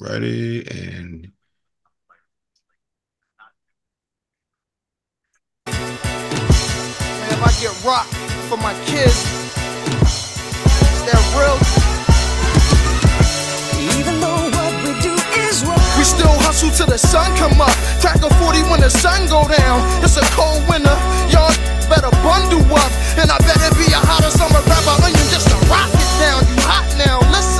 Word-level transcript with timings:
Ready 0.00 0.64
and 0.66 1.28
if 5.66 7.40
I 7.44 7.52
get 7.60 7.76
rocked 7.84 8.08
for 8.48 8.56
my 8.56 8.72
kids, 8.88 9.28
is 10.88 11.04
that 11.04 11.20
real? 11.36 11.52
Even 14.00 14.24
though 14.24 14.48
what 14.48 14.72
we 14.80 14.96
do 15.04 15.12
is 15.36 15.68
wrong. 15.68 15.76
We 16.00 16.04
still 16.08 16.32
hustle 16.48 16.70
till 16.70 16.86
the 16.86 16.96
sun 16.96 17.36
come 17.36 17.60
up. 17.60 17.76
Crack 18.00 18.24
a 18.24 18.32
40 18.40 18.72
when 18.72 18.80
the 18.80 18.88
sun 18.88 19.28
go 19.28 19.44
down. 19.44 19.84
It's 20.02 20.16
a 20.16 20.24
cold 20.32 20.64
winter. 20.64 20.96
Y'all 21.28 21.52
better 21.92 22.08
bundle 22.24 22.64
up. 22.72 22.88
And 23.20 23.28
I 23.28 23.36
better 23.44 23.68
be 23.76 23.84
a 23.92 24.00
hotter 24.00 24.32
summer 24.32 24.64
rapper 24.64 24.96
onion 25.04 25.28
just 25.28 25.52
to 25.52 25.60
rock 25.68 25.92
it 25.92 26.08
down. 26.24 26.40
You 26.48 26.56
hot 26.64 26.88
now, 26.96 27.20
listen 27.28 27.59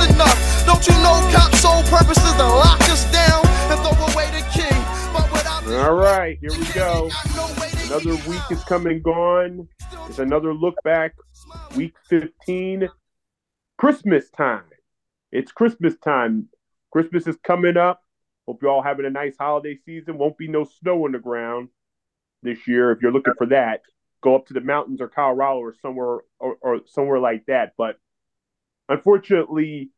Don't 0.71 0.87
you 0.87 0.93
know 1.03 1.29
cops' 1.33 1.59
sole 1.59 1.83
purpose 1.83 2.17
is 2.17 2.33
to 2.35 2.45
lock 2.45 2.79
us 2.83 3.03
down 3.11 3.45
and 3.45 3.79
throw 3.81 3.91
away 4.07 4.31
the 4.31 4.41
key. 4.53 4.73
But 5.11 5.29
without 5.29 5.67
All 5.67 5.95
right, 5.95 6.37
here 6.39 6.51
we 6.51 6.63
go. 6.71 7.09
got 7.09 7.35
no 7.35 7.61
way 7.61 7.69
to 7.71 7.87
Another 7.87 8.29
week 8.29 8.41
is 8.49 8.63
come 8.63 8.85
and 8.85 9.03
gone. 9.03 9.67
It's 10.07 10.19
another 10.19 10.53
look 10.53 10.75
back. 10.85 11.13
Week 11.75 11.93
15. 12.07 12.87
Christmas 13.77 14.29
time. 14.29 14.63
It's 15.33 15.51
Christmas 15.51 15.97
time. 15.97 16.47
Christmas 16.93 17.27
is 17.27 17.35
coming 17.43 17.75
up. 17.75 17.99
Hope 18.47 18.61
you're 18.61 18.71
all 18.71 18.81
having 18.81 19.05
a 19.05 19.09
nice 19.09 19.35
holiday 19.37 19.77
season. 19.85 20.17
Won't 20.17 20.37
be 20.37 20.47
no 20.47 20.63
snow 20.63 21.03
on 21.03 21.11
the 21.11 21.19
ground 21.19 21.67
this 22.43 22.65
year. 22.65 22.93
If 22.93 23.01
you're 23.01 23.11
looking 23.11 23.33
for 23.37 23.47
that, 23.47 23.81
go 24.23 24.35
up 24.35 24.45
to 24.47 24.53
the 24.53 24.61
mountains 24.61 25.01
or 25.01 25.09
Colorado 25.09 25.59
or 25.59 25.75
somewhere 25.81 26.19
or, 26.39 26.55
or 26.61 26.79
somewhere 26.85 27.19
like 27.19 27.45
that. 27.47 27.73
But 27.77 27.97
unfortunately, 28.87 29.91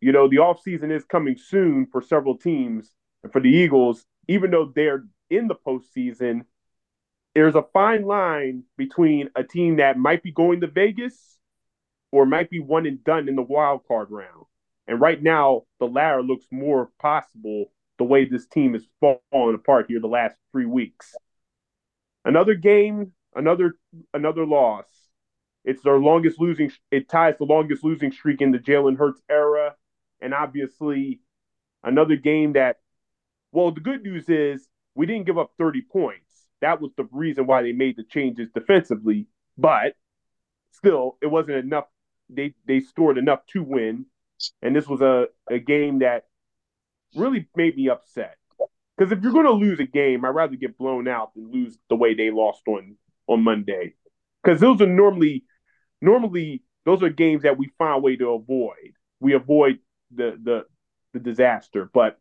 you 0.00 0.12
know, 0.12 0.28
the 0.28 0.38
off 0.38 0.62
season 0.62 0.90
is 0.90 1.04
coming 1.04 1.36
soon 1.36 1.86
for 1.86 2.00
several 2.00 2.36
teams. 2.36 2.90
And 3.22 3.32
for 3.32 3.40
the 3.40 3.50
Eagles, 3.50 4.04
even 4.28 4.50
though 4.50 4.72
they're 4.74 5.04
in 5.28 5.48
the 5.48 5.54
postseason, 5.54 6.42
there's 7.34 7.54
a 7.54 7.66
fine 7.72 8.04
line 8.04 8.64
between 8.76 9.28
a 9.36 9.44
team 9.44 9.76
that 9.76 9.98
might 9.98 10.22
be 10.22 10.32
going 10.32 10.60
to 10.62 10.66
Vegas 10.66 11.38
or 12.10 12.26
might 12.26 12.50
be 12.50 12.60
one 12.60 12.86
and 12.86 13.04
done 13.04 13.28
in 13.28 13.36
the 13.36 13.42
wild 13.42 13.86
card 13.86 14.10
round. 14.10 14.46
And 14.88 15.00
right 15.00 15.22
now, 15.22 15.62
the 15.78 15.86
latter 15.86 16.22
looks 16.22 16.46
more 16.50 16.90
possible 16.98 17.70
the 17.98 18.04
way 18.04 18.24
this 18.24 18.46
team 18.46 18.74
is 18.74 18.88
falling 19.00 19.54
apart 19.54 19.86
here 19.88 20.00
the 20.00 20.08
last 20.08 20.34
three 20.50 20.66
weeks. 20.66 21.14
Another 22.24 22.54
game, 22.54 23.12
another 23.34 23.74
another 24.12 24.44
loss. 24.46 24.86
It's 25.64 25.82
their 25.82 25.98
longest 25.98 26.40
losing. 26.40 26.72
It 26.90 27.08
ties 27.08 27.36
the 27.38 27.44
longest 27.44 27.84
losing 27.84 28.10
streak 28.10 28.40
in 28.40 28.50
the 28.50 28.58
Jalen 28.58 28.96
Hurts 28.96 29.20
era, 29.30 29.74
and 30.20 30.34
obviously, 30.34 31.20
another 31.82 32.16
game 32.16 32.54
that. 32.54 32.76
Well, 33.52 33.72
the 33.72 33.80
good 33.80 34.02
news 34.02 34.28
is 34.28 34.68
we 34.94 35.06
didn't 35.06 35.26
give 35.26 35.38
up 35.38 35.52
30 35.58 35.82
points. 35.82 36.46
That 36.60 36.80
was 36.80 36.92
the 36.96 37.08
reason 37.10 37.46
why 37.46 37.62
they 37.62 37.72
made 37.72 37.96
the 37.96 38.04
changes 38.04 38.48
defensively, 38.54 39.26
but 39.58 39.94
still, 40.72 41.16
it 41.22 41.26
wasn't 41.26 41.56
enough. 41.56 41.86
They 42.28 42.54
they 42.66 42.80
scored 42.80 43.18
enough 43.18 43.40
to 43.52 43.62
win, 43.62 44.06
and 44.62 44.76
this 44.76 44.86
was 44.86 45.00
a, 45.00 45.26
a 45.48 45.58
game 45.58 46.00
that 46.00 46.24
really 47.14 47.48
made 47.56 47.76
me 47.76 47.88
upset. 47.88 48.36
Because 48.96 49.12
if 49.12 49.22
you're 49.22 49.32
going 49.32 49.46
to 49.46 49.52
lose 49.52 49.80
a 49.80 49.86
game, 49.86 50.24
I'd 50.24 50.34
rather 50.34 50.56
get 50.56 50.76
blown 50.76 51.08
out 51.08 51.34
than 51.34 51.50
lose 51.50 51.78
the 51.88 51.96
way 51.96 52.14
they 52.14 52.30
lost 52.30 52.62
on 52.68 52.96
on 53.26 53.42
Monday. 53.42 53.94
Because 54.42 54.60
those 54.60 54.80
are 54.82 54.86
normally 54.86 55.44
normally 56.00 56.62
those 56.84 57.02
are 57.02 57.08
games 57.08 57.42
that 57.42 57.58
we 57.58 57.70
find 57.78 57.96
a 57.96 58.00
way 58.00 58.16
to 58.16 58.30
avoid. 58.30 58.92
We 59.20 59.34
avoid 59.34 59.78
the 60.14 60.38
the 60.42 60.64
the 61.12 61.20
disaster, 61.20 61.90
but 61.92 62.18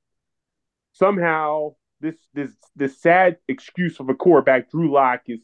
somehow 0.93 1.75
this 2.01 2.15
this 2.33 2.51
this 2.75 3.01
sad 3.01 3.37
excuse 3.47 3.99
of 3.99 4.09
a 4.09 4.15
quarterback, 4.15 4.71
Drew 4.71 4.91
Lock, 4.91 5.23
is 5.27 5.41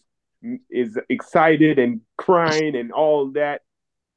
is 0.69 0.97
excited 1.09 1.79
and 1.79 2.01
crying 2.17 2.75
and 2.75 2.91
all 2.91 3.31
that. 3.31 3.61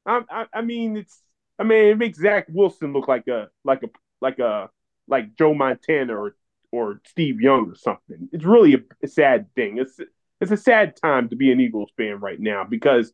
I, 0.05 0.21
I 0.29 0.45
I 0.53 0.61
mean 0.61 0.97
it's 0.97 1.21
I 1.57 1.63
mean 1.63 1.85
it 1.85 1.97
makes 1.97 2.19
Zach 2.19 2.47
Wilson 2.49 2.93
look 2.93 3.07
like 3.07 3.27
a 3.27 3.49
like 3.63 3.83
a 3.83 3.89
like 4.21 4.39
a 4.39 4.69
like 5.07 5.35
Joe 5.35 5.53
Montana 5.53 6.15
or 6.15 6.35
or 6.71 7.01
Steve 7.05 7.41
Young 7.41 7.71
or 7.71 7.75
something. 7.75 8.29
It's 8.31 8.45
really 8.45 8.75
a, 8.75 8.79
a 9.03 9.07
sad 9.07 9.47
thing. 9.55 9.77
It's 9.77 9.99
it's 10.39 10.51
a 10.51 10.57
sad 10.57 10.95
time 10.95 11.29
to 11.29 11.35
be 11.35 11.51
an 11.51 11.59
Eagles 11.59 11.91
fan 11.97 12.19
right 12.19 12.39
now 12.39 12.63
because 12.63 13.11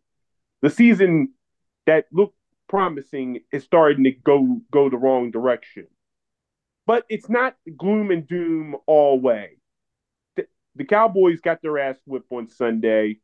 the 0.62 0.70
season 0.70 1.34
that 1.86 2.06
looked 2.12 2.38
promising 2.68 3.42
is 3.52 3.64
starting 3.64 4.04
to 4.06 4.12
go 4.12 4.62
go 4.72 4.90
the 4.90 4.98
wrong 4.98 5.32
direction. 5.32 5.88
But 6.88 7.06
it's 7.10 7.30
not 7.30 7.56
gloom 7.78 8.12
and 8.12 8.28
doom 8.28 8.76
all 8.86 9.20
way. 9.20 9.58
The, 10.36 10.46
the 10.76 10.86
Cowboys 10.86 11.42
got 11.42 11.62
their 11.62 11.80
ass 11.80 11.98
whipped 12.06 12.32
on 12.32 12.50
Sunday. 12.50 13.20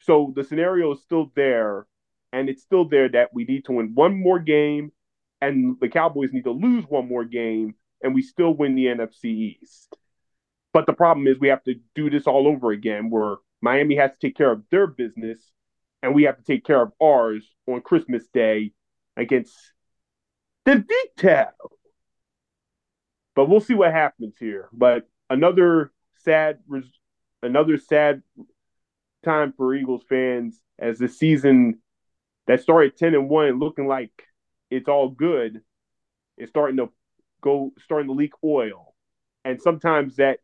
So 0.00 0.32
the 0.36 0.44
scenario 0.44 0.92
is 0.92 1.02
still 1.02 1.32
there, 1.34 1.86
and 2.32 2.48
it's 2.48 2.62
still 2.62 2.88
there 2.88 3.08
that 3.08 3.32
we 3.32 3.44
need 3.44 3.64
to 3.66 3.72
win 3.72 3.94
one 3.94 4.20
more 4.20 4.38
game, 4.38 4.92
and 5.40 5.76
the 5.80 5.88
Cowboys 5.88 6.32
need 6.32 6.44
to 6.44 6.50
lose 6.50 6.84
one 6.86 7.08
more 7.08 7.24
game, 7.24 7.74
and 8.02 8.14
we 8.14 8.22
still 8.22 8.54
win 8.54 8.74
the 8.74 8.86
NFC 8.86 9.24
East. 9.60 9.96
But 10.72 10.86
the 10.86 10.92
problem 10.92 11.26
is 11.26 11.38
we 11.38 11.48
have 11.48 11.64
to 11.64 11.74
do 11.94 12.10
this 12.10 12.26
all 12.26 12.46
over 12.46 12.70
again, 12.70 13.08
where 13.08 13.36
Miami 13.62 13.96
has 13.96 14.12
to 14.12 14.18
take 14.18 14.36
care 14.36 14.50
of 14.52 14.62
their 14.70 14.86
business, 14.86 15.38
and 16.04 16.14
we 16.14 16.24
have 16.24 16.36
to 16.36 16.44
take 16.44 16.66
care 16.66 16.82
of 16.82 16.92
ours 17.02 17.42
on 17.66 17.80
Christmas 17.80 18.26
Day 18.28 18.72
against 19.16 19.54
the 20.66 20.84
detail. 21.16 21.52
But 23.34 23.48
we'll 23.48 23.60
see 23.60 23.72
what 23.72 23.90
happens 23.90 24.34
here. 24.38 24.68
But 24.70 25.08
another 25.30 25.92
sad, 26.18 26.58
another 27.42 27.78
sad 27.78 28.22
time 29.24 29.54
for 29.56 29.74
Eagles 29.74 30.04
fans 30.06 30.60
as 30.78 30.98
the 30.98 31.08
season 31.08 31.80
that 32.46 32.60
started 32.60 32.98
ten 32.98 33.14
and 33.14 33.30
one, 33.30 33.58
looking 33.58 33.88
like 33.88 34.12
it's 34.70 34.88
all 34.88 35.08
good, 35.08 35.62
is 36.36 36.50
starting 36.50 36.76
to 36.76 36.90
go, 37.40 37.72
starting 37.82 38.08
to 38.08 38.14
leak 38.14 38.32
oil, 38.44 38.94
and 39.42 39.62
sometimes 39.62 40.16
that, 40.16 40.40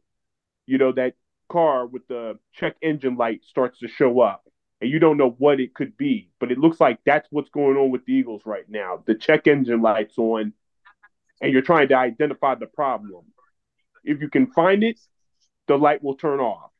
you 0.64 0.78
know, 0.78 0.92
that 0.92 1.14
car 1.50 1.86
with 1.86 2.08
the 2.08 2.38
check 2.54 2.76
engine 2.80 3.16
light 3.16 3.44
starts 3.44 3.80
to 3.80 3.88
show 3.88 4.20
up, 4.20 4.49
and 4.80 4.90
you 4.90 4.98
don't 4.98 5.16
know 5.16 5.34
what 5.38 5.60
it 5.60 5.74
could 5.74 5.96
be, 5.96 6.30
but 6.38 6.50
it 6.50 6.58
looks 6.58 6.80
like 6.80 6.98
that's 7.04 7.28
what's 7.30 7.50
going 7.50 7.76
on 7.76 7.90
with 7.90 8.04
the 8.06 8.12
Eagles 8.12 8.42
right 8.44 8.68
now. 8.68 9.02
The 9.04 9.14
check 9.14 9.46
engine 9.46 9.82
light's 9.82 10.16
on 10.18 10.52
and 11.40 11.52
you're 11.52 11.62
trying 11.62 11.88
to 11.88 11.96
identify 11.96 12.54
the 12.54 12.66
problem. 12.66 13.24
If 14.04 14.20
you 14.20 14.28
can 14.28 14.46
find 14.46 14.82
it, 14.82 14.98
the 15.68 15.76
light 15.76 16.02
will 16.02 16.16
turn 16.16 16.40
off. 16.40 16.70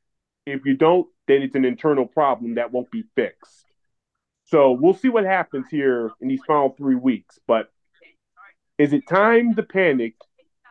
If 0.46 0.64
you 0.64 0.74
don't, 0.76 1.06
then 1.28 1.42
it's 1.42 1.54
an 1.54 1.64
internal 1.64 2.06
problem 2.06 2.54
that 2.54 2.72
won't 2.72 2.90
be 2.90 3.04
fixed. 3.14 3.66
So 4.46 4.72
we'll 4.72 4.94
see 4.94 5.08
what 5.08 5.24
happens 5.24 5.66
here 5.70 6.10
in 6.20 6.28
these 6.28 6.42
final 6.46 6.70
three 6.70 6.96
weeks. 6.96 7.38
But 7.46 7.70
is 8.78 8.92
it 8.92 9.06
time 9.06 9.54
to 9.54 9.62
panic 9.62 10.14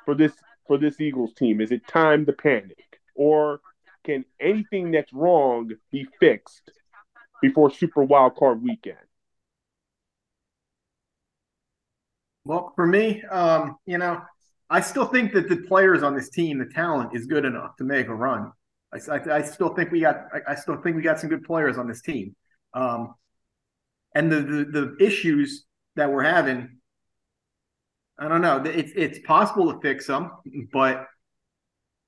for 0.06 0.16
this 0.16 0.34
for 0.68 0.78
this 0.78 1.00
Eagles 1.00 1.34
team? 1.34 1.62
Is 1.62 1.72
it 1.72 1.88
time 1.88 2.26
to 2.26 2.34
panic, 2.34 3.00
or 3.16 3.62
can 4.04 4.26
anything 4.40 4.92
that's 4.92 5.14
wrong 5.14 5.72
be 5.92 6.06
fixed 6.20 6.72
before 7.42 7.72
Super 7.72 8.04
Wild 8.04 8.36
Card 8.36 8.62
Weekend? 8.62 8.98
Well, 12.46 12.74
for 12.76 12.88
me, 12.88 13.22
um, 13.24 13.78
you 13.86 13.98
know, 13.98 14.22
I 14.70 14.82
still 14.82 15.06
think 15.06 15.34
that 15.34 15.50
the 15.50 15.58
players 15.58 16.04
on 16.04 16.16
this 16.16 16.30
team, 16.30 16.58
the 16.58 16.66
talent, 16.66 17.16
is 17.16 17.26
good 17.26 17.46
enough 17.46 17.76
to 17.78 17.84
make 17.84 18.08
a 18.08 18.14
run. 18.14 18.52
I, 18.94 18.98
I, 19.12 19.38
I 19.38 19.42
still 19.42 19.74
think 19.76 19.92
we 19.92 20.02
got, 20.02 20.26
I, 20.34 20.54
I 20.54 20.56
still 20.56 20.78
think 20.82 20.96
we 20.96 21.02
got 21.02 21.20
some 21.20 21.30
good 21.30 21.44
players 21.44 21.78
on 21.78 21.88
this 21.88 22.02
team. 22.02 22.36
Um, 22.74 23.14
and 24.16 24.32
the, 24.32 24.42
the 24.42 24.66
the 24.66 24.96
issues 25.00 25.66
that 25.96 26.12
we're 26.12 26.24
having, 26.24 26.78
I 28.18 28.28
don't 28.28 28.42
know. 28.42 28.62
It's 28.66 28.92
it's 28.96 29.20
possible 29.20 29.72
to 29.74 29.80
fix 29.80 30.08
them, 30.08 30.32
but 30.72 31.08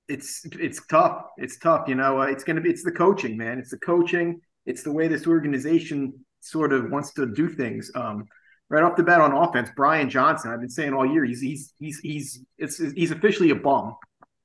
it's 0.08 0.46
it's 0.60 0.86
tough. 0.88 1.26
It's 1.38 1.58
tough. 1.58 1.88
You 1.88 1.96
know, 1.96 2.22
it's 2.22 2.44
going 2.44 2.56
to 2.56 2.62
be 2.62 2.70
it's 2.70 2.84
the 2.84 2.92
coaching, 2.92 3.38
man. 3.38 3.60
It's 3.60 3.72
the 3.72 3.78
coaching. 3.78 4.42
It's 4.66 4.84
the 4.84 4.92
way 4.92 5.08
this 5.08 5.28
organization 5.28 6.14
sort 6.42 6.74
of 6.74 6.90
wants 6.92 7.14
to 7.14 7.26
do 7.28 7.50
things. 7.50 7.92
Um, 7.96 8.28
right 8.70 8.84
off 8.84 8.96
the 8.96 9.04
bat 9.04 9.22
on 9.22 9.34
offense, 9.34 9.70
Brian 9.76 10.10
Johnson. 10.10 10.52
I've 10.52 10.60
been 10.60 10.70
saying 10.70 10.94
all 10.94 11.06
year 11.06 11.26
he's 11.26 11.42
he's 11.42 11.74
he's 11.80 12.00
he's 12.00 12.46
it's, 12.58 12.78
he's 12.78 13.12
officially 13.12 13.50
a 13.52 13.56
bum. 13.56 13.96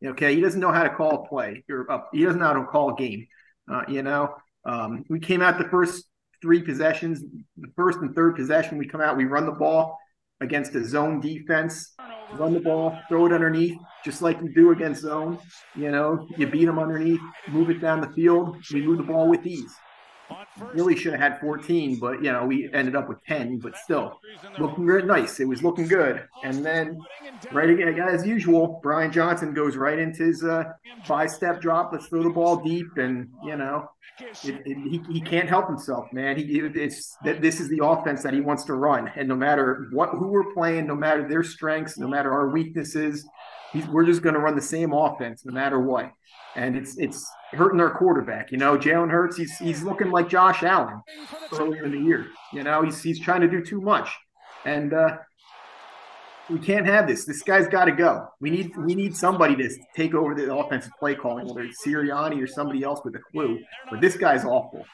Okay, 0.05 0.35
he 0.35 0.41
doesn't 0.41 0.61
know 0.61 0.73
how 0.73 0.83
to 0.83 0.91
call 0.91 1.25
a 1.25 1.29
play. 1.29 1.65
Or 1.71 1.91
uh, 1.91 2.01
he 2.13 2.25
doesn't 2.25 2.41
know 2.41 2.47
how 2.47 2.53
to 2.55 2.65
call 2.65 2.95
a 2.95 2.97
game. 2.97 3.27
Uh, 3.71 3.83
you 3.89 4.03
know, 4.03 4.35
um, 4.65 5.05
we 5.09 5.19
came 5.21 5.43
out 5.43 5.59
the 5.59 5.69
first 5.69 6.05
three 6.43 6.63
possessions, 6.63 7.23
the 7.57 7.69
first 7.77 7.99
and 7.99 8.15
third 8.15 8.37
possession, 8.37 8.79
we 8.79 8.87
come 8.87 9.01
out, 9.01 9.17
we 9.17 9.25
run 9.25 9.47
the 9.47 9.53
ball 9.53 9.99
against 10.41 10.75
a 10.75 10.87
zone 10.87 11.21
defense, 11.21 11.95
run 12.35 12.53
the 12.53 12.61
ball, 12.61 12.99
throw 13.09 13.27
it 13.27 13.33
underneath, 13.33 13.77
just 14.05 14.23
like 14.23 14.41
you 14.43 14.53
do 14.53 14.71
against 14.71 15.03
zone. 15.03 15.39
You 15.75 15.91
know, 15.91 16.29
you 16.37 16.47
beat 16.47 16.67
them 16.67 16.79
underneath, 16.79 17.21
move 17.49 17.71
it 17.71 17.81
down 17.81 18.01
the 18.01 18.11
field, 18.11 18.59
we 18.73 18.83
move 18.83 18.99
the 18.99 19.03
ball 19.03 19.29
with 19.29 19.47
ease. 19.47 19.75
Really 20.73 20.97
should 20.97 21.13
have 21.13 21.21
had 21.21 21.41
14, 21.41 21.99
but 21.99 22.23
you 22.23 22.33
know 22.33 22.45
we 22.47 22.71
ended 22.73 22.97
up 22.97 23.09
with 23.09 23.23
10. 23.25 23.59
But 23.59 23.77
still, 23.77 24.21
looking 24.59 24.87
very 24.87 25.03
nice. 25.03 25.41
It 25.41 25.47
was 25.47 25.63
looking 25.63 25.87
good. 25.87 26.25
And 26.45 26.65
then, 26.65 26.99
right 27.53 27.69
again 27.69 27.99
as 28.09 28.27
usual, 28.27 28.81
Brian 28.83 29.13
Johnson 29.13 29.55
goes 29.55 29.77
right 29.77 29.99
into 29.99 30.25
his 30.25 30.43
uh, 30.45 30.65
five-step 31.05 31.61
drop. 31.61 31.91
Let's 31.93 32.07
throw 32.07 32.23
the 32.23 32.31
ball 32.31 32.57
deep, 32.57 32.97
and 32.97 33.29
you 33.45 33.57
know, 33.57 33.89
it, 34.21 34.63
it, 34.65 34.79
he, 34.91 35.01
he 35.13 35.21
can't 35.21 35.49
help 35.49 35.69
himself, 35.69 36.13
man. 36.13 36.37
He 36.37 36.61
it's 36.61 37.17
that 37.25 37.43
this 37.43 37.61
is 37.61 37.69
the 37.69 37.85
offense 37.85 38.23
that 38.23 38.33
he 38.33 38.41
wants 38.41 38.65
to 38.65 38.75
run, 38.75 39.11
and 39.17 39.29
no 39.29 39.37
matter 39.37 39.89
what 39.93 40.11
who 40.11 40.29
we're 40.29 40.53
playing, 40.55 40.87
no 40.87 40.97
matter 40.97 41.29
their 41.29 41.43
strengths, 41.43 41.99
no 41.99 42.09
matter 42.09 42.33
our 42.33 42.49
weaknesses, 42.49 43.27
we're 43.85 44.05
just 44.05 44.23
going 44.23 44.35
to 44.35 44.41
run 44.41 44.55
the 44.57 44.63
same 44.63 44.93
offense 44.93 45.45
no 45.45 45.53
matter 45.53 45.81
what. 45.81 46.11
And 46.55 46.77
it's 46.77 46.97
it's 46.99 47.29
hurting 47.53 47.81
our 47.81 47.91
quarterback. 47.91 48.51
You 48.51 48.59
know, 48.59 48.79
Jalen 48.79 49.11
Hurts, 49.11 49.37
he's 49.37 49.57
he's 49.59 49.83
looking 49.83 50.11
like 50.11 50.29
Josh 50.29 50.63
Allen 50.63 51.03
earlier 51.53 51.85
in 51.85 51.93
the 51.93 51.99
year. 51.99 52.27
You 52.53 52.63
know, 52.63 52.83
he's 52.83 53.03
he's 53.03 53.21
trying 53.21 53.43
to 53.43 53.49
do 53.49 53.63
too 53.63 53.81
much, 53.81 54.09
and 54.65 54.95
uh, 54.95 55.19
we 56.49 56.59
can't 56.59 56.87
have 56.87 57.07
this. 57.07 57.25
This 57.25 57.43
guy's 57.43 57.69
got 57.69 57.87
to 57.87 57.93
go. 57.93 58.29
We 58.41 58.51
need 58.51 58.77
we 58.77 58.95
need 58.95 59.17
somebody 59.17 59.57
to 59.57 59.71
take 59.95 60.15
over 60.15 60.35
the 60.35 60.55
offensive 60.55 60.93
play 60.99 61.15
calling, 61.15 61.47
whether 61.47 61.63
it's 61.63 61.85
Sirianni 61.85 62.43
or 62.43 62.47
somebody 62.47 62.83
else 62.83 63.01
with 63.05 63.15
a 63.17 63.21
clue. 63.33 63.59
But 63.91 64.01
this 64.01 64.17
guy's 64.17 64.45
awful. 64.45 64.87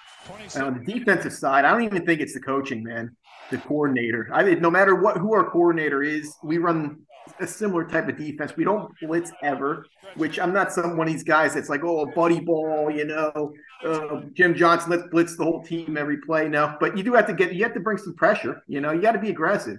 And 0.55 0.65
on 0.65 0.79
the 0.79 0.93
defensive 0.93 1.33
side, 1.33 1.65
I 1.65 1.73
don't 1.73 1.83
even 1.83 2.07
think 2.07 2.21
it's 2.21 2.35
the 2.35 2.41
coaching, 2.41 2.83
man. 2.83 3.17
The 3.51 3.59
coordinator. 3.59 4.29
I 4.33 4.45
mean, 4.45 4.61
no 4.61 4.71
matter 4.71 4.95
what 4.95 5.19
who 5.19 5.35
our 5.35 5.51
coordinator 5.51 6.03
is, 6.03 6.35
we 6.43 6.59
run 6.59 7.01
a 7.43 7.47
similar 7.47 7.85
type 7.85 8.09
of 8.09 8.17
defense. 8.17 8.57
We 8.57 8.65
don't 8.65 8.93
blitz 9.01 9.31
ever, 9.43 9.87
which 10.17 10.39
I'm 10.39 10.53
not 10.53 10.73
some 10.73 10.97
one 10.97 11.07
of 11.07 11.13
these 11.13 11.25
guys 11.25 11.55
that's 11.55 11.69
like, 11.69 11.83
oh, 11.85 12.07
buddy 12.07 12.41
ball, 12.41 12.91
you 12.91 13.05
know, 13.05 13.53
uh, 13.85 14.21
Jim 14.35 14.55
Johnson, 14.55 14.91
let's 14.91 15.05
blitz 15.11 15.37
the 15.37 15.45
whole 15.45 15.63
team 15.63 15.97
every 15.97 16.19
play. 16.19 16.49
No, 16.49 16.77
but 16.81 16.97
you 16.97 17.03
do 17.03 17.15
have 17.15 17.27
to 17.27 17.35
get, 17.35 17.55
you 17.55 17.63
have 17.65 17.75
to 17.75 17.81
bring 17.81 17.99
some 17.99 18.15
pressure. 18.15 18.63
You 18.67 18.81
know, 18.81 18.93
you 18.93 19.01
got 19.01 19.13
to 19.13 19.19
be 19.19 19.31
aggressive. 19.31 19.79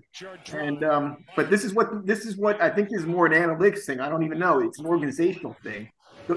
And 0.52 0.84
um, 0.84 1.26
but 1.36 1.50
this 1.50 1.64
is 1.64 1.74
what 1.74 2.06
this 2.06 2.26
is 2.26 2.38
what 2.38 2.62
I 2.62 2.70
think 2.70 2.90
is 2.92 3.06
more 3.06 3.26
an 3.26 3.34
analytics 3.34 3.86
thing. 3.86 4.00
I 4.00 4.10
don't 4.10 4.24
even 4.24 4.40
know. 4.40 4.60
It's 4.60 4.80
an 4.80 4.86
organizational 4.86 5.56
thing. 5.64 5.90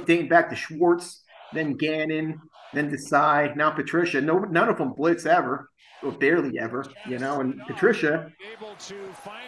Dating 0.04 0.28
back 0.28 0.50
to 0.50 0.56
Schwartz, 0.56 1.22
then 1.52 1.74
Gannon, 1.74 2.40
then 2.74 2.90
Desai, 2.90 3.56
now 3.56 3.70
Patricia. 3.70 4.20
No, 4.20 4.38
none 4.38 4.68
of 4.68 4.78
them 4.78 4.92
blitz 4.92 5.26
ever 5.26 5.68
or 6.02 6.12
barely 6.12 6.58
ever, 6.58 6.84
you 7.08 7.18
know. 7.18 7.40
And 7.40 7.60
Patricia 7.66 8.30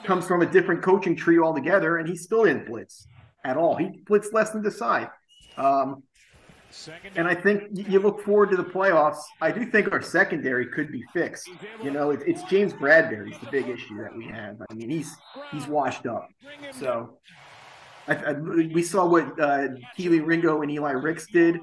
comes 0.05 0.27
from 0.27 0.43
a 0.43 0.47
different 0.47 0.83
coaching 0.83 1.17
tree 1.17 1.39
altogether, 1.39 1.99
and 1.99 2.09
he 2.09 2.17
still 2.17 2.45
didn't 2.45 2.67
blitz 2.67 3.07
at 3.45 3.57
all. 3.57 3.77
He 3.77 4.01
blitzed 4.05 4.33
less 4.33 4.51
than 4.51 4.63
Desai. 4.63 5.11
Um, 5.57 6.03
and 7.17 7.27
I 7.27 7.35
think 7.35 7.63
you 7.73 7.99
look 7.99 8.21
forward 8.21 8.51
to 8.51 8.57
the 8.57 8.65
playoffs. 8.65 9.23
I 9.41 9.51
do 9.51 9.65
think 9.71 9.91
our 9.91 10.03
secondary 10.03 10.67
could 10.67 10.93
be 10.93 11.03
fixed. 11.15 11.49
You 11.83 11.91
know, 11.91 12.11
it's 12.11 12.43
James 12.45 12.75
Bradberry's 12.75 13.39
the 13.39 13.51
big 13.51 13.69
issue 13.69 13.97
that 14.03 14.15
we 14.15 14.27
have. 14.27 14.57
I 14.71 14.75
mean, 14.75 14.91
he's 14.91 15.17
he's 15.51 15.67
washed 15.67 16.07
up. 16.07 16.29
So 16.73 17.19
I, 18.09 18.15
I, 18.15 18.33
we 18.33 18.83
saw 18.83 19.07
what 19.07 19.39
uh, 19.39 19.69
Kelee 19.97 20.25
Ringo 20.25 20.63
and 20.63 20.71
Eli 20.71 20.93
Ricks 20.93 21.27
did. 21.27 21.61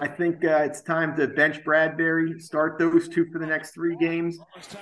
I 0.00 0.08
think 0.08 0.44
uh, 0.44 0.62
it's 0.64 0.80
time 0.80 1.16
to 1.16 1.28
bench 1.28 1.62
Bradberry, 1.64 2.40
start 2.42 2.78
those 2.78 3.08
two 3.08 3.26
for 3.32 3.38
the 3.38 3.46
next 3.46 3.72
three 3.72 3.96
games, 3.96 4.38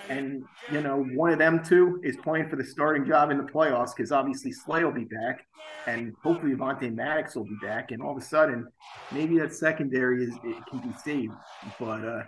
and 0.09 0.45
you 0.73 0.81
know 0.81 1.05
one 1.15 1.33
of 1.33 1.39
them 1.39 1.63
two 1.63 2.01
is 2.03 2.17
playing 2.17 2.49
for 2.49 2.57
the 2.57 2.65
starting 2.65 3.05
job 3.05 3.31
in 3.31 3.37
the 3.37 3.45
playoffs 3.45 3.95
because 3.95 4.11
obviously 4.11 4.53
Slay 4.53 4.85
will 4.85 4.93
be 4.93 5.05
back, 5.05 5.47
and 5.87 6.15
hopefully 6.23 6.55
Avonte 6.55 6.93
Maddox 6.95 7.37
will 7.37 7.45
be 7.45 7.59
back, 7.63 7.91
and 7.91 8.03
all 8.03 8.17
of 8.17 8.23
a 8.23 8.25
sudden 8.25 8.67
maybe 9.13 9.39
that 9.39 9.53
secondary 9.53 10.25
is 10.25 10.35
it 10.45 10.67
can 10.67 10.79
be 10.79 10.95
saved. 11.05 11.35
But 11.79 12.05
uh, 12.05 12.23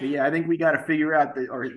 but 0.00 0.08
yeah, 0.08 0.24
I 0.24 0.30
think 0.30 0.46
we 0.46 0.56
got 0.56 0.72
to 0.72 0.82
figure 0.84 1.14
out 1.14 1.34
the 1.34 1.50
our 1.50 1.68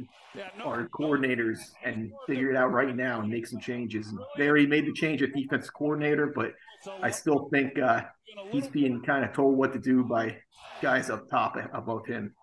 our 0.64 0.88
coordinators 0.90 1.58
and 1.84 2.12
figure 2.28 2.52
it 2.52 2.56
out 2.56 2.72
right 2.72 2.96
now 2.96 3.22
and 3.22 3.30
make 3.30 3.48
some 3.48 3.60
changes. 3.60 4.14
They 4.38 4.48
already 4.48 4.68
made 4.68 4.86
the 4.86 4.94
change 4.94 5.24
at 5.24 5.34
defense 5.34 5.70
coordinator, 5.70 6.28
but 6.36 6.54
I 7.02 7.10
still 7.10 7.50
think 7.52 7.80
uh, 7.80 8.02
he's 8.52 8.68
being 8.68 9.02
kind 9.02 9.26
of 9.26 9.34
told 9.34 9.58
what 9.58 9.74
to 9.74 9.80
do 9.80 10.04
by 10.04 10.38
guys 10.82 11.10
up 11.10 11.30
top 11.30 11.58
above 11.74 12.06
him. 12.06 12.34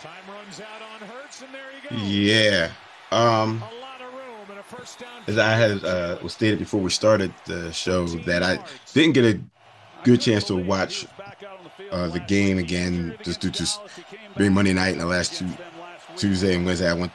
Time 0.00 0.12
runs 0.28 0.60
out 0.60 0.82
on 0.82 1.08
Hurts, 1.08 1.42
and 1.42 1.52
there 1.52 1.62
you 1.72 1.90
go. 1.90 2.04
Yeah. 2.06 2.70
Um, 3.10 3.62
as 5.26 5.38
I 5.38 5.52
had 5.52 5.84
uh, 5.84 6.18
was 6.22 6.32
stated 6.32 6.58
before 6.58 6.80
we 6.80 6.90
started 6.90 7.32
the 7.46 7.72
show, 7.72 8.06
that 8.06 8.42
I 8.42 8.58
didn't 8.92 9.12
get 9.12 9.24
a 9.24 9.40
good 10.04 10.20
chance 10.20 10.44
to 10.44 10.56
watch 10.56 11.06
uh, 11.90 12.08
the 12.08 12.20
game 12.20 12.58
again, 12.58 13.16
just 13.22 13.40
due 13.40 13.50
to 13.50 13.66
being 14.36 14.52
Monday 14.52 14.72
night 14.72 14.92
and 14.92 15.00
the 15.00 15.06
last 15.06 15.34
two 15.34 15.46
Tuesday 16.16 16.56
and 16.56 16.66
Wednesday, 16.66 16.90
I 16.90 16.94
went 16.94 17.12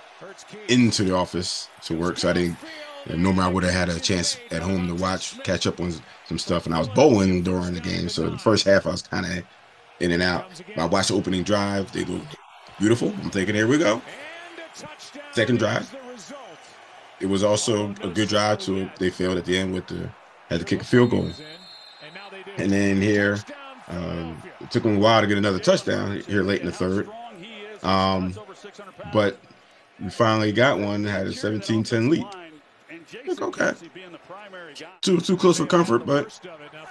into 0.68 1.04
the 1.04 1.14
office 1.14 1.70
to 1.84 1.98
work, 1.98 2.18
so 2.18 2.30
I 2.30 2.34
didn't. 2.34 2.58
You 3.06 3.18
know, 3.18 3.24
normally, 3.24 3.44
I 3.44 3.48
would 3.50 3.64
have 3.64 3.74
had 3.74 3.90
a 3.90 4.00
chance 4.00 4.38
at 4.50 4.62
home 4.62 4.88
to 4.88 4.96
watch, 4.96 5.38
catch 5.44 5.68
up 5.68 5.81
on 5.81 5.94
some 6.25 6.40
stuff, 6.40 6.66
and 6.66 6.74
I 6.74 6.80
was 6.80 6.88
bowling 6.88 7.44
during 7.44 7.74
the 7.74 7.81
game. 7.81 8.08
So 8.08 8.30
the 8.30 8.38
first 8.38 8.66
half, 8.66 8.88
I 8.88 8.92
was 8.92 9.02
kind 9.02 9.25
of 9.25 9.44
in 10.00 10.12
and 10.12 10.24
out. 10.24 10.46
But 10.74 10.84
I 10.84 10.86
watched 10.86 11.10
the 11.10 11.16
opening 11.16 11.44
drive; 11.44 11.92
they 11.92 12.06
looked 12.06 12.38
beautiful. 12.80 13.10
I'm 13.22 13.30
thinking, 13.30 13.56
here 13.56 13.68
we 13.68 13.78
go. 13.78 14.02
Second 15.34 15.60
drive, 15.60 15.94
it 17.20 17.25
was 17.25 17.44
also 17.44 17.90
a 18.02 18.08
good 18.08 18.30
drive. 18.30 18.60
To 18.60 18.90
they 19.00 19.10
failed 19.10 19.38
at 19.38 19.46
the 19.46 19.58
end 19.58 19.74
with 19.74 19.88
the 19.88 20.10
had 20.50 20.60
to 20.60 20.66
kick 20.66 20.81
a 20.81 20.86
field 20.86 21.10
goal, 21.10 21.30
and 22.58 22.72
then 22.72 23.02
here 23.02 23.38
um, 23.88 24.42
it 24.62 24.72
took 24.72 24.84
him 24.84 24.98
a 24.98 25.00
while 25.00 25.22
to 25.22 25.28
get 25.28 25.38
another 25.38 25.60
touchdown 25.60 26.22
here 26.22 26.44
late 26.44 26.62
in 26.62 26.68
the 26.68 26.72
third. 26.72 27.10
Um, 27.84 28.34
but 29.12 29.38
we 30.00 30.10
finally 30.10 30.52
got 30.52 30.80
one 30.80 31.04
had 31.04 31.28
a 31.28 31.32
17-10 31.32 32.10
lead. 32.10 32.26
Like, 33.28 33.42
okay. 33.42 33.74
Too 35.02 35.20
too 35.20 35.38
close 35.38 35.58
for 35.58 35.66
comfort, 35.66 36.06
but 36.06 36.40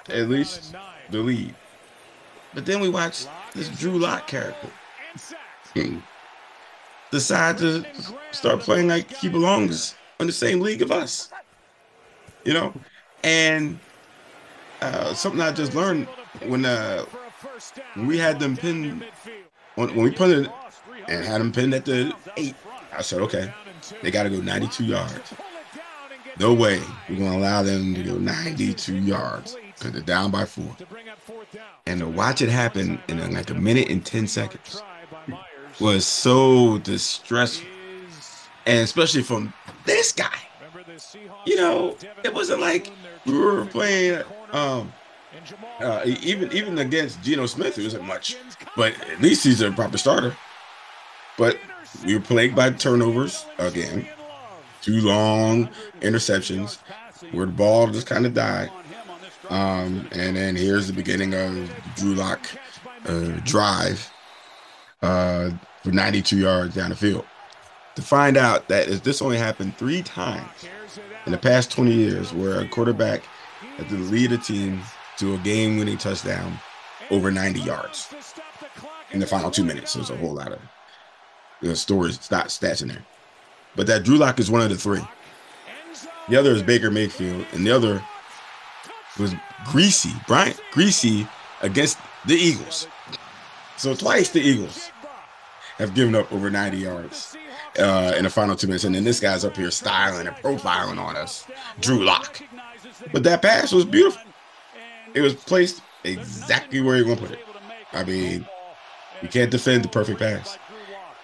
at 0.09 0.29
least 0.29 0.75
the 1.11 1.19
lead. 1.19 1.55
But 2.55 2.67
then 2.67 2.81
we 2.81 2.89
watched 2.91 3.29
this 3.55 3.69
Drew 3.69 3.99
Lock 3.99 4.27
character 4.27 4.69
decide 7.13 7.59
to 7.59 7.85
start 8.33 8.61
playing 8.61 8.89
like 8.89 9.09
he 9.13 9.29
belongs 9.29 9.95
in 10.19 10.27
the 10.27 10.33
same 10.33 10.61
league 10.61 10.83
of 10.83 10.91
us. 10.91 11.31
You 12.45 12.55
know? 12.55 12.75
And 13.23 13.79
uh, 14.81 15.15
something 15.15 15.41
I 15.41 15.53
just 15.53 15.75
learned 15.75 16.09
when 16.47 16.65
uh, 16.65 17.05
when 17.95 18.07
we 18.07 18.19
had 18.19 18.41
them 18.41 18.57
pinned 18.57 19.05
when, 19.75 19.95
when 19.95 20.05
we 20.05 20.11
put 20.11 20.31
it 20.31 20.51
and 21.09 21.25
had 21.25 21.41
them 21.41 21.53
pinned 21.53 21.75
at 21.75 21.85
the 21.85 22.15
eight, 22.37 22.55
I 22.97 23.03
said, 23.03 23.21
okay, 23.23 23.53
they 24.03 24.11
got 24.11 24.25
to 24.25 24.31
go 24.31 24.41
92 24.41 24.85
yards. 24.85 25.35
No 26.39 26.55
way 26.55 26.81
we're 27.09 27.17
to 27.17 27.29
allow 27.29 27.63
them 27.63 27.95
to 27.95 28.03
go 28.03 28.15
92 28.17 28.95
yards 28.95 29.57
because 29.77 29.93
they're 29.93 30.01
down 30.01 30.31
by 30.31 30.45
four. 30.45 30.77
And 31.87 32.01
to 32.01 32.09
watch 32.09 32.41
it 32.41 32.49
happen 32.49 33.01
in 33.09 33.33
like 33.33 33.51
a 33.51 33.55
minute 33.55 33.89
and 33.89 34.05
10 34.05 34.27
seconds 34.27 34.83
was 35.81 36.07
so 36.07 36.79
distressful. 36.79 37.69
And 38.67 38.81
especially 38.81 39.23
from 39.23 39.53
this 39.85 40.13
guy. 40.13 40.39
You 41.47 41.57
know, 41.57 41.97
it 42.25 42.33
wasn't 42.33 42.61
like 42.61 42.91
we 43.27 43.37
were 43.37 43.65
playing 43.67 44.23
um, 44.53 44.93
uh, 45.81 46.03
even 46.05 46.53
even 46.53 46.79
against 46.79 47.23
Geno 47.23 47.47
Smith, 47.47 47.79
it 47.79 47.85
wasn't 47.85 48.05
much, 48.05 48.37
but 48.77 48.95
at 49.11 49.21
least 49.21 49.45
he's 49.45 49.61
a 49.61 49.71
proper 49.71 49.99
starter. 49.99 50.37
But 51.39 51.59
we 52.05 52.15
were 52.15 52.21
plagued 52.21 52.55
by 52.57 52.71
turnovers 52.71 53.45
again, 53.59 54.07
two 54.81 55.01
long 55.01 55.69
interceptions 56.01 56.79
where 57.33 57.47
the 57.47 57.53
ball 57.53 57.89
just 57.89 58.07
kind 58.07 58.27
of 58.27 58.35
died. 58.35 58.71
Um, 59.51 60.09
and 60.13 60.37
then 60.37 60.57
here's 60.57 60.87
the 60.87 60.93
beginning 60.93 61.35
of 61.35 61.71
Drew 61.97 62.15
Lock 62.15 62.47
uh, 63.07 63.41
drive 63.45 64.11
uh, 65.03 65.51
for 65.83 65.91
92 65.91 66.39
yards 66.39 66.75
down 66.75 66.91
the 66.91 66.97
field. 66.97 67.25
To 67.97 68.03
find 68.03 68.37
out 68.37 68.69
that 68.69 68.89
this 69.05 69.21
only 69.21 69.37
happened 69.37 69.77
three 69.77 70.03
times 70.03 70.67
in 71.27 71.33
the 71.33 71.39
past 71.39 71.71
20 71.71 71.93
years, 71.93 72.33
where 72.33 72.61
a 72.61 72.69
quarterback 72.69 73.23
had 73.77 73.89
to 73.91 73.97
lead 73.97 74.33
a 74.33 74.39
team 74.39 74.81
to 75.23 75.35
a 75.35 75.39
game 75.39 75.79
winning 75.79 75.97
touchdown 75.97 76.59
over 77.13 77.31
90 77.31 77.61
yards 77.61 78.13
in 79.13 79.21
the 79.21 79.27
final 79.27 79.53
two 79.53 79.63
minutes. 79.63 79.95
There's 79.95 80.11
a 80.11 80.17
whole 80.17 80.35
lot 80.35 80.51
of 80.51 80.59
you 81.61 81.69
know, 81.69 81.75
stories, 81.75 82.19
stats 82.19 82.83
in 82.83 82.89
there. 82.89 83.05
But 83.77 83.87
that 83.87 84.03
Drew 84.03 84.17
Lock 84.17 84.41
is 84.41 84.51
one 84.51 84.63
of 84.63 84.69
the 84.69 84.77
three. 84.77 85.01
The 86.29 86.37
other 86.37 86.51
is 86.51 86.63
Baker 86.65 86.91
Mayfield, 86.91 87.47
and 87.53 87.65
the 87.65 87.71
other 87.71 88.03
was 89.17 89.33
Griese, 89.67 90.13
Brian 90.27 90.55
Griese 90.73 91.29
against 91.61 91.99
the 92.27 92.35
Eagles. 92.35 92.89
So 93.77 93.95
twice 93.95 94.31
the 94.31 94.41
Eagles 94.41 94.91
have 95.79 95.95
given 95.95 96.17
up 96.17 96.33
over 96.33 96.51
90 96.51 96.79
yards 96.79 97.37
uh, 97.79 98.13
in 98.17 98.25
the 98.25 98.31
final 98.31 98.57
two 98.57 98.67
minutes. 98.67 98.83
And 98.83 98.95
then 98.97 99.05
this 99.05 99.21
guy's 99.21 99.45
up 99.45 99.57
here 99.57 99.71
styling 99.71 100.27
and 100.27 100.35
profiling 100.39 100.99
on 100.99 101.17
us, 101.17 101.47
Drew 101.79 102.03
Lock. 102.03 102.43
But 103.13 103.23
that 103.23 103.41
pass 103.41 103.71
was 103.71 103.85
beautiful. 103.85 104.32
It 105.15 105.21
was 105.21 105.35
placed 105.35 105.83
exactly 106.05 106.81
where 106.81 106.97
you're 106.97 107.05
gonna 107.05 107.21
put 107.21 107.31
it. 107.33 107.45
I 107.93 108.05
mean, 108.05 108.47
You 109.23 109.29
can't 109.29 109.51
defend 109.53 109.85
the 109.85 109.89
perfect 109.89 110.19
pass. 110.19 110.59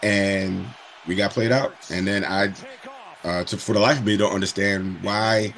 And 0.04 0.64
we 1.06 1.16
got 1.16 1.32
played 1.32 1.50
out. 1.50 1.74
And 1.90 2.06
then 2.06 2.24
I, 2.24 2.52
uh, 3.24 3.42
to, 3.44 3.56
for 3.56 3.72
the 3.72 3.80
life 3.80 3.98
of 3.98 4.04
me, 4.04 4.16
don't 4.16 4.32
understand 4.32 5.02
why 5.02 5.52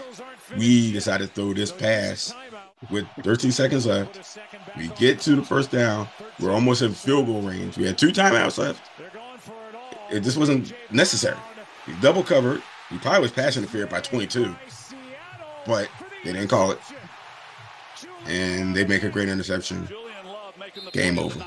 we 0.56 0.90
decided 0.92 1.28
to 1.28 1.34
throw 1.34 1.52
this 1.52 1.70
pass 1.70 2.32
with 2.90 3.06
13 3.22 3.52
seconds 3.52 3.84
left. 3.84 4.38
We 4.76 4.88
get 4.96 5.20
to 5.20 5.36
the 5.36 5.42
first 5.44 5.70
down. 5.70 6.08
We're 6.38 6.52
almost 6.52 6.80
in 6.80 6.94
field 6.94 7.26
goal 7.26 7.42
range. 7.42 7.76
We 7.76 7.84
had 7.84 7.98
two 7.98 8.08
timeouts 8.08 8.56
left. 8.56 8.80
It 10.10 10.20
just 10.20 10.38
wasn't 10.38 10.72
necessary. 10.90 11.36
We 11.86 11.92
double 12.00 12.22
covered. 12.22 12.62
He 12.88 12.96
probably 12.98 13.20
was 13.20 13.32
pass 13.32 13.56
interfered 13.58 13.90
by 13.90 14.00
22, 14.00 14.56
but 15.66 15.88
they 16.24 16.32
didn't 16.32 16.48
call 16.48 16.70
it. 16.70 16.78
And 18.26 18.74
they 18.74 18.84
make 18.84 19.02
a 19.02 19.08
great 19.08 19.28
interception. 19.28 19.88
Game 20.92 21.18
over. 21.18 21.44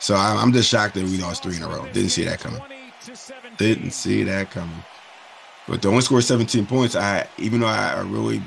So 0.00 0.14
I'm 0.14 0.52
just 0.52 0.68
shocked 0.68 0.94
that 0.94 1.04
we 1.04 1.18
lost 1.18 1.42
three 1.42 1.56
in 1.56 1.62
a 1.62 1.68
row. 1.68 1.84
Didn't 1.92 2.10
see 2.10 2.24
that 2.24 2.40
coming. 2.40 2.62
Didn't 3.56 3.90
see 3.90 4.22
that 4.24 4.50
coming. 4.50 4.82
But 5.66 5.82
the 5.82 5.88
only 5.88 6.00
score 6.00 6.20
17 6.20 6.66
points, 6.66 6.96
I 6.96 7.26
even 7.36 7.60
though 7.60 7.66
I 7.66 8.00
really 8.00 8.42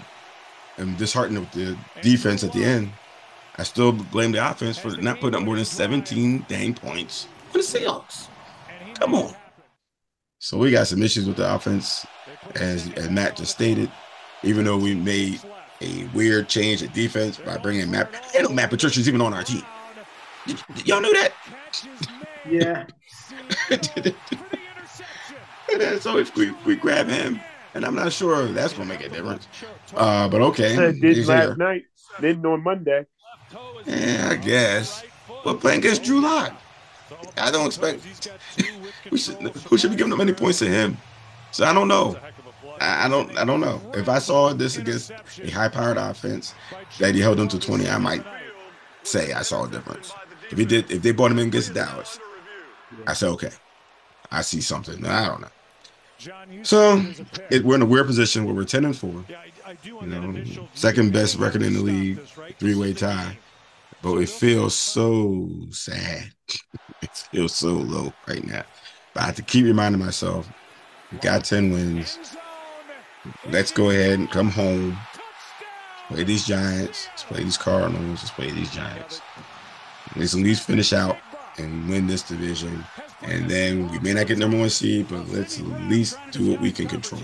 am 0.77 0.95
disheartened 0.95 1.39
with 1.39 1.51
the 1.51 1.77
defense 2.01 2.43
at 2.43 2.53
the 2.53 2.63
end, 2.63 2.91
I 3.57 3.63
still 3.63 3.91
blame 3.91 4.31
the 4.31 4.49
offense 4.49 4.77
for 4.77 4.89
not 4.97 5.19
putting 5.19 5.39
up 5.39 5.45
more 5.45 5.55
than 5.55 5.65
17 5.65 6.45
dang 6.47 6.73
points 6.73 7.27
for 7.51 7.59
the 7.59 7.63
Seahawks. 7.63 8.27
Come 8.95 9.13
on. 9.15 9.35
So 10.39 10.57
we 10.57 10.71
got 10.71 10.87
some 10.87 11.03
issues 11.03 11.27
with 11.27 11.37
the 11.37 11.53
offense, 11.53 12.05
as, 12.55 12.91
as 12.93 13.09
Matt 13.09 13.35
just 13.35 13.51
stated. 13.51 13.91
Even 14.43 14.65
though 14.65 14.77
we 14.77 14.95
made 14.95 15.39
a 15.81 16.07
weird 16.13 16.47
change 16.47 16.81
of 16.81 16.93
defense 16.93 17.37
by 17.37 17.57
bringing 17.57 17.89
Matt, 17.89 18.13
I 18.37 18.41
know 18.41 18.49
Matt 18.49 18.69
Patricia's 18.69 19.07
even 19.07 19.21
on 19.21 19.33
our 19.33 19.43
team. 19.43 19.63
y'all 20.85 21.01
knew 21.01 21.13
that? 21.13 21.33
Yeah. 22.49 22.85
so 25.99 26.17
if 26.17 26.35
we, 26.35 26.51
we 26.65 26.75
grab 26.75 27.07
him, 27.07 27.39
and 27.73 27.85
I'm 27.85 27.95
not 27.95 28.11
sure 28.11 28.47
that's 28.47 28.73
gonna 28.73 28.85
make 28.85 29.01
a 29.01 29.09
difference. 29.09 29.47
Uh, 29.95 30.27
but 30.27 30.41
okay, 30.41 30.75
did 30.99 31.25
last 31.27 31.45
here. 31.45 31.55
night, 31.55 31.85
didn't 32.19 32.45
on 32.45 32.63
Monday. 32.63 33.05
Yeah, 33.85 34.29
I 34.31 34.35
guess. 34.35 35.03
But 35.43 35.59
playing 35.59 35.79
against 35.79 36.03
Drew 36.03 36.21
Lock, 36.21 36.53
I 37.37 37.51
don't 37.51 37.65
expect 37.65 38.05
we 39.11 39.17
should 39.17 39.37
who 39.37 39.77
should 39.77 39.91
be 39.91 39.97
giving 39.97 40.13
up 40.13 40.19
any 40.19 40.33
points 40.33 40.59
to 40.59 40.67
him. 40.67 40.97
So 41.51 41.65
I 41.65 41.73
don't 41.73 41.87
know. 41.87 42.17
I, 42.81 43.07
don't 43.07 43.37
I 43.37 43.45
don't 43.45 43.59
know. 43.59 43.81
If 43.93 44.09
I 44.09 44.19
saw 44.19 44.53
this 44.53 44.77
against 44.77 45.11
a 45.11 45.49
high 45.49 45.69
powered 45.69 45.97
offense 45.97 46.53
that 46.99 47.13
he 47.13 47.21
held 47.21 47.37
them 47.37 47.47
to 47.49 47.59
20, 47.59 47.87
I 47.87 47.97
might 47.97 48.25
say 49.03 49.33
I 49.33 49.41
saw 49.43 49.65
a 49.65 49.69
difference. 49.69 50.13
If 50.49 50.57
he 50.57 50.65
did 50.65 50.89
if 50.91 51.01
they 51.01 51.11
brought 51.11 51.31
him 51.31 51.39
in 51.39 51.47
against 51.47 51.73
Dallas, 51.73 52.19
I 53.07 53.13
say 53.13 53.27
okay. 53.27 53.51
I 54.31 54.41
see 54.41 54.61
something. 54.61 55.05
I 55.05 55.27
don't 55.27 55.41
know. 55.41 56.63
So 56.63 57.03
it, 57.49 57.63
we're 57.63 57.75
in 57.75 57.81
a 57.81 57.85
weird 57.85 58.07
position 58.07 58.45
where 58.45 58.53
we're 58.53 58.63
10 58.63 58.85
and 58.85 58.97
4. 58.97 59.25
You 59.83 60.01
know, 60.01 60.67
second 60.73 61.13
best 61.13 61.37
record 61.37 61.63
in 61.63 61.73
the 61.73 61.81
league, 61.81 62.19
three 62.59 62.75
way 62.75 62.93
tie. 62.93 63.37
But 64.01 64.17
it 64.17 64.29
feels 64.29 64.75
so 64.75 65.49
sad. 65.69 66.31
it 67.01 67.09
feels 67.31 67.55
so 67.55 67.69
low 67.69 68.13
right 68.27 68.45
now. 68.45 68.63
But 69.13 69.23
I 69.23 69.25
have 69.27 69.35
to 69.35 69.41
keep 69.41 69.65
reminding 69.65 69.99
myself, 69.99 70.49
we 71.11 71.17
got 71.19 71.43
10 71.43 71.71
wins. 71.71 72.17
Let's 73.49 73.71
go 73.71 73.89
ahead 73.89 74.19
and 74.19 74.29
come 74.29 74.49
home. 74.49 74.97
Play 76.07 76.23
these 76.23 76.45
Giants. 76.45 77.07
Let's 77.09 77.23
play 77.23 77.43
these 77.43 77.57
Cardinals. 77.57 78.21
Let's 78.21 78.31
play 78.31 78.51
these 78.51 78.71
Giants. 78.71 79.21
Let's 80.15 80.33
at 80.33 80.41
least 80.41 80.67
finish 80.67 80.91
out 80.91 81.17
and 81.57 81.87
win 81.87 82.07
this 82.07 82.23
division. 82.23 82.83
And 83.21 83.49
then 83.49 83.89
we 83.89 83.99
may 83.99 84.13
not 84.13 84.27
get 84.27 84.37
number 84.37 84.57
one 84.57 84.69
seed, 84.69 85.07
but 85.09 85.27
let's 85.29 85.59
at 85.59 85.65
least 85.89 86.17
do 86.31 86.51
what 86.51 86.61
we 86.61 86.71
can 86.71 86.87
control. 86.87 87.21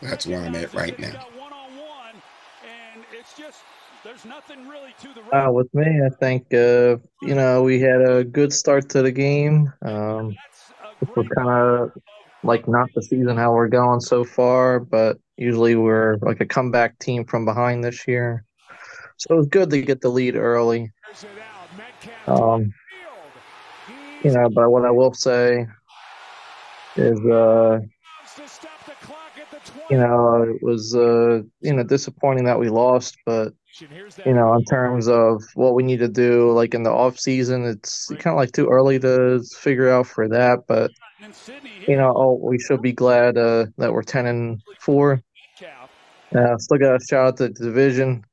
That's 0.00 0.26
where 0.26 0.40
I'm 0.40 0.54
at 0.54 0.72
right 0.72 0.98
now. 0.98 1.26
Uh, 5.32 5.52
with 5.52 5.72
me, 5.74 6.00
I 6.04 6.08
think 6.18 6.52
uh, 6.54 6.96
you 7.20 7.34
know 7.34 7.62
we 7.62 7.80
had 7.80 8.00
a 8.00 8.24
good 8.24 8.52
start 8.52 8.88
to 8.90 9.02
the 9.02 9.12
game. 9.12 9.72
Um, 9.82 10.34
we're 11.14 11.24
kind 11.24 11.48
of 11.48 11.92
like 12.42 12.66
not 12.66 12.88
the 12.94 13.02
season 13.02 13.36
how 13.36 13.52
we're 13.52 13.68
going 13.68 14.00
so 14.00 14.24
far, 14.24 14.80
but 14.80 15.18
usually 15.36 15.76
we're 15.76 16.16
like 16.22 16.40
a 16.40 16.46
comeback 16.46 16.98
team 16.98 17.24
from 17.24 17.44
behind 17.44 17.84
this 17.84 18.06
year. 18.08 18.44
So 19.18 19.34
it 19.34 19.36
was 19.36 19.48
good 19.48 19.70
to 19.70 19.82
get 19.82 20.00
the 20.00 20.08
lead 20.08 20.36
early. 20.36 20.90
Um, 22.26 22.72
you 24.22 24.32
know, 24.32 24.48
but 24.50 24.70
what 24.70 24.84
I 24.84 24.90
will 24.90 25.12
say 25.12 25.66
is, 26.96 27.20
uh, 27.26 27.80
you 29.90 29.98
know, 29.98 30.42
it 30.42 30.62
was 30.62 30.94
uh, 30.94 31.42
you 31.60 31.74
know 31.74 31.82
disappointing 31.82 32.44
that 32.44 32.58
we 32.58 32.68
lost, 32.68 33.16
but 33.26 33.52
you 34.24 34.34
know, 34.34 34.54
in 34.54 34.64
terms 34.64 35.08
of 35.08 35.42
what 35.54 35.74
we 35.74 35.82
need 35.82 35.98
to 35.98 36.08
do, 36.08 36.52
like 36.52 36.74
in 36.74 36.82
the 36.82 36.90
off 36.90 37.18
season, 37.18 37.64
it's 37.64 38.08
kind 38.08 38.34
of 38.34 38.36
like 38.36 38.52
too 38.52 38.68
early 38.68 38.98
to 39.00 39.42
figure 39.58 39.90
out 39.90 40.06
for 40.06 40.28
that. 40.28 40.60
But 40.66 40.90
you 41.86 41.96
know, 41.96 42.12
oh, 42.16 42.38
we 42.42 42.58
should 42.58 42.82
be 42.82 42.92
glad 42.92 43.36
uh, 43.36 43.66
that 43.78 43.92
we're 43.92 44.02
ten 44.02 44.26
and 44.26 44.62
four. 44.80 45.22
Uh, 46.34 46.56
still 46.58 46.78
got 46.78 46.98
to 46.98 47.04
shout 47.04 47.26
out 47.26 47.36
to 47.38 47.48
the 47.48 47.64
division, 47.64 48.24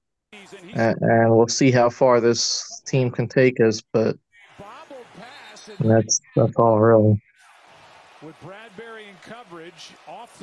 and, 0.73 0.97
and 1.01 1.35
we'll 1.35 1.47
see 1.47 1.71
how 1.71 1.89
far 1.89 2.21
this 2.21 2.81
team 2.85 3.09
can 3.11 3.27
take 3.27 3.59
us. 3.59 3.81
But 3.91 4.17
that's 5.79 6.21
that's 6.35 6.55
all 6.55 6.79
really. 6.79 7.21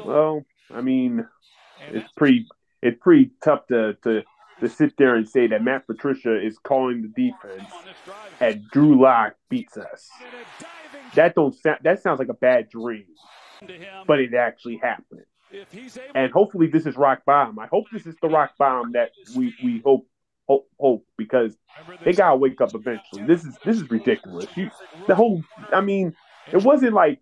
Well, 0.05 0.45
I 0.73 0.81
mean, 0.81 1.27
it's 1.91 2.11
pretty 2.17 2.47
it's 2.83 2.99
pretty 3.01 3.31
tough 3.43 3.67
to 3.69 3.95
to 4.05 4.23
to 4.61 4.69
sit 4.69 4.97
there 4.97 5.17
and 5.17 5.29
say 5.29 5.47
that 5.49 5.63
Matt 5.63 5.87
Patricia 5.87 6.41
is 6.41 6.59
calling 6.59 7.03
the 7.03 7.09
defense 7.09 7.71
and 8.41 8.65
Drew 8.71 9.01
Lock 9.01 9.35
beats 9.49 9.77
us. 9.77 10.09
That 11.15 11.35
don't 11.35 11.55
sound 11.55 11.79
that 11.83 12.03
sounds 12.03 12.19
like 12.19 12.29
a 12.29 12.35
bad 12.35 12.69
dream, 12.71 13.07
but 14.07 14.21
it 14.21 14.35
actually 14.35 14.77
happened. 14.77 15.25
And 16.15 16.33
hopefully 16.33 16.67
this 16.67 16.87
is 16.87 16.97
rock 16.97 17.23
bottom. 17.25 17.59
I 17.59 17.67
hope 17.67 17.85
this 17.93 18.07
is 18.07 18.17
the 18.21 18.29
rock 18.29 18.53
bottom 18.59 18.93
that 18.93 19.11
we 19.37 19.55
we 19.63 19.83
hope 19.85 20.07
hope, 20.49 20.69
hope 20.79 21.07
because 21.17 21.57
they 22.05 22.13
gotta 22.13 22.37
wake 22.37 22.61
up 22.61 22.75
eventually. 22.75 23.25
This 23.25 23.45
is 23.45 23.57
this 23.65 23.77
is 23.77 23.91
ridiculous. 23.91 24.47
You, 24.57 24.71
the 25.07 25.15
whole 25.15 25.43
I 25.73 25.81
mean, 25.81 26.15
it 26.53 26.63
wasn't 26.63 26.95
like 26.95 27.21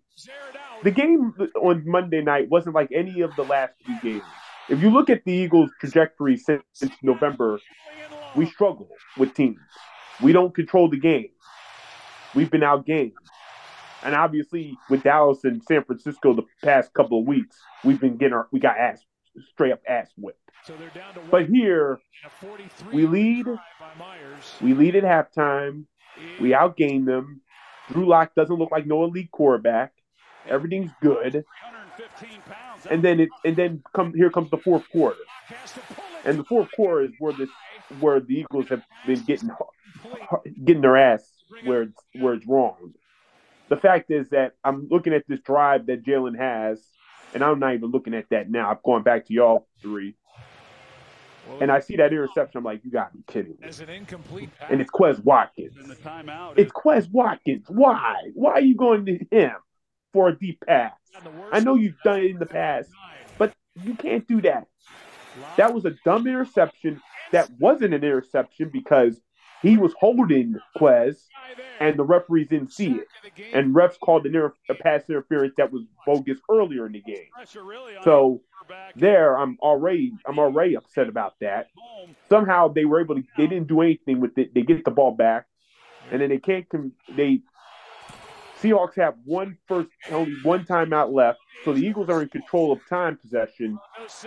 the 0.83 0.91
game 0.91 1.33
on 1.55 1.83
Monday 1.87 2.21
night 2.21 2.49
wasn't 2.49 2.75
like 2.75 2.89
any 2.91 3.21
of 3.21 3.35
the 3.35 3.43
last 3.43 3.73
two 3.85 3.97
games. 4.01 4.23
If 4.69 4.81
you 4.81 4.89
look 4.89 5.09
at 5.09 5.23
the 5.25 5.31
Eagles' 5.31 5.71
trajectory 5.79 6.37
since, 6.37 6.63
since 6.71 6.93
November, 7.01 7.59
we 8.35 8.45
struggle 8.45 8.89
with 9.17 9.33
teams. 9.33 9.59
We 10.21 10.31
don't 10.31 10.55
control 10.55 10.89
the 10.89 10.99
game. 10.99 11.29
We've 12.33 12.49
been 12.49 12.61
outgained. 12.61 13.13
And 14.03 14.15
obviously, 14.15 14.77
with 14.89 15.03
Dallas 15.03 15.43
and 15.43 15.63
San 15.63 15.83
Francisco 15.83 16.33
the 16.33 16.43
past 16.61 16.93
couple 16.93 17.19
of 17.19 17.25
weeks, 17.25 17.57
we've 17.83 17.99
been 17.99 18.17
getting 18.17 18.33
our 18.33 18.47
we 18.51 18.59
got 18.59 18.77
ass 18.77 19.03
straight 19.51 19.71
up 19.71 19.81
ass 19.87 20.09
whipped. 20.17 20.39
But 21.31 21.47
here, 21.47 21.99
we 22.91 23.05
lead. 23.05 23.47
We 24.61 24.73
lead 24.73 24.95
at 24.95 25.03
halftime. 25.03 25.85
We 26.39 26.49
outgain 26.49 27.05
them. 27.05 27.41
Drew 27.91 28.07
Lock 28.07 28.33
doesn't 28.35 28.55
look 28.55 28.71
like 28.71 28.85
no 28.85 29.03
elite 29.03 29.31
quarterback. 29.31 29.93
Everything's 30.47 30.91
good. 31.01 31.43
And 32.89 33.03
then 33.03 33.19
it 33.19 33.29
and 33.45 33.55
then 33.55 33.83
come 33.93 34.13
here 34.13 34.29
comes 34.29 34.49
the 34.51 34.57
fourth 34.57 34.89
quarter. 34.91 35.19
And 36.25 36.39
the 36.39 36.43
fourth 36.43 36.69
quarter 36.75 37.05
is 37.05 37.11
where 37.19 37.33
this 37.33 37.49
where 37.99 38.19
the 38.19 38.35
Eagles 38.39 38.69
have 38.69 38.83
been 39.05 39.21
getting 39.21 39.49
getting 40.63 40.81
their 40.81 40.97
ass 40.97 41.29
where 41.63 41.83
it's 41.83 42.03
where 42.19 42.33
it's 42.33 42.47
wrong. 42.47 42.93
The 43.69 43.77
fact 43.77 44.11
is 44.11 44.29
that 44.29 44.53
I'm 44.63 44.87
looking 44.89 45.13
at 45.13 45.23
this 45.27 45.39
drive 45.41 45.87
that 45.87 46.03
Jalen 46.03 46.37
has, 46.37 46.85
and 47.33 47.43
I'm 47.43 47.59
not 47.59 47.73
even 47.73 47.91
looking 47.91 48.13
at 48.13 48.29
that 48.29 48.49
now. 48.49 48.69
I'm 48.69 48.77
going 48.85 49.03
back 49.03 49.25
to 49.27 49.33
y'all 49.33 49.67
three. 49.81 50.15
And 51.59 51.71
I 51.71 51.79
see 51.79 51.97
that 51.97 52.11
interception. 52.13 52.59
I'm 52.59 52.63
like, 52.63 52.85
you 52.85 52.91
got 52.91 53.11
to 53.11 53.17
be 53.17 53.23
kidding 53.27 53.55
me. 53.59 53.67
And 54.69 54.79
it's 54.81 54.91
Quez 54.91 55.21
Watkins. 55.23 55.75
It's 56.55 56.71
Quez 56.71 57.09
Watkins. 57.11 57.65
Why? 57.67 58.15
Why 58.33 58.51
are 58.53 58.61
you 58.61 58.75
going 58.75 59.05
to 59.05 59.19
him 59.29 59.55
for 60.13 60.29
a 60.29 60.37
deep 60.37 60.63
pass? 60.65 60.93
I 61.51 61.59
know 61.59 61.75
you've 61.75 61.99
done 62.03 62.19
it 62.19 62.31
in 62.31 62.39
the 62.39 62.45
past, 62.45 62.89
but 63.37 63.53
you 63.83 63.95
can't 63.95 64.25
do 64.27 64.41
that. 64.41 64.67
That 65.57 65.73
was 65.73 65.85
a 65.85 65.95
dumb 66.05 66.27
interception. 66.27 67.01
That 67.31 67.49
wasn't 67.59 67.93
an 67.93 68.03
interception 68.03 68.69
because 68.71 69.19
he 69.63 69.77
was 69.77 69.93
holding 69.99 70.55
Quez, 70.77 71.15
and 71.79 71.97
the 71.97 72.03
referees 72.03 72.49
didn't 72.49 72.71
see 72.71 72.91
it. 72.91 73.07
And 73.53 73.73
refs 73.73 73.97
called 73.99 74.25
an 74.27 74.35
inter- 74.35 74.53
a 74.69 74.75
pass 74.75 75.01
interference 75.09 75.55
that 75.57 75.71
was 75.71 75.83
bogus 76.05 76.39
earlier 76.51 76.85
in 76.85 76.91
the 76.91 77.01
game. 77.01 77.29
So 78.03 78.41
there, 78.95 79.37
I'm 79.39 79.57
already 79.61 80.13
I'm 80.27 80.37
already 80.37 80.75
upset 80.75 81.07
about 81.09 81.33
that. 81.41 81.67
Somehow 82.29 82.67
they 82.67 82.85
were 82.85 83.01
able 83.01 83.15
to 83.15 83.23
they 83.37 83.47
didn't 83.47 83.67
do 83.67 83.81
anything 83.81 84.19
with 84.21 84.37
it. 84.37 84.53
They 84.53 84.61
get 84.61 84.85
the 84.85 84.91
ball 84.91 85.11
back. 85.15 85.45
and 86.11 86.21
then 86.21 86.29
they 86.29 86.37
can't. 86.37 86.67
They 87.15 87.41
Seahawks 88.61 88.95
have 88.95 89.15
one 89.25 89.57
first, 89.67 89.89
only 90.11 90.35
one 90.43 90.65
timeout 90.65 91.11
left, 91.11 91.39
so 91.65 91.73
the 91.73 91.81
Eagles 91.85 92.09
are 92.09 92.21
in 92.21 92.29
control 92.29 92.71
of 92.71 92.79
time 92.87 93.17
possession. 93.17 93.77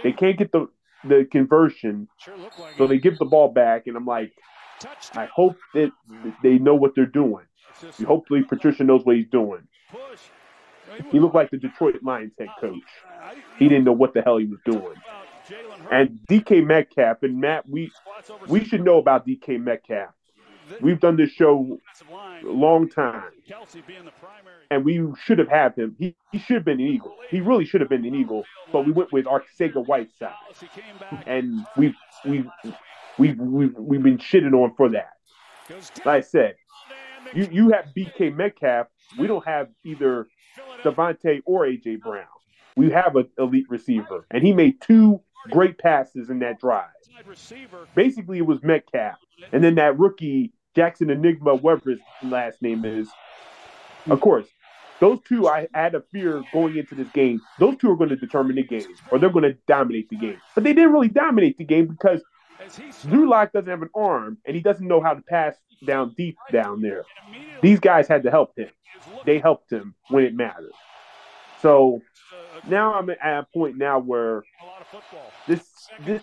They 0.03 0.13
can't 0.13 0.37
get 0.39 0.53
the 0.53 0.69
the 1.05 1.27
conversion, 1.31 2.09
so 2.77 2.87
they 2.87 2.99
give 2.99 3.17
the 3.19 3.25
ball 3.25 3.49
back, 3.53 3.87
and 3.87 3.97
I'm 3.97 4.05
like, 4.05 4.33
I 5.15 5.27
hope 5.27 5.57
that 5.75 5.91
they 6.43 6.59
know 6.59 6.75
what 6.75 6.95
they're 6.95 7.07
doing. 7.07 7.45
Hopefully, 8.07 8.43
Patricia 8.43 8.85
knows 8.85 9.05
what 9.05 9.17
he's 9.17 9.29
doing. 9.29 9.67
He 11.11 11.21
looked 11.21 11.35
like 11.35 11.51
the 11.51 11.59
Detroit 11.59 12.03
Lions 12.03 12.33
head 12.39 12.49
coach. 12.61 12.83
He 13.59 13.69
didn't 13.69 13.85
know 13.85 13.93
what 13.93 14.15
the 14.15 14.23
hell 14.23 14.39
he 14.39 14.47
was 14.47 14.61
doing. 14.65 14.97
And 15.91 16.19
DK 16.29 16.65
Metcalf 16.65 17.23
and 17.23 17.41
Matt, 17.41 17.69
we 17.69 17.91
we 18.49 18.65
should 18.65 18.85
know 18.85 18.99
about 18.99 19.27
DK 19.27 19.61
Metcalf. 19.61 20.11
We've 20.81 20.99
done 20.99 21.17
this 21.17 21.31
show 21.31 21.79
a 22.43 22.47
long 22.47 22.89
time, 22.89 23.31
and 24.71 24.85
we 24.85 25.07
should 25.23 25.39
have 25.39 25.49
had 25.49 25.75
him. 25.77 25.95
He, 25.97 26.17
he 26.33 26.39
should 26.39 26.57
have 26.57 26.65
been 26.65 26.81
an 26.81 26.87
Eagle. 26.89 27.15
He 27.31 27.41
really 27.41 27.65
should 27.65 27.81
have 27.81 27.91
been 27.91 28.05
an 28.05 28.15
Eagle, 28.15 28.45
but 28.73 28.85
we 28.85 28.91
went 28.91 29.13
with 29.13 29.27
Arcega 29.27 29.87
Whiteside, 29.87 30.33
and 31.27 31.65
we've 31.77 31.95
we've 32.25 32.49
we've 33.19 33.39
we've, 33.39 33.75
we've 33.79 34.03
been 34.03 34.19
shitting 34.19 34.53
on 34.53 34.75
for 34.77 34.89
that. 34.91 35.13
Like 36.05 36.07
I 36.07 36.21
said, 36.21 36.55
you 37.35 37.49
you 37.51 37.71
have 37.71 37.87
DK 37.97 38.35
Metcalf. 38.35 38.87
We 39.19 39.27
don't 39.27 39.45
have 39.47 39.69
either 39.85 40.27
DeVonta 40.83 41.41
or 41.45 41.67
AJ 41.67 42.01
Brown. 42.01 42.27
We 42.77 42.91
have 42.91 43.17
an 43.17 43.29
elite 43.39 43.67
receiver, 43.69 44.27
and 44.31 44.45
he 44.45 44.53
made 44.53 44.81
two 44.81 45.21
great 45.51 45.79
passes 45.79 46.29
in 46.29 46.41
that 46.41 46.61
drive. 46.61 46.91
Basically, 47.95 48.39
it 48.39 48.47
was 48.47 48.63
Metcalf, 48.63 49.17
and 49.53 49.65
then 49.65 49.77
that 49.77 49.99
rookie 49.99 50.53
Jackson 50.75 51.11
Enigma, 51.11 51.55
whatever 51.55 51.91
his 51.91 52.01
last 52.23 52.61
name 52.61 52.85
is. 52.85 53.09
Of 54.09 54.21
course, 54.21 54.47
those 55.01 55.19
two 55.27 55.49
I 55.49 55.69
had 55.75 55.95
a 55.95 56.03
fear 56.13 56.45
going 56.53 56.77
into 56.77 56.95
this 56.95 57.09
game. 57.11 57.41
Those 57.59 57.77
two 57.79 57.91
are 57.91 57.97
going 57.97 58.11
to 58.11 58.17
determine 58.17 58.57
the 58.57 58.63
game, 58.63 58.87
or 59.11 59.19
they're 59.19 59.31
going 59.31 59.51
to 59.51 59.57
dominate 59.67 60.11
the 60.11 60.17
game. 60.17 60.41
But 60.55 60.65
they 60.65 60.75
didn't 60.75 60.93
really 60.93 61.09
dominate 61.09 61.59
the 61.59 61.65
game 61.65 61.87
because 61.87 62.23
Drew 63.03 63.29
Lock 63.29 63.53
doesn't 63.53 63.71
have 63.71 63.83
an 63.83 63.91
arm, 63.95 64.39
and 64.47 64.57
he 64.57 64.63
doesn't 64.63 64.87
know 64.87 65.01
how 65.01 65.15
to 65.15 65.23
pass 65.23 65.55
down 65.87 66.15
deep 66.17 66.37
down 66.53 66.81
there. 66.81 67.05
These 67.63 67.81
guys 67.81 68.09
had 68.09 68.23
to 68.25 68.31
help 68.31 68.57
him. 68.57 68.71
They 69.25 69.39
helped 69.39 69.71
him 69.71 69.95
when 70.09 70.25
it 70.25 70.35
mattered. 70.35 70.73
So 71.61 72.03
now 72.67 72.95
I'm 72.95 73.11
at 73.11 73.19
a 73.23 73.47
point 73.55 73.77
now 73.77 73.99
where 73.99 74.43
this, 75.47 75.63
this 76.05 76.23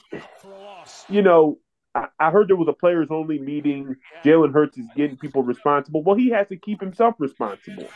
you 1.09 1.21
know, 1.21 1.59
I, 1.95 2.07
I 2.19 2.31
heard 2.31 2.47
there 2.47 2.55
was 2.55 2.67
a 2.67 2.73
players 2.73 3.07
only 3.09 3.39
meeting. 3.39 3.95
Jalen 4.23 4.53
Hurts 4.53 4.77
is 4.77 4.87
getting 4.95 5.17
people 5.17 5.43
responsible. 5.43 6.03
Well, 6.03 6.15
he 6.15 6.29
has 6.29 6.47
to 6.49 6.57
keep 6.57 6.81
himself 6.81 7.15
responsible. 7.19 7.87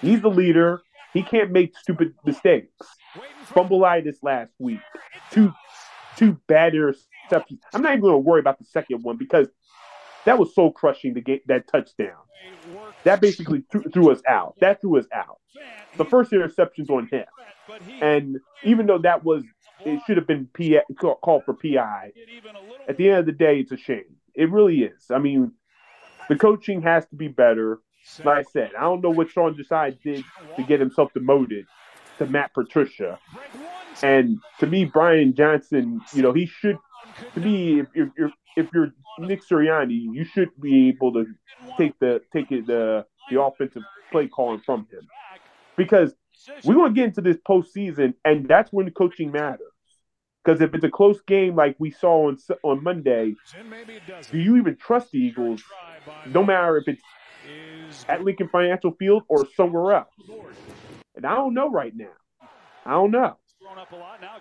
He's 0.00 0.22
the 0.22 0.30
leader. 0.30 0.82
He 1.12 1.22
can't 1.22 1.50
make 1.50 1.76
stupid 1.76 2.14
mistakes. 2.24 2.72
Fumbleitis 3.48 4.16
last 4.22 4.52
week. 4.58 4.80
Two 5.30 5.52
two 6.22 6.40
bad 6.46 6.74
interceptions. 6.74 7.58
I'm 7.74 7.82
not 7.82 7.92
even 7.92 8.00
going 8.00 8.14
to 8.14 8.18
worry 8.18 8.40
about 8.40 8.58
the 8.58 8.64
second 8.64 9.02
one 9.02 9.16
because 9.16 9.48
that 10.24 10.38
was 10.38 10.54
so 10.54 10.70
crushing 10.70 11.14
to 11.14 11.20
get 11.20 11.46
that 11.48 11.66
touchdown. 11.68 12.16
That 13.04 13.20
basically 13.20 13.64
threw, 13.92 14.10
us 14.10 14.22
out. 14.28 14.54
That 14.60 14.80
threw 14.80 14.98
us 14.98 15.06
out. 15.12 15.38
The 15.96 16.04
first 16.04 16.32
interception's 16.32 16.90
on 16.90 17.08
him. 17.08 17.24
And 18.00 18.38
even 18.62 18.86
though 18.86 18.98
that 18.98 19.24
was 19.24 19.44
it 19.84 20.00
should 20.06 20.16
have 20.16 20.26
been 20.26 20.48
P 20.54 20.78
called 21.00 21.44
for 21.44 21.54
PI. 21.54 22.12
At 22.88 22.96
the 22.96 23.10
end 23.10 23.18
of 23.18 23.26
the 23.26 23.32
day, 23.32 23.60
it's 23.60 23.72
a 23.72 23.76
shame. 23.76 24.16
It 24.34 24.50
really 24.50 24.82
is. 24.82 25.10
I 25.10 25.18
mean, 25.18 25.52
the 26.28 26.36
coaching 26.36 26.82
has 26.82 27.06
to 27.08 27.16
be 27.16 27.28
better. 27.28 27.80
Like 28.24 28.38
I 28.38 28.42
said, 28.50 28.70
I 28.76 28.82
don't 28.82 29.00
know 29.00 29.10
what 29.10 29.30
Sean 29.30 29.54
Desai 29.54 30.00
did 30.02 30.24
to 30.56 30.62
get 30.62 30.80
himself 30.80 31.12
demoted 31.14 31.66
to 32.18 32.26
Matt 32.26 32.52
Patricia. 32.52 33.18
And 34.02 34.38
to 34.60 34.66
me, 34.66 34.84
Brian 34.84 35.34
Johnson, 35.34 36.00
you 36.14 36.22
know, 36.22 36.32
he 36.32 36.46
should. 36.46 36.76
To 37.34 37.40
me, 37.40 37.80
if, 37.80 37.86
if 37.94 38.08
you're 38.16 38.32
if 38.56 38.68
you're 38.72 38.92
Nick 39.18 39.42
Sirianni, 39.46 40.06
you 40.12 40.24
should 40.24 40.50
be 40.60 40.88
able 40.88 41.12
to 41.12 41.26
take 41.76 41.98
the 41.98 42.22
take 42.32 42.50
it 42.50 42.66
the 42.66 43.04
the 43.30 43.40
offensive 43.40 43.82
play 44.10 44.28
calling 44.28 44.60
from 44.64 44.86
him 44.90 45.06
because 45.76 46.14
we're 46.64 46.74
going 46.74 46.94
to 46.94 47.00
get 47.00 47.06
into 47.06 47.20
this 47.20 47.38
postseason, 47.48 48.14
and 48.24 48.48
that's 48.48 48.72
when 48.72 48.86
the 48.86 48.92
coaching 48.92 49.30
matters. 49.30 49.60
Because 50.44 50.60
if 50.60 50.74
it's 50.74 50.84
a 50.84 50.90
close 50.90 51.20
game 51.22 51.54
like 51.54 51.76
we 51.78 51.90
saw 51.90 52.28
on 52.28 52.38
on 52.64 52.82
Monday, 52.82 53.34
do 54.30 54.38
you 54.38 54.56
even 54.56 54.76
trust 54.76 55.12
the 55.12 55.18
Eagles? 55.18 55.62
No 56.26 56.42
matter 56.44 56.78
if 56.78 56.88
it's 56.88 57.02
at 58.08 58.24
Lincoln 58.24 58.48
Financial 58.48 58.92
Field 58.92 59.22
or 59.28 59.46
somewhere 59.56 59.94
else. 59.94 60.08
And 61.14 61.26
I 61.26 61.34
don't 61.34 61.54
know 61.54 61.70
right 61.70 61.92
now. 61.94 62.12
I 62.84 62.92
don't 62.92 63.10
know. 63.10 63.36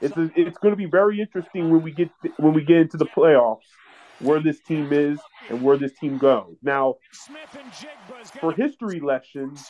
It's 0.01 0.17
a, 0.17 0.29
it's 0.35 0.57
going 0.57 0.71
to 0.71 0.77
be 0.77 0.85
very 0.85 1.19
interesting 1.21 1.69
when 1.69 1.81
we 1.81 1.91
get 1.91 2.09
when 2.37 2.53
we 2.53 2.63
get 2.63 2.77
into 2.77 2.97
the 2.97 3.05
playoffs 3.05 3.59
where 4.19 4.39
this 4.39 4.59
team 4.61 4.93
is 4.93 5.19
and 5.49 5.61
where 5.63 5.77
this 5.77 5.93
team 5.99 6.17
goes. 6.17 6.55
Now, 6.61 6.95
for 8.39 8.51
history 8.53 8.99
lessons, 8.99 9.67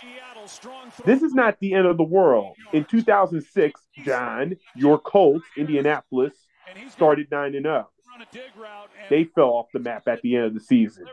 this 1.05 1.21
is 1.21 1.33
not 1.33 1.57
the 1.61 1.73
end 1.73 1.87
of 1.87 1.97
the 1.97 2.03
world. 2.03 2.55
In 2.73 2.83
2006, 2.85 3.79
John, 4.03 4.57
your 4.75 4.99
Colts, 4.99 5.45
Indianapolis, 5.57 6.33
started 6.89 7.27
9 7.31 7.55
and 7.55 7.63
0. 7.63 7.89
They 9.09 9.23
fell 9.23 9.45
off 9.49 9.67
the 9.73 9.79
map 9.79 10.07
at 10.07 10.21
the 10.21 10.35
end 10.35 10.45
of 10.45 10.53
the 10.53 10.59
season. 10.59 11.05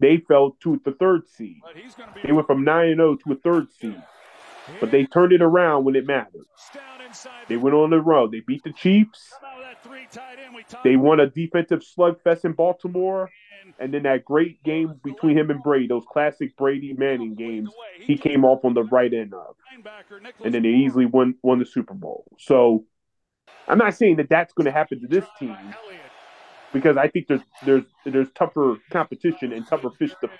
They 0.00 0.18
fell 0.28 0.56
to 0.62 0.80
the 0.84 0.92
third 0.92 1.28
seed. 1.28 1.60
They 2.24 2.32
went 2.32 2.46
from 2.46 2.64
9 2.64 2.86
and 2.88 2.96
0 2.98 3.16
to 3.26 3.32
a 3.32 3.36
third 3.36 3.66
seed. 3.78 4.02
But 4.80 4.90
they 4.90 5.06
turned 5.06 5.32
it 5.32 5.42
around 5.42 5.84
when 5.84 5.96
it 5.96 6.06
mattered. 6.06 6.44
They 7.48 7.56
went 7.56 7.74
on 7.74 7.90
the 7.90 8.00
road. 8.00 8.32
They 8.32 8.40
beat 8.40 8.62
the 8.64 8.72
Chiefs. 8.72 9.32
They 10.84 10.96
won 10.96 11.20
a 11.20 11.26
defensive 11.26 11.80
slugfest 11.80 12.44
in 12.44 12.52
Baltimore. 12.52 13.30
And 13.78 13.92
then 13.92 14.04
that 14.04 14.24
great 14.24 14.62
game 14.62 14.98
between 15.04 15.36
him 15.36 15.50
and 15.50 15.62
Brady, 15.62 15.86
those 15.88 16.04
classic 16.10 16.56
Brady 16.56 16.94
Manning 16.94 17.34
games, 17.34 17.70
he 18.00 18.16
came 18.16 18.44
off 18.44 18.64
on 18.64 18.74
the 18.74 18.82
right 18.84 19.12
end 19.12 19.34
of. 19.34 19.56
And 20.44 20.54
then 20.54 20.62
they 20.62 20.70
easily 20.70 21.06
won 21.06 21.34
won 21.42 21.58
the 21.58 21.66
Super 21.66 21.94
Bowl. 21.94 22.24
So 22.38 22.86
I'm 23.68 23.78
not 23.78 23.94
saying 23.94 24.16
that 24.16 24.28
that's 24.30 24.52
going 24.54 24.64
to 24.64 24.72
happen 24.72 25.00
to 25.00 25.06
this 25.06 25.24
team 25.38 25.56
because 26.72 26.96
I 26.96 27.08
think 27.08 27.26
there's 27.28 27.42
there's 27.64 27.84
there's 28.04 28.30
tougher 28.34 28.78
competition 28.90 29.52
and 29.52 29.66
tougher 29.66 29.90
fish 29.90 30.12
to, 30.22 30.30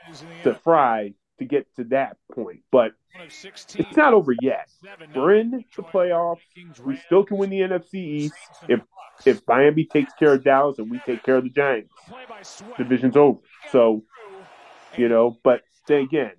to 0.44 0.54
fry 0.54 1.12
to 1.38 1.44
get 1.44 1.66
to 1.76 1.84
that 1.84 2.16
point. 2.32 2.60
But 2.70 2.92
it's 3.14 3.96
not 3.96 4.14
over 4.14 4.34
yet. 4.40 4.68
We're 5.14 5.34
in 5.34 5.50
the 5.50 5.82
playoffs. 5.82 6.40
We 6.84 6.96
still 6.96 7.24
can 7.24 7.38
win 7.38 7.50
the 7.50 7.60
NFC 7.60 7.94
East 7.94 8.34
if 8.68 8.80
if 9.24 9.42
Miami 9.48 9.84
takes 9.84 10.12
care 10.14 10.34
of 10.34 10.44
Dallas 10.44 10.78
and 10.78 10.90
we 10.90 11.00
take 11.00 11.22
care 11.22 11.36
of 11.36 11.44
the 11.44 11.50
Giants. 11.50 11.92
Division's 12.76 13.16
over. 13.16 13.40
So, 13.72 14.04
you 14.96 15.08
know, 15.08 15.38
but 15.42 15.62
then 15.86 16.02
again, 16.02 16.32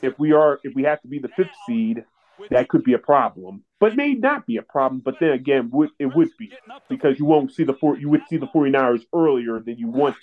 if 0.00 0.18
we 0.18 0.32
are 0.32 0.60
if 0.62 0.74
we 0.74 0.84
have 0.84 1.00
to 1.02 1.08
be 1.08 1.18
the 1.18 1.28
fifth 1.28 1.50
seed, 1.66 2.04
that 2.50 2.68
could 2.68 2.84
be 2.84 2.92
a 2.92 2.98
problem. 2.98 3.64
But 3.80 3.96
may 3.96 4.14
not 4.14 4.46
be 4.46 4.56
a 4.56 4.62
problem. 4.62 5.02
But 5.04 5.16
then 5.20 5.30
again, 5.30 5.70
it 5.98 6.14
would 6.14 6.30
be 6.38 6.52
because 6.88 7.18
you 7.18 7.24
won't 7.24 7.52
see 7.52 7.64
the 7.64 7.74
four 7.74 7.98
you 7.98 8.08
would 8.10 8.22
see 8.28 8.36
the 8.36 8.46
49ers 8.46 9.02
earlier 9.14 9.60
than 9.60 9.78
you 9.78 9.88
want 9.88 10.16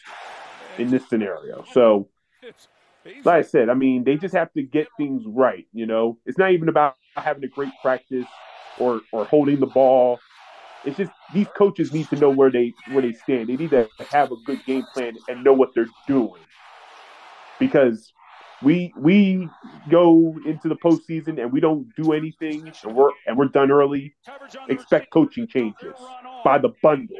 in 0.77 0.89
this 0.89 1.07
scenario. 1.09 1.65
So 1.73 2.07
like 3.05 3.27
I 3.27 3.41
said, 3.41 3.69
I 3.69 3.73
mean, 3.73 4.03
they 4.03 4.15
just 4.15 4.35
have 4.35 4.51
to 4.53 4.61
get 4.61 4.87
things 4.97 5.23
right. 5.25 5.65
You 5.73 5.85
know, 5.85 6.17
it's 6.25 6.37
not 6.37 6.51
even 6.51 6.69
about 6.69 6.95
having 7.15 7.43
a 7.43 7.47
great 7.47 7.71
practice 7.81 8.25
or 8.79 9.01
or 9.11 9.25
holding 9.25 9.59
the 9.59 9.67
ball. 9.67 10.19
It's 10.85 10.97
just 10.97 11.11
these 11.33 11.47
coaches 11.57 11.93
need 11.93 12.09
to 12.09 12.15
know 12.15 12.29
where 12.29 12.51
they 12.51 12.73
where 12.91 13.01
they 13.01 13.13
stand. 13.13 13.49
They 13.49 13.55
need 13.57 13.71
to 13.71 13.87
have 14.11 14.31
a 14.31 14.35
good 14.45 14.63
game 14.65 14.83
plan 14.93 15.17
and 15.27 15.43
know 15.43 15.53
what 15.53 15.69
they're 15.75 15.89
doing. 16.07 16.41
Because 17.59 18.11
we 18.61 18.93
we 18.97 19.49
go 19.89 20.35
into 20.45 20.67
the 20.67 20.75
postseason 20.75 21.41
and 21.41 21.51
we 21.51 21.59
don't 21.59 21.87
do 21.95 22.13
anything 22.13 22.71
and 22.83 22.95
we're 22.95 23.11
and 23.27 23.37
we're 23.37 23.47
done 23.47 23.71
early. 23.71 24.13
Expect 24.69 25.11
coaching 25.11 25.47
changes 25.47 25.95
by 26.43 26.57
the 26.57 26.69
bundle. 26.81 27.17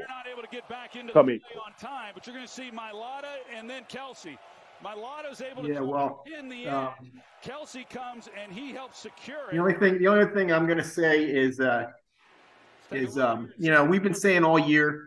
Come 1.13 1.29
in. 1.29 1.39
On 1.65 1.73
time, 1.79 2.11
but 2.13 2.25
you're 2.25 2.35
going 2.35 2.47
to 2.47 2.51
see 2.51 2.71
Mailata 2.71 3.37
and 3.55 3.69
then 3.69 3.83
Kelce. 3.83 4.37
Mailata's 4.83 5.41
able 5.41 5.63
to 5.63 5.69
yeah, 5.69 5.79
well, 5.79 6.23
in 6.37 6.49
the 6.49 6.67
um, 6.67 6.89
end. 6.99 7.21
Kelce 7.43 7.89
comes 7.89 8.29
and 8.41 8.51
he 8.51 8.71
helps 8.71 8.99
secure 8.99 9.49
it. 9.49 9.53
The 9.53 9.59
only 9.59 9.73
thing, 9.73 9.97
the 9.99 10.07
only 10.07 10.33
thing 10.33 10.51
I'm 10.51 10.65
going 10.65 10.77
to 10.77 10.83
say 10.83 11.23
is, 11.23 11.59
uh, 11.59 11.87
is 12.91 13.17
um, 13.17 13.51
you 13.57 13.71
know, 13.71 13.83
we've 13.83 14.01
been 14.01 14.13
saying 14.13 14.43
all 14.43 14.57
year 14.57 15.05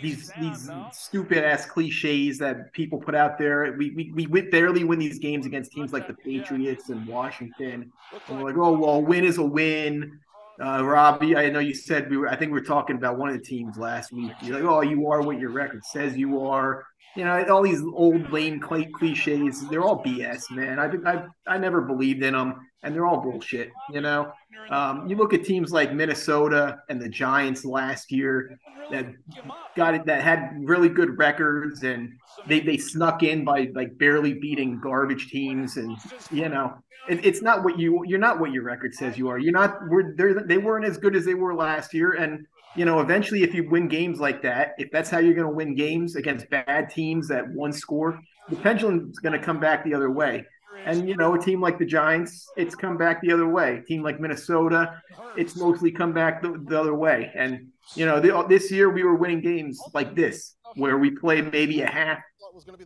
these 0.00 0.30
these 0.40 0.70
stupid 0.92 1.44
ass 1.44 1.66
cliches 1.66 2.38
that 2.38 2.72
people 2.72 2.98
put 2.98 3.14
out 3.14 3.38
there. 3.38 3.74
We 3.76 4.12
we 4.14 4.26
we 4.26 4.42
barely 4.42 4.84
win 4.84 4.98
these 4.98 5.18
games 5.18 5.46
against 5.46 5.72
teams 5.72 5.92
like 5.92 6.06
the 6.06 6.14
Patriots 6.14 6.90
and 6.90 7.06
Washington. 7.06 7.90
And 8.28 8.38
we're 8.38 8.44
like, 8.44 8.56
oh 8.56 8.72
well, 8.78 9.02
win 9.02 9.24
is 9.24 9.38
a 9.38 9.44
win. 9.44 10.18
Uh, 10.60 10.84
Robbie, 10.84 11.36
I 11.36 11.50
know 11.50 11.60
you 11.60 11.74
said 11.74 12.10
we 12.10 12.16
were. 12.16 12.28
I 12.28 12.36
think 12.36 12.52
we 12.52 12.58
were 12.58 12.66
talking 12.66 12.96
about 12.96 13.16
one 13.16 13.28
of 13.28 13.36
the 13.36 13.44
teams 13.44 13.78
last 13.78 14.12
week. 14.12 14.32
You're 14.42 14.60
like, 14.60 14.68
"Oh, 14.68 14.80
you 14.80 15.08
are 15.08 15.22
what 15.22 15.38
your 15.38 15.50
record 15.50 15.84
says 15.84 16.16
you 16.16 16.40
are." 16.46 16.84
You 17.16 17.24
know, 17.24 17.44
all 17.50 17.62
these 17.62 17.82
old 17.82 18.30
lame 18.30 18.62
cl- 18.62 18.90
cliches. 18.92 19.68
They're 19.68 19.82
all 19.82 20.02
BS, 20.02 20.50
man. 20.50 20.78
I 20.78 21.10
I 21.10 21.24
I 21.46 21.58
never 21.58 21.80
believed 21.80 22.22
in 22.22 22.34
them, 22.34 22.68
and 22.82 22.94
they're 22.94 23.06
all 23.06 23.20
bullshit. 23.20 23.70
You 23.90 24.00
know, 24.00 24.32
um, 24.70 25.08
you 25.08 25.16
look 25.16 25.34
at 25.34 25.44
teams 25.44 25.72
like 25.72 25.92
Minnesota 25.92 26.78
and 26.88 27.00
the 27.00 27.08
Giants 27.08 27.64
last 27.64 28.12
year 28.12 28.58
that 28.90 29.06
got 29.76 29.94
it 29.94 30.04
that 30.06 30.22
had 30.22 30.50
really 30.62 30.88
good 30.88 31.18
records 31.18 31.82
and 31.82 32.12
they, 32.46 32.60
they 32.60 32.76
snuck 32.76 33.22
in 33.22 33.44
by 33.44 33.70
like 33.74 33.96
barely 33.98 34.34
beating 34.34 34.80
garbage 34.80 35.28
teams 35.28 35.76
and 35.76 35.96
you 36.30 36.48
know 36.48 36.72
it, 37.08 37.24
it's 37.24 37.42
not 37.42 37.64
what 37.64 37.78
you 37.78 38.02
you're 38.06 38.18
not 38.18 38.40
what 38.40 38.52
your 38.52 38.62
record 38.62 38.94
says 38.94 39.18
you 39.18 39.28
are 39.28 39.38
you're 39.38 39.52
not 39.52 39.78
we're 39.88 40.14
they 40.46 40.58
weren't 40.58 40.84
as 40.84 40.96
good 40.96 41.14
as 41.14 41.24
they 41.24 41.34
were 41.34 41.54
last 41.54 41.92
year 41.92 42.12
and 42.12 42.46
you 42.76 42.84
know 42.84 43.00
eventually 43.00 43.42
if 43.42 43.54
you 43.54 43.68
win 43.68 43.88
games 43.88 44.20
like 44.20 44.42
that 44.42 44.74
if 44.78 44.90
that's 44.90 45.10
how 45.10 45.18
you're 45.18 45.34
going 45.34 45.46
to 45.46 45.54
win 45.54 45.74
games 45.74 46.16
against 46.16 46.48
bad 46.50 46.90
teams 46.90 47.28
that 47.28 47.48
one 47.50 47.72
score 47.72 48.20
the 48.48 48.56
pendulum's 48.56 49.18
going 49.18 49.38
to 49.38 49.44
come 49.44 49.60
back 49.60 49.84
the 49.84 49.94
other 49.94 50.10
way 50.10 50.44
and 50.84 51.08
you 51.08 51.16
know, 51.16 51.34
a 51.34 51.38
team 51.38 51.60
like 51.60 51.78
the 51.78 51.84
Giants, 51.84 52.50
it's 52.56 52.74
come 52.74 52.96
back 52.96 53.20
the 53.20 53.32
other 53.32 53.48
way. 53.48 53.78
A 53.78 53.82
team 53.82 54.02
like 54.02 54.20
Minnesota, 54.20 55.02
it's 55.36 55.56
mostly 55.56 55.90
come 55.90 56.12
back 56.12 56.42
the, 56.42 56.62
the 56.66 56.78
other 56.78 56.94
way. 56.94 57.30
And 57.34 57.68
you 57.94 58.06
know, 58.06 58.20
the, 58.20 58.44
this 58.48 58.70
year 58.70 58.90
we 58.90 59.02
were 59.02 59.14
winning 59.14 59.40
games 59.40 59.80
like 59.94 60.14
this, 60.14 60.54
where 60.74 60.98
we 60.98 61.10
play 61.10 61.42
maybe 61.42 61.82
a 61.82 61.86
half, 61.86 62.18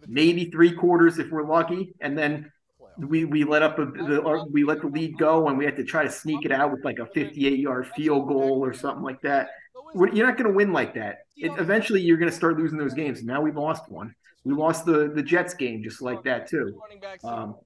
maybe 0.07 0.51
three 0.51 0.73
quarters 0.73 1.19
if 1.19 1.31
we're 1.31 1.47
lucky, 1.47 1.95
and 2.01 2.17
then 2.17 2.51
we 2.99 3.25
we 3.25 3.45
let 3.45 3.63
up 3.63 3.79
a 3.79 3.87
the, 3.87 4.47
we 4.51 4.65
let 4.65 4.81
the 4.81 4.89
lead 4.89 5.17
go, 5.19 5.49
and 5.49 5.59
we 5.59 5.65
had 5.65 5.77
to 5.77 5.85
try 5.85 6.05
to 6.05 6.11
sneak 6.11 6.45
it 6.45 6.53
out 6.53 6.73
with 6.73 6.85
like 6.85 6.99
a 6.99 7.07
58 7.07 7.59
yard 7.59 7.89
field 7.95 8.29
goal 8.29 8.65
or 8.65 8.73
something 8.73 9.03
like 9.03 9.21
that. 9.23 9.49
You're 9.95 10.27
not 10.27 10.37
going 10.37 10.51
to 10.51 10.57
win 10.57 10.73
like 10.73 10.95
that. 10.95 11.21
It, 11.37 11.53
eventually, 11.59 12.01
you're 12.01 12.17
going 12.17 12.31
to 12.31 12.37
start 12.37 12.59
losing 12.59 12.79
those 12.79 12.95
games. 12.95 13.23
Now 13.23 13.41
we've 13.41 13.57
lost 13.57 13.91
one. 13.91 14.15
We 14.45 14.55
lost 14.55 14.85
the 14.85 15.13
the 15.15 15.23
Jets 15.23 15.55
game 15.55 15.83
just 15.83 16.03
like 16.03 16.23
that 16.25 16.49
too. 16.49 16.81
Um, 17.25 17.57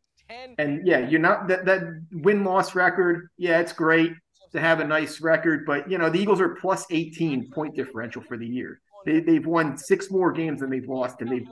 and 0.59 0.87
yeah, 0.87 0.99
you're 0.99 1.21
not 1.21 1.49
that 1.49 1.65
that 1.65 2.03
win 2.13 2.45
loss 2.45 2.75
record. 2.75 3.29
Yeah, 3.39 3.61
it's 3.61 3.73
great 3.73 4.13
to 4.53 4.61
have 4.61 4.81
a 4.81 4.85
nice 4.85 5.21
record, 5.21 5.65
but 5.67 5.91
you 5.91 5.99
know 5.99 6.11
the 6.11 6.19
Eagles 6.19 6.41
are 6.41 6.51
plus 6.51 6.85
18 6.91 7.51
point 7.51 7.75
differential 7.75 8.23
for 8.23 8.37
the 8.37 8.47
year. 8.47 8.81
They, 9.07 9.21
they've 9.21 9.47
won 9.47 9.79
six 9.79 10.11
more 10.11 10.33
games 10.33 10.61
than 10.61 10.71
they've 10.71 10.89
lost, 10.89 11.21
and 11.21 11.31
they've 11.31 11.49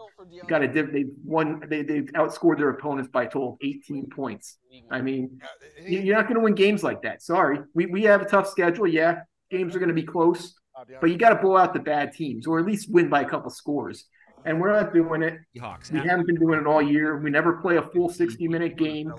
got 0.49 0.63
a 0.63 0.69
div. 0.69 0.93
They've 0.93 1.11
won. 1.25 1.63
They, 1.69 1.83
they've 1.83 2.11
outscored 2.15 2.59
their 2.59 2.71
opponents 2.71 3.09
by 3.13 3.23
a 3.23 3.27
total 3.27 3.53
of 3.53 3.59
18 3.63 4.11
points. 4.11 4.59
I 4.91 5.01
mean, 5.01 5.41
you're 5.87 6.17
not 6.17 6.25
going 6.25 6.35
to 6.35 6.41
win 6.41 6.57
games 6.57 6.83
like 6.83 7.03
that. 7.03 7.23
Sorry, 7.23 7.61
we 7.73 7.87
we 7.87 8.03
have 8.03 8.23
a 8.23 8.25
tough 8.25 8.49
schedule. 8.49 8.89
Yeah, 8.89 9.21
games 9.51 9.77
are 9.77 9.79
going 9.79 9.89
to 9.89 9.95
be 9.95 10.03
close, 10.03 10.55
but 11.01 11.11
you 11.11 11.17
got 11.17 11.31
to 11.31 11.37
blow 11.37 11.57
out 11.57 11.73
the 11.75 11.81
bad 11.81 12.13
teams, 12.13 12.47
or 12.47 12.59
at 12.59 12.67
least 12.67 12.91
win 12.91 13.09
by 13.09 13.23
a 13.23 13.29
couple 13.29 13.51
scores 13.51 14.07
and 14.45 14.61
we're 14.61 14.73
not 14.73 14.93
doing 14.93 15.23
it. 15.23 15.39
We 15.91 16.01
haven't 16.09 16.27
been 16.27 16.37
doing 16.37 16.61
it 16.61 16.67
all 16.67 16.83
year. 16.83 17.19
We 17.19 17.31
never 17.31 17.55
play 17.55 17.77
a 17.77 17.83
full 17.83 18.09
60 18.09 18.47
minute 18.49 18.77
game. 18.77 19.13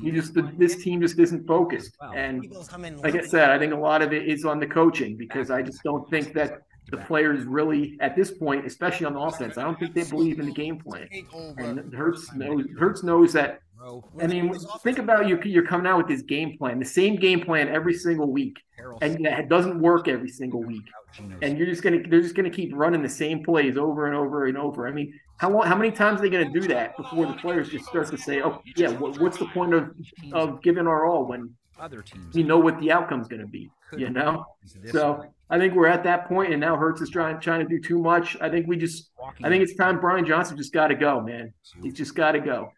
You 0.00 0.12
just 0.12 0.34
this 0.58 0.82
team 0.82 1.00
just 1.00 1.18
isn't 1.18 1.46
focused. 1.46 1.96
And 2.14 2.54
like 3.02 3.14
I 3.14 3.22
said, 3.22 3.50
I 3.50 3.58
think 3.58 3.72
a 3.72 3.76
lot 3.76 4.02
of 4.02 4.12
it 4.12 4.28
is 4.28 4.44
on 4.44 4.60
the 4.60 4.66
coaching 4.66 5.16
because 5.16 5.50
I 5.50 5.62
just 5.62 5.82
don't 5.82 6.08
think 6.10 6.34
that 6.34 6.62
the 6.90 6.98
players 6.98 7.44
really 7.44 7.96
at 8.00 8.14
this 8.16 8.30
point, 8.30 8.66
especially 8.66 9.06
on 9.06 9.14
the 9.14 9.20
offense, 9.20 9.56
I 9.56 9.62
don't 9.62 9.78
think 9.78 9.94
they 9.94 10.04
believe 10.04 10.38
in 10.38 10.46
the 10.46 10.52
game 10.52 10.78
plan. 10.78 11.08
And 11.58 11.92
Hurts 11.94 12.32
knows 12.34 12.64
Hurts 12.78 13.02
knows 13.02 13.32
that. 13.32 13.60
I 14.20 14.26
mean, 14.26 14.54
think 14.82 14.98
about 14.98 15.26
you. 15.28 15.40
You're 15.44 15.66
coming 15.66 15.86
out 15.86 15.98
with 15.98 16.06
this 16.08 16.22
game 16.22 16.56
plan, 16.58 16.78
the 16.78 16.84
same 16.84 17.16
game 17.16 17.40
plan 17.40 17.68
every 17.68 17.94
single 17.94 18.30
week, 18.30 18.56
and 19.02 19.26
it 19.26 19.48
doesn't 19.48 19.80
work 19.80 20.08
every 20.08 20.28
single 20.28 20.62
week. 20.62 20.84
And 21.42 21.58
you're 21.58 21.66
just 21.66 21.82
gonna 21.82 21.98
they're 22.08 22.20
just 22.22 22.34
gonna 22.34 22.50
keep 22.50 22.70
running 22.74 23.02
the 23.02 23.08
same 23.08 23.42
plays 23.44 23.76
over 23.76 24.06
and 24.06 24.16
over 24.16 24.46
and 24.46 24.56
over. 24.56 24.86
I 24.88 24.92
mean, 24.92 25.12
how 25.38 25.50
long, 25.50 25.66
how 25.66 25.76
many 25.76 25.90
times 25.90 26.20
are 26.20 26.22
they 26.22 26.30
gonna 26.30 26.50
do 26.52 26.62
that 26.68 26.96
before 26.96 27.26
the 27.26 27.34
players 27.34 27.68
just 27.68 27.86
start 27.86 28.08
to 28.08 28.16
say, 28.16 28.40
"Oh, 28.42 28.62
yeah, 28.76 28.90
what, 28.90 29.18
what's 29.20 29.38
the 29.38 29.46
point 29.46 29.74
of 29.74 29.90
of 30.32 30.62
giving 30.62 30.86
our 30.86 31.06
all 31.06 31.26
when 31.26 31.54
other 31.80 32.00
teams 32.02 32.36
you 32.36 32.44
know 32.44 32.58
what 32.58 32.78
the 32.80 32.92
outcome's 32.92 33.28
gonna 33.28 33.46
be?" 33.46 33.70
You 33.98 34.08
know, 34.08 34.46
so 34.90 35.22
I 35.50 35.58
think 35.58 35.74
we're 35.74 35.86
at 35.86 36.02
that 36.04 36.26
point, 36.26 36.50
and 36.50 36.60
now 36.60 36.76
Hurts 36.76 37.02
is 37.02 37.10
trying 37.10 37.38
trying 37.40 37.60
to 37.60 37.68
do 37.68 37.78
too 37.78 37.98
much. 37.98 38.38
I 38.40 38.48
think 38.48 38.66
we 38.66 38.76
just, 38.78 39.10
I 39.42 39.48
think 39.48 39.62
it's 39.62 39.74
time 39.74 40.00
Brian 40.00 40.26
Johnson 40.26 40.56
just 40.56 40.72
got 40.72 40.88
to 40.88 40.94
go, 40.94 41.20
man. 41.20 41.52
He's 41.82 41.94
just 41.94 42.14
got 42.14 42.32
to 42.32 42.40
go. 42.40 42.72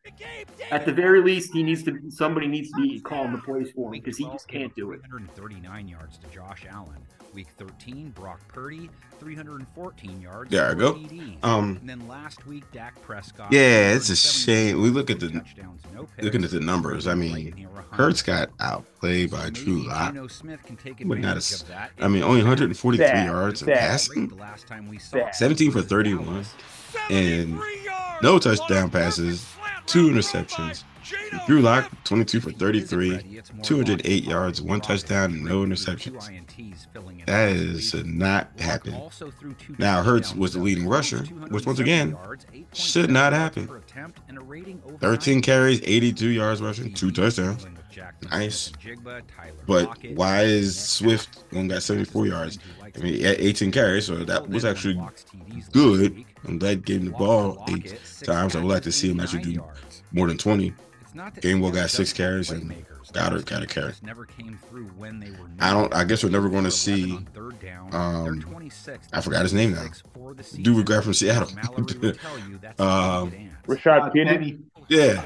At 0.70 0.84
the 0.84 0.92
very 0.92 1.20
least, 1.20 1.52
he 1.52 1.62
needs 1.62 1.82
to. 1.84 1.98
Somebody 2.10 2.46
needs 2.46 2.70
to 2.70 2.82
be 2.82 3.00
calling 3.00 3.32
the 3.32 3.38
plays 3.38 3.70
for 3.72 3.94
him 3.94 4.00
because 4.00 4.16
he 4.16 4.24
just 4.24 4.48
can't 4.48 4.74
do 4.74 4.92
it. 4.92 5.00
139 5.02 5.88
yards 5.88 6.18
to 6.18 6.26
Josh 6.28 6.66
Allen. 6.70 7.04
Week 7.34 7.48
13, 7.58 8.10
Brock 8.10 8.40
Purdy, 8.46 8.88
314 9.18 10.20
yards. 10.20 10.50
There 10.52 10.70
I 10.70 10.74
go. 10.74 10.94
Um, 11.42 11.78
and 11.80 11.88
then 11.88 12.06
last 12.06 12.46
week, 12.46 12.62
Dak 12.70 13.00
Prescott. 13.02 13.50
Yeah, 13.50 13.92
it's 13.92 14.08
a 14.08 14.14
shame. 14.14 14.80
We 14.80 14.90
look 14.90 15.10
at 15.10 15.18
the 15.18 15.42
no 15.92 16.08
looking 16.20 16.44
at 16.44 16.50
the 16.50 16.60
numbers. 16.60 17.08
I 17.08 17.14
mean, 17.14 17.68
Hurts 17.90 18.22
got 18.22 18.50
outplayed 18.60 19.30
by 19.32 19.50
Drew 19.50 19.86
Lock. 19.86 20.14
But 20.14 21.18
not 21.18 21.36
a, 21.36 21.90
I 21.98 22.08
mean, 22.08 22.22
only 22.22 22.38
143 22.38 22.96
that, 22.98 23.26
yards 23.26 23.62
of 23.62 23.68
passing. 23.68 24.32
17 25.32 25.70
for 25.72 25.82
31, 25.82 26.33
and 27.10 27.58
no 28.22 28.38
touchdown 28.38 28.90
passes, 28.90 29.46
two 29.86 30.08
interceptions. 30.08 30.84
Drew 31.46 31.60
Lock, 31.60 31.90
22 32.04 32.40
for 32.40 32.50
33, 32.50 33.42
208 33.62 34.24
yards, 34.24 34.62
one 34.62 34.80
touchdown, 34.80 35.32
and 35.32 35.44
no 35.44 35.62
interceptions. 35.62 36.30
That 37.26 37.50
is 37.50 37.94
not 38.06 38.58
happen. 38.58 39.02
Now, 39.78 40.02
Hurts 40.02 40.34
was 40.34 40.54
the 40.54 40.60
leading 40.60 40.88
rusher, 40.88 41.24
which 41.50 41.66
once 41.66 41.78
again 41.78 42.16
should 42.72 43.10
not 43.10 43.32
happen. 43.34 43.68
13 45.00 45.42
carries, 45.42 45.82
82 45.82 46.28
yards 46.28 46.62
rushing, 46.62 46.94
two 46.94 47.10
touchdowns. 47.10 47.66
Nice. 48.30 48.72
But 49.66 49.96
why 50.14 50.42
is 50.42 50.78
Swift 50.78 51.44
only 51.52 51.68
got 51.68 51.82
74 51.82 52.26
yards? 52.26 52.58
I 52.96 52.98
mean, 53.00 53.14
he 53.14 53.22
had 53.22 53.40
18 53.40 53.72
carries, 53.72 54.06
so 54.06 54.16
that 54.16 54.48
was 54.48 54.64
actually 54.64 55.00
good. 55.72 56.24
I'm 56.46 56.58
glad 56.58 56.84
gave 56.84 57.00
him 57.00 57.06
the 57.06 57.12
ball 57.12 57.64
eight 57.68 57.98
times. 58.22 58.54
I 58.54 58.60
would 58.60 58.68
like 58.68 58.82
to 58.84 58.92
see 58.92 59.10
him 59.10 59.20
actually 59.20 59.42
do 59.42 59.64
more 60.12 60.28
than 60.28 60.38
20. 60.38 60.72
Gainwell 61.14 61.72
got 61.72 61.90
six 61.90 62.12
carries 62.12 62.50
and 62.50 62.72
Goedert 63.12 63.44
got 63.46 63.62
a 63.62 63.66
carry. 63.66 63.92
I 65.60 65.72
don't. 65.72 65.94
I 65.94 66.04
guess 66.04 66.24
we're 66.24 66.30
never 66.30 66.48
going 66.48 66.64
to 66.64 66.70
see. 66.70 67.18
Um, 67.92 68.62
I 69.12 69.20
forgot 69.20 69.42
his 69.42 69.54
name 69.54 69.72
now. 69.72 69.86
Dude, 70.60 70.76
we 70.76 70.82
got 70.82 71.04
from 71.04 71.14
Seattle. 71.14 71.48
um, 72.78 73.32
Rashad 73.68 74.12
Penny. 74.12 74.58
Yeah. 74.88 75.24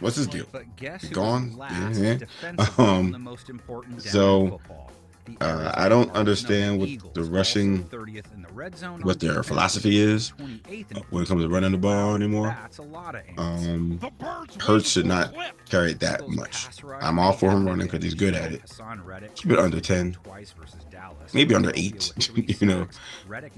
What's 0.00 0.16
his 0.16 0.26
deal? 0.26 0.46
Gone. 1.12 1.56
Yeah, 1.58 2.18
yeah. 2.42 2.66
Um, 2.78 3.38
so 3.98 4.60
uh, 5.40 5.72
I 5.74 5.88
don't 5.88 6.10
understand 6.12 6.78
what 6.78 7.14
the 7.14 7.22
rushing, 7.22 7.82
what 9.02 9.20
their 9.20 9.42
philosophy 9.42 9.98
is 9.98 10.30
when 11.10 11.22
it 11.22 11.28
comes 11.28 11.42
to 11.42 11.48
running 11.48 11.72
the 11.72 11.78
ball 11.78 12.14
anymore. 12.14 12.56
Um, 13.36 14.00
Hurts 14.60 14.90
should 14.90 15.06
not 15.06 15.34
carry 15.68 15.92
it 15.92 16.00
that 16.00 16.28
much. 16.28 16.68
I'm 17.00 17.18
all 17.18 17.32
for 17.32 17.50
him 17.50 17.66
running 17.66 17.86
because 17.86 18.02
he's 18.02 18.14
good 18.14 18.34
at 18.34 18.52
it. 18.52 18.62
Keep 19.34 19.52
it 19.52 19.58
under 19.58 19.80
10, 19.80 20.16
maybe 21.32 21.54
under 21.54 21.72
8. 21.74 22.28
you 22.60 22.66
know, 22.66 22.88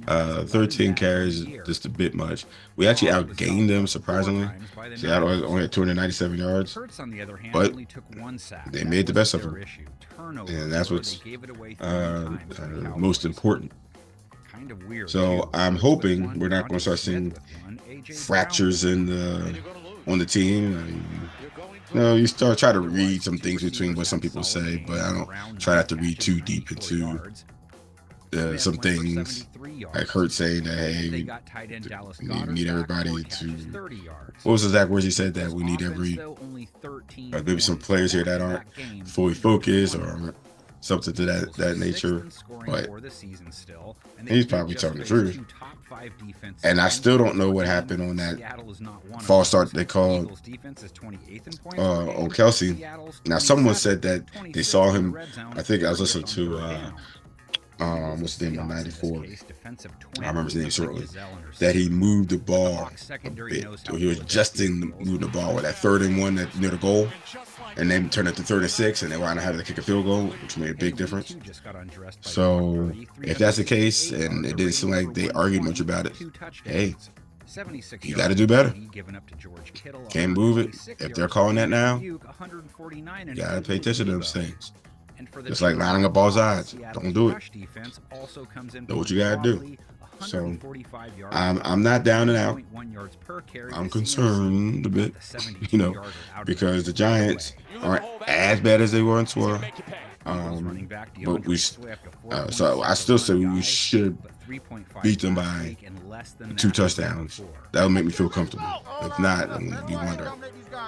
uh, 0.08 0.44
13 0.44 0.94
carries 0.94 1.44
just 1.64 1.84
a 1.84 1.88
bit 1.88 2.14
much. 2.14 2.44
We 2.76 2.86
actually 2.86 3.10
outgained 3.12 3.68
them, 3.68 3.86
surprisingly. 3.86 4.48
Seattle 4.96 5.28
only 5.44 5.62
had 5.62 5.72
297 5.72 6.38
yards, 6.38 6.76
but 7.52 7.74
they 8.72 8.84
made 8.84 9.06
the 9.06 9.12
best 9.12 9.34
of 9.34 9.42
them. 9.42 9.64
and 10.18 10.72
that's 10.72 10.90
what's 10.90 11.20
uh, 11.80 12.36
uh, 12.58 12.66
most 12.96 13.24
important. 13.24 13.72
So 15.06 15.48
I'm 15.54 15.76
hoping 15.76 16.38
we're 16.38 16.48
not 16.48 16.68
going 16.68 16.78
to 16.78 16.80
start 16.80 16.98
seeing 16.98 17.32
fractures 18.14 18.84
in 18.84 19.06
the 19.06 19.58
on 20.06 20.18
the 20.18 20.26
team. 20.26 20.76
I 20.76 21.29
you 21.92 22.00
know, 22.00 22.14
you 22.14 22.26
start 22.26 22.58
try 22.58 22.72
to 22.72 22.80
read 22.80 23.22
some 23.22 23.38
things 23.38 23.62
between 23.62 23.94
what 23.94 24.06
some 24.06 24.20
people 24.20 24.42
say, 24.42 24.84
but 24.86 25.00
I 25.00 25.12
don't 25.12 25.60
try 25.60 25.76
not 25.76 25.88
to 25.88 25.96
read 25.96 26.20
too 26.20 26.40
deep 26.40 26.70
into 26.70 27.20
uh, 28.32 28.56
some 28.56 28.74
things 28.74 29.46
like 29.92 30.08
Hurt 30.08 30.30
saying 30.30 30.64
that 30.64 30.78
hey, 30.78 31.10
we, 31.10 32.28
we 32.28 32.52
need 32.52 32.68
everybody 32.68 33.24
to. 33.24 33.46
What 34.42 34.52
was 34.52 34.62
the 34.62 34.68
exact 34.68 34.90
words 34.90 35.04
he 35.04 35.10
said 35.10 35.34
that 35.34 35.50
we 35.50 35.64
need 35.64 35.82
every 35.82 36.18
uh, 36.20 37.42
maybe 37.44 37.60
some 37.60 37.76
players 37.78 38.12
here 38.12 38.24
that 38.24 38.40
aren't 38.40 39.08
fully 39.08 39.34
focused 39.34 39.96
or 39.96 40.34
something 40.80 41.12
to 41.14 41.24
that 41.26 41.52
that 41.54 41.76
nature. 41.78 42.26
But 42.66 42.88
he's 44.28 44.46
probably 44.46 44.76
telling 44.76 44.98
the 44.98 45.04
truth. 45.04 45.40
And 46.62 46.80
I 46.80 46.88
still 46.88 47.18
don't 47.18 47.36
know 47.36 47.50
what 47.50 47.66
happened 47.66 48.02
on 48.02 48.16
that 48.16 48.38
false 49.22 49.48
start 49.48 49.72
they 49.72 49.84
called 49.84 50.30
uh, 51.78 52.08
on 52.10 52.30
Kelce. 52.30 52.78
Now, 53.26 53.38
someone 53.38 53.74
said 53.74 54.02
that 54.02 54.24
they 54.52 54.62
saw 54.62 54.90
him. 54.90 55.16
I 55.52 55.62
think 55.62 55.84
I 55.84 55.90
was 55.90 56.00
listening 56.00 56.26
to 56.26 56.58
uh, 56.58 56.90
um, 57.80 58.20
what's 58.20 58.36
the 58.36 58.50
name 58.50 58.60
of 58.60 58.66
94? 58.66 59.24
I 59.24 60.28
remember 60.28 60.42
his 60.44 60.56
name 60.56 60.70
shortly. 60.70 61.06
That 61.60 61.74
he 61.74 61.88
moved 61.88 62.28
the 62.28 62.36
ball 62.38 62.90
a 63.24 63.30
bit. 63.30 63.64
Or 63.90 63.96
he 63.96 64.06
was 64.06 64.20
adjusting 64.20 64.80
the, 64.80 64.86
moving 64.86 65.20
the 65.20 65.28
ball 65.28 65.54
with 65.54 65.64
that 65.64 65.76
third 65.76 66.02
and 66.02 66.20
one 66.20 66.34
that 66.34 66.54
near 66.58 66.70
the 66.70 66.76
goal. 66.76 67.08
And 67.76 67.90
then 67.90 68.10
turned 68.10 68.28
it 68.28 68.36
to 68.36 68.42
third 68.42 68.62
and 68.62 68.70
six, 68.70 69.02
and 69.02 69.10
they 69.12 69.16
wound 69.16 69.38
up 69.38 69.44
having 69.44 69.60
to 69.60 69.64
kick 69.66 69.78
a 69.78 69.82
field 69.82 70.04
goal, 70.04 70.26
which 70.26 70.56
made 70.56 70.70
a 70.70 70.74
big 70.74 70.96
difference. 70.96 71.36
So, 72.20 72.92
if 73.22 73.38
that's 73.38 73.56
the 73.56 73.64
case, 73.64 74.10
and 74.10 74.44
it 74.44 74.56
didn't 74.56 74.72
seem 74.72 74.90
like 74.90 75.14
they 75.14 75.30
argued 75.30 75.64
much 75.64 75.80
about 75.80 76.06
it, 76.06 76.14
hey, 76.64 76.94
you 78.02 78.14
got 78.14 78.28
to 78.28 78.34
do 78.34 78.46
better. 78.46 78.74
Can't 80.08 80.32
move 80.32 80.58
it. 80.58 80.76
If 81.00 81.14
they're 81.14 81.28
calling 81.28 81.56
that 81.56 81.68
now, 81.68 81.98
you 81.98 82.20
got 83.34 83.54
to 83.54 83.62
pay 83.62 83.76
attention 83.76 84.06
to 84.06 84.12
those 84.12 84.32
things. 84.32 84.72
Just 85.44 85.60
like 85.60 85.76
lining 85.76 86.04
up 86.04 86.16
all 86.16 86.30
sides. 86.30 86.74
Don't 86.92 87.12
do 87.12 87.30
it. 87.30 87.50
Know 88.88 88.96
what 88.96 89.10
you 89.10 89.18
got 89.18 89.42
to 89.42 89.58
do. 89.58 89.76
So 90.20 90.56
I'm 91.30 91.60
I'm 91.64 91.82
not 91.82 92.04
down 92.04 92.28
and 92.28 92.38
out. 92.38 92.60
I'm 93.72 93.90
concerned 93.90 94.86
a 94.86 94.88
bit, 94.88 95.14
you 95.70 95.78
know, 95.78 96.02
because 96.44 96.84
the 96.84 96.92
Giants 96.92 97.54
aren't 97.80 98.04
as 98.26 98.60
bad 98.60 98.80
as 98.80 98.92
they 98.92 99.02
were 99.02 99.18
in 99.20 99.26
Twelve. 99.26 99.64
Um, 100.26 100.86
but 101.24 101.46
we, 101.46 101.56
uh, 102.30 102.50
so 102.50 102.82
I 102.82 102.92
still 102.92 103.16
say 103.16 103.34
we 103.34 103.62
should 103.62 104.18
beat 105.02 105.20
them 105.20 105.34
by 105.34 105.76
two 106.56 106.70
touchdowns. 106.70 107.40
That'll 107.72 107.88
make 107.88 108.04
me 108.04 108.12
feel 108.12 108.28
comfortable. 108.28 108.66
If 109.02 109.18
not, 109.18 109.50
I'm 109.50 109.70
gonna 109.70 109.86
be 109.86 109.94
wondering. 109.94 110.30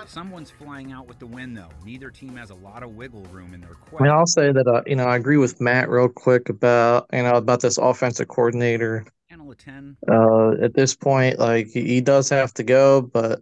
Someone's 0.07 0.51
flying 0.51 0.93
out 0.93 1.07
with 1.09 1.19
the 1.19 1.27
win, 1.27 1.55
though. 1.55 1.69
Neither 1.85 2.11
team 2.11 2.37
has 2.37 2.51
a 2.51 2.55
lot 2.55 2.83
of 2.83 2.91
wiggle 2.95 3.23
room 3.33 3.55
in 3.55 3.61
their. 3.61 3.71
I 3.99 4.03
mean, 4.03 4.13
I'll 4.13 4.27
say 4.27 4.53
that 4.53 4.67
uh, 4.67 4.83
you 4.87 4.97
know 4.97 5.07
I 5.07 5.17
agree 5.17 5.39
with 5.39 5.61
Matt 5.61 5.89
real 5.89 6.09
quick 6.09 6.49
about 6.49 7.07
you 7.13 7.23
know 7.23 7.35
about 7.35 7.61
this 7.61 7.79
offensive 7.79 8.29
coordinator. 8.29 9.07
Uh, 10.09 10.53
at 10.63 10.75
this 10.75 10.95
point, 10.95 11.39
like 11.39 11.69
he 11.69 12.01
does 12.01 12.29
have 12.29 12.53
to 12.55 12.63
go, 12.63 13.03
but 13.03 13.41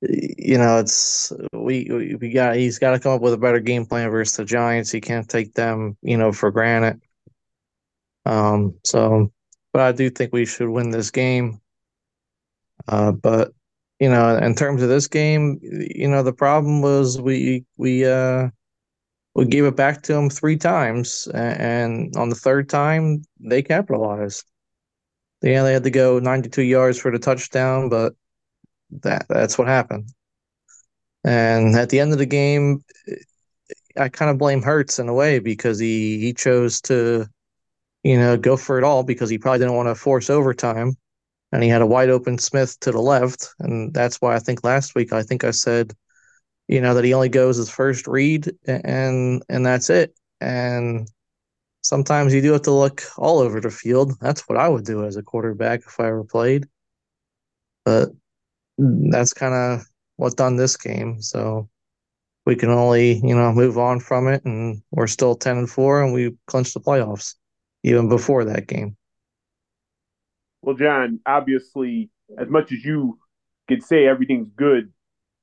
you 0.00 0.56
know 0.56 0.78
it's 0.78 1.32
we 1.52 2.16
we 2.20 2.30
got 2.30 2.56
he's 2.56 2.78
got 2.78 2.92
to 2.92 3.00
come 3.00 3.12
up 3.12 3.20
with 3.20 3.32
a 3.32 3.38
better 3.38 3.60
game 3.60 3.84
plan 3.84 4.10
versus 4.10 4.36
the 4.36 4.44
Giants. 4.44 4.90
He 4.90 5.00
can't 5.00 5.28
take 5.28 5.54
them 5.54 5.96
you 6.02 6.16
know 6.16 6.32
for 6.32 6.50
granted. 6.50 7.00
Um. 8.24 8.74
So, 8.84 9.32
but 9.72 9.82
I 9.82 9.92
do 9.92 10.10
think 10.10 10.32
we 10.32 10.46
should 10.46 10.68
win 10.68 10.90
this 10.90 11.10
game. 11.10 11.60
Uh, 12.86 13.12
but 13.12 13.52
you 14.00 14.08
know, 14.08 14.36
in 14.36 14.54
terms 14.54 14.82
of 14.82 14.88
this 14.88 15.08
game, 15.08 15.58
you 15.62 16.08
know, 16.08 16.22
the 16.22 16.32
problem 16.32 16.82
was 16.82 17.20
we 17.20 17.64
we 17.76 18.04
uh 18.04 18.48
we 19.34 19.44
gave 19.46 19.64
it 19.64 19.76
back 19.76 20.02
to 20.02 20.12
them 20.12 20.30
three 20.30 20.56
times, 20.56 21.28
and 21.34 22.14
on 22.16 22.28
the 22.28 22.34
third 22.34 22.68
time 22.68 23.22
they 23.40 23.62
capitalized. 23.62 24.44
Yeah, 25.42 25.62
they 25.62 25.72
had 25.72 25.84
to 25.84 25.90
go 25.90 26.18
92 26.18 26.62
yards 26.62 26.98
for 26.98 27.10
the 27.10 27.18
touchdown, 27.18 27.88
but 27.88 28.14
that 29.02 29.26
that's 29.28 29.58
what 29.58 29.68
happened. 29.68 30.10
And 31.24 31.76
at 31.76 31.90
the 31.90 32.00
end 32.00 32.12
of 32.12 32.18
the 32.18 32.26
game, 32.26 32.82
I 33.96 34.08
kind 34.08 34.30
of 34.30 34.38
blame 34.38 34.62
Hurts 34.62 34.98
in 34.98 35.08
a 35.08 35.14
way 35.14 35.38
because 35.38 35.78
he 35.78 36.18
he 36.20 36.32
chose 36.32 36.80
to, 36.82 37.26
you 38.04 38.18
know, 38.18 38.36
go 38.36 38.56
for 38.56 38.78
it 38.78 38.84
all 38.84 39.04
because 39.04 39.30
he 39.30 39.38
probably 39.38 39.60
didn't 39.60 39.76
want 39.76 39.88
to 39.88 39.94
force 39.94 40.30
overtime 40.30 40.96
and 41.52 41.62
he 41.62 41.68
had 41.70 41.82
a 41.82 41.86
wide 41.86 42.10
open 42.10 42.38
Smith 42.38 42.78
to 42.80 42.92
the 42.92 43.00
left, 43.00 43.50
and 43.60 43.94
that's 43.94 44.20
why 44.20 44.36
I 44.36 44.40
think 44.40 44.64
last 44.64 44.94
week 44.94 45.12
I 45.12 45.22
think 45.22 45.44
I 45.44 45.52
said, 45.52 45.94
you 46.68 46.80
know, 46.80 46.94
that 46.94 47.04
he 47.04 47.14
only 47.14 47.30
goes 47.30 47.56
his 47.58 47.70
first 47.70 48.06
read, 48.08 48.50
and 48.66 49.42
and 49.48 49.66
that's 49.66 49.90
it. 49.90 50.14
And 50.40 51.08
sometimes 51.82 52.34
you 52.34 52.42
do 52.42 52.52
have 52.52 52.62
to 52.62 52.72
look 52.72 53.02
all 53.16 53.38
over 53.38 53.60
the 53.60 53.70
field. 53.70 54.18
That's 54.20 54.48
what 54.48 54.58
I 54.58 54.68
would 54.68 54.84
do 54.84 55.04
as 55.04 55.16
a 55.16 55.22
quarterback 55.22 55.80
if 55.80 55.98
I 55.98 56.08
ever 56.08 56.24
played. 56.24 56.66
But 57.84 58.10
that's 58.76 59.32
kind 59.32 59.54
of 59.54 59.86
what 60.16 60.36
done 60.36 60.56
this 60.56 60.76
game. 60.76 61.20
So 61.22 61.68
we 62.46 62.56
can 62.56 62.70
only, 62.70 63.20
you 63.24 63.34
know, 63.34 63.52
move 63.52 63.78
on 63.78 64.00
from 64.00 64.28
it, 64.28 64.44
and 64.44 64.82
we're 64.90 65.06
still 65.06 65.34
ten 65.34 65.58
and 65.58 65.70
four, 65.70 66.02
and 66.02 66.12
we 66.12 66.36
clinched 66.46 66.74
the 66.74 66.80
playoffs 66.80 67.34
even 67.82 68.08
before 68.08 68.44
that 68.44 68.66
game. 68.66 68.96
Well, 70.62 70.76
John, 70.76 71.20
obviously, 71.26 72.10
as 72.36 72.48
much 72.48 72.72
as 72.72 72.84
you 72.84 73.18
could 73.68 73.82
say 73.82 74.06
everything's 74.06 74.48
good, 74.56 74.92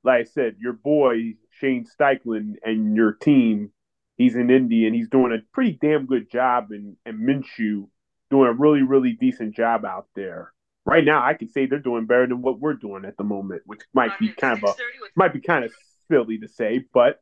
like 0.04 0.22
I 0.22 0.24
said, 0.24 0.56
your 0.60 0.74
boy 0.74 1.36
Shane 1.52 1.86
Steichen 1.86 2.56
and 2.64 2.96
your 2.96 3.14
team, 3.14 3.72
he's 4.18 4.36
in 4.36 4.50
Indy 4.50 4.86
and 4.86 4.96
he's 4.96 5.10
doing 5.10 5.32
a 5.34 5.44
pretty 5.54 5.78
damn 5.82 6.06
good 6.06 6.30
job, 6.30 6.68
and 6.72 6.96
and 7.06 7.20
Minshew 7.20 7.88
doing 8.30 8.48
a 8.48 8.54
really 8.54 8.82
really 8.82 9.14
decent 9.14 9.56
job 9.56 9.86
out 9.86 10.08
there. 10.16 10.52
Right 10.86 11.04
now, 11.04 11.24
I 11.24 11.34
could 11.34 11.52
say 11.52 11.66
they're 11.66 11.80
doing 11.80 12.06
better 12.06 12.28
than 12.28 12.42
what 12.42 12.60
we're 12.60 12.74
doing 12.74 13.06
at 13.06 13.18
the 13.18 13.24
moment, 13.24 13.64
which 13.66 13.82
might 13.94 14.18
be 14.20 14.30
kind 14.30 14.58
of 14.58 14.64
a 14.64 14.74
might 15.16 15.34
be 15.34 15.42
kind 15.42 15.66
of 15.66 15.74
silly 16.08 16.38
to 16.40 16.48
say, 16.48 16.86
but 16.94 17.22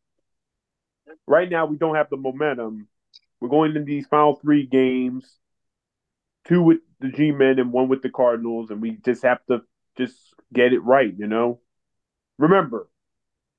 right 1.27 1.49
now 1.49 1.65
we 1.65 1.77
don't 1.77 1.95
have 1.95 2.09
the 2.09 2.17
momentum. 2.17 2.87
We're 3.39 3.49
going 3.49 3.71
into 3.71 3.85
these 3.85 4.07
final 4.07 4.35
three 4.35 4.65
games 4.65 5.37
two 6.45 6.61
with 6.61 6.79
the 6.99 7.09
G 7.09 7.31
men 7.31 7.59
and 7.59 7.71
one 7.71 7.89
with 7.89 8.01
the 8.01 8.09
Cardinals, 8.09 8.69
and 8.69 8.81
we 8.81 8.97
just 9.05 9.23
have 9.23 9.39
to 9.47 9.61
just 9.97 10.15
get 10.53 10.73
it 10.73 10.79
right, 10.79 11.13
you 11.17 11.27
know. 11.27 11.59
Remember, 12.37 12.87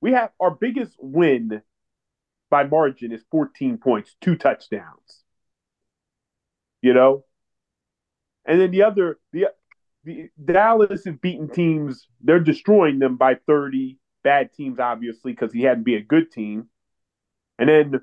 we 0.01 0.13
have 0.13 0.31
our 0.39 0.51
biggest 0.51 0.95
win 0.99 1.61
by 2.55 2.63
margin 2.63 3.11
is 3.11 3.21
14 3.31 3.77
points, 3.79 4.15
two 4.21 4.37
touchdowns. 4.37 5.23
You 6.81 6.93
know? 6.93 7.25
And 8.45 8.61
then 8.61 8.71
the 8.71 8.83
other 8.83 9.19
the 9.33 9.47
the 10.05 10.29
Dallas 10.41 11.05
is 11.05 11.17
beating 11.21 11.49
teams, 11.49 12.07
they're 12.21 12.39
destroying 12.39 12.99
them 12.99 13.17
by 13.17 13.35
30. 13.45 13.97
Bad 14.23 14.53
teams, 14.53 14.79
obviously, 14.79 15.33
because 15.33 15.51
he 15.51 15.63
had 15.63 15.79
to 15.79 15.83
be 15.83 15.95
a 15.95 16.01
good 16.01 16.31
team. 16.31 16.69
And 17.59 17.67
then 17.67 18.01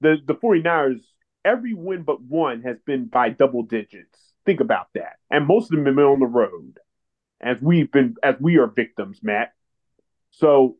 the 0.00 0.18
the 0.24 0.34
49ers 0.36 1.00
every 1.44 1.74
win 1.74 2.04
but 2.04 2.22
one 2.22 2.62
has 2.62 2.76
been 2.86 3.06
by 3.06 3.30
double 3.30 3.64
digits. 3.64 4.18
Think 4.46 4.60
about 4.60 4.86
that. 4.94 5.16
And 5.30 5.48
most 5.48 5.64
of 5.64 5.76
them 5.76 5.86
have 5.86 5.96
been 5.96 6.04
on 6.04 6.20
the 6.20 6.26
road. 6.26 6.78
As 7.40 7.56
we've 7.60 7.90
been 7.90 8.14
as 8.22 8.36
we 8.38 8.58
are 8.58 8.68
victims, 8.68 9.18
Matt. 9.20 9.52
So 10.30 10.76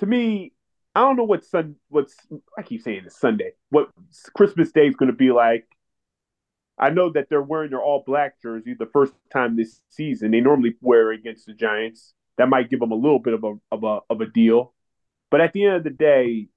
to 0.00 0.06
me, 0.06 0.52
I 0.96 1.00
don't 1.00 1.16
know 1.16 1.24
what 1.24 1.44
Sun 1.44 1.76
what's 1.90 2.16
I 2.56 2.62
keep 2.62 2.80
saying 2.80 3.02
it's 3.04 3.20
Sunday. 3.20 3.52
What 3.68 3.90
Christmas 4.34 4.72
Day 4.72 4.88
is 4.88 4.96
gonna 4.96 5.12
be 5.12 5.30
like. 5.30 5.66
I 6.78 6.88
know 6.88 7.10
that 7.12 7.28
they're 7.28 7.42
wearing 7.42 7.70
their 7.70 7.82
all 7.82 8.02
black 8.06 8.40
jersey 8.40 8.74
the 8.74 8.86
first 8.86 9.12
time 9.30 9.56
this 9.56 9.80
season. 9.90 10.30
They 10.30 10.40
normally 10.40 10.74
wear 10.80 11.12
against 11.12 11.44
the 11.44 11.52
Giants. 11.52 12.14
That 12.38 12.48
might 12.48 12.70
give 12.70 12.80
them 12.80 12.92
a 12.92 12.96
little 12.96 13.18
bit 13.18 13.34
of 13.34 13.44
a 13.44 13.54
of 13.70 13.84
a 13.84 14.00
of 14.08 14.22
a 14.22 14.26
deal. 14.26 14.72
But 15.30 15.42
at 15.42 15.52
the 15.52 15.66
end 15.66 15.76
of 15.76 15.84
the 15.84 15.90
day, 15.90 16.48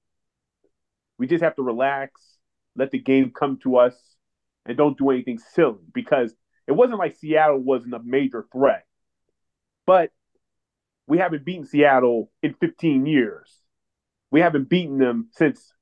we 1.18 1.26
just 1.26 1.44
have 1.44 1.56
to 1.56 1.62
relax 1.62 2.38
let 2.76 2.90
the 2.90 2.98
game 2.98 3.30
come 3.30 3.58
to 3.62 3.76
us 3.76 3.94
and 4.64 4.76
don't 4.76 4.96
do 4.96 5.10
anything 5.10 5.38
silly 5.38 5.84
because 5.92 6.34
it 6.66 6.72
wasn't 6.72 6.98
like 6.98 7.16
Seattle 7.16 7.58
wasn't 7.58 7.92
a 7.92 8.00
major 8.02 8.46
threat. 8.50 8.86
But 9.86 10.12
we 11.06 11.18
haven't 11.18 11.44
beaten 11.44 11.66
Seattle 11.66 12.30
in 12.42 12.54
15 12.54 13.04
years. 13.04 13.59
We 14.30 14.40
haven't 14.40 14.68
beaten 14.68 14.98
them 14.98 15.28
since, 15.32 15.72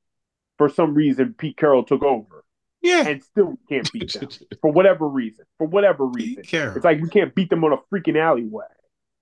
for 0.57 0.69
some 0.69 0.95
reason, 0.95 1.35
Pete 1.37 1.57
Carroll 1.57 1.85
took 1.85 2.03
over. 2.03 2.45
Yeah. 2.81 3.07
And 3.07 3.23
still 3.23 3.59
can't 3.69 3.91
beat 3.93 4.13
them 4.13 4.29
for 4.61 4.71
whatever 4.71 5.09
reason. 5.09 5.45
For 5.59 5.67
whatever 5.67 6.07
reason. 6.07 6.45
It's 6.77 6.85
like 6.85 7.01
we 7.01 7.09
can't 7.09 7.35
beat 7.35 7.51
them 7.51 7.65
on 7.65 7.73
a 7.73 7.79
freaking 7.93 8.17
alleyway. 8.17 8.65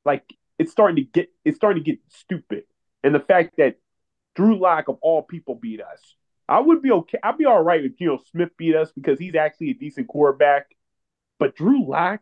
Like 0.04 0.24
it's 0.58 0.70
starting 0.70 0.96
to 0.96 1.02
get 1.02 1.30
it's 1.44 1.56
starting 1.56 1.82
to 1.82 1.90
get 1.90 2.00
stupid. 2.08 2.64
And 3.02 3.14
the 3.14 3.20
fact 3.20 3.54
that 3.56 3.76
Drew 4.36 4.58
Lock 4.58 4.88
of 4.88 4.98
all 5.00 5.22
people 5.22 5.56
beat 5.56 5.80
us. 5.80 6.14
I 6.48 6.60
would 6.60 6.80
be 6.80 6.92
okay. 6.92 7.18
I'd 7.24 7.38
be 7.38 7.46
all 7.46 7.62
right 7.62 7.84
if 7.84 7.92
you 7.98 8.06
know 8.06 8.20
Smith 8.30 8.50
beat 8.56 8.76
us 8.76 8.92
because 8.92 9.18
he's 9.18 9.34
actually 9.34 9.70
a 9.70 9.74
decent 9.74 10.06
quarterback. 10.06 10.66
But 11.40 11.56
Drew 11.56 11.88
Lock, 11.88 12.20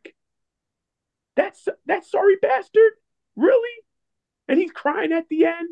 that's 1.36 1.68
that 1.86 2.06
sorry 2.06 2.36
bastard, 2.40 2.92
really? 3.36 3.82
And 4.48 4.58
he's 4.58 4.72
crying 4.72 5.12
at 5.12 5.28
the 5.28 5.44
end. 5.44 5.68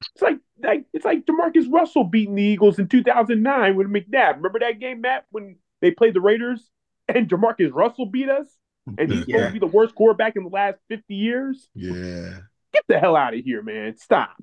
It's 0.00 0.22
like 0.22 0.38
like 0.62 0.86
it's 0.92 1.04
like 1.04 1.26
JaMarcus 1.26 1.72
Russell 1.72 2.04
beating 2.04 2.34
the 2.34 2.42
Eagles 2.42 2.78
in 2.78 2.88
2009 2.88 3.76
with 3.76 3.88
McNabb. 3.88 4.36
Remember 4.36 4.60
that 4.60 4.78
game, 4.80 5.00
Matt, 5.00 5.26
when 5.30 5.56
they 5.80 5.90
played 5.90 6.14
the 6.14 6.20
Raiders 6.20 6.70
and 7.08 7.28
JaMarcus 7.28 7.72
Russell 7.72 8.06
beat 8.06 8.28
us, 8.28 8.46
and 8.86 9.10
he's 9.10 9.26
yeah. 9.26 9.36
supposed 9.36 9.46
to 9.46 9.52
be 9.52 9.58
the 9.58 9.66
worst 9.66 9.94
quarterback 9.94 10.36
in 10.36 10.44
the 10.44 10.50
last 10.50 10.78
50 10.88 11.14
years. 11.14 11.68
Yeah, 11.74 12.38
get 12.72 12.84
the 12.88 12.98
hell 12.98 13.16
out 13.16 13.34
of 13.34 13.40
here, 13.40 13.62
man! 13.62 13.96
Stop. 13.96 14.36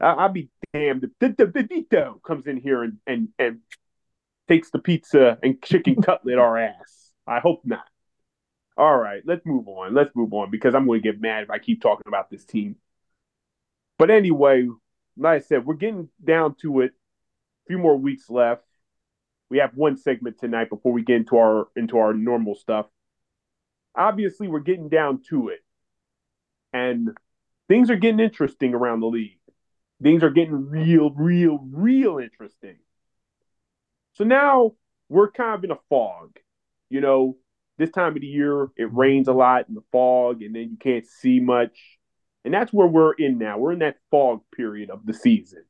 I'll 0.00 0.28
be 0.28 0.50
damned 0.72 1.04
if 1.04 1.10
the, 1.20 1.34
the, 1.44 1.46
the 1.50 1.62
Vito 1.62 2.20
comes 2.24 2.46
in 2.46 2.58
here 2.58 2.82
and, 2.82 2.98
and, 3.06 3.28
and 3.38 3.60
takes 4.46 4.70
the 4.70 4.78
pizza 4.78 5.38
and 5.42 5.62
chicken 5.62 6.02
cutlet 6.02 6.38
our 6.38 6.58
ass. 6.58 7.12
I 7.26 7.40
hope 7.40 7.62
not. 7.64 7.86
All 8.76 8.96
right, 8.96 9.22
let's 9.24 9.46
move 9.46 9.68
on. 9.68 9.94
Let's 9.94 10.14
move 10.14 10.34
on 10.34 10.50
because 10.50 10.74
I'm 10.74 10.86
going 10.86 11.00
to 11.00 11.12
get 11.12 11.20
mad 11.20 11.44
if 11.44 11.50
I 11.50 11.58
keep 11.58 11.80
talking 11.80 12.06
about 12.06 12.30
this 12.30 12.44
team. 12.44 12.76
But 13.98 14.10
anyway, 14.10 14.68
like 15.16 15.42
I 15.42 15.44
said, 15.44 15.64
we're 15.64 15.74
getting 15.74 16.08
down 16.22 16.54
to 16.62 16.80
it. 16.80 16.90
A 16.90 17.66
few 17.68 17.78
more 17.78 17.96
weeks 17.96 18.30
left. 18.30 18.64
We 19.48 19.58
have 19.58 19.74
one 19.74 19.96
segment 19.96 20.38
tonight 20.38 20.70
before 20.70 20.92
we 20.92 21.02
get 21.02 21.16
into 21.16 21.36
our 21.36 21.68
into 21.76 21.98
our 21.98 22.12
normal 22.12 22.54
stuff. 22.54 22.86
Obviously, 23.94 24.48
we're 24.48 24.60
getting 24.60 24.88
down 24.88 25.22
to 25.30 25.48
it. 25.48 25.60
And 26.72 27.16
things 27.68 27.90
are 27.90 27.96
getting 27.96 28.20
interesting 28.20 28.74
around 28.74 29.00
the 29.00 29.06
league. 29.06 29.38
Things 30.02 30.22
are 30.22 30.30
getting 30.30 30.68
real, 30.68 31.10
real, 31.10 31.58
real 31.72 32.18
interesting. 32.18 32.76
So 34.14 34.24
now 34.24 34.72
we're 35.08 35.30
kind 35.30 35.54
of 35.54 35.64
in 35.64 35.70
a 35.70 35.78
fog. 35.88 36.38
You 36.90 37.00
know, 37.00 37.36
this 37.78 37.90
time 37.90 38.14
of 38.14 38.20
the 38.20 38.26
year, 38.26 38.68
it 38.76 38.92
rains 38.92 39.28
a 39.28 39.32
lot 39.32 39.68
in 39.68 39.74
the 39.74 39.82
fog, 39.92 40.42
and 40.42 40.54
then 40.54 40.70
you 40.70 40.76
can't 40.78 41.06
see 41.06 41.40
much. 41.40 41.95
And 42.46 42.54
that's 42.54 42.72
where 42.72 42.86
we're 42.86 43.12
in 43.14 43.38
now. 43.38 43.58
We're 43.58 43.72
in 43.72 43.80
that 43.80 43.96
fog 44.08 44.40
period 44.54 44.88
of 44.88 45.04
the 45.04 45.12
season. 45.12 45.64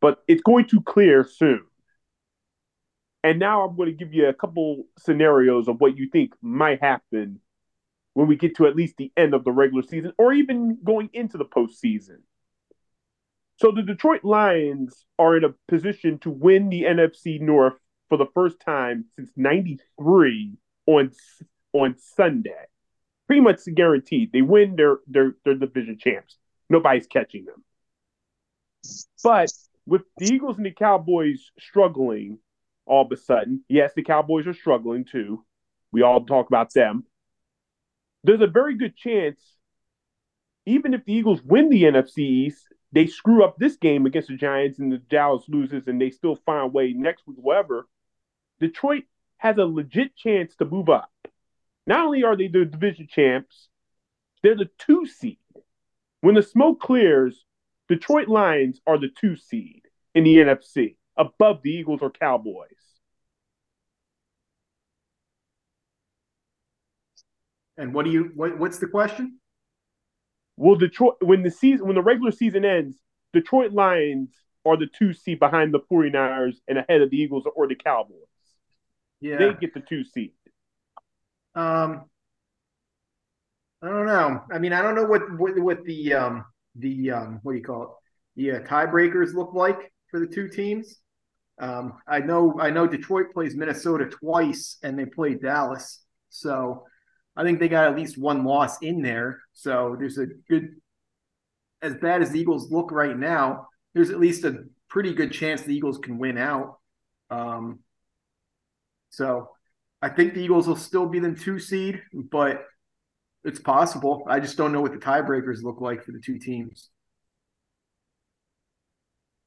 But 0.00 0.18
it's 0.26 0.42
going 0.42 0.66
to 0.66 0.80
clear 0.82 1.22
soon. 1.24 1.62
And 3.22 3.38
now 3.38 3.62
I'm 3.62 3.76
going 3.76 3.88
to 3.88 3.94
give 3.94 4.12
you 4.12 4.28
a 4.28 4.34
couple 4.34 4.86
scenarios 4.98 5.68
of 5.68 5.80
what 5.80 5.96
you 5.96 6.08
think 6.10 6.32
might 6.42 6.82
happen 6.82 7.38
when 8.14 8.26
we 8.26 8.34
get 8.34 8.56
to 8.56 8.66
at 8.66 8.74
least 8.74 8.96
the 8.96 9.12
end 9.16 9.32
of 9.32 9.44
the 9.44 9.52
regular 9.52 9.84
season 9.84 10.12
or 10.18 10.32
even 10.32 10.76
going 10.82 11.08
into 11.12 11.38
the 11.38 11.44
postseason. 11.44 12.18
So 13.54 13.70
the 13.70 13.82
Detroit 13.82 14.24
Lions 14.24 15.04
are 15.20 15.36
in 15.36 15.44
a 15.44 15.54
position 15.68 16.18
to 16.20 16.30
win 16.30 16.68
the 16.68 16.82
NFC 16.82 17.40
North 17.40 17.74
for 18.08 18.18
the 18.18 18.26
first 18.34 18.58
time 18.58 19.04
since 19.14 19.30
93 19.36 20.56
on 20.86 21.12
on 21.72 21.94
Sunday. 21.96 22.66
Pretty 23.30 23.42
much 23.42 23.60
guaranteed. 23.76 24.32
They 24.32 24.42
win 24.42 24.74
their 24.74 24.96
their 25.06 25.36
their 25.44 25.54
division 25.54 25.96
champs. 26.00 26.36
Nobody's 26.68 27.06
catching 27.06 27.44
them. 27.44 27.62
But 29.22 29.52
with 29.86 30.02
the 30.18 30.34
Eagles 30.34 30.56
and 30.56 30.66
the 30.66 30.72
Cowboys 30.72 31.52
struggling 31.56 32.40
all 32.86 33.06
of 33.06 33.12
a 33.12 33.16
sudden, 33.16 33.62
yes, 33.68 33.92
the 33.94 34.02
Cowboys 34.02 34.48
are 34.48 34.52
struggling 34.52 35.04
too. 35.04 35.44
We 35.92 36.02
all 36.02 36.24
talk 36.24 36.48
about 36.48 36.74
them. 36.74 37.04
There's 38.24 38.40
a 38.40 38.48
very 38.48 38.76
good 38.76 38.96
chance, 38.96 39.40
even 40.66 40.92
if 40.92 41.04
the 41.04 41.12
Eagles 41.12 41.40
win 41.40 41.70
the 41.70 41.84
NFC 41.84 42.18
East, 42.18 42.66
they 42.90 43.06
screw 43.06 43.44
up 43.44 43.58
this 43.58 43.76
game 43.76 44.06
against 44.06 44.26
the 44.26 44.36
Giants 44.36 44.80
and 44.80 44.90
the 44.90 44.98
Dallas 44.98 45.44
loses 45.46 45.86
and 45.86 46.00
they 46.00 46.10
still 46.10 46.34
find 46.44 46.64
a 46.64 46.66
way 46.66 46.94
next 46.94 47.28
week, 47.28 47.38
whatever. 47.40 47.86
Detroit 48.58 49.04
has 49.36 49.56
a 49.56 49.66
legit 49.66 50.16
chance 50.16 50.56
to 50.56 50.64
move 50.64 50.88
up. 50.88 51.12
Not 51.86 52.06
only 52.06 52.22
are 52.22 52.36
they 52.36 52.48
the 52.48 52.64
division 52.64 53.08
champs, 53.08 53.68
they're 54.42 54.56
the 54.56 54.70
two 54.78 55.06
seed. 55.06 55.38
When 56.20 56.34
the 56.34 56.42
smoke 56.42 56.80
clears, 56.80 57.44
Detroit 57.88 58.28
Lions 58.28 58.80
are 58.86 58.98
the 58.98 59.08
two 59.08 59.36
seed 59.36 59.82
in 60.14 60.24
the 60.24 60.36
NFC, 60.36 60.96
above 61.16 61.62
the 61.62 61.70
Eagles 61.70 62.00
or 62.02 62.10
Cowboys. 62.10 62.68
And 67.76 67.94
what 67.94 68.04
do 68.04 68.10
you 68.10 68.30
what, 68.34 68.58
what's 68.58 68.78
the 68.78 68.86
question? 68.86 69.38
Will 70.58 70.76
Detroit 70.76 71.16
when 71.22 71.42
the 71.42 71.50
season 71.50 71.86
when 71.86 71.96
the 71.96 72.02
regular 72.02 72.30
season 72.30 72.64
ends, 72.64 72.98
Detroit 73.32 73.72
Lions 73.72 74.30
are 74.66 74.76
the 74.76 74.86
two 74.86 75.14
seed 75.14 75.38
behind 75.38 75.72
the 75.72 75.80
49ers 75.90 76.56
and 76.68 76.78
ahead 76.78 77.00
of 77.00 77.10
the 77.10 77.16
Eagles 77.16 77.44
or 77.56 77.66
the 77.66 77.74
Cowboys. 77.74 78.16
Yeah. 79.20 79.38
They 79.38 79.54
get 79.54 79.72
the 79.72 79.80
two 79.80 80.04
seed. 80.04 80.32
Um 81.54 82.04
I 83.82 83.88
don't 83.88 84.06
know. 84.06 84.42
I 84.52 84.58
mean, 84.58 84.72
I 84.72 84.82
don't 84.82 84.94
know 84.94 85.04
what 85.04 85.22
what, 85.38 85.58
what 85.58 85.84
the 85.84 86.14
um 86.14 86.44
the 86.76 87.10
um 87.10 87.40
what 87.42 87.52
do 87.52 87.58
you 87.58 87.64
call 87.64 87.82
it? 87.82 87.88
The 88.36 88.50
uh, 88.52 88.60
tiebreakers 88.60 89.34
look 89.34 89.54
like 89.54 89.92
for 90.10 90.20
the 90.20 90.26
two 90.26 90.48
teams. 90.48 90.98
Um, 91.58 91.94
I 92.06 92.20
know 92.20 92.58
I 92.58 92.70
know 92.70 92.86
Detroit 92.86 93.32
plays 93.32 93.54
Minnesota 93.54 94.06
twice 94.06 94.78
and 94.82 94.98
they 94.98 95.06
play 95.06 95.34
Dallas. 95.34 96.02
So 96.30 96.86
I 97.36 97.42
think 97.42 97.58
they 97.58 97.68
got 97.68 97.88
at 97.88 97.96
least 97.96 98.18
one 98.18 98.44
loss 98.44 98.80
in 98.82 99.02
there. 99.02 99.40
So 99.52 99.96
there's 99.98 100.18
a 100.18 100.26
good, 100.48 100.76
as 101.82 101.94
bad 101.94 102.22
as 102.22 102.30
the 102.30 102.40
Eagles 102.40 102.70
look 102.70 102.90
right 102.90 103.16
now, 103.16 103.68
there's 103.94 104.10
at 104.10 104.20
least 104.20 104.44
a 104.44 104.64
pretty 104.88 105.14
good 105.14 105.32
chance 105.32 105.62
the 105.62 105.74
Eagles 105.74 105.98
can 105.98 106.18
win 106.18 106.38
out. 106.38 106.78
Um, 107.30 107.80
so 109.10 109.50
I 110.02 110.08
think 110.08 110.34
the 110.34 110.42
Eagles 110.42 110.66
will 110.66 110.76
still 110.76 111.06
be 111.06 111.18
the 111.18 111.32
two 111.32 111.58
seed, 111.58 112.02
but 112.12 112.64
it's 113.44 113.60
possible. 113.60 114.24
I 114.26 114.40
just 114.40 114.56
don't 114.56 114.72
know 114.72 114.80
what 114.80 114.92
the 114.92 114.98
tiebreakers 114.98 115.62
look 115.62 115.80
like 115.80 116.04
for 116.04 116.12
the 116.12 116.20
two 116.20 116.38
teams. 116.38 116.90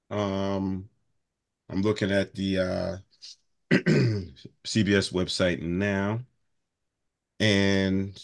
Um, 0.10 0.90
I'm 1.70 1.82
looking 1.82 2.12
at 2.12 2.36
the 2.36 2.60
uh, 2.60 2.98
CBS 3.72 5.12
website 5.12 5.62
now. 5.62 6.22
And 7.40 8.18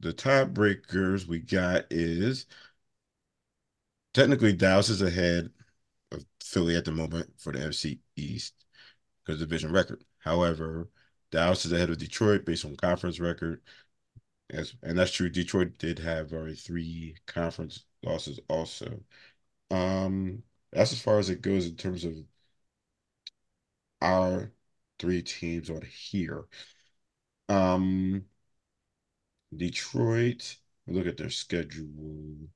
the 0.00 0.12
tiebreakers 0.12 1.26
we 1.26 1.40
got 1.40 1.86
is 1.90 2.46
technically 4.14 4.52
Dallas 4.52 4.88
is 4.88 5.02
ahead 5.02 5.50
of 6.12 6.24
Philly 6.42 6.76
at 6.76 6.84
the 6.84 6.92
moment 6.92 7.30
for 7.38 7.52
the 7.52 7.58
NFC 7.58 7.98
East 8.16 8.54
because 9.24 9.40
division 9.40 9.72
record. 9.72 10.04
However, 10.18 10.88
Dallas 11.36 11.66
is 11.66 11.72
ahead 11.72 11.90
of 11.90 11.98
Detroit 11.98 12.46
based 12.46 12.64
on 12.64 12.74
conference 12.76 13.20
record. 13.20 13.60
As, 14.48 14.72
and 14.82 14.98
that's 14.98 15.12
true. 15.12 15.28
Detroit 15.28 15.76
did 15.76 15.98
have 15.98 16.32
already 16.32 16.54
three 16.54 17.14
conference 17.26 17.84
losses 18.02 18.40
also. 18.48 19.00
Um, 19.70 20.42
that's 20.72 20.92
as 20.92 21.02
far 21.02 21.18
as 21.18 21.28
it 21.28 21.42
goes 21.42 21.66
in 21.66 21.76
terms 21.76 22.06
of 22.06 22.14
our 24.00 24.50
three 24.98 25.20
teams 25.20 25.68
on 25.68 25.82
here. 25.82 26.46
Um, 27.50 28.24
Detroit, 29.54 30.56
look 30.86 31.06
at 31.06 31.18
their 31.18 31.28
schedule. 31.28 32.48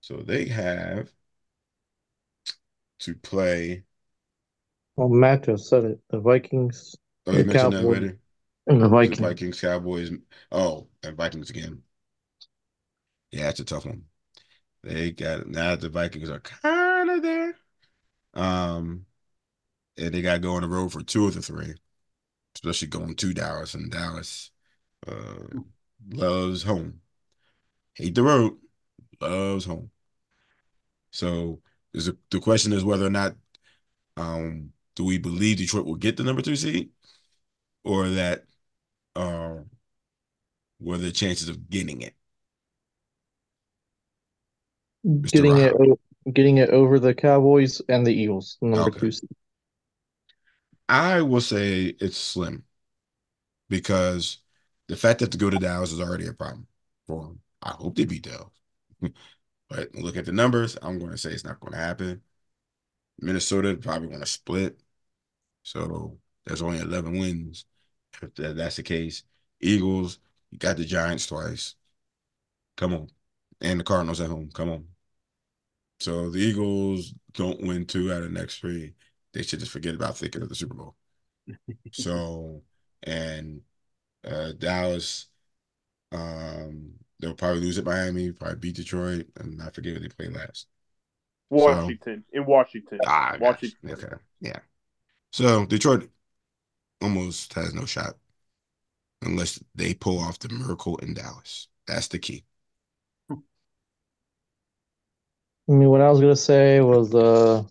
So 0.00 0.16
they 0.16 0.46
have 0.46 1.08
to 2.98 3.14
play. 3.14 3.84
Well, 4.96 5.08
Matt 5.08 5.44
just 5.44 5.68
said 5.68 5.84
it. 5.84 6.00
The 6.10 6.18
Vikings, 6.18 6.96
Oh, 7.28 7.32
the 7.32 7.38
you 7.38 7.44
mentioned 7.44 7.72
that 7.72 7.84
Cowboys, 7.84 7.84
already. 7.84 8.18
and 8.66 8.80
the 8.82 8.88
The 9.02 9.14
Vikings. 9.14 9.18
Vikings, 9.18 9.60
Cowboys. 9.60 10.10
Oh, 10.50 10.88
and 11.02 11.16
Vikings 11.16 11.50
again. 11.50 11.82
Yeah, 13.30 13.50
it's 13.50 13.60
a 13.60 13.64
tough 13.64 13.86
one. 13.86 14.04
They 14.82 15.10
got 15.10 15.46
now 15.46 15.76
the 15.76 15.88
Vikings 15.88 16.30
are 16.30 16.40
kind 16.40 17.10
of 17.10 17.22
there. 17.22 17.56
Um, 18.34 19.06
and 19.98 20.14
they 20.14 20.22
got 20.22 20.34
to 20.34 20.38
go 20.38 20.54
on 20.54 20.62
the 20.62 20.68
road 20.68 20.92
for 20.92 21.02
two 21.02 21.26
of 21.26 21.34
the 21.34 21.42
three, 21.42 21.74
especially 22.54 22.88
going 22.88 23.16
to 23.16 23.34
Dallas. 23.34 23.74
And 23.74 23.90
Dallas 23.90 24.50
uh, 25.06 25.58
loves 26.10 26.62
home. 26.62 27.00
Hate 27.94 28.14
the 28.14 28.22
road, 28.22 28.56
loves 29.20 29.64
home. 29.64 29.90
So 31.10 31.60
is 31.92 32.10
the 32.30 32.40
question 32.40 32.72
is 32.72 32.84
whether 32.84 33.06
or 33.06 33.10
not 33.10 33.34
um, 34.16 34.72
do 34.94 35.04
we 35.04 35.18
believe 35.18 35.58
Detroit 35.58 35.86
will 35.86 35.96
get 35.96 36.16
the 36.16 36.24
number 36.24 36.42
two 36.42 36.56
seed, 36.56 36.90
or 37.88 38.10
that 38.10 38.44
uh, 39.16 39.58
what 40.78 40.96
are 40.96 40.98
the 40.98 41.12
chances 41.12 41.48
of 41.48 41.68
getting 41.70 42.02
it? 42.02 42.14
Mr. 45.22 45.44
Getting 45.44 45.58
it, 45.58 45.74
getting 46.32 46.58
it 46.58 46.70
over 46.70 46.98
the 46.98 47.14
Cowboys 47.14 47.80
and 47.88 48.06
the 48.06 48.12
Eagles, 48.12 48.58
number 48.60 48.90
Okay. 48.90 49.00
two. 49.00 49.10
I 50.88 51.22
will 51.22 51.40
say 51.40 51.96
it's 52.00 52.16
slim 52.18 52.64
because 53.68 54.38
the 54.88 54.96
fact 54.96 55.20
that 55.20 55.32
to 55.32 55.38
go 55.38 55.50
to 55.50 55.58
Dallas 55.58 55.92
is 55.92 56.00
already 56.00 56.26
a 56.26 56.32
problem 56.32 56.66
for 57.06 57.24
them. 57.24 57.40
I 57.62 57.70
hope 57.70 57.96
they 57.96 58.04
beat 58.04 58.22
Dallas. 58.24 58.52
but 59.70 59.94
look 59.94 60.16
at 60.16 60.24
the 60.26 60.32
numbers, 60.32 60.76
I'm 60.82 60.98
going 60.98 61.12
to 61.12 61.18
say 61.18 61.30
it's 61.32 61.44
not 61.44 61.60
going 61.60 61.72
to 61.72 61.78
happen. 61.78 62.22
Minnesota 63.20 63.76
probably 63.76 64.08
want 64.08 64.22
to 64.22 64.26
split. 64.30 64.80
So 65.64 66.18
there's 66.46 66.62
only 66.62 66.78
11 66.80 67.18
wins. 67.18 67.66
If 68.22 68.34
that's 68.34 68.76
the 68.76 68.82
case, 68.82 69.22
Eagles, 69.60 70.18
you 70.50 70.58
got 70.58 70.76
the 70.76 70.84
Giants 70.84 71.26
twice. 71.26 71.74
Come 72.76 72.94
on. 72.94 73.10
And 73.60 73.80
the 73.80 73.84
Cardinals 73.84 74.20
at 74.20 74.30
home. 74.30 74.50
Come 74.52 74.70
on. 74.70 74.84
So 76.00 76.30
the 76.30 76.38
Eagles 76.38 77.12
don't 77.32 77.60
win 77.60 77.86
two 77.86 78.12
out 78.12 78.22
of 78.22 78.32
the 78.32 78.38
next 78.38 78.60
three. 78.60 78.94
They 79.32 79.42
should 79.42 79.60
just 79.60 79.72
forget 79.72 79.94
about 79.94 80.16
thinking 80.16 80.42
of 80.42 80.48
the 80.48 80.54
Super 80.54 80.74
Bowl. 80.74 80.94
So, 81.92 82.62
and 83.04 83.62
uh, 84.22 84.52
Dallas, 84.58 85.26
um, 86.12 86.92
they'll 87.18 87.32
probably 87.32 87.60
lose 87.60 87.78
at 87.78 87.86
Miami, 87.86 88.32
probably 88.32 88.58
beat 88.58 88.76
Detroit, 88.76 89.26
and 89.36 89.62
I 89.62 89.70
forget 89.70 89.94
who 89.94 90.00
they 90.00 90.08
play 90.08 90.28
last. 90.28 90.66
Washington 91.50 92.24
in 92.32 92.44
Washington. 92.44 92.98
Ah. 93.06 93.36
Washington. 93.40 93.90
Okay. 93.90 94.16
Yeah. 94.40 94.58
So 95.32 95.64
Detroit 95.64 96.10
almost 97.00 97.54
has 97.54 97.74
no 97.74 97.86
shot 97.86 98.16
unless 99.22 99.62
they 99.74 99.94
pull 99.94 100.18
off 100.18 100.38
the 100.38 100.48
miracle 100.48 100.96
in 100.98 101.14
Dallas. 101.14 101.68
That's 101.86 102.08
the 102.08 102.18
key. 102.18 102.44
I 103.30 103.36
mean, 105.72 105.88
what 105.90 106.00
I 106.00 106.10
was 106.10 106.20
gonna 106.20 106.36
say 106.36 106.80
was, 106.80 107.14
uh, 107.14 107.62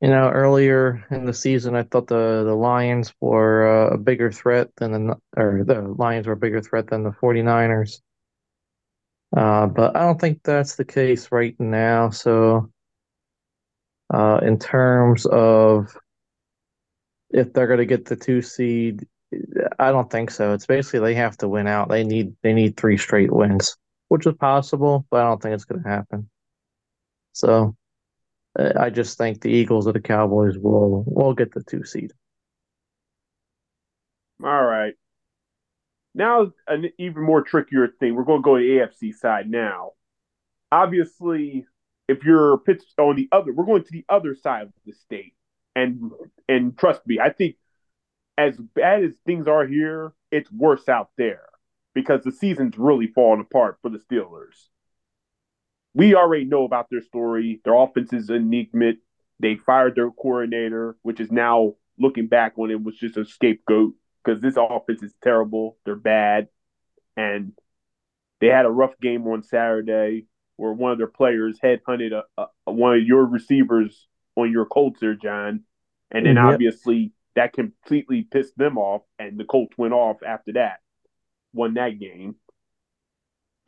you 0.00 0.08
know, 0.08 0.30
earlier 0.30 1.04
in 1.10 1.26
the 1.26 1.34
season, 1.34 1.74
I 1.74 1.82
thought 1.82 2.06
the 2.06 2.44
the 2.44 2.54
Lions 2.54 3.12
were 3.20 3.88
uh, 3.90 3.94
a 3.94 3.98
bigger 3.98 4.30
threat 4.32 4.70
than 4.76 5.08
the 5.08 5.16
or 5.36 5.64
the 5.64 5.82
Lions 5.82 6.26
were 6.26 6.32
a 6.34 6.36
bigger 6.36 6.60
threat 6.62 6.86
than 6.88 7.02
the 7.02 7.10
49ers. 7.10 8.00
Uh, 9.36 9.66
but 9.66 9.96
I 9.96 10.00
don't 10.00 10.20
think 10.20 10.42
that's 10.42 10.76
the 10.76 10.84
case 10.84 11.30
right 11.30 11.54
now. 11.60 12.10
So, 12.10 12.70
uh, 14.12 14.40
in 14.42 14.58
terms 14.58 15.26
of 15.26 15.96
if 17.30 17.52
they're 17.52 17.66
gonna 17.66 17.84
get 17.84 18.04
the 18.04 18.16
two 18.16 18.42
seed, 18.42 19.06
I 19.78 19.92
don't 19.92 20.10
think 20.10 20.30
so. 20.30 20.52
It's 20.52 20.66
basically 20.66 21.00
they 21.00 21.14
have 21.14 21.36
to 21.38 21.48
win 21.48 21.66
out. 21.66 21.88
They 21.88 22.04
need 22.04 22.34
they 22.42 22.52
need 22.52 22.76
three 22.76 22.96
straight 22.98 23.32
wins, 23.32 23.76
which 24.08 24.26
is 24.26 24.34
possible, 24.34 25.06
but 25.10 25.20
I 25.20 25.24
don't 25.24 25.42
think 25.42 25.54
it's 25.54 25.64
gonna 25.64 25.88
happen. 25.88 26.28
So 27.32 27.76
I 28.58 28.90
just 28.90 29.16
think 29.16 29.40
the 29.40 29.50
Eagles 29.50 29.86
or 29.86 29.92
the 29.92 30.00
Cowboys 30.00 30.58
will 30.58 31.04
will 31.06 31.34
get 31.34 31.52
the 31.52 31.62
two 31.62 31.84
seed. 31.84 32.12
All 34.42 34.64
right. 34.64 34.94
Now, 36.14 36.52
an 36.66 36.90
even 36.98 37.22
more 37.22 37.42
trickier 37.42 37.88
thing. 37.88 38.14
We're 38.14 38.24
going 38.24 38.40
to 38.40 38.44
go 38.44 38.58
to 38.58 38.62
the 38.62 39.06
AFC 39.06 39.14
side 39.14 39.48
now. 39.48 39.92
Obviously, 40.72 41.66
if 42.08 42.24
you're 42.24 42.58
pitch 42.58 42.82
on 42.98 43.16
the 43.16 43.28
other, 43.30 43.52
we're 43.52 43.66
going 43.66 43.84
to 43.84 43.92
the 43.92 44.04
other 44.08 44.34
side 44.34 44.62
of 44.62 44.72
the 44.84 44.92
state, 44.92 45.34
and 45.74 46.10
and 46.48 46.76
trust 46.76 47.06
me, 47.06 47.18
I 47.20 47.30
think 47.30 47.56
as 48.36 48.56
bad 48.56 49.04
as 49.04 49.12
things 49.26 49.46
are 49.46 49.66
here, 49.66 50.12
it's 50.30 50.50
worse 50.50 50.88
out 50.88 51.10
there 51.16 51.44
because 51.94 52.22
the 52.24 52.32
season's 52.32 52.78
really 52.78 53.06
falling 53.06 53.40
apart 53.40 53.78
for 53.82 53.90
the 53.90 53.98
Steelers. 53.98 54.68
We 55.94 56.14
already 56.14 56.44
know 56.44 56.64
about 56.64 56.86
their 56.90 57.02
story. 57.02 57.60
Their 57.64 57.74
offense 57.74 58.12
is 58.12 58.30
enigmatic. 58.30 58.98
They 59.40 59.56
fired 59.56 59.96
their 59.96 60.10
coordinator, 60.10 60.96
which 61.02 61.20
is 61.20 61.32
now 61.32 61.74
looking 61.98 62.28
back 62.28 62.54
on 62.56 62.70
it 62.70 62.82
was 62.82 62.96
just 62.96 63.16
a 63.16 63.24
scapegoat 63.24 63.94
because 64.24 64.40
this 64.40 64.56
offense 64.56 65.02
is 65.02 65.14
terrible. 65.22 65.76
They're 65.84 65.96
bad. 65.96 66.48
And 67.16 67.52
they 68.40 68.48
had 68.48 68.66
a 68.66 68.70
rough 68.70 68.98
game 69.00 69.26
on 69.26 69.42
Saturday 69.42 70.26
where 70.56 70.72
one 70.72 70.92
of 70.92 70.98
their 70.98 71.06
players 71.06 71.58
headhunted 71.62 72.12
a, 72.12 72.46
a, 72.66 72.72
one 72.72 72.96
of 72.96 73.02
your 73.02 73.24
receivers 73.24 74.06
on 74.36 74.50
your 74.50 74.66
Colts 74.66 75.00
there, 75.00 75.14
John. 75.14 75.64
And 76.10 76.26
then 76.26 76.36
Yep. 76.36 76.44
obviously 76.44 77.12
that 77.36 77.52
completely 77.52 78.22
pissed 78.22 78.56
them 78.56 78.78
off, 78.78 79.02
and 79.18 79.38
the 79.38 79.44
Colts 79.44 79.76
went 79.78 79.94
off 79.94 80.22
after 80.22 80.52
that, 80.54 80.80
won 81.52 81.74
that 81.74 81.98
game. 81.98 82.36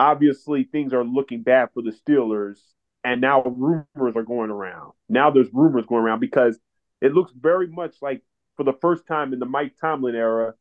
Obviously, 0.01 0.65
things 0.65 0.93
are 0.93 1.05
looking 1.05 1.43
bad 1.43 1.69
for 1.73 1.83
the 1.83 1.93
Steelers, 1.93 2.59
and 3.05 3.21
now 3.21 3.43
rumors 3.43 4.17
are 4.17 4.25
going 4.25 4.51
around. 4.51 4.93
Now 5.09 5.31
there's 5.31 5.53
rumors 5.53 5.87
going 5.87 6.03
around 6.03 6.21
because 6.21 6.59
it 7.01 7.13
looks 7.13 7.33
very 7.33 7.69
much 7.69 7.97
like 8.03 8.23
for 8.57 8.65
the 8.65 8.73
first 8.81 9.07
time 9.07 9.33
in 9.33 9.39
the 9.39 9.47
Mike 9.47 9.75
Tomlin 9.81 10.15
era, 10.17 10.55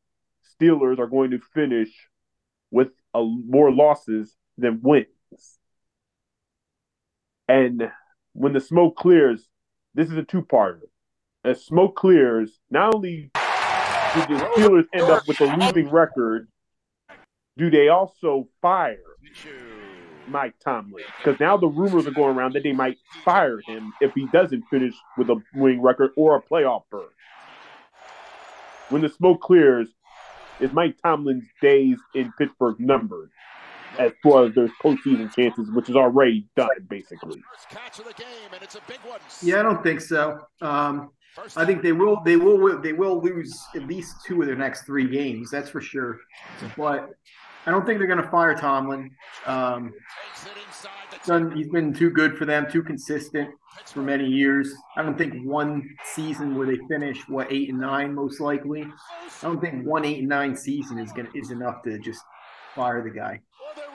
Steelers 0.59 0.99
are 0.99 1.07
going 1.07 1.31
to 1.31 1.39
finish 1.39 1.89
with 2.69 2.89
a, 3.13 3.21
more 3.23 3.71
losses 3.71 4.35
than 4.57 4.79
wins. 4.81 5.07
And 7.47 7.91
when 8.33 8.53
the 8.53 8.59
smoke 8.59 8.95
clears, 8.95 9.47
this 9.93 10.09
is 10.09 10.17
a 10.17 10.23
two-parter. 10.23 10.81
As 11.43 11.63
smoke 11.65 11.95
clears, 11.95 12.59
not 12.69 12.93
only 12.93 13.31
do 13.33 14.21
the 14.21 14.51
Steelers 14.55 14.85
end 14.93 15.03
up 15.03 15.27
with 15.27 15.41
a 15.41 15.55
losing 15.55 15.89
record, 15.89 16.47
do 17.57 17.69
they 17.69 17.87
also 17.87 18.47
fire 18.61 18.97
Mike 20.27 20.53
Tomlin? 20.63 21.03
Because 21.17 21.39
now 21.39 21.57
the 21.57 21.67
rumors 21.67 22.07
are 22.07 22.11
going 22.11 22.37
around 22.37 22.53
that 22.53 22.63
they 22.63 22.73
might 22.73 22.97
fire 23.23 23.59
him 23.65 23.91
if 24.01 24.13
he 24.13 24.27
doesn't 24.31 24.63
finish 24.69 24.93
with 25.17 25.29
a 25.29 25.41
winning 25.55 25.81
record 25.81 26.11
or 26.15 26.35
a 26.35 26.41
playoff 26.41 26.83
berth. 26.91 27.09
When 28.89 29.01
the 29.01 29.09
smoke 29.09 29.41
clears, 29.41 29.87
is 30.61 30.71
Mike 30.73 30.95
Tomlin's 31.03 31.45
days 31.61 31.97
in 32.13 32.31
Pittsburgh 32.37 32.79
numbered 32.79 33.31
as 34.05 34.11
far 34.23 34.45
as 34.45 34.55
their 34.55 34.67
postseason 34.83 35.33
chances, 35.33 35.69
which 35.71 35.89
is 35.89 35.95
already 35.95 36.47
done, 36.55 36.69
basically? 36.89 37.41
Yeah, 39.41 39.59
I 39.59 39.63
don't 39.63 39.83
think 39.83 40.01
so. 40.01 40.39
Um, 40.61 41.11
I 41.55 41.65
think 41.65 41.81
they 41.81 41.93
will. 41.93 42.21
They 42.23 42.35
will. 42.35 42.81
They 42.81 42.93
will 42.93 43.21
lose 43.21 43.57
at 43.75 43.87
least 43.87 44.15
two 44.25 44.41
of 44.41 44.47
their 44.47 44.57
next 44.57 44.83
three 44.83 45.07
games. 45.07 45.49
That's 45.49 45.69
for 45.69 45.79
sure. 45.79 46.19
But 46.75 47.09
I 47.65 47.71
don't 47.71 47.85
think 47.85 47.99
they're 47.99 48.07
going 48.07 48.21
to 48.21 48.29
fire 48.29 48.55
Tomlin. 48.55 49.11
Um, 49.45 49.93
done, 51.25 51.55
he's 51.55 51.69
been 51.69 51.93
too 51.93 52.09
good 52.09 52.37
for 52.37 52.45
them, 52.45 52.69
too 52.69 52.83
consistent 52.83 53.49
for 53.85 54.01
many 54.01 54.25
years. 54.25 54.73
I 54.97 55.03
don't 55.03 55.17
think 55.17 55.45
one 55.45 55.87
season 56.03 56.57
where 56.57 56.67
they 56.67 56.77
finish 56.89 57.27
what 57.29 57.51
eight 57.51 57.69
and 57.69 57.79
nine, 57.79 58.13
most 58.13 58.39
likely. 58.39 58.83
I 58.83 59.45
don't 59.45 59.61
think 59.61 59.85
one 59.85 60.05
eight 60.05 60.19
and 60.19 60.27
nine 60.27 60.55
season 60.55 60.97
is 60.97 61.11
going 61.11 61.31
to 61.31 61.37
is 61.37 61.51
enough 61.51 61.83
to 61.83 61.99
just 61.99 62.21
fire 62.75 63.03
the 63.03 63.09
guy, 63.09 63.39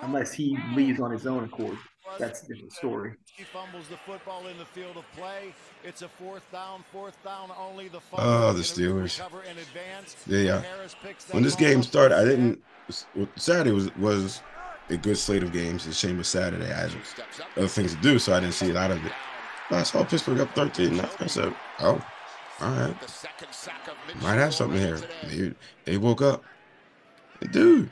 unless 0.02 0.32
he 0.32 0.58
leaves 0.74 1.00
on 1.00 1.10
his 1.10 1.26
own 1.26 1.44
accord. 1.44 1.76
That's 2.18 2.44
a 2.44 2.46
different 2.46 2.72
story. 2.72 3.14
He 3.26 3.42
fumbles 3.44 3.88
the 3.88 3.96
football 3.96 4.46
in 4.46 4.56
the 4.58 4.64
field 4.64 4.96
of 4.96 5.04
play. 5.16 5.52
It's 5.84 6.02
a 6.02 6.08
fourth 6.08 6.50
down, 6.52 6.84
fourth 6.92 7.22
down 7.24 7.50
only. 7.58 7.88
The 7.88 8.00
Oh, 8.12 8.52
the 8.52 8.54
fumble 8.54 8.60
is 8.60 8.70
gonna 8.72 8.88
Steelers. 8.88 9.18
recover 9.18 9.42
and 9.42 9.58
advance. 9.58 10.16
Yeah, 10.26 10.38
yeah. 10.38 10.60
Harris 10.62 10.94
picks 11.02 11.24
that 11.24 11.34
When 11.34 11.42
this 11.42 11.56
game 11.56 11.82
started, 11.82 12.16
I 12.16 12.24
didn't. 12.24 12.62
Saturday 13.36 13.72
was 13.72 13.94
was 13.96 14.40
a 14.88 14.96
good 14.96 15.18
slate 15.18 15.42
of 15.42 15.52
games. 15.52 15.86
It's 15.86 15.96
a 15.96 16.06
shame 16.06 16.16
with 16.18 16.26
Saturday. 16.28 16.66
I 16.72 16.82
had 16.82 16.92
other 17.56 17.66
things 17.68 17.94
to 17.94 18.00
do, 18.00 18.18
so 18.18 18.32
I 18.34 18.40
didn't 18.40 18.54
see 18.54 18.70
a 18.70 18.74
lot 18.74 18.92
of 18.92 19.04
it. 19.04 19.12
I 19.70 19.82
saw 19.82 20.04
Pittsburgh 20.04 20.38
up 20.38 20.54
13. 20.54 21.00
I 21.18 21.26
said, 21.26 21.52
oh, 21.80 22.00
all 22.60 22.70
right. 22.70 22.94
Might 24.22 24.34
have 24.34 24.54
something 24.54 24.78
here. 24.78 25.00
They, 25.24 25.52
they 25.84 25.98
woke 25.98 26.22
up. 26.22 26.44
Dude, 27.50 27.90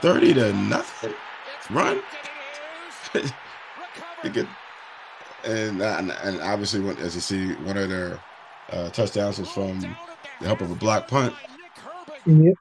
30 0.00 0.34
to 0.34 0.52
nothing. 0.52 1.14
Run. 1.70 2.02
Get- 4.32 4.46
and, 5.44 5.80
and 5.80 6.10
and 6.10 6.40
obviously, 6.40 6.80
when, 6.80 6.96
as 6.98 7.14
you 7.14 7.20
see, 7.20 7.54
one 7.54 7.76
of 7.76 7.88
their 7.88 8.20
uh, 8.70 8.90
touchdowns 8.90 9.38
was 9.38 9.48
from 9.48 9.80
the 9.80 10.46
help 10.46 10.60
of 10.60 10.70
a 10.70 10.74
block 10.74 11.08
punt. 11.08 11.34
Yep. 12.26 12.54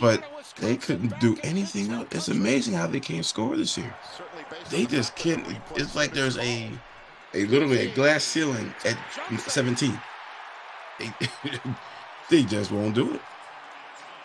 But 0.00 0.24
they 0.60 0.76
couldn't 0.76 1.18
do 1.20 1.36
anything 1.42 1.90
else. 1.92 2.08
It's 2.12 2.28
amazing 2.28 2.74
how 2.74 2.86
they 2.86 3.00
can't 3.00 3.24
score 3.24 3.56
this 3.56 3.76
year. 3.76 3.94
They 4.70 4.86
just 4.86 5.16
can't. 5.16 5.44
It's 5.74 5.96
like 5.96 6.12
there's 6.12 6.38
a, 6.38 6.70
a 7.34 7.44
literally 7.46 7.88
a 7.90 7.94
glass 7.94 8.22
ceiling 8.24 8.72
at 8.84 8.96
17. 9.40 9.98
They, 10.98 11.12
they 12.30 12.42
just 12.44 12.70
won't 12.70 12.94
do 12.94 13.14
it. 13.14 13.20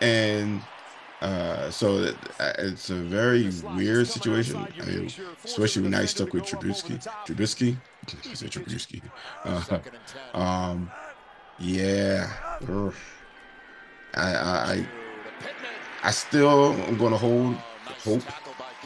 And 0.00 0.62
uh, 1.20 1.70
so 1.70 2.00
that, 2.00 2.14
uh, 2.38 2.52
it's 2.58 2.90
a 2.90 2.94
very 2.94 3.50
weird 3.74 4.06
situation. 4.06 4.66
I 4.80 4.84
mean, 4.84 5.10
especially 5.44 5.82
when 5.82 5.94
I 5.94 6.04
stuck 6.04 6.32
with 6.32 6.44
Trubisky. 6.44 7.02
Trubisky, 7.26 7.76
I 8.30 8.34
said 8.34 8.50
Trubisky. 8.50 9.02
Uh, 9.44 10.38
um, 10.38 10.90
yeah. 11.58 12.30
I, 14.14 14.34
I, 14.34 14.86
I, 16.02 16.10
still 16.10 16.72
am 16.72 16.96
going 16.96 17.12
to 17.12 17.18
hold 17.18 17.54
hope, 18.04 18.22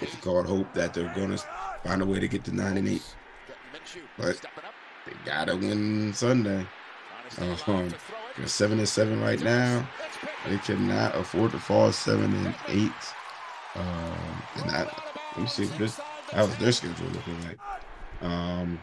if 0.00 0.14
it 0.14 0.24
hope, 0.24 0.72
that 0.74 0.94
they're 0.94 1.12
going 1.14 1.36
to 1.36 1.44
find 1.84 2.02
a 2.02 2.06
way 2.06 2.20
to 2.20 2.28
get 2.28 2.44
to 2.44 2.54
nine 2.54 2.76
and 2.76 2.88
eight. 2.88 3.02
But 4.16 4.40
they 5.06 5.12
gotta 5.24 5.56
win 5.56 6.12
Sunday. 6.12 6.66
Um, 7.38 7.92
they're 8.36 8.46
seven 8.46 8.78
and 8.78 8.88
seven 8.88 9.20
right 9.20 9.40
now. 9.42 9.86
They 10.46 10.58
cannot 10.58 11.16
afford 11.16 11.52
to 11.52 11.58
fall 11.58 11.92
seven 11.92 12.34
and 12.34 12.54
eight. 12.68 12.92
Um, 13.76 14.16
and 14.56 14.70
I, 14.70 14.82
let 15.36 15.38
me 15.38 15.46
see 15.46 15.66
what 15.66 15.78
this. 15.78 16.00
How 16.32 16.46
was 16.46 16.56
their 16.56 16.72
schedule 16.72 17.06
looking 17.08 17.36
like? 17.44 17.58
Um, 18.22 18.78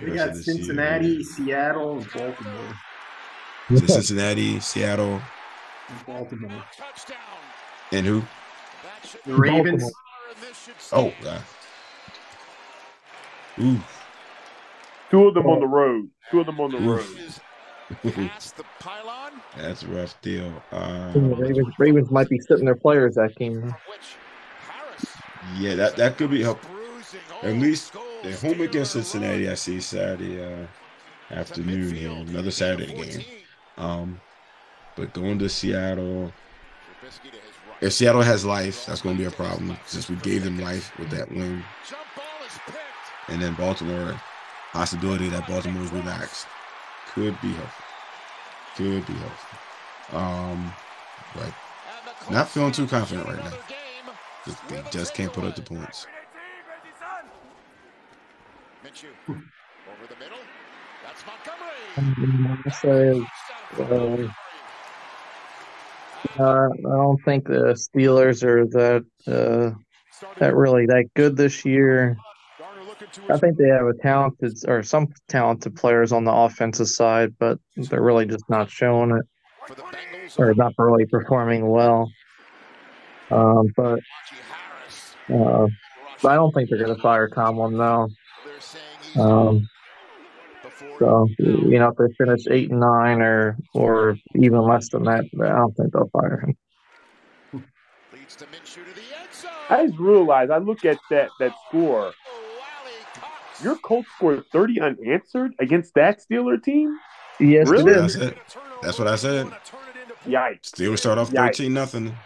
We 0.00 0.12
got 0.12 0.36
Cincinnati, 0.36 1.08
year. 1.08 1.24
Seattle, 1.24 1.98
and 1.98 2.12
Baltimore. 2.12 2.74
So 3.74 3.86
Cincinnati, 3.86 4.60
Seattle, 4.60 5.20
And 5.88 6.06
Baltimore. 6.06 6.62
and 7.92 8.06
who? 8.06 8.22
The 9.24 9.34
Ravens. 9.34 9.92
Baltimore. 10.92 11.12
Oh, 11.20 11.24
God. 11.24 11.42
Ooh. 13.60 13.80
Two 15.10 15.26
of 15.26 15.34
them 15.34 15.46
on 15.46 15.60
the 15.60 15.66
road. 15.66 16.08
Two 16.30 16.40
of 16.40 16.46
them 16.46 16.60
on 16.60 16.72
the 16.72 16.78
road. 16.78 17.06
That's 19.56 19.82
a 19.82 19.88
rough 19.88 20.20
deal. 20.20 20.52
The 20.70 20.76
Um, 20.76 21.34
Ravens, 21.34 21.74
Ravens 21.78 22.10
might 22.10 22.28
be 22.28 22.40
sitting 22.40 22.64
their 22.64 22.74
players 22.74 23.14
that 23.14 23.34
game. 23.36 23.74
yeah, 25.58 25.74
that, 25.76 25.96
that 25.96 26.16
could 26.16 26.30
be 26.30 26.42
helpful. 26.42 26.74
At 27.42 27.54
least 27.54 27.94
they're 28.22 28.36
home 28.36 28.60
against 28.60 28.92
Cincinnati. 28.92 29.48
I 29.48 29.54
see 29.54 29.80
Saturday 29.80 30.42
uh, 30.42 30.66
afternoon 31.30 31.94
here, 31.94 32.10
another 32.10 32.50
Saturday 32.50 32.92
game. 32.92 33.24
Um, 33.76 34.20
but 34.96 35.12
going 35.12 35.38
to 35.38 35.48
Seattle, 35.48 36.32
if 37.80 37.92
Seattle 37.92 38.22
has 38.22 38.44
life, 38.44 38.86
that's 38.86 39.02
going 39.02 39.16
to 39.16 39.22
be 39.22 39.28
a 39.28 39.30
problem 39.30 39.76
since 39.86 40.08
we 40.08 40.16
gave 40.16 40.42
them 40.42 40.58
life 40.58 40.96
with 40.98 41.10
that 41.10 41.30
win. 41.30 41.62
And 43.28 43.40
then 43.40 43.54
Baltimore, 43.54 44.20
possibility 44.72 45.28
that 45.28 45.46
Baltimore 45.46 45.82
is 45.82 45.92
relaxed 45.92 46.46
could 47.16 47.40
be 47.40 47.48
helpful. 47.48 47.84
Could 48.76 49.06
be 49.06 49.14
helpful. 49.14 50.18
Um, 50.18 50.70
but 51.34 51.50
not 52.30 52.50
feeling 52.50 52.72
too 52.72 52.86
confident 52.86 53.26
right 53.26 53.42
now. 53.42 53.54
Just, 54.44 54.68
they 54.68 54.82
just 54.90 55.14
can't 55.14 55.32
put 55.32 55.44
up 55.44 55.56
the 55.56 55.62
points. 55.62 56.06
Over 58.84 60.06
the 60.08 60.16
middle. 60.16 60.38
That's 61.02 61.24
Montgomery. 61.26 61.70
Uh, 66.38 66.68
I 66.68 66.96
don't 66.96 67.24
think 67.24 67.46
the 67.46 67.74
Steelers 67.74 68.44
are 68.44 68.66
that 68.66 69.04
uh, 69.26 69.70
that 70.38 70.54
really 70.54 70.84
that 70.84 71.06
good 71.14 71.34
this 71.34 71.64
year. 71.64 72.18
I 73.28 73.38
think 73.38 73.58
they 73.58 73.68
have 73.68 73.86
a 73.86 73.94
talented 73.94 74.54
or 74.68 74.82
some 74.82 75.08
talented 75.28 75.76
players 75.76 76.12
on 76.12 76.24
the 76.24 76.32
offensive 76.32 76.88
side, 76.88 77.34
but 77.38 77.58
they're 77.76 78.02
really 78.02 78.26
just 78.26 78.48
not 78.48 78.70
showing 78.70 79.10
it 79.10 79.24
or 80.38 80.54
not 80.54 80.72
really 80.78 81.06
performing 81.06 81.68
well. 81.68 82.10
Um, 83.30 83.72
but 83.76 84.00
uh, 85.28 85.66
but 86.22 86.32
I 86.32 86.34
don't 86.34 86.52
think 86.52 86.70
they're 86.70 86.78
going 86.78 86.94
to 86.94 87.02
fire 87.02 87.28
Tomlin 87.28 87.76
now. 87.76 88.08
Um, 89.16 89.68
so 90.98 91.28
you 91.38 91.78
know, 91.78 91.88
if 91.88 91.96
they 91.96 92.14
finish 92.24 92.42
eight 92.50 92.70
and 92.70 92.80
nine 92.80 93.20
or 93.20 93.56
or 93.74 94.16
even 94.34 94.60
less 94.62 94.88
than 94.90 95.04
that, 95.04 95.24
I 95.42 95.48
don't 95.48 95.76
think 95.76 95.92
they'll 95.92 96.08
fire 96.08 96.44
him. 96.46 96.56
I 99.68 99.86
just 99.86 99.98
realized 99.98 100.50
I 100.50 100.58
look 100.58 100.84
at 100.84 100.98
that 101.10 101.30
that 101.40 101.52
score. 101.68 102.12
Your 103.62 103.76
Colts 103.76 104.08
scored 104.16 104.44
30 104.52 104.80
unanswered 104.80 105.52
against 105.58 105.94
that 105.94 106.20
Steeler 106.20 106.62
team? 106.62 106.98
Yes, 107.40 107.68
Really? 107.68 107.92
it 107.92 107.94
That's 107.96 108.14
is. 108.14 108.22
it. 108.22 108.38
That's 108.82 108.98
what 108.98 109.08
I 109.08 109.16
said. 109.16 109.46
Yikes. 110.26 110.70
Steelers 110.72 110.98
start 110.98 111.18
off 111.18 111.30
Yikes. 111.30 111.56
13 111.56 111.72
nothing. 111.72 112.16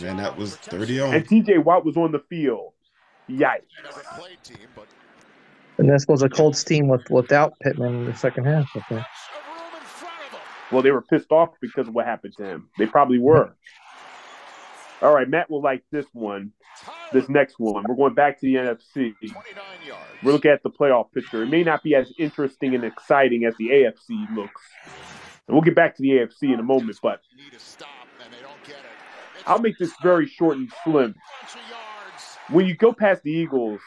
Man, 0.00 0.16
that 0.18 0.36
was 0.36 0.56
30 0.56 1.00
on. 1.00 1.14
And 1.14 1.26
TJ 1.26 1.64
Watt 1.64 1.84
was 1.84 1.96
on 1.96 2.12
the 2.12 2.20
field. 2.30 2.72
Yikes. 3.28 3.62
And 5.78 5.88
this 5.88 6.06
was 6.08 6.22
a 6.22 6.28
Colts 6.28 6.64
team 6.64 6.88
with 6.88 7.08
without 7.10 7.54
Pittman 7.60 7.94
in 7.94 8.04
the 8.06 8.14
second 8.14 8.44
half. 8.44 8.68
I 8.74 8.80
think. 8.80 9.06
Well, 10.70 10.82
they 10.82 10.90
were 10.90 11.02
pissed 11.02 11.30
off 11.32 11.50
because 11.60 11.88
of 11.88 11.94
what 11.94 12.04
happened 12.04 12.34
to 12.36 12.44
him. 12.44 12.68
They 12.78 12.86
probably 12.86 13.18
were. 13.18 13.54
All 15.00 15.14
right, 15.14 15.28
Matt 15.28 15.48
will 15.48 15.62
like 15.62 15.84
this 15.92 16.06
one. 16.12 16.52
This 17.12 17.28
next 17.28 17.58
one. 17.58 17.84
We're 17.88 17.94
going 17.94 18.14
back 18.14 18.40
to 18.40 18.46
the 18.46 18.54
NFC. 18.54 19.14
We're 20.22 20.32
looking 20.32 20.50
at 20.50 20.62
the 20.62 20.70
playoff 20.70 21.12
picture. 21.12 21.42
It 21.42 21.48
may 21.48 21.62
not 21.62 21.82
be 21.82 21.94
as 21.94 22.12
interesting 22.18 22.74
and 22.74 22.84
exciting 22.84 23.44
as 23.44 23.54
the 23.58 23.68
AFC 23.68 24.34
looks. 24.34 24.62
And 25.46 25.54
we'll 25.54 25.62
get 25.62 25.74
back 25.74 25.96
to 25.96 26.02
the 26.02 26.10
AFC 26.10 26.52
in 26.52 26.60
a 26.60 26.62
moment, 26.62 26.98
but 27.02 27.20
I'll 29.46 29.60
make 29.60 29.78
this 29.78 29.92
very 30.02 30.26
short 30.26 30.56
and 30.56 30.70
slim. 30.84 31.14
When 32.48 32.66
you 32.66 32.76
go 32.76 32.92
past 32.92 33.22
the 33.22 33.30
Eagles, 33.30 33.80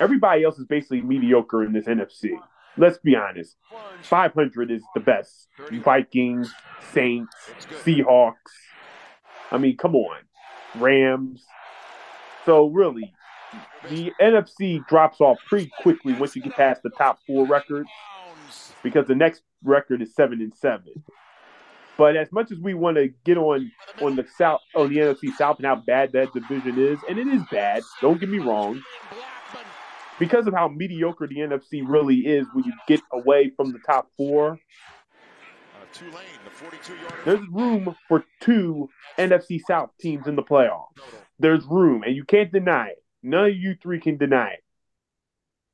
everybody 0.00 0.44
else 0.44 0.58
is 0.58 0.66
basically 0.66 1.00
mediocre 1.00 1.64
in 1.64 1.72
this 1.72 1.86
NFC. 1.86 2.30
Let's 2.76 2.98
be 2.98 3.14
honest. 3.14 3.56
500 4.02 4.70
is 4.70 4.82
the 4.94 5.00
best. 5.00 5.48
Vikings, 5.70 6.52
Saints, 6.92 7.34
Seahawks. 7.84 8.34
I 9.52 9.58
mean, 9.58 9.76
come 9.76 9.94
on. 9.94 10.16
Rams. 10.74 11.44
So, 12.46 12.68
really, 12.68 13.12
the 13.88 14.10
NFC 14.20 14.84
drops 14.88 15.20
off 15.20 15.38
pretty 15.46 15.70
quickly 15.80 16.14
once 16.14 16.34
you 16.34 16.42
get 16.42 16.54
past 16.54 16.82
the 16.82 16.90
top 16.90 17.20
four 17.26 17.46
records 17.46 17.90
because 18.82 19.06
the 19.06 19.14
next 19.14 19.42
record 19.62 20.02
is 20.02 20.14
seven 20.14 20.40
and 20.40 20.54
seven. 20.54 21.04
But 21.98 22.16
as 22.16 22.32
much 22.32 22.50
as 22.50 22.58
we 22.58 22.74
want 22.74 22.96
to 22.96 23.08
get 23.24 23.36
on 23.36 23.70
on 24.00 24.16
the 24.16 24.26
south 24.36 24.62
on 24.74 24.88
the 24.88 24.96
NFC 24.96 25.34
South 25.36 25.58
and 25.58 25.66
how 25.66 25.76
bad 25.76 26.12
that 26.12 26.32
division 26.32 26.78
is, 26.78 26.98
and 27.08 27.18
it 27.18 27.28
is 27.28 27.42
bad, 27.50 27.82
don't 28.00 28.18
get 28.18 28.30
me 28.30 28.38
wrong. 28.38 28.80
Because 30.18 30.46
of 30.46 30.54
how 30.54 30.68
mediocre 30.68 31.26
the 31.26 31.36
NFC 31.36 31.82
really 31.86 32.20
is 32.20 32.46
when 32.54 32.64
you 32.64 32.72
get 32.88 33.00
away 33.12 33.52
from 33.56 33.72
the 33.72 33.78
top 33.80 34.08
four, 34.16 34.58
there's 37.24 37.46
room 37.50 37.94
for 38.08 38.24
two 38.40 38.88
NFC 39.18 39.60
South 39.66 39.90
teams 40.00 40.26
in 40.26 40.36
the 40.36 40.42
playoffs. 40.42 40.96
There's 41.38 41.64
room, 41.64 42.02
and 42.02 42.14
you 42.14 42.24
can't 42.24 42.52
deny 42.52 42.88
it. 42.88 43.02
None 43.22 43.46
of 43.46 43.56
you 43.56 43.76
three 43.80 44.00
can 44.00 44.16
deny 44.16 44.50
it. 44.50 44.64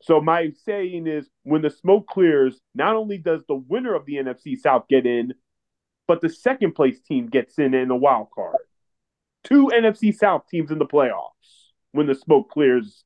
So 0.03 0.21
my 0.21 0.53
saying 0.65 1.07
is, 1.07 1.29
when 1.43 1.63
the 1.63 1.71
smoke 1.71 2.07
clears, 2.07 2.61
not 2.75 2.95
only 2.95 3.19
does 3.19 3.43
the 3.49 3.55
winner 3.55 3.95
of 3.95 4.07
the 4.07 4.15
NFC 4.15 4.57
South 4.57 4.85
get 4.89 5.07
in, 5.07 5.35
but 6.07 6.21
the 6.21 6.29
second 6.29 6.75
place 6.75 7.01
team 7.01 7.27
gets 7.29 7.59
in 7.59 7.75
in 7.75 7.89
the 7.89 7.97
wild 7.97 8.29
card. 8.35 8.57
Two 9.45 9.71
NFC 9.75 10.15
South 10.15 10.45
teams 10.51 10.71
in 10.71 10.79
the 10.79 10.87
playoffs 10.87 11.23
when 11.93 12.07
the 12.07 12.15
smoke 12.15 12.51
clears. 12.51 13.05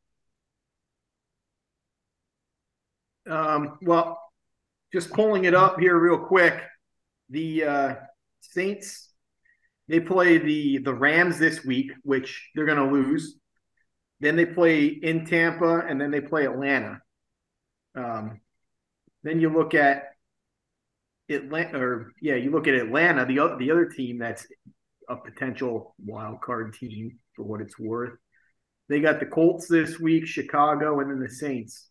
Um, 3.29 3.79
well, 3.83 4.21
just 4.93 5.11
pulling 5.13 5.45
it 5.45 5.55
up 5.55 5.79
here 5.79 5.97
real 5.97 6.19
quick. 6.19 6.61
The 7.33 7.65
uh, 7.65 7.95
Saints 8.41 9.13
they 9.89 10.01
play 10.01 10.39
the 10.39 10.79
the 10.79 10.95
Rams 10.95 11.39
this 11.39 11.65
week, 11.65 11.93
which 12.03 12.51
they're 12.55 12.65
going 12.65 12.79
to 12.79 12.93
lose. 12.93 13.37
Then 14.21 14.37
they 14.37 14.47
play 14.47 14.87
in 14.87 15.27
Tampa, 15.27 15.81
and 15.81 16.01
then 16.01 16.11
they 16.11 16.21
play 16.21 16.47
Atlanta. 16.47 17.01
Um, 17.95 18.41
then 19.23 19.41
you 19.41 19.51
look 19.51 19.75
at 19.75 20.05
Atlanta, 21.29 21.79
or 21.79 22.13
yeah, 22.21 22.37
you 22.37 22.51
look 22.51 22.69
at 22.69 22.75
Atlanta, 22.75 23.27
the 23.27 23.41
o- 23.41 23.59
the 23.59 23.71
other 23.71 23.87
team 23.87 24.19
that's 24.19 24.47
a 25.09 25.17
potential 25.17 25.95
wild 26.05 26.41
card 26.41 26.75
team 26.75 27.19
for 27.35 27.43
what 27.43 27.61
it's 27.61 27.79
worth. 27.79 28.17
They 28.89 29.01
got 29.01 29.21
the 29.21 29.27
Colts 29.27 29.69
this 29.69 29.99
week, 29.99 30.27
Chicago, 30.27 31.01
and 31.01 31.11
then 31.11 31.21
the 31.21 31.29
Saints. 31.29 31.89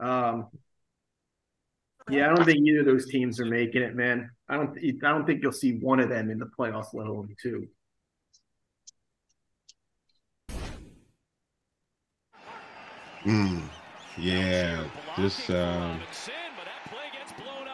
Um, 0.00 0.48
yeah, 2.10 2.30
I 2.30 2.34
don't 2.34 2.44
think 2.44 2.66
either 2.66 2.80
of 2.80 2.86
those 2.86 3.06
teams 3.06 3.40
are 3.40 3.46
making 3.46 3.82
it, 3.82 3.94
man. 3.94 4.30
I 4.48 4.56
don't. 4.56 4.76
I 4.78 5.10
don't 5.10 5.26
think 5.26 5.42
you'll 5.42 5.52
see 5.52 5.78
one 5.78 6.00
of 6.00 6.08
them 6.08 6.30
in 6.30 6.38
the 6.38 6.50
playoffs, 6.58 6.94
let 6.94 7.06
alone 7.06 7.34
two. 7.40 7.66
Mm, 13.24 13.62
yeah, 14.18 14.84
this. 15.16 15.48
Um, 15.48 16.00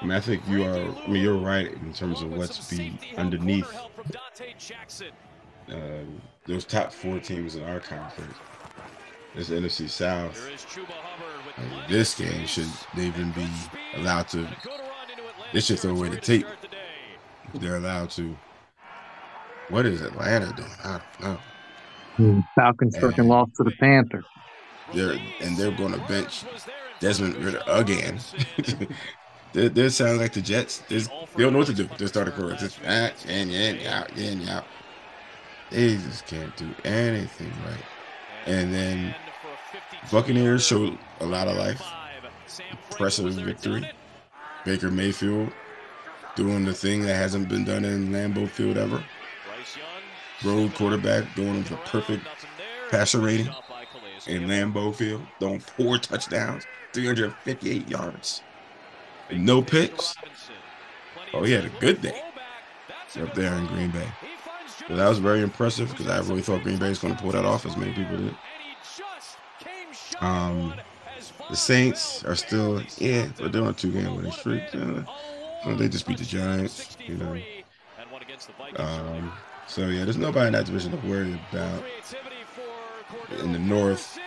I, 0.00 0.02
mean, 0.02 0.12
I 0.12 0.20
think 0.20 0.42
you 0.46 0.64
are. 0.64 0.76
I 0.76 1.08
mean, 1.08 1.22
you're 1.22 1.38
right 1.38 1.72
in 1.72 1.92
terms 1.92 2.20
of 2.22 2.32
what's 2.32 2.70
be 2.70 2.98
underneath 3.16 3.72
um, 5.68 6.20
those 6.46 6.64
top 6.64 6.92
four 6.92 7.18
teams 7.18 7.56
in 7.56 7.64
our 7.64 7.80
conference. 7.80 8.36
This 9.34 9.50
NFC 9.50 9.88
South. 9.88 10.36
This 11.88 12.14
game 12.14 12.46
should 12.46 12.68
they 12.94 13.06
even 13.06 13.32
be 13.32 13.46
allowed 13.94 14.28
to? 14.28 14.46
They 15.52 15.60
should 15.60 15.78
throw 15.78 15.92
away 15.92 16.08
the 16.10 16.20
tape. 16.20 16.46
They're 17.54 17.76
allowed 17.76 18.10
to. 18.10 18.36
What 19.70 19.86
is 19.86 20.00
Atlanta 20.00 20.52
doing? 20.54 20.68
I 20.84 21.00
don't 21.20 21.20
know. 21.20 21.38
Hmm, 22.16 22.40
Falcons 22.54 22.96
freaking 22.96 23.26
lost 23.26 23.54
to 23.56 23.64
the 23.64 23.72
Panthers. 23.72 24.24
They're 24.94 25.18
and 25.40 25.56
they're 25.56 25.70
going 25.70 25.92
to 25.92 26.00
bench 26.08 26.44
Desmond 27.00 27.36
Ridder 27.36 27.62
again. 27.66 28.18
they, 29.52 29.68
they 29.68 29.88
sound 29.88 30.18
like 30.18 30.32
the 30.32 30.40
Jets. 30.40 30.78
They 30.88 31.00
don't 31.36 31.52
know 31.52 31.58
what 31.58 31.68
to 31.68 31.74
do. 31.74 31.88
They 31.98 32.06
start 32.06 32.28
a 32.28 32.30
career. 32.30 32.56
Just 32.56 32.80
ah, 32.86 33.10
in, 33.26 33.50
in, 33.50 33.86
out, 33.86 34.16
in, 34.16 34.48
out. 34.48 34.64
They 35.70 35.96
just 35.96 36.26
can't 36.26 36.54
do 36.56 36.68
anything 36.84 37.52
right. 37.66 37.84
And 38.46 38.72
then 38.72 39.14
Buccaneers 40.10 40.66
showed 40.66 40.98
a 41.20 41.26
lot 41.26 41.48
of 41.48 41.56
life. 41.56 41.82
Impressive 42.90 43.32
victory. 43.34 43.88
Baker 44.64 44.90
Mayfield 44.90 45.52
doing 46.36 46.64
the 46.64 46.74
thing 46.74 47.02
that 47.02 47.14
hasn't 47.14 47.48
been 47.48 47.64
done 47.64 47.84
in 47.84 48.08
Lambeau 48.08 48.48
Field 48.48 48.76
ever. 48.76 49.02
Road 50.44 50.74
quarterback 50.74 51.34
doing 51.34 51.62
the 51.64 51.76
perfect 51.78 52.24
passer 52.90 53.18
rating 53.18 53.48
in 54.26 54.46
Lambeau 54.46 54.94
Field, 54.94 55.22
throwing 55.40 55.58
four 55.58 55.98
touchdowns, 55.98 56.64
358 56.92 57.88
yards, 57.88 58.42
no 59.32 59.62
picks. 59.62 60.14
Oh, 61.34 61.42
he 61.42 61.52
had 61.52 61.64
a 61.64 61.70
good 61.80 62.00
day 62.00 62.22
up 63.20 63.34
there 63.34 63.54
in 63.54 63.66
Green 63.66 63.90
Bay. 63.90 64.06
So 64.86 64.96
that 64.96 65.08
was 65.08 65.18
very 65.18 65.42
impressive 65.42 65.90
because 65.90 66.06
I 66.06 66.18
really 66.20 66.42
thought 66.42 66.62
Green 66.62 66.78
Bay 66.78 66.88
was 66.88 66.98
going 66.98 67.14
to 67.14 67.20
pull 67.20 67.32
that 67.32 67.44
off, 67.44 67.66
as 67.66 67.76
many 67.76 67.92
people 67.92 68.16
did. 68.16 68.36
Um, 70.20 70.74
The 71.50 71.56
Saints 71.56 72.24
are 72.24 72.34
still, 72.34 72.82
yeah, 72.98 73.28
but 73.38 73.52
they're 73.52 73.62
on 73.62 73.74
two 73.74 73.90
game 73.92 74.14
winning 74.16 74.32
streak. 74.32 74.62
They 74.72 75.88
just 75.88 76.06
beat 76.06 76.18
the 76.18 76.24
Giants, 76.24 76.96
you 77.06 77.16
know. 77.16 77.40
Um, 78.76 79.32
so 79.66 79.88
yeah, 79.88 80.04
there's 80.04 80.16
nobody 80.16 80.48
in 80.48 80.52
that 80.54 80.66
division 80.66 80.92
to 80.92 81.06
worry 81.06 81.38
about. 81.50 81.82
In 83.40 83.52
the 83.52 83.58
North, 83.58 84.18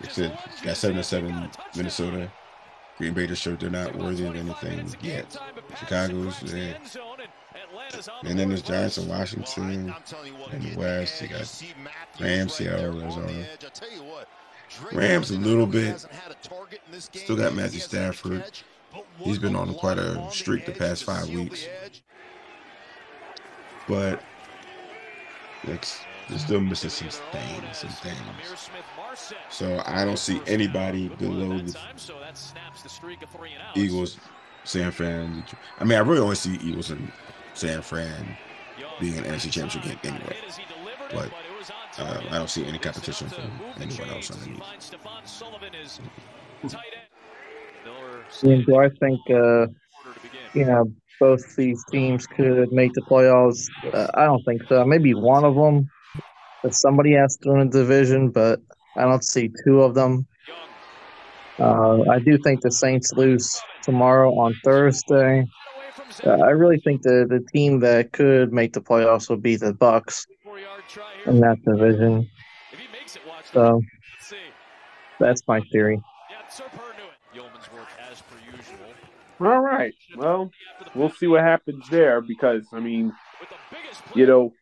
it 0.00 0.32
got 0.62 0.76
seven 0.76 0.96
to 0.96 1.02
seven 1.02 1.50
Minnesota. 1.76 2.30
Green 2.98 3.14
Bay 3.14 3.26
just 3.26 3.42
showed 3.42 3.58
they're 3.58 3.70
not 3.70 3.96
worthy 3.96 4.24
of 4.26 4.36
anything 4.36 4.94
yet. 5.00 5.36
Chicago's 5.78 6.38
there. 6.40 6.76
And 8.24 8.38
then 8.38 8.48
there's 8.48 8.62
Giants 8.62 8.98
in 8.98 9.08
Washington. 9.08 9.94
In 10.52 10.62
the 10.62 10.76
West, 10.76 11.20
you 11.22 11.28
got 11.28 11.62
Rams, 12.20 12.54
Seattle, 12.54 13.00
Arizona. 13.02 13.46
Rams 14.92 15.30
a 15.30 15.38
little 15.38 15.66
bit. 15.66 16.04
Still 16.98 17.36
got 17.36 17.54
Matthew 17.54 17.80
Stafford. 17.80 18.44
He's 19.18 19.38
been 19.38 19.56
on 19.56 19.72
quite 19.74 19.98
a 19.98 20.28
streak 20.30 20.66
the 20.66 20.72
past 20.72 21.04
five 21.04 21.28
weeks. 21.28 21.66
But 23.88 24.22
it's, 25.64 26.00
they're 26.28 26.38
still 26.38 26.60
missing 26.60 26.90
some 26.90 27.08
things, 27.30 27.78
some 27.78 27.90
things. 27.90 28.70
So 29.50 29.82
I 29.86 30.04
don't 30.04 30.18
see 30.18 30.40
anybody 30.46 31.08
below 31.08 31.58
the 31.58 31.76
Eagles, 33.74 34.18
San 34.64 34.90
Fran. 34.92 35.44
I 35.78 35.84
mean, 35.84 35.98
I 35.98 36.00
really 36.00 36.20
only 36.20 36.36
see 36.36 36.58
Eagles 36.62 36.90
and 36.90 37.10
San 37.54 37.82
Fran 37.82 38.36
being 39.00 39.18
an 39.18 39.24
NFC 39.24 39.50
Championship 39.50 39.82
game 40.02 40.14
anyway. 40.14 40.36
But 41.12 41.30
uh, 41.98 42.22
I 42.30 42.38
don't 42.38 42.48
see 42.48 42.64
any 42.64 42.78
competition 42.78 43.28
from 43.28 43.50
anyone 43.80 44.08
else 44.10 44.30
underneath. 44.30 44.62
Yeah, 48.42 48.56
do 48.66 48.76
I 48.76 48.88
think 48.88 49.20
uh, 49.30 49.66
you 50.54 50.64
know 50.64 50.92
both 51.20 51.56
these 51.56 51.84
teams 51.90 52.26
could 52.26 52.72
make 52.72 52.92
the 52.94 53.02
playoffs? 53.02 53.68
Uh, 53.92 54.06
I 54.14 54.24
don't 54.24 54.42
think 54.44 54.62
so. 54.68 54.84
Maybe 54.84 55.14
one 55.14 55.44
of 55.44 55.54
them, 55.54 55.88
but 56.62 56.74
somebody 56.74 57.12
has 57.12 57.36
to 57.42 57.50
win 57.50 57.68
a 57.68 57.70
division, 57.70 58.30
but 58.30 58.60
I 58.96 59.02
don't 59.02 59.24
see 59.24 59.50
two 59.64 59.82
of 59.82 59.94
them. 59.94 60.26
Uh, 61.58 62.02
I 62.10 62.18
do 62.18 62.38
think 62.38 62.62
the 62.62 62.72
Saints 62.72 63.12
lose 63.12 63.60
tomorrow 63.82 64.32
on 64.32 64.54
Thursday. 64.64 65.46
Uh, 66.26 66.30
I 66.30 66.50
really 66.50 66.78
think 66.78 67.02
the 67.02 67.26
the 67.28 67.44
team 67.52 67.80
that 67.80 68.12
could 68.12 68.52
make 68.52 68.72
the 68.72 68.80
playoffs 68.80 69.28
would 69.28 69.42
be 69.42 69.56
the 69.56 69.72
Bucs 69.72 70.26
in 71.26 71.40
that 71.40 71.58
division. 71.64 72.28
So 73.52 73.82
that's 75.18 75.42
my 75.46 75.60
theory. 75.72 76.02
All 79.40 79.60
right. 79.60 79.94
Well, 80.16 80.50
we'll 80.94 81.10
see 81.10 81.26
what 81.26 81.40
happens 81.40 81.88
there 81.88 82.20
because 82.20 82.66
I 82.72 82.80
mean, 82.80 83.12
you 84.14 84.26
know, 84.26 84.52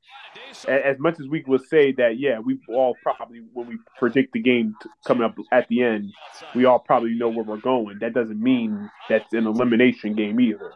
as 0.69 0.99
much 0.99 1.21
as 1.21 1.27
we 1.29 1.45
will 1.47 1.59
say 1.59 1.93
that, 1.93 2.19
yeah, 2.19 2.39
we 2.39 2.59
all 2.69 2.97
probably 3.03 3.43
when 3.53 3.67
we 3.67 3.79
predict 3.99 4.33
the 4.33 4.41
game 4.41 4.75
coming 5.07 5.25
up 5.25 5.35
at 5.53 5.69
the 5.69 5.83
end, 5.83 6.13
we 6.55 6.65
all 6.65 6.79
probably 6.79 7.15
know 7.15 7.29
where 7.29 7.45
we're 7.45 7.59
going. 7.59 7.99
That 8.01 8.15
doesn't 8.15 8.41
mean 8.41 8.91
that's 9.09 9.33
an 9.33 9.47
elimination 9.47 10.15
game 10.15 10.41
either. 10.41 10.73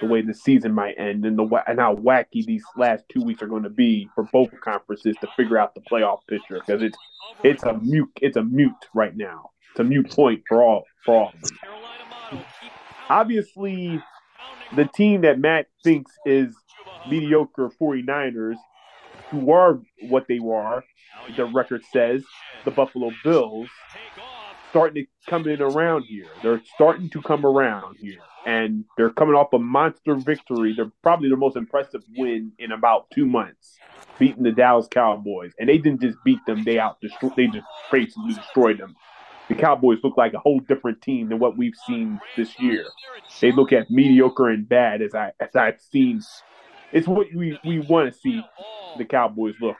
The 0.00 0.06
way 0.06 0.22
the 0.22 0.34
season 0.34 0.72
might 0.72 0.94
end 0.98 1.24
and 1.24 1.38
the 1.38 1.62
and 1.66 1.78
how 1.78 1.94
wacky 1.96 2.44
these 2.44 2.64
last 2.76 3.04
two 3.08 3.22
weeks 3.22 3.42
are 3.42 3.46
going 3.46 3.62
to 3.64 3.70
be 3.70 4.08
for 4.14 4.24
both 4.32 4.48
conferences 4.60 5.16
to 5.20 5.28
figure 5.36 5.58
out 5.58 5.74
the 5.74 5.80
playoff 5.82 6.20
picture 6.28 6.60
because 6.64 6.82
it's 6.82 6.98
it's 7.42 7.62
a 7.64 7.74
mute 7.74 8.10
it's 8.20 8.36
a 8.36 8.42
mute 8.42 8.72
right 8.94 9.16
now. 9.16 9.50
It's 9.70 9.80
a 9.80 9.84
mute 9.84 10.10
point 10.10 10.42
for 10.48 10.62
all 10.62 10.84
for 11.04 11.14
all. 11.14 11.32
Obviously, 13.08 14.02
the 14.74 14.86
team 14.86 15.22
that 15.22 15.38
Matt 15.38 15.66
thinks 15.84 16.12
is 16.24 16.54
mediocre 17.08 17.70
49ers, 17.80 18.56
who 19.30 19.50
are 19.50 19.80
what 20.08 20.26
they 20.28 20.38
are, 20.38 20.84
the 21.36 21.44
record 21.46 21.82
says, 21.92 22.24
the 22.64 22.70
Buffalo 22.70 23.10
Bills, 23.24 23.68
starting 24.72 25.04
to 25.04 25.30
come 25.30 25.46
in 25.46 25.62
around 25.62 26.04
here. 26.04 26.26
They're 26.42 26.62
starting 26.74 27.10
to 27.10 27.22
come 27.22 27.46
around 27.46 27.98
here. 28.00 28.18
And 28.44 28.84
they're 28.96 29.10
coming 29.10 29.36
off 29.36 29.52
a 29.52 29.58
monster 29.58 30.16
victory. 30.16 30.74
They're 30.74 30.90
probably 31.02 31.28
the 31.28 31.36
most 31.36 31.56
impressive 31.56 32.02
win 32.16 32.50
in 32.58 32.72
about 32.72 33.06
two 33.14 33.24
months, 33.24 33.78
beating 34.18 34.42
the 34.42 34.50
Dallas 34.50 34.88
Cowboys. 34.90 35.52
And 35.60 35.68
they 35.68 35.78
didn't 35.78 36.00
just 36.00 36.18
beat 36.24 36.44
them; 36.44 36.64
they 36.64 36.80
out 36.80 36.96
they 37.00 37.46
just 37.46 37.66
basically 37.92 38.34
destroyed 38.34 38.78
them 38.78 38.96
the 39.48 39.54
Cowboys 39.54 39.98
look 40.02 40.16
like 40.16 40.34
a 40.34 40.38
whole 40.38 40.60
different 40.60 41.02
team 41.02 41.28
than 41.28 41.38
what 41.38 41.56
we've 41.56 41.74
seen 41.86 42.20
this 42.36 42.58
year. 42.58 42.86
They 43.40 43.52
look 43.52 43.72
at 43.72 43.90
mediocre 43.90 44.48
and 44.48 44.68
bad 44.68 45.02
as 45.02 45.14
I 45.14 45.32
as 45.40 45.54
I've 45.54 45.80
seen. 45.80 46.22
It's 46.92 47.08
what 47.08 47.26
we, 47.34 47.58
we 47.64 47.80
want 47.80 48.12
to 48.12 48.18
see 48.18 48.42
the 48.98 49.04
Cowboys 49.04 49.54
look. 49.60 49.76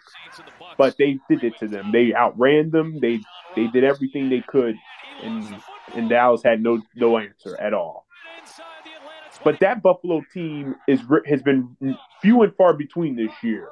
But 0.79 0.97
they 0.97 1.19
did 1.29 1.45
it 1.45 1.59
to 1.59 1.69
them. 1.69 1.93
They 1.93 2.15
outran 2.15 2.71
them. 2.71 2.99
They 3.01 3.21
they 3.55 3.67
did 3.67 3.85
everything 3.85 4.31
they 4.31 4.41
could, 4.41 4.77
and 5.23 5.63
and 5.95 6.09
Dallas 6.09 6.43
had 6.43 6.63
no 6.63 6.81
no 6.97 7.19
answer 7.19 7.61
at 7.61 7.75
all. 7.75 8.07
But 9.45 9.61
that 9.61 9.83
Buffalo 9.83 10.23
team 10.33 10.77
is 10.89 11.01
has 11.27 11.43
been 11.43 11.77
few 12.21 12.43
and 12.43 12.55
far 12.57 12.73
between 12.75 13.17
this 13.17 13.33
year, 13.43 13.69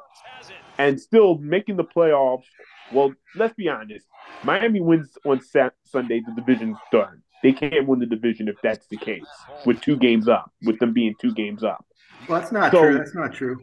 and 0.78 1.00
still 1.00 1.38
making 1.38 1.76
the 1.76 1.84
playoffs. 1.84 2.44
Well, 2.92 3.14
let's 3.36 3.54
be 3.54 3.68
honest. 3.68 4.06
Miami 4.42 4.80
wins 4.80 5.16
on 5.24 5.40
Sunday. 5.40 6.22
The 6.26 6.34
division's 6.36 6.78
done. 6.92 7.22
They 7.42 7.52
can't 7.52 7.86
win 7.86 8.00
the 8.00 8.06
division 8.06 8.48
if 8.48 8.56
that's 8.62 8.86
the 8.88 8.98
case. 8.98 9.24
With 9.64 9.80
two 9.80 9.96
games 9.96 10.28
up, 10.28 10.52
with 10.62 10.78
them 10.78 10.92
being 10.92 11.14
two 11.18 11.32
games 11.32 11.64
up. 11.64 11.86
Well, 12.30 12.40
that's 12.40 12.52
not 12.52 12.70
So- 12.70 12.82
true. 12.82 12.98
That's 12.98 13.14
not 13.14 13.32
true. 13.34 13.58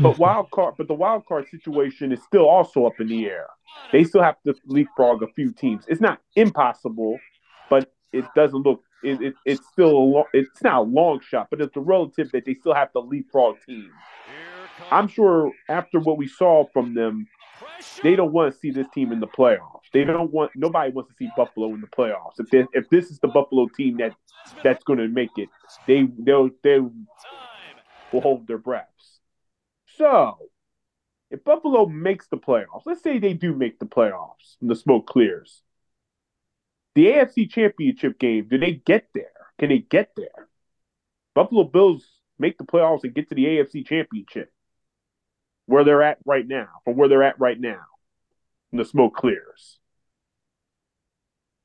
But 0.00 0.18
wild 0.18 0.50
card, 0.50 0.74
but 0.78 0.86
the 0.88 0.94
wild 0.94 1.26
card 1.26 1.48
situation 1.48 2.12
is 2.12 2.22
still 2.22 2.48
also 2.48 2.84
up 2.86 3.00
in 3.00 3.08
the 3.08 3.26
air. 3.26 3.46
They 3.92 4.04
still 4.04 4.22
have 4.22 4.36
to 4.46 4.54
leapfrog 4.66 5.22
a 5.22 5.28
few 5.28 5.52
teams. 5.52 5.84
It's 5.88 6.00
not 6.00 6.20
impossible, 6.36 7.18
but 7.70 7.92
it 8.12 8.24
doesn't 8.34 8.62
look. 8.62 8.82
It, 9.02 9.20
it, 9.20 9.34
it's 9.44 9.66
still 9.72 9.90
a 9.90 9.98
long. 9.98 10.24
It's 10.32 10.62
not 10.62 10.78
a 10.78 10.82
long 10.82 11.20
shot, 11.20 11.48
but 11.50 11.60
it's 11.60 11.76
a 11.76 11.80
relative 11.80 12.30
that 12.32 12.44
they 12.44 12.54
still 12.54 12.74
have 12.74 12.92
to 12.92 13.00
leapfrog 13.00 13.56
teams. 13.66 13.92
I'm 14.90 15.08
sure 15.08 15.52
after 15.68 15.98
what 16.00 16.18
we 16.18 16.26
saw 16.28 16.64
from 16.72 16.94
them, 16.94 17.26
they 18.02 18.16
don't 18.16 18.32
want 18.32 18.52
to 18.52 18.58
see 18.58 18.70
this 18.70 18.86
team 18.94 19.12
in 19.12 19.20
the 19.20 19.26
playoffs. 19.26 19.90
They 19.92 20.04
don't 20.04 20.32
want. 20.32 20.52
Nobody 20.56 20.92
wants 20.92 21.10
to 21.10 21.16
see 21.16 21.30
Buffalo 21.36 21.74
in 21.74 21.80
the 21.80 21.86
playoffs. 21.88 22.38
If 22.38 22.50
they, 22.50 22.64
if 22.72 22.88
this 22.90 23.10
is 23.10 23.18
the 23.20 23.28
Buffalo 23.28 23.68
team 23.76 23.96
that 23.98 24.14
that's 24.64 24.82
going 24.84 24.98
to 24.98 25.08
make 25.08 25.30
it, 25.36 25.48
they 25.86 26.08
they'll 26.18 26.50
they 26.64 26.80
will 28.12 28.20
hold 28.20 28.46
their 28.46 28.58
breaths. 28.58 29.20
So, 29.96 30.38
if 31.30 31.44
Buffalo 31.44 31.86
makes 31.86 32.28
the 32.28 32.36
playoffs, 32.36 32.82
let's 32.86 33.02
say 33.02 33.18
they 33.18 33.34
do 33.34 33.54
make 33.54 33.78
the 33.78 33.86
playoffs 33.86 34.56
and 34.60 34.70
the 34.70 34.76
smoke 34.76 35.06
clears. 35.06 35.62
The 36.94 37.06
AFC 37.06 37.50
Championship 37.50 38.18
game, 38.18 38.48
do 38.48 38.58
they 38.58 38.72
get 38.72 39.08
there? 39.14 39.30
Can 39.58 39.68
they 39.68 39.78
get 39.78 40.10
there? 40.16 40.48
Buffalo 41.34 41.64
Bills 41.64 42.04
make 42.38 42.58
the 42.58 42.64
playoffs 42.64 43.04
and 43.04 43.14
get 43.14 43.28
to 43.28 43.34
the 43.34 43.44
AFC 43.44 43.86
Championship. 43.86 44.50
Where 45.66 45.84
they're 45.84 46.02
at 46.02 46.18
right 46.24 46.46
now, 46.46 46.68
from 46.84 46.96
where 46.96 47.08
they're 47.08 47.22
at 47.22 47.38
right 47.38 47.60
now, 47.60 47.82
and 48.72 48.80
the 48.80 48.86
smoke 48.86 49.14
clears. 49.14 49.78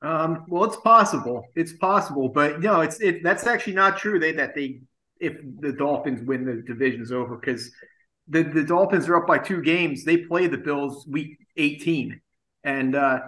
Um, 0.02 0.44
well, 0.48 0.64
it's 0.64 0.76
possible. 0.76 1.46
It's 1.54 1.72
possible, 1.72 2.28
but 2.28 2.60
no, 2.60 2.82
it's 2.82 3.00
it. 3.00 3.22
That's 3.22 3.46
actually 3.46 3.72
not 3.72 3.96
true. 3.96 4.20
They 4.20 4.32
that 4.32 4.54
they 4.54 4.82
if 5.20 5.36
the 5.60 5.72
Dolphins 5.72 6.22
win 6.22 6.44
the 6.44 6.62
division's 6.66 7.12
over 7.12 7.36
because 7.36 7.70
the 8.28 8.42
the 8.42 8.64
Dolphins 8.64 9.08
are 9.08 9.16
up 9.16 9.26
by 9.26 9.38
two 9.38 9.62
games. 9.62 10.04
They 10.04 10.18
play 10.18 10.46
the 10.46 10.58
Bills 10.58 11.06
week 11.06 11.38
eighteen, 11.56 12.20
and 12.62 12.94
uh, 12.94 13.20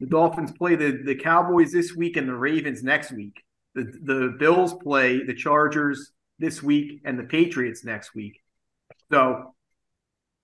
the 0.00 0.06
Dolphins 0.06 0.52
play 0.52 0.76
the 0.76 1.02
the 1.04 1.14
Cowboys 1.14 1.72
this 1.72 1.94
week 1.94 2.16
and 2.16 2.28
the 2.28 2.34
Ravens 2.34 2.82
next 2.82 3.12
week. 3.12 3.42
The 3.74 3.84
the 4.02 4.36
Bills 4.38 4.74
play 4.82 5.22
the 5.22 5.34
Chargers 5.34 6.12
this 6.38 6.62
week 6.62 7.00
and 7.04 7.18
the 7.18 7.24
Patriots 7.24 7.84
next 7.84 8.14
week. 8.14 8.40
So 9.10 9.54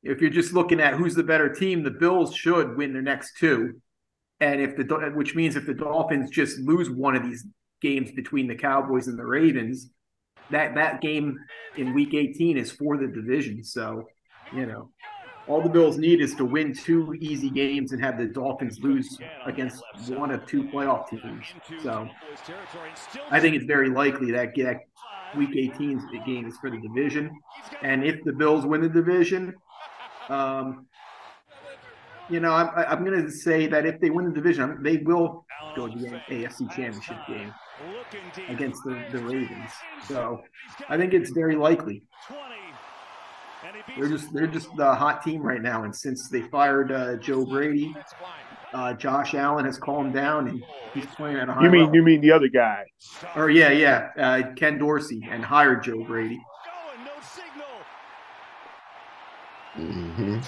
if 0.03 0.21
you're 0.21 0.31
just 0.31 0.53
looking 0.53 0.81
at 0.81 0.95
who's 0.95 1.15
the 1.15 1.23
better 1.23 1.49
team, 1.49 1.83
the 1.83 1.91
Bills 1.91 2.35
should 2.35 2.77
win 2.77 2.93
their 2.93 3.03
next 3.03 3.39
two. 3.39 3.81
And 4.41 4.61
if 4.61 4.77
the 4.77 5.13
which 5.15 5.35
means 5.35 5.57
if 5.57 5.67
the 5.67 5.75
Dolphins 5.75 6.31
just 6.31 6.59
lose 6.59 6.91
one 6.91 7.17
of 7.17 7.23
these 7.23 7.47
games 7.81 8.11
between 8.13 8.49
the 8.49 8.55
Cowboys 8.55 9.07
and 9.09 9.19
the 9.19 9.25
Ravens, 9.25 9.89
that 10.51 10.75
that 10.75 11.01
game 11.01 11.39
in 11.77 11.95
Week 11.95 12.15
18 12.15 12.57
is 12.57 12.71
for 12.71 12.97
the 12.97 13.07
division. 13.07 13.65
So, 13.65 14.09
you 14.55 14.67
know, 14.67 14.91
all 15.47 15.63
the 15.63 15.69
Bills 15.69 15.99
need 15.99 16.21
is 16.21 16.35
to 16.37 16.45
win 16.45 16.75
two 16.75 17.15
easy 17.15 17.51
games 17.51 17.93
and 17.93 18.03
have 18.03 18.19
the 18.19 18.27
Dolphins 18.27 18.79
lose 18.81 19.19
against 19.47 19.83
one 20.09 20.31
of 20.31 20.47
two 20.47 20.65
playoff 20.65 21.09
teams. 21.09 21.47
So, 21.83 22.09
I 23.31 23.41
think 23.41 23.57
it's 23.57 23.67
very 23.67 23.91
likely 23.91 24.31
that 24.33 24.55
that 24.57 24.81
Week 25.37 25.51
18 25.57 26.25
game 26.25 26.47
is 26.47 26.57
for 26.59 26.71
the 26.71 26.79
division. 26.79 27.31
And 27.83 28.05
if 28.05 28.23
the 28.25 28.33
Bills 28.33 28.65
win 28.65 28.83
the 28.83 28.89
division, 28.89 29.55
um, 30.29 30.87
you 32.31 32.41
know, 32.41 32.53
I'm, 32.53 32.71
I'm 32.77 33.05
going 33.05 33.23
to 33.23 33.31
say 33.31 33.67
that 33.67 33.85
if 33.85 34.01
they 34.01 34.11
win 34.11 34.27
the 34.27 34.33
division, 34.33 34.83
they 34.83 34.99
will 34.99 35.45
go 35.77 35.89
to 35.89 35.99
the 35.99 36.21
AFC 36.31 36.71
Championship 36.71 37.19
game 37.27 37.53
against 38.49 38.83
the, 38.85 39.05
the 39.11 39.19
Ravens. 39.19 39.73
So 40.03 40.43
I 40.89 40.97
think 40.97 41.15
it's 41.15 41.31
very 41.31 41.57
likely. 41.57 42.03
They're 43.97 44.09
just 44.09 44.35
they're 44.35 44.47
just 44.49 44.77
the 44.77 44.95
hot 44.95 45.23
team 45.23 45.41
right 45.43 45.63
now, 45.63 45.85
and 45.85 45.95
since 45.95 46.29
they 46.29 46.43
fired 46.43 46.91
uh, 46.91 47.17
Joe 47.17 47.45
Brady, 47.45 47.95
uh, 48.75 48.95
Josh 48.95 49.35
Allen 49.35 49.65
has 49.67 49.79
calmed 49.79 50.15
down 50.15 50.49
and 50.49 50.63
he's 50.95 51.07
playing 51.15 51.37
at 51.37 51.49
a 51.49 51.53
high. 51.53 51.65
You 51.65 51.71
mean 51.71 51.81
level. 51.83 51.95
you 51.97 52.03
mean 52.03 52.21
the 52.21 52.33
other 52.33 52.49
guy? 52.49 52.85
Or 53.37 53.51
yeah, 53.51 53.71
yeah, 53.71 54.09
uh, 54.19 54.55
Ken 54.57 54.79
Dorsey 54.79 55.23
and 55.31 55.45
hired 55.45 55.85
Joe 55.85 56.03
Brady. 56.03 56.41
hmm 59.75 60.39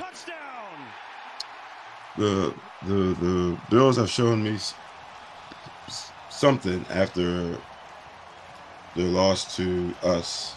The 2.16 2.54
the 2.82 2.94
the 2.94 3.58
Bills 3.70 3.96
have 3.96 4.10
shown 4.10 4.42
me 4.42 4.54
s- 4.54 4.72
s- 4.72 4.85
something 6.36 6.84
after 6.90 7.56
their 8.94 9.06
loss 9.06 9.56
to 9.56 9.94
us 10.02 10.54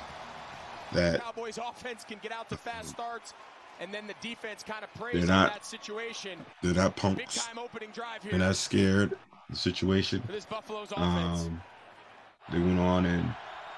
that 0.93 1.21
Cowboys 1.21 1.57
offense 1.57 2.03
can 2.03 2.17
get 2.21 2.31
out 2.31 2.49
to 2.49 2.57
fast 2.57 2.89
starts, 2.89 3.33
and 3.79 3.93
then 3.93 4.07
the 4.07 4.15
defense 4.21 4.63
kind 4.63 4.83
of 4.83 4.89
They're 4.99 5.11
preys 5.11 5.23
on 5.23 5.27
not- 5.29 5.53
that 5.53 5.65
situation. 5.65 6.39
they're 6.61 6.73
not 6.73 6.95
punks. 6.95 7.45
time 7.45 7.59
opening 7.59 7.91
drive 7.91 8.23
here 8.23 8.31
They're 8.31 8.39
not 8.39 8.55
scared 8.55 9.15
the 9.49 9.55
situation. 9.55 10.21
for 10.21 10.31
this 10.31 10.45
Buffalo's 10.45 10.91
offense. 10.91 11.45
Um, 11.45 11.61
they 12.51 12.59
went 12.59 12.79
on 12.79 13.05
and 13.05 13.35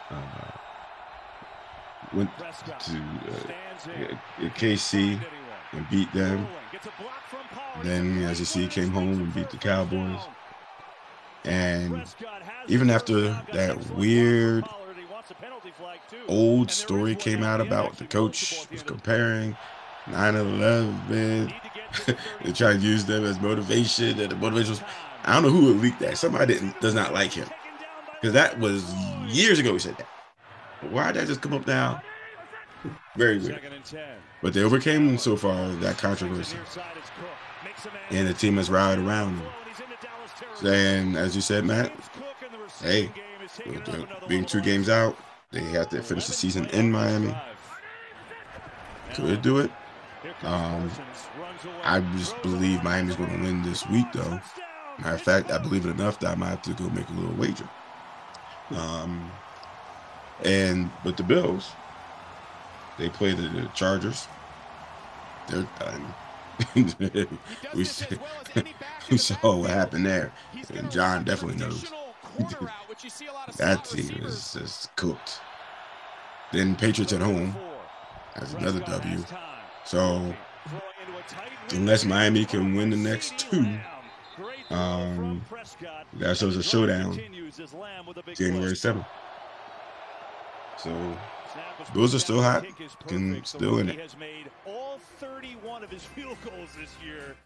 uh, 0.09 0.51
went 2.13 2.29
to 2.37 2.43
uh, 2.43 2.47
KC 4.55 5.19
and 5.73 5.89
beat 5.89 6.11
them. 6.13 6.47
Then, 7.83 8.23
as 8.23 8.39
you 8.39 8.45
see, 8.45 8.67
came 8.67 8.89
home 8.89 9.21
and 9.21 9.33
beat 9.33 9.49
the 9.49 9.57
Cowboys. 9.57 10.19
And 11.43 12.03
even 12.67 12.89
after 12.89 13.21
that 13.53 13.89
weird 13.95 14.65
old 16.27 16.71
story 16.71 17.15
came 17.15 17.43
out 17.43 17.61
about 17.61 17.97
the 17.97 18.05
coach 18.05 18.67
was 18.71 18.83
comparing 18.83 19.55
9-11, 20.05 21.53
they 22.43 22.51
tried 22.51 22.73
to 22.73 22.79
use 22.79 23.05
them 23.05 23.23
as 23.23 23.39
motivation, 23.39 24.19
and 24.19 24.31
the 24.31 24.35
motivation 24.35 24.71
was 24.71 24.83
I 25.23 25.33
don't 25.33 25.43
know 25.43 25.49
who 25.49 25.73
leaked 25.75 25.99
that. 25.99 26.17
Somebody 26.17 26.53
didn't, 26.55 26.79
does 26.81 26.95
not 26.95 27.13
like 27.13 27.31
him 27.31 27.47
because 28.19 28.33
that 28.33 28.59
was 28.59 28.91
years 29.27 29.59
ago. 29.59 29.73
He 29.73 29.79
said 29.79 29.97
that. 29.97 30.07
Why 30.91 31.11
did 31.11 31.21
that 31.21 31.27
just 31.27 31.41
come 31.41 31.53
up 31.53 31.67
now? 31.67 32.01
Very 33.15 33.37
weird. 33.37 33.61
But 34.41 34.53
they 34.53 34.63
overcame 34.63 35.17
so 35.17 35.35
far 35.35 35.67
that 35.67 35.97
controversy, 35.97 36.57
and 38.09 38.27
the 38.27 38.33
team 38.33 38.57
has 38.57 38.69
rallied 38.69 38.99
around 38.99 39.37
them. 39.37 39.47
And 40.63 41.17
as 41.17 41.35
you 41.35 41.41
said, 41.41 41.65
Matt, 41.65 41.91
hey, 42.81 43.11
being 44.27 44.45
two 44.45 44.61
games 44.61 44.89
out, 44.89 45.17
they 45.51 45.61
have 45.61 45.89
to 45.89 46.01
finish 46.01 46.27
the 46.27 46.33
season 46.33 46.65
in 46.67 46.91
Miami. 46.91 47.35
Could 49.13 49.41
do 49.41 49.57
it. 49.59 49.71
Um, 50.43 50.89
I 51.83 51.99
just 52.15 52.39
believe 52.41 52.83
Miami's 52.83 53.15
going 53.15 53.29
to 53.29 53.43
win 53.43 53.63
this 53.63 53.87
week, 53.89 54.05
though. 54.13 54.39
Matter 54.99 55.15
of 55.15 55.21
fact, 55.21 55.51
I 55.51 55.57
believe 55.57 55.85
it 55.85 55.89
enough 55.89 56.19
that 56.19 56.31
I 56.31 56.35
might 56.35 56.49
have 56.49 56.61
to 56.63 56.73
go 56.73 56.89
make 56.91 57.09
a 57.09 57.13
little 57.13 57.35
wager. 57.35 57.67
Um, 58.69 59.31
and 60.43 60.89
but 61.03 61.17
the 61.17 61.23
Bills, 61.23 61.71
they 62.97 63.09
play 63.09 63.33
the, 63.33 63.49
the 63.49 63.69
Chargers. 63.73 64.27
They're 65.47 65.67
done. 65.79 66.13
we, 67.75 67.81
s- 67.81 68.05
we 69.09 69.17
saw 69.17 69.57
what 69.57 69.69
happened 69.69 70.05
there, 70.05 70.31
and 70.73 70.91
John 70.91 71.23
definitely 71.23 71.57
knows. 71.57 71.91
that 73.57 73.83
team 73.85 74.23
is 74.23 74.53
just 74.53 74.95
cooked. 74.95 75.39
Then 76.51 76.75
Patriots 76.75 77.13
at 77.13 77.21
home. 77.21 77.55
has 78.35 78.53
another 78.53 78.79
W. 78.81 79.23
So 79.83 80.33
unless 81.71 82.05
Miami 82.05 82.45
can 82.45 82.75
win 82.75 82.89
the 82.89 82.97
next 82.97 83.37
two, 83.37 83.79
um, 84.69 85.43
that 86.13 86.37
shows 86.37 86.57
a 86.57 86.63
showdown. 86.63 87.13
January 88.33 88.73
7th. 88.73 89.05
So 90.77 91.17
those 91.93 92.15
are 92.15 92.19
still 92.19 92.41
hot, 92.41 92.65
can 93.07 93.43
still 93.43 93.79
in 93.79 93.89
it. 93.89 94.15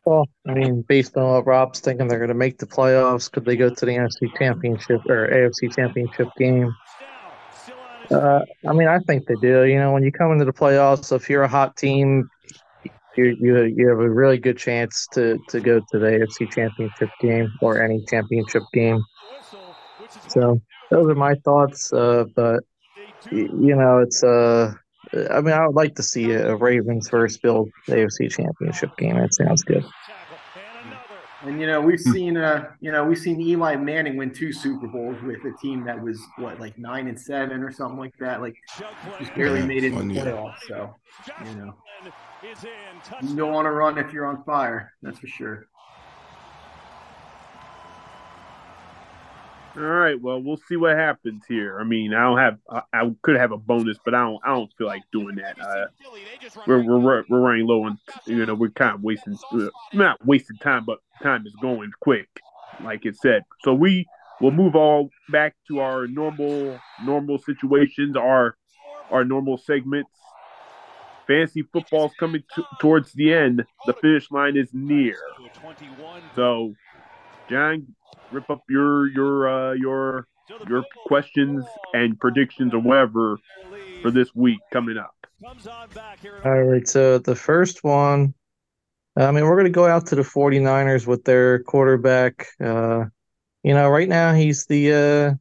Well, 0.05 0.27
I 0.47 0.53
mean, 0.53 0.83
based 0.87 1.17
on 1.17 1.23
what 1.31 1.47
Rob's 1.47 1.79
thinking, 1.79 2.07
they're 2.07 2.19
going 2.19 2.29
to 2.29 2.33
make 2.33 2.57
the 2.57 2.67
playoffs. 2.67 3.31
Could 3.31 3.45
they 3.45 3.55
go 3.55 3.69
to 3.69 3.85
the 3.85 3.91
NFC 3.91 4.35
Championship 4.37 5.01
or 5.07 5.27
AFC 5.27 5.75
Championship 5.75 6.27
game? 6.37 6.73
Uh, 8.11 8.41
I 8.67 8.73
mean, 8.73 8.87
I 8.87 8.99
think 8.99 9.25
they 9.25 9.35
do. 9.41 9.63
You 9.63 9.79
know, 9.79 9.91
when 9.91 10.03
you 10.03 10.11
come 10.11 10.31
into 10.31 10.45
the 10.45 10.53
playoffs, 10.53 11.15
if 11.15 11.29
you're 11.29 11.43
a 11.43 11.47
hot 11.47 11.75
team, 11.75 12.29
you 13.17 13.35
you 13.39 13.63
you 13.63 13.89
have 13.89 13.99
a 13.99 14.09
really 14.09 14.37
good 14.37 14.57
chance 14.57 15.07
to 15.13 15.39
to 15.49 15.59
go 15.59 15.79
to 15.79 15.99
the 15.99 16.05
AFC 16.07 16.51
Championship 16.51 17.09
game 17.21 17.51
or 17.61 17.81
any 17.81 18.03
championship 18.05 18.63
game. 18.73 19.03
So 20.27 20.61
those 20.91 21.07
are 21.07 21.15
my 21.15 21.35
thoughts. 21.43 21.91
Uh, 21.91 22.25
but 22.35 22.63
you 23.31 23.75
know, 23.75 23.99
it's 23.99 24.23
uh, 24.23 24.73
I 25.31 25.41
mean, 25.41 25.53
I 25.53 25.65
would 25.65 25.75
like 25.75 25.95
to 25.95 26.03
see 26.03 26.31
a 26.31 26.55
Ravens 26.55 27.09
versus 27.09 27.37
Bills 27.37 27.69
AFC 27.87 28.31
Championship 28.31 28.95
game. 28.97 29.15
That 29.17 29.33
sounds 29.33 29.63
good. 29.63 29.85
And 31.43 31.61
you 31.61 31.67
know 31.67 31.79
we've 31.79 31.99
seen 31.99 32.37
uh 32.37 32.69
you 32.81 32.91
know 32.91 33.05
we've 33.05 33.19
seen 33.19 33.39
Eli 33.39 33.75
Manning 33.75 34.17
win 34.17 34.33
two 34.33 34.51
Super 34.51 34.87
Bowls 34.87 35.21
with 35.21 35.45
a 35.45 35.55
team 35.61 35.83
that 35.85 36.01
was 36.01 36.19
what 36.39 36.59
like 36.59 36.75
nine 36.79 37.07
and 37.07 37.19
seven 37.19 37.61
or 37.61 37.71
something 37.71 37.99
like 37.99 38.17
that. 38.19 38.41
Like 38.41 38.55
just 39.19 39.35
barely 39.35 39.59
Yeah, 39.59 39.65
made 39.67 39.83
it 39.83 39.93
in 39.93 40.07
the 40.07 40.13
year. 40.15 40.23
playoffs. 40.23 40.55
So 40.67 40.95
you 41.45 41.55
know 41.55 41.73
you 43.21 43.35
don't 43.35 43.53
want 43.53 43.65
to 43.67 43.71
run 43.71 43.99
if 43.99 44.11
you're 44.11 44.25
on 44.25 44.43
fire. 44.43 44.91
That's 45.03 45.19
for 45.19 45.27
sure. 45.27 45.67
All 49.77 49.83
right. 49.83 50.19
Well, 50.19 50.41
we'll 50.41 50.59
see 50.69 50.77
what 50.77 50.95
happens 50.95 51.43
here. 51.47 51.79
I 51.79 51.83
mean, 51.83 52.13
I 52.13 52.23
don't 52.23 52.37
have. 52.37 52.57
I, 52.69 52.81
I 52.93 53.11
could 53.21 53.35
have 53.35 53.51
a 53.51 53.57
bonus, 53.57 53.97
but 54.03 54.13
I 54.15 54.21
don't. 54.23 54.39
I 54.45 54.49
don't 54.55 54.71
feel 54.77 54.87
like 54.87 55.03
doing 55.11 55.35
that. 55.35 55.59
Uh, 55.59 55.87
we're 56.65 56.81
we're 56.81 57.23
we're 57.27 57.39
running 57.41 57.67
low 57.67 57.83
on. 57.83 57.97
You 58.25 58.45
know, 58.45 58.55
we're 58.55 58.69
kind 58.69 58.95
of 58.95 59.03
wasting. 59.03 59.37
Uh, 59.51 59.67
not 59.93 60.25
wasting 60.25 60.57
time, 60.57 60.85
but 60.85 60.99
time 61.21 61.45
is 61.45 61.55
going 61.61 61.91
quick, 61.99 62.29
like 62.83 63.05
it 63.05 63.17
said. 63.17 63.43
So 63.63 63.73
we 63.73 64.05
will 64.39 64.51
move 64.51 64.75
all 64.75 65.09
back 65.29 65.55
to 65.67 65.79
our 65.79 66.07
normal 66.07 66.79
normal 67.03 67.37
situations. 67.37 68.15
Our 68.15 68.55
our 69.11 69.25
normal 69.25 69.57
segments. 69.57 70.11
Fantasy 71.27 71.63
football's 71.63 72.13
coming 72.19 72.43
t- 72.55 72.63
towards 72.79 73.11
the 73.13 73.33
end. 73.33 73.65
The 73.87 73.93
finish 73.93 74.29
line 74.29 74.55
is 74.55 74.69
near. 74.73 75.17
So, 76.35 76.75
John, 77.49 77.95
rip 78.31 78.49
up 78.49 78.61
your 78.69 79.07
your 79.09 79.49
uh, 79.49 79.73
your 79.73 80.27
your 80.67 80.83
questions 81.07 81.65
and 81.93 82.19
predictions 82.19 82.73
or 82.73 82.79
whatever 82.79 83.37
for 84.01 84.11
this 84.11 84.33
week 84.35 84.59
coming 84.71 84.97
up. 84.97 85.15
All 86.43 86.63
right, 86.63 86.87
so 86.87 87.17
the 87.17 87.35
first 87.35 87.83
one, 87.83 88.33
I 89.15 89.31
mean, 89.31 89.43
we're 89.45 89.55
going 89.55 89.65
to 89.65 89.69
go 89.69 89.85
out 89.85 90.07
to 90.07 90.15
the 90.15 90.21
49ers 90.21 91.07
with 91.07 91.23
their 91.23 91.61
quarterback. 91.63 92.47
Uh, 92.63 93.05
you 93.63 93.73
know, 93.73 93.89
right 93.89 94.07
now 94.07 94.33
he's 94.33 94.65
the, 94.65 94.93
uh, 94.93 95.33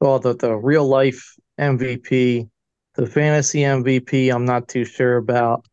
well, 0.00 0.18
the, 0.18 0.34
the 0.34 0.54
real 0.54 0.86
life 0.86 1.34
MVP. 1.58 2.48
The 2.96 3.06
fantasy 3.06 3.60
MVP, 3.60 4.32
I'm 4.32 4.44
not 4.44 4.68
too 4.68 4.84
sure 4.84 5.16
about, 5.16 5.66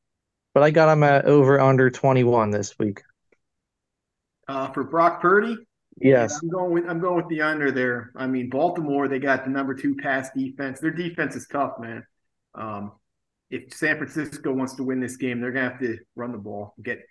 but 0.56 0.64
I 0.64 0.72
got 0.72 0.92
him 0.92 1.04
at 1.04 1.26
over 1.26 1.60
under 1.60 1.92
21 1.92 2.50
this 2.50 2.78
week. 2.80 3.02
Uh, 4.52 4.72
for 4.72 4.84
Brock 4.84 5.22
Purdy, 5.22 5.56
Yes. 6.00 6.40
I'm 6.42 6.50
going 6.50 6.72
with 6.72 6.90
I'm 6.90 7.00
going 7.00 7.18
with 7.18 7.28
the 7.28 7.42
under 7.42 7.72
there. 7.72 8.12
I 8.16 8.26
mean, 8.28 8.50
Baltimore, 8.50 9.08
they 9.08 9.20
got 9.20 9.44
the 9.44 9.50
number 9.50 9.74
two 9.74 9.96
pass 9.96 10.30
defense. 10.36 10.80
Their 10.80 10.92
defense 10.92 11.36
is 11.36 11.48
tough, 11.48 11.74
man. 11.80 12.06
Um, 12.56 12.94
if 13.50 13.74
San 13.74 13.98
Francisco 13.98 14.54
wants 14.54 14.76
to 14.76 14.84
win 14.84 15.00
this 15.00 15.18
game, 15.18 15.42
they're 15.42 15.52
gonna 15.52 15.70
have 15.70 15.80
to 15.80 15.98
run 16.16 16.32
the 16.32 16.38
ball, 16.38 16.74
get 16.82 17.02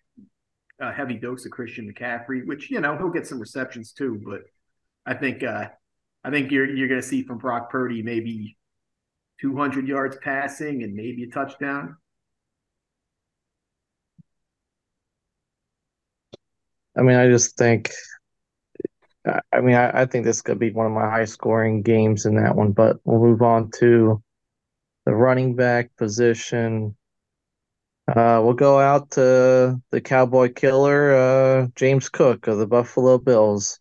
a 0.81 0.93
heavy 0.93 1.15
dose 1.15 1.45
of 1.45 1.53
Christian 1.53 1.93
McCaffrey, 1.93 2.47
which 2.47 2.71
you 2.71 2.81
know 2.81 2.97
he'll 2.97 3.11
get 3.11 3.27
some 3.27 3.39
receptions 3.39 3.93
too. 3.93 4.21
But 4.25 4.41
I 5.07 5.15
think 5.15 5.43
uh, 5.43 5.69
I 6.25 6.31
think 6.31 6.51
you're 6.51 6.69
you're 6.75 6.89
gonna 6.89 7.03
see 7.03 7.23
from 7.23 7.39
Brock 7.39 7.71
Purdy 7.71 8.03
maybe 8.03 8.57
200 9.41 9.87
yards 9.87 10.17
passing 10.23 10.83
and 10.83 10.95
maybe 10.95 11.25
a 11.25 11.31
touchdown. 11.31 11.97
I 17.01 17.03
mean, 17.03 17.17
I 17.17 17.29
just 17.29 17.57
think, 17.57 17.91
I- 19.27 19.61
mean, 19.63 19.75
I, 19.75 20.03
I 20.03 20.05
think 20.05 20.27
this 20.27 20.43
could 20.43 20.59
be 20.59 20.71
one 20.71 20.85
of 20.85 20.93
my 20.93 21.09
high 21.09 21.25
scoring 21.25 21.81
games 21.81 22.27
in 22.27 22.35
that 22.37 22.55
one, 22.55 22.73
but 22.73 22.99
we'll 23.05 23.21
move 23.21 23.41
on 23.41 23.71
to 23.79 24.23
the 25.07 25.15
running 25.15 25.57
back 25.57 25.97
position. 25.97 26.95
Uh, 28.07 28.43
we'll 28.45 28.53
go 28.53 28.79
out 28.79 29.13
to 29.13 29.81
the 29.91 30.01
Cowboy 30.03 30.53
killer, 30.53 31.15
uh, 31.15 31.67
James 31.75 32.11
Cook 32.11 32.49
of 32.49 32.59
the 32.59 32.67
Buffalo 32.67 33.17
Bills. 33.17 33.81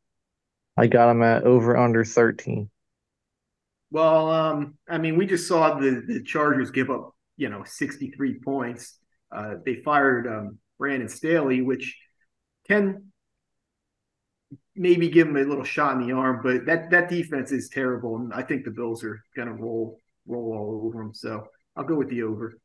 I 0.77 0.87
got 0.87 1.07
them 1.07 1.21
at 1.21 1.43
over 1.43 1.75
under 1.75 2.05
13. 2.05 2.69
Well, 3.91 4.31
um, 4.31 4.77
I 4.87 4.97
mean, 4.97 5.17
we 5.17 5.25
just 5.25 5.45
saw 5.45 5.77
the, 5.77 6.03
the 6.07 6.23
Chargers 6.23 6.71
give 6.71 6.89
up, 6.89 7.15
you 7.35 7.49
know, 7.49 7.63
63 7.65 8.39
points. 8.39 8.97
Uh, 9.29 9.55
they 9.65 9.75
fired 9.75 10.25
um, 10.25 10.59
Brandon 10.77 11.09
Staley, 11.09 11.61
which 11.61 11.97
can 12.67 13.08
maybe 14.79 15.09
give 15.09 15.27
him 15.27 15.35
a 15.35 15.43
little 15.43 15.65
shot 15.65 15.99
in 15.99 16.07
the 16.07 16.13
arm, 16.13 16.39
but 16.41 16.65
that 16.65 16.89
that 16.89 17.09
defense 17.09 17.51
is 17.51 17.69
terrible, 17.69 18.15
and 18.15 18.33
I 18.33 18.41
think 18.41 18.63
the 18.63 18.71
Bills 18.71 19.03
are 19.03 19.21
gonna 19.35 19.53
roll 19.53 19.99
roll 20.25 20.53
all 20.53 20.81
over 20.87 21.03
them. 21.03 21.13
So 21.13 21.47
I'll 21.75 21.83
go 21.83 21.95
with 21.95 22.09
the 22.09 22.23
over. 22.23 22.57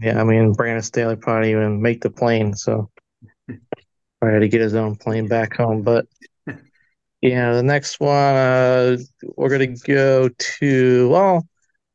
Yeah, 0.00 0.20
I 0.20 0.24
mean 0.24 0.52
Brandon 0.52 0.82
Staley 0.82 1.16
probably 1.16 1.50
even 1.50 1.82
make 1.82 2.00
the 2.00 2.10
plane, 2.10 2.54
so 2.54 2.88
probably 3.48 4.34
had 4.34 4.40
to 4.40 4.48
get 4.48 4.60
his 4.60 4.74
own 4.74 4.96
plane 4.96 5.26
back 5.26 5.56
home. 5.56 5.82
But 5.82 6.06
yeah, 7.20 7.52
the 7.54 7.62
next 7.62 7.98
one 7.98 8.16
uh, 8.16 8.96
we're 9.36 9.50
gonna 9.50 9.76
go 9.76 10.28
to. 10.28 11.08
Well, 11.08 11.46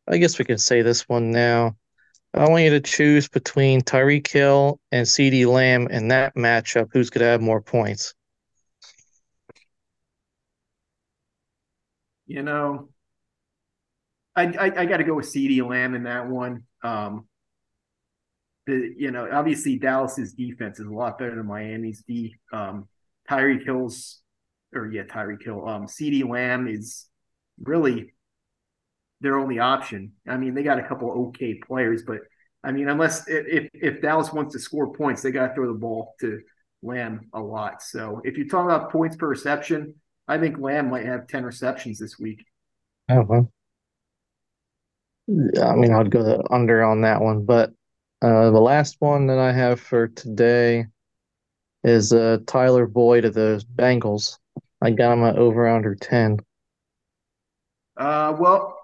I 0.08 0.18
guess 0.18 0.38
we 0.38 0.46
can 0.46 0.58
say 0.58 0.82
this 0.82 1.08
one 1.08 1.32
now. 1.32 1.78
I 2.34 2.48
want 2.50 2.64
you 2.64 2.70
to 2.72 2.82
choose 2.82 3.28
between 3.28 3.82
Tyreek 3.82 4.28
Hill 4.28 4.80
and 4.92 5.06
CeeDee 5.06 5.48
Lamb 5.48 5.88
in 5.88 6.10
that 6.10 6.36
matchup. 6.36 6.90
Who's 6.94 7.10
going 7.10 7.22
to 7.22 7.28
have 7.28 7.42
more 7.42 7.62
points? 7.62 8.14
You 12.28 12.44
know, 12.44 12.90
I 14.36 14.44
I, 14.44 14.82
I 14.82 14.86
got 14.86 14.98
to 14.98 15.04
go 15.04 15.16
with 15.16 15.26
CeeDee 15.26 15.68
Lamb 15.68 15.96
in 15.96 16.04
that 16.04 16.28
one. 16.28 16.64
Um, 16.84 17.28
the 18.68 18.94
you 18.98 19.12
know 19.12 19.28
obviously 19.32 19.80
Dallas's 19.80 20.34
defense 20.34 20.80
is 20.80 20.86
a 20.86 20.94
lot 20.94 21.18
better 21.18 21.36
than 21.36 21.48
Miami's 21.48 22.04
D. 22.08 22.36
Um, 22.54 22.88
Tyreek 23.30 23.64
Hill's 23.66 24.22
or 24.76 24.92
yeah 24.92 25.04
Tyreek 25.04 25.44
Hill. 25.44 25.68
Um, 25.68 25.88
CeeDee 25.88 26.30
Lamb 26.30 26.68
is 26.68 27.08
really 27.60 28.14
their 29.22 29.38
only 29.38 29.60
option. 29.60 30.14
I 30.28 30.38
mean, 30.38 30.54
they 30.54 30.64
got 30.64 30.80
a 30.80 30.88
couple 30.88 31.10
okay 31.30 31.56
players, 31.56 32.04
but 32.06 32.20
I 32.64 32.72
mean, 32.72 32.90
unless 32.90 33.28
if 33.28 33.70
if 33.74 34.02
Dallas 34.02 34.34
wants 34.34 34.54
to 34.54 34.60
score 34.60 34.94
points, 34.94 35.22
they 35.22 35.32
got 35.32 35.48
to 35.48 35.54
throw 35.54 35.68
the 35.68 35.80
ball 35.80 36.16
to 36.22 36.42
Lamb 36.84 37.30
a 37.34 37.40
lot. 37.40 37.82
So 37.82 38.22
if 38.24 38.38
you 38.38 38.48
talk 38.48 38.66
about 38.66 38.92
points 38.92 39.16
per 39.16 39.28
reception, 39.28 39.96
I 40.28 40.38
think 40.38 40.60
Lamb 40.60 40.90
might 40.90 41.06
have 41.06 41.28
ten 41.28 41.44
receptions 41.44 42.00
this 42.00 42.20
week. 42.20 42.46
Oh 43.10 43.24
well. 43.24 43.52
I 45.62 45.76
mean, 45.76 45.94
I'd 45.94 46.12
go 46.12 46.24
the 46.24 46.44
under 46.52 46.84
on 46.84 47.02
that 47.02 47.22
one, 47.22 47.46
but 47.46 47.72
uh, 48.22 48.50
the 48.50 48.60
last 48.60 48.96
one 49.00 49.28
that 49.28 49.40
I 49.40 49.52
have 49.52 49.80
for 49.80 50.08
today 50.08 50.86
is 51.84 52.14
uh, 52.14 52.38
Tyler 52.48 52.88
Boyd 52.88 53.26
of 53.26 53.34
the 53.34 53.64
Bengals. 53.76 54.38
I 54.82 54.92
got 54.92 55.14
him 55.14 55.24
at 55.24 55.38
over 55.38 55.68
under 55.68 55.96
ten. 55.96 56.38
Uh, 57.98 58.36
well, 58.40 58.77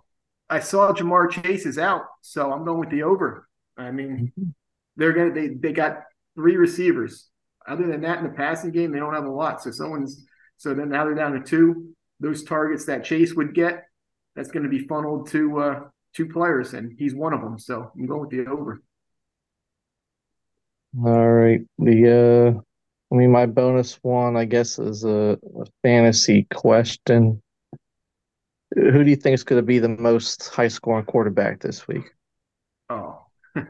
I 0.54 0.60
saw 0.60 0.94
Ja'Marr 0.94 1.32
Chase 1.32 1.66
is 1.66 1.80
out, 1.80 2.04
so 2.22 2.52
I'm 2.52 2.64
going 2.64 2.80
with 2.80 2.92
the 2.92 3.02
over. 3.02 3.50
I 3.76 3.90
mean, 3.90 4.32
mm-hmm. 4.38 4.50
they're 4.96 5.12
gonna 5.12 5.34
they 5.34 5.48
they 5.48 5.74
got 5.74 6.04
three 6.36 6.58
receivers. 6.58 7.28
Other 7.68 7.88
than 7.88 8.02
that, 8.02 8.20
in 8.20 8.26
the 8.26 8.30
passing 8.30 8.72
game, 8.72 8.92
they 8.92 9.00
don't 9.00 9.16
have 9.16 9.26
a 9.26 9.32
lot. 9.32 9.64
So 9.64 9.72
someone's 9.72 10.26
so 10.58 10.76
then 10.76 10.90
now 10.90 11.06
they're 11.06 11.16
down 11.16 11.34
to 11.34 11.40
two. 11.40 11.96
Those 12.20 12.44
targets 12.44 12.86
that 12.86 13.04
Chase 13.04 13.34
would 13.34 13.56
get, 13.56 13.86
that's 14.36 14.52
going 14.52 14.64
to 14.64 14.70
be 14.70 14.86
funneled 14.88 15.28
to 15.32 15.60
uh, 15.60 15.80
two 16.16 16.28
players, 16.28 16.76
and 16.76 16.94
he's 17.00 17.16
one 17.16 17.34
of 17.34 17.42
them. 17.42 17.58
So 17.58 17.92
I'm 17.96 18.06
going 18.06 18.22
with 18.22 18.30
the 18.30 18.46
over. 18.46 18.80
All 21.04 21.32
right. 21.32 21.62
The 21.80 22.54
uh 22.54 22.62
I 23.12 23.18
mean 23.18 23.32
my 23.32 23.48
bonus 23.48 23.98
one 24.04 24.38
I 24.38 24.46
guess 24.46 24.78
is 24.78 25.04
a, 25.04 25.40
a 25.60 25.66
fantasy 25.82 26.46
question. 26.54 27.42
Who 28.76 29.04
do 29.04 29.10
you 29.10 29.16
think 29.16 29.36
is 29.36 29.44
going 29.44 29.62
to 29.62 29.66
be 29.66 29.80
the 29.80 29.90
most 29.90 30.50
high 30.50 30.68
scoring 30.68 31.06
quarterback 31.06 31.60
this 31.60 31.88
week? 31.88 32.06
Oh, 32.90 33.26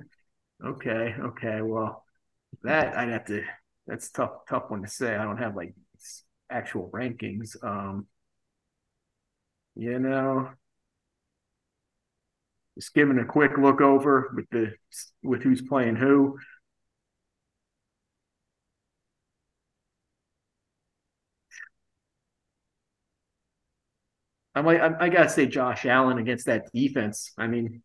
okay, 0.66 1.16
okay. 1.20 1.62
Well, 1.62 2.06
that 2.64 2.98
I'd 2.98 3.10
have 3.10 3.26
to. 3.26 3.44
That's 3.86 4.10
tough, 4.12 4.32
tough 4.48 4.70
one 4.70 4.84
to 4.84 4.88
say. 4.88 5.16
I 5.16 5.24
don't 5.24 5.38
have 5.38 5.56
like 5.56 5.76
actual 6.50 6.90
rankings. 6.94 7.62
Um, 7.64 8.08
you 9.76 10.00
know, 10.00 10.50
just 12.76 12.94
giving 12.94 13.20
a 13.20 13.26
quick 13.26 13.58
look 13.58 13.82
over 13.82 14.32
with 14.36 14.46
the 14.52 14.74
with 15.24 15.44
who's 15.44 15.62
playing 15.62 15.96
who. 15.96 16.38
I 24.56 24.62
might, 24.62 24.80
I, 24.80 25.06
I, 25.06 25.10
gotta 25.10 25.30
say 25.30 25.48
Josh 25.48 25.86
Allen 25.86 26.20
against 26.20 26.46
that 26.46 26.72
defense. 26.74 27.32
I 27.38 27.48
mean, 27.48 27.82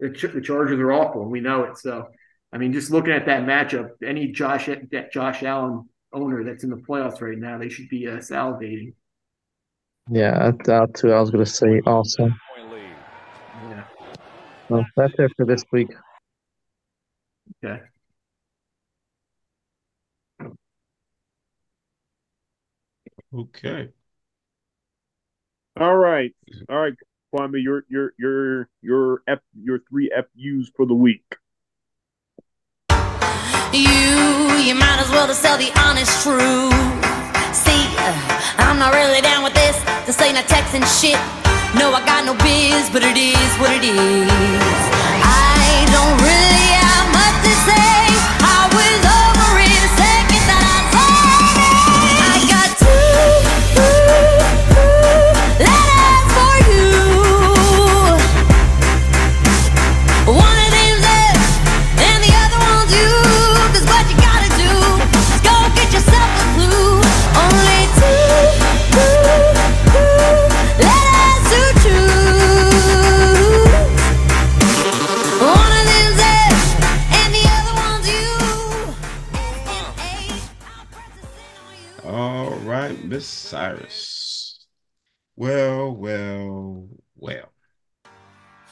the, 0.00 0.08
the 0.08 0.40
Chargers 0.40 0.78
are 0.78 0.92
awful, 0.92 1.22
and 1.22 1.30
we 1.30 1.40
know 1.40 1.64
it. 1.64 1.78
So, 1.78 2.08
I 2.52 2.58
mean, 2.58 2.72
just 2.72 2.90
looking 2.90 3.12
at 3.12 3.26
that 3.26 3.44
matchup, 3.44 3.90
any 4.04 4.28
Josh 4.28 4.66
that 4.66 5.12
Josh 5.12 5.42
Allen 5.42 5.88
owner 6.12 6.42
that's 6.44 6.64
in 6.64 6.70
the 6.70 6.76
playoffs 6.76 7.20
right 7.20 7.38
now, 7.38 7.58
they 7.58 7.68
should 7.68 7.88
be 7.88 8.08
uh, 8.08 8.16
salivating. 8.16 8.94
Yeah, 10.10 10.52
that's 10.64 11.00
who 11.00 11.12
I 11.12 11.20
was 11.20 11.30
gonna 11.30 11.46
say 11.46 11.80
also. 11.86 12.30
Yeah. 13.68 13.84
Well, 14.68 14.86
that's 14.96 15.14
it 15.18 15.32
for 15.36 15.44
this 15.44 15.64
week. 15.70 15.90
Okay. 17.64 17.82
Okay. 23.34 23.88
All 25.80 25.96
right, 25.96 26.34
all 26.68 26.76
right, 26.76 26.94
Kwame, 27.32 27.62
your 27.62 27.84
your 27.88 28.12
your 28.18 28.68
your 28.82 29.22
F 29.28 29.38
your 29.54 29.78
three 29.88 30.10
FUs 30.10 30.72
for 30.74 30.84
the 30.84 30.94
week. 30.94 31.22
You, 33.70 34.58
you 34.58 34.74
might 34.74 34.98
as 34.98 35.08
well 35.10 35.28
just 35.28 35.40
tell 35.40 35.56
the 35.56 35.70
honest 35.78 36.10
truth. 36.24 36.74
See, 37.54 37.84
uh, 37.94 38.10
I'm 38.58 38.78
not 38.80 38.92
really 38.92 39.20
down 39.20 39.44
with 39.44 39.54
this. 39.54 39.76
This 40.04 40.20
ain't 40.20 40.36
a 40.36 40.42
shit. 40.86 41.20
No, 41.78 41.94
I 41.94 42.02
got 42.04 42.24
no 42.24 42.34
biz, 42.34 42.90
but 42.90 43.04
it 43.04 43.16
is 43.16 43.50
what 43.60 43.70
it 43.70 43.84
is. 43.84 43.94
I 45.22 45.86
don't 45.94 46.18
really 46.18 46.68
have 46.74 47.06
much 47.14 47.36
to 47.44 47.54
say. 47.70 47.97
Cyrus. 83.48 84.66
Well, 85.34 85.92
well, 85.92 86.86
well. 87.16 87.52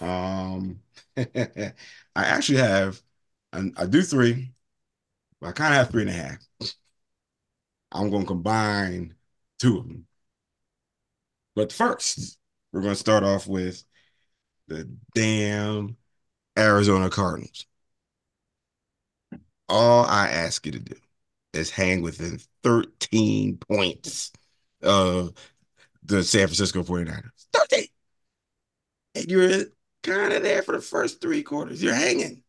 Um, 0.02 0.80
I 1.16 1.72
actually 2.14 2.58
have, 2.58 3.00
I 3.52 3.86
do 3.86 4.02
three, 4.02 4.52
but 5.40 5.48
I 5.48 5.52
kind 5.52 5.72
of 5.72 5.78
have 5.78 5.90
three 5.90 6.02
and 6.02 6.10
a 6.10 6.12
half. 6.12 6.38
I'm 7.90 8.10
going 8.10 8.24
to 8.24 8.28
combine 8.28 9.14
two 9.58 9.78
of 9.78 9.88
them. 9.88 10.06
But 11.54 11.72
first, 11.72 12.38
we're 12.70 12.82
going 12.82 12.92
to 12.92 13.00
start 13.00 13.24
off 13.24 13.46
with 13.46 13.82
the 14.68 14.90
damn 15.14 15.96
Arizona 16.58 17.08
Cardinals. 17.08 17.64
All 19.70 20.04
I 20.04 20.28
ask 20.28 20.66
you 20.66 20.72
to 20.72 20.80
do 20.80 20.96
is 21.54 21.70
hang 21.70 22.02
within 22.02 22.40
13 22.62 23.56
points 23.56 24.32
of 24.86 25.32
the 26.04 26.24
San 26.24 26.46
Francisco 26.46 26.82
49ers. 26.82 27.30
13. 27.52 27.86
And 29.14 29.30
you're 29.30 29.64
kind 30.02 30.32
of 30.32 30.42
there 30.42 30.62
for 30.62 30.72
the 30.72 30.80
first 30.80 31.20
three 31.20 31.42
quarters. 31.42 31.82
You're 31.82 31.94
hanging. 31.94 32.42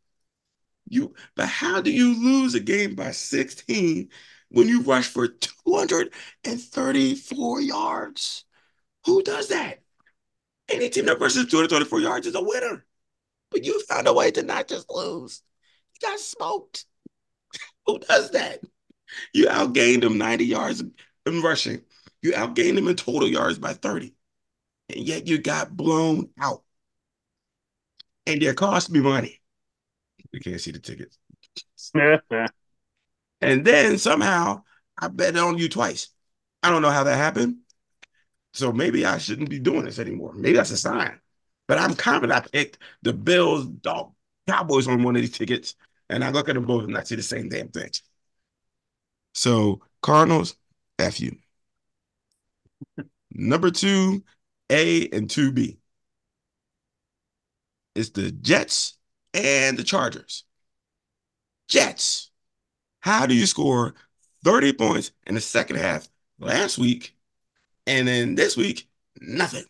You 0.90 1.14
but 1.36 1.48
how 1.48 1.82
do 1.82 1.92
you 1.92 2.18
lose 2.24 2.56
a 2.56 2.62
game 2.62 2.96
by 2.96 3.12
16 3.12 4.10
when 4.50 4.70
you 4.70 4.82
rush 4.82 5.08
for 5.08 5.28
234 5.28 7.62
yards? 7.62 8.46
Who 9.06 9.22
does 9.22 9.50
that? 9.50 9.82
Any 10.70 10.90
team 10.90 11.06
that 11.06 11.20
rushes 11.20 11.48
234 11.48 12.00
yards 12.00 12.28
is 12.28 12.36
a 12.36 12.44
winner. 12.44 12.86
But 13.52 13.66
you 13.66 13.82
found 13.86 14.08
a 14.08 14.14
way 14.14 14.32
to 14.32 14.44
not 14.44 14.68
just 14.68 14.90
lose. 14.90 15.42
You 15.94 16.10
got 16.10 16.20
smoked. 16.20 16.86
Who 17.86 18.00
does 18.00 18.32
that? 18.32 18.62
You 19.34 19.48
outgained 19.48 20.02
them 20.02 20.18
90 20.18 20.46
yards 20.46 20.84
in 21.26 21.42
rushing. 21.42 21.82
You 22.22 22.32
outgained 22.32 22.76
them 22.76 22.88
in 22.88 22.96
total 22.96 23.28
yards 23.28 23.60
by 23.60 23.74
30. 23.74 24.14
And 24.90 25.00
yet 25.00 25.28
you 25.28 25.38
got 25.38 25.76
blown 25.76 26.30
out. 26.40 26.64
And 28.26 28.42
it 28.42 28.56
cost 28.58 28.90
me 28.90 29.00
money. 29.00 29.40
You 30.32 30.40
can't 30.40 30.60
see 30.60 30.72
the 30.72 30.80
tickets. 30.80 31.18
and 33.42 33.66
then 33.66 33.98
somehow 33.98 34.64
I 34.98 35.08
bet 35.08 35.38
on 35.38 35.58
you 35.58 35.70
twice. 35.70 36.10
I 36.64 36.70
don't 36.70 36.82
know 36.82 36.90
how 36.90 37.04
that 37.04 37.18
happened. 37.18 37.58
So 38.54 38.72
maybe 38.72 39.06
I 39.06 39.20
shouldn't 39.20 39.50
be 39.50 39.60
doing 39.60 39.86
this 39.86 40.00
anymore. 40.00 40.34
Maybe 40.34 40.58
that's 40.58 40.72
a 40.72 40.78
sign. 40.78 41.20
But 41.68 41.78
I'm 41.78 41.96
confident 41.96 42.38
I 42.38 42.48
picked 42.48 42.80
the 43.04 43.14
Bills, 43.14 43.66
dog, 43.66 44.14
Cowboys 44.48 44.88
on 44.88 45.04
one 45.04 45.16
of 45.16 45.22
these 45.22 45.38
tickets. 45.38 45.76
And 46.10 46.24
I 46.24 46.32
look 46.32 46.50
at 46.50 46.56
them 46.56 46.66
both 46.66 46.86
and 46.86 46.98
I 46.98 47.04
see 47.04 47.16
the 47.16 47.24
same 47.24 47.50
damn 47.50 47.68
thing. 47.70 47.92
So 49.34 49.82
Cardinals, 50.02 50.56
F 50.98 51.20
you. 51.20 51.38
Number 53.32 53.72
two, 53.72 54.24
A 54.70 55.08
and 55.10 55.30
2B. 55.30 55.78
It's 57.96 58.10
the 58.12 58.32
Jets 58.32 58.98
and 59.34 59.78
the 59.78 59.84
Chargers. 59.84 60.44
Jets. 61.68 62.32
How 63.02 63.26
do 63.26 63.36
you 63.36 63.46
score 63.46 63.96
30 64.44 64.74
points 64.74 65.12
in 65.26 65.36
the 65.36 65.42
second 65.42 65.78
half 65.78 66.08
last 66.40 66.78
week? 66.78 67.16
And 67.88 68.08
then 68.08 68.36
this 68.36 68.58
week, 68.58 68.88
nothing. 69.22 69.66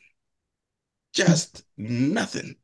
Just 1.14 1.64
nothing. 1.78 2.56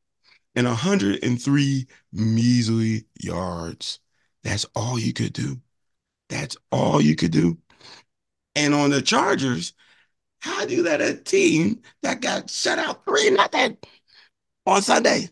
And 0.55 0.67
103 0.67 1.87
measly 2.11 3.05
yards. 3.19 3.99
That's 4.43 4.65
all 4.75 4.99
you 4.99 5.13
could 5.13 5.33
do. 5.33 5.61
That's 6.29 6.57
all 6.71 7.01
you 7.01 7.15
could 7.15 7.31
do. 7.31 7.57
And 8.55 8.73
on 8.73 8.91
the 8.91 9.01
Chargers, 9.01 9.73
how 10.43 10.65
do 10.65 10.75
you 10.75 10.83
let 10.83 10.99
a 10.99 11.15
team 11.15 11.79
that 12.01 12.19
got 12.19 12.49
shut 12.49 12.77
out 12.77 13.05
three 13.05 13.29
nothing 13.29 13.77
on 14.65 14.81
Sunday 14.81 15.29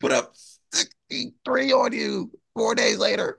put 0.00 0.10
up 0.10 0.34
63 0.72 1.72
on 1.72 1.92
you 1.92 2.30
four 2.56 2.74
days 2.74 2.98
later? 2.98 3.38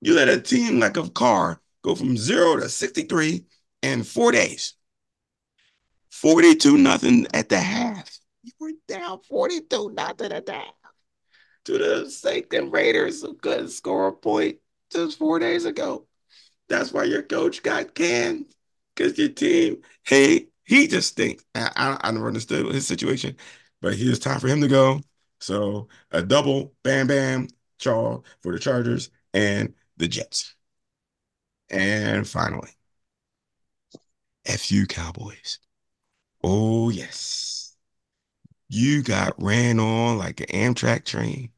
You 0.00 0.14
let 0.14 0.30
a 0.30 0.40
team 0.40 0.80
like 0.80 0.96
a 0.96 1.10
car 1.10 1.60
go 1.82 1.94
from 1.94 2.16
zero 2.16 2.56
to 2.56 2.70
63 2.70 3.44
in 3.82 4.04
four 4.04 4.32
days. 4.32 4.72
42 6.10 6.78
nothing 6.78 7.26
at 7.34 7.50
the 7.50 7.58
half. 7.58 8.18
You 8.42 8.52
were 8.58 8.72
down 8.88 9.20
42 9.28 9.92
nothing 9.92 10.32
at 10.32 10.46
the 10.46 10.52
half 10.52 10.74
to 11.66 11.76
the 11.76 12.08
Saints 12.08 12.56
Raiders 12.70 13.20
who 13.20 13.34
couldn't 13.34 13.68
score 13.68 14.08
a 14.08 14.12
point 14.12 14.56
just 14.90 15.18
four 15.18 15.38
days 15.38 15.66
ago. 15.66 16.06
That's 16.70 16.90
why 16.90 17.04
your 17.04 17.22
coach 17.22 17.62
got 17.62 17.94
canned 17.94 18.46
because 18.96 19.18
your 19.18 19.30
team, 19.30 19.82
hey, 20.06 20.48
he 20.64 20.88
just 20.88 21.10
stinks. 21.10 21.44
I, 21.54 21.70
I, 21.76 22.08
I 22.08 22.12
never 22.12 22.28
understood 22.28 22.66
his 22.74 22.86
situation, 22.88 23.36
but 23.82 23.94
it's 23.96 24.20
time 24.20 24.40
for 24.40 24.48
him 24.48 24.62
to 24.62 24.68
go. 24.68 25.00
So 25.40 25.88
a 26.12 26.22
double 26.22 26.74
bam 26.84 27.08
bam 27.08 27.48
chaw 27.78 28.20
for 28.42 28.52
the 28.52 28.60
Chargers 28.60 29.10
and 29.34 29.74
the 29.98 30.08
Jets. 30.08 30.54
And 31.70 32.26
finally, 32.28 32.70
FU 34.44 34.86
Cowboys. 34.86 35.58
Oh, 36.44 36.90
yes. 36.90 37.76
You 38.68 39.02
got 39.02 39.40
ran 39.42 39.80
on 39.80 40.18
like 40.18 40.40
an 40.40 40.46
Amtrak 40.74 41.04
train. 41.06 41.52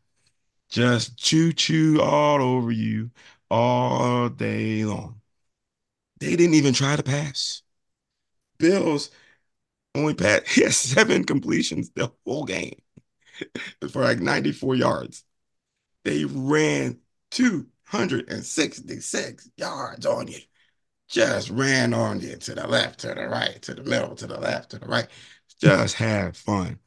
Just 0.71 1.19
choo 1.19 1.53
choo 1.53 2.01
all 2.03 2.43
over 2.43 2.73
you 2.73 3.11
all 3.51 4.29
day 4.31 4.85
long. 4.85 5.21
They 6.21 6.37
didn't 6.37 6.55
even 6.55 6.75
try 6.75 6.97
to 6.97 7.03
pass. 7.03 7.63
Bills 8.59 9.11
only 9.95 10.15
passed, 10.15 10.49
he 10.55 10.63
has 10.63 10.77
seven 10.77 11.25
completions 11.25 11.91
the 11.91 12.13
whole 12.25 12.45
game 12.45 12.81
for 13.91 14.03
like 14.03 14.21
94 14.21 14.75
yards. 14.75 15.25
They 16.05 16.25
ran 16.25 16.99
266 17.31 19.51
yards 19.57 20.07
on 20.07 20.29
you. 20.29 20.39
Just 21.09 21.51
ran 21.51 21.95
on 21.95 22.21
you 22.21 22.37
to 22.37 22.55
the 22.55 22.67
left, 22.67 23.01
to 23.01 23.09
the 23.09 23.29
right, 23.29 23.61
to 23.63 23.75
the 23.75 23.83
middle, 23.83 24.15
to 24.17 24.27
the 24.27 24.39
left, 24.39 24.71
to 24.71 24.79
the 24.79 24.87
right. 24.87 25.07
Just 25.61 25.97
have 25.97 26.37
fun. 26.37 26.79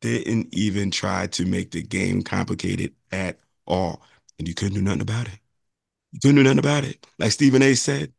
Didn't 0.00 0.54
even 0.54 0.90
try 0.90 1.26
to 1.28 1.46
make 1.46 1.70
the 1.70 1.82
game 1.82 2.22
complicated 2.22 2.94
at 3.10 3.38
all. 3.66 4.02
And 4.38 4.48
you 4.48 4.54
couldn't 4.54 4.74
do 4.74 4.82
nothing 4.82 5.02
about 5.02 5.28
it. 5.28 5.38
You 6.12 6.20
couldn't 6.20 6.36
do 6.36 6.42
nothing 6.42 6.58
about 6.58 6.84
it. 6.84 7.06
Like 7.18 7.32
Stephen 7.32 7.62
A 7.62 7.74
said, 7.74 8.12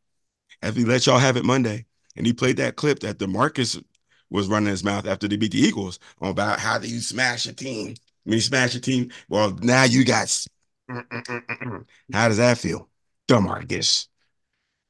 if 0.62 0.76
he 0.76 0.84
let 0.84 1.06
y'all 1.06 1.18
have 1.18 1.36
it 1.36 1.44
Monday, 1.44 1.86
and 2.16 2.26
he 2.26 2.32
played 2.32 2.56
that 2.58 2.76
clip 2.76 3.00
that 3.00 3.18
DeMarcus 3.18 3.82
was 4.30 4.48
running 4.48 4.68
his 4.68 4.84
mouth 4.84 5.06
after 5.06 5.28
they 5.28 5.36
beat 5.36 5.52
the 5.52 5.58
Eagles 5.60 5.98
about 6.20 6.58
how 6.58 6.78
do 6.78 6.88
you 6.88 7.00
smash 7.00 7.46
a 7.46 7.52
team. 7.52 7.94
When 8.24 8.34
you 8.34 8.40
smash 8.40 8.74
a 8.74 8.80
team, 8.80 9.10
well, 9.28 9.56
now 9.62 9.84
you 9.84 10.04
got. 10.04 10.46
How 10.88 12.28
does 12.28 12.36
that 12.36 12.58
feel? 12.58 12.88
DeMarcus. 13.28 14.08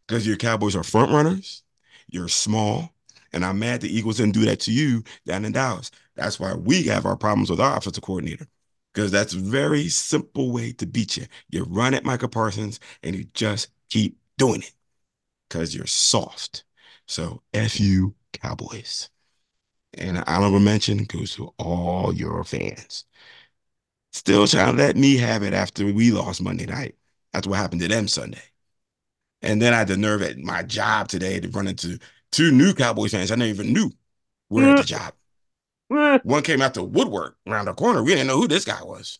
Because 0.06 0.26
your 0.26 0.36
Cowboys 0.36 0.76
are 0.76 0.82
front 0.82 1.12
runners, 1.12 1.62
you're 2.08 2.28
small, 2.28 2.90
and 3.32 3.44
I'm 3.44 3.58
mad 3.58 3.80
the 3.80 3.94
Eagles 3.94 4.18
didn't 4.18 4.34
do 4.34 4.44
that 4.44 4.60
to 4.60 4.72
you 4.72 5.02
down 5.26 5.44
in 5.44 5.52
Dallas. 5.52 5.90
That's 6.16 6.38
why 6.38 6.54
we 6.54 6.82
have 6.84 7.06
our 7.06 7.16
problems 7.16 7.48
with 7.48 7.60
our 7.60 7.76
offensive 7.76 8.02
coordinator. 8.02 8.46
Because 8.92 9.10
that's 9.10 9.32
a 9.32 9.38
very 9.38 9.88
simple 9.88 10.52
way 10.52 10.72
to 10.72 10.86
beat 10.86 11.16
you. 11.16 11.24
You 11.48 11.64
run 11.64 11.94
at 11.94 12.04
Micah 12.04 12.28
Parsons 12.28 12.78
and 13.02 13.16
you 13.16 13.24
just 13.32 13.68
keep 13.88 14.18
doing 14.36 14.60
it 14.60 14.72
because 15.52 15.74
you're 15.74 15.86
soft. 15.86 16.64
So 17.06 17.42
F 17.52 17.78
you, 17.78 18.14
Cowboys. 18.32 19.10
And 19.94 20.16
an 20.16 20.24
honorable 20.26 20.60
mention 20.60 21.04
goes 21.04 21.34
to 21.34 21.52
all 21.58 22.14
your 22.14 22.42
fans. 22.44 23.04
Still 24.12 24.46
trying 24.46 24.76
to 24.76 24.82
let 24.82 24.96
me 24.96 25.18
have 25.18 25.42
it 25.42 25.52
after 25.52 25.84
we 25.92 26.10
lost 26.10 26.42
Monday 26.42 26.66
night. 26.66 26.96
That's 27.32 27.46
what 27.46 27.58
happened 27.58 27.82
to 27.82 27.88
them 27.88 28.08
Sunday. 28.08 28.42
And 29.42 29.60
then 29.60 29.74
I 29.74 29.78
had 29.78 29.88
the 29.88 29.96
nerve 29.96 30.22
at 30.22 30.38
my 30.38 30.62
job 30.62 31.08
today 31.08 31.40
to 31.40 31.48
run 31.48 31.68
into 31.68 31.98
two 32.30 32.50
new 32.50 32.72
Cowboys 32.72 33.10
fans 33.10 33.30
I 33.30 33.34
never 33.34 33.50
even 33.50 33.72
knew 33.72 33.90
were 34.48 34.62
at 34.62 34.78
the 34.78 34.84
job. 34.84 35.12
One 36.22 36.42
came 36.42 36.62
out 36.62 36.72
the 36.72 36.84
woodwork 36.84 37.36
around 37.46 37.66
the 37.66 37.74
corner. 37.74 38.02
We 38.02 38.12
didn't 38.12 38.28
know 38.28 38.38
who 38.40 38.48
this 38.48 38.64
guy 38.64 38.82
was. 38.82 39.18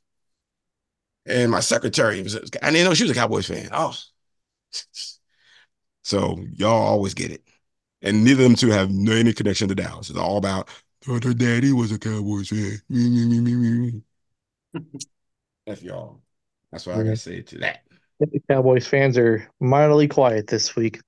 And 1.27 1.51
my 1.51 1.61
secretary 1.61 2.23
was, 2.23 2.37
I 2.63 2.71
didn't 2.71 2.87
know 2.87 2.95
she 2.95 3.05
was 3.05 3.13
a 3.13 3.15
Cowboys 3.15 3.47
fan. 3.47 3.69
Oh. 3.73 3.95
So 6.03 6.39
y'all 6.55 6.71
always 6.71 7.15
get 7.15 7.31
it. 7.31 7.43
And 8.03 8.25
neither 8.25 8.43
of 8.43 8.51
them 8.51 8.57
two 8.57 8.71
have 8.71 8.91
any 8.91 9.33
connection 9.33 9.69
to 9.69 9.75
Dallas. 9.75 10.11
It's 10.11 10.19
all 10.19 10.37
about, 10.37 10.69
oh, 11.09 11.19
their 11.19 11.35
daddy 11.35 11.73
was 11.73 11.93
a 11.93 11.99
Cowboys 11.99 12.49
fan. 12.49 12.81
F 15.67 15.83
y'all. 15.83 16.21
That's 16.73 16.87
what 16.87 16.97
I 16.97 17.03
gotta 17.05 17.17
say 17.17 17.43
to 17.43 17.59
that. 17.59 17.85
The 18.19 18.41
Cowboys 18.49 18.87
fans 18.87 19.17
are 19.19 19.49
mildly 19.61 20.09
quiet 20.09 20.49
this 20.49 20.75
week. 20.75 21.01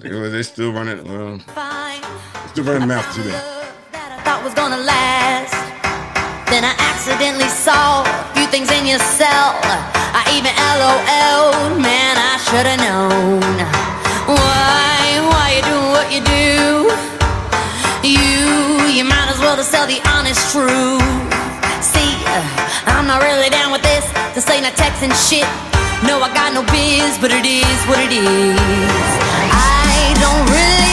They, 0.00 0.10
they're 0.10 0.42
still 0.42 0.72
running, 0.72 1.00
uh, 1.08 1.38
still 2.48 2.64
running 2.64 2.88
mouth 2.88 3.14
to 3.14 3.22
that. 3.22 4.22
thought 4.24 4.44
was 4.44 4.54
gonna 4.54 4.78
last. 4.78 5.75
Then 6.46 6.62
I 6.62 6.74
accidentally 6.78 7.50
saw 7.50 8.06
a 8.06 8.34
few 8.34 8.46
things 8.46 8.70
in 8.70 8.86
your 8.86 9.02
cell. 9.02 9.58
I 10.14 10.22
even 10.30 10.54
LOL, 10.78 11.74
man, 11.82 12.14
I 12.14 12.38
should've 12.38 12.78
known. 12.78 13.42
Why, 14.30 15.26
why 15.26 15.58
you 15.58 15.62
doing 15.66 15.90
what 15.90 16.06
you 16.14 16.22
do? 16.22 16.86
You, 18.06 18.86
you 18.94 19.02
might 19.02 19.26
as 19.26 19.38
well 19.42 19.56
just 19.56 19.74
tell 19.74 19.86
the 19.86 19.98
honest 20.14 20.38
truth. 20.54 21.02
See, 21.82 22.14
I'm 22.86 23.06
not 23.10 23.22
really 23.22 23.50
down 23.50 23.72
with 23.72 23.82
this. 23.82 24.06
This 24.34 24.48
ain't 24.48 24.66
a 24.66 24.74
texting 24.78 25.10
shit. 25.18 25.46
No, 26.06 26.22
I 26.22 26.30
got 26.32 26.54
no 26.54 26.62
biz, 26.70 27.18
but 27.18 27.34
it 27.34 27.44
is 27.44 27.78
what 27.90 27.98
it 27.98 28.14
is. 28.14 28.56
I 29.50 30.14
don't 30.22 30.46
really 30.46 30.85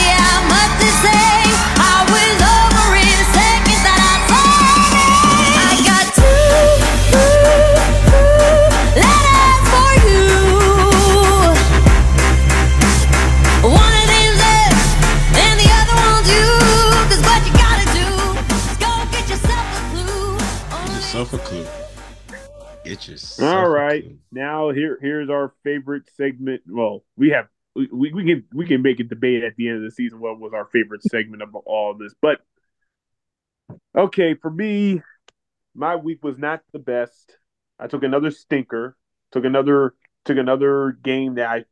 Get 21.34 21.50
yourself 21.50 22.28
a 22.28 22.28
clue. 22.28 22.84
Get 22.84 23.08
yourself 23.08 23.56
All 23.56 23.68
right. 23.68 24.04
Now 24.30 24.70
here 24.70 24.98
here's 25.00 25.28
our 25.30 25.52
favorite 25.64 26.04
segment. 26.16 26.62
Well, 26.66 27.02
we 27.16 27.30
have 27.30 27.48
we, 27.74 27.88
we 28.12 28.24
can 28.24 28.44
we 28.52 28.66
can 28.66 28.82
make 28.82 29.00
a 29.00 29.04
debate 29.04 29.42
at 29.42 29.56
the 29.56 29.68
end 29.68 29.78
of 29.78 29.82
the 29.82 29.90
season 29.90 30.20
what 30.20 30.38
was 30.38 30.52
our 30.54 30.66
favorite 30.66 31.02
segment 31.02 31.42
of 31.42 31.54
all 31.54 31.90
of 31.90 31.98
this. 31.98 32.14
But 32.20 32.40
okay, 33.96 34.34
for 34.34 34.50
me, 34.50 35.02
my 35.74 35.96
week 35.96 36.22
was 36.22 36.38
not 36.38 36.62
the 36.72 36.78
best. 36.78 37.36
I 37.80 37.88
took 37.88 38.04
another 38.04 38.30
stinker, 38.30 38.96
took 39.32 39.44
another 39.44 39.94
took 40.24 40.38
another 40.38 40.96
game 41.02 41.34
that 41.34 41.48
I 41.48 41.64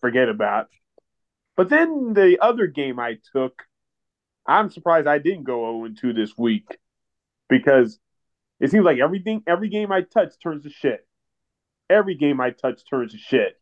forget 0.00 0.28
about. 0.30 0.68
But 1.54 1.68
then 1.68 2.14
the 2.14 2.38
other 2.40 2.66
game 2.66 2.98
I 2.98 3.18
took, 3.34 3.62
I'm 4.46 4.70
surprised 4.70 5.06
I 5.06 5.18
didn't 5.18 5.44
go 5.44 5.86
0 5.86 5.94
2 6.00 6.12
this 6.14 6.32
week 6.38 6.78
because 7.50 7.98
it 8.62 8.70
seems 8.70 8.84
like 8.84 8.98
everything, 9.00 9.42
every 9.44 9.68
game 9.68 9.90
I 9.90 10.02
touch 10.02 10.34
turns 10.40 10.62
to 10.62 10.70
shit. 10.70 11.04
Every 11.90 12.14
game 12.14 12.40
I 12.40 12.50
touch 12.50 12.88
turns 12.88 13.10
to 13.10 13.18
shit. 13.18 13.60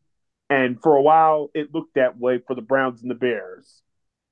And 0.51 0.80
for 0.82 0.94
a 0.94 1.01
while, 1.01 1.51
it 1.55 1.74
looked 1.74 1.94
that 1.94 2.18
way 2.18 2.38
for 2.46 2.55
the 2.55 2.61
Browns 2.61 3.01
and 3.01 3.11
the 3.11 3.14
Bears. 3.14 3.80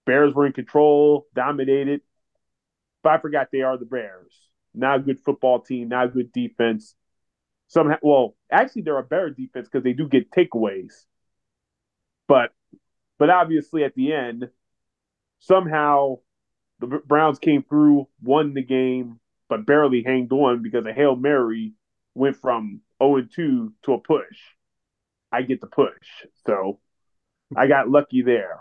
Bears 0.05 0.35
were 0.35 0.47
in 0.47 0.53
control, 0.53 1.27
dominated, 1.35 2.03
but 3.03 3.15
I 3.15 3.19
forgot 3.19 3.49
they 3.51 3.63
are 3.63 3.79
the 3.79 3.87
Bears. 3.87 4.35
Not 4.75 4.99
a 4.99 5.03
good 5.03 5.21
football 5.25 5.61
team, 5.61 5.89
not 5.89 6.05
a 6.05 6.11
good 6.11 6.33
defense. 6.35 6.95
Somehow, 7.69 7.97
well, 8.03 8.37
actually, 8.53 8.83
they're 8.83 8.99
a 8.99 9.03
better 9.03 9.31
defense 9.31 9.69
because 9.73 9.85
they 9.85 9.95
do 9.95 10.07
get 10.07 10.31
takeaways. 10.31 10.93
But, 12.27 12.53
but 13.19 13.31
obviously, 13.31 13.85
at 13.85 13.95
the 13.95 14.13
end, 14.13 14.51
somehow 15.39 16.19
the 16.79 17.01
Browns 17.07 17.39
came 17.39 17.63
through, 17.63 18.07
won 18.23 18.53
the 18.53 18.63
game, 18.63 19.19
but 19.49 19.67
barely 19.67 20.03
hanged 20.03 20.33
on 20.33 20.63
because 20.63 20.87
a 20.87 20.93
hail 20.93 21.17
mary 21.17 21.73
went 22.15 22.37
from 22.37 22.81
0 23.03 23.27
2 23.35 23.73
to 23.83 23.93
a 23.93 23.99
push. 23.99 24.39
I 25.31 25.43
get 25.43 25.61
the 25.61 25.67
push, 25.67 26.27
so 26.47 26.81
I 27.57 27.67
got 27.67 27.89
lucky 27.89 28.23
there. 28.23 28.61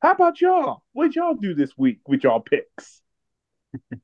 How 0.00 0.12
about 0.12 0.40
y'all? 0.40 0.82
What 0.92 1.14
y'all 1.14 1.34
do 1.34 1.54
this 1.54 1.76
week 1.78 2.00
with 2.08 2.24
y'all 2.24 2.40
picks? 2.40 3.00
All 3.92 4.00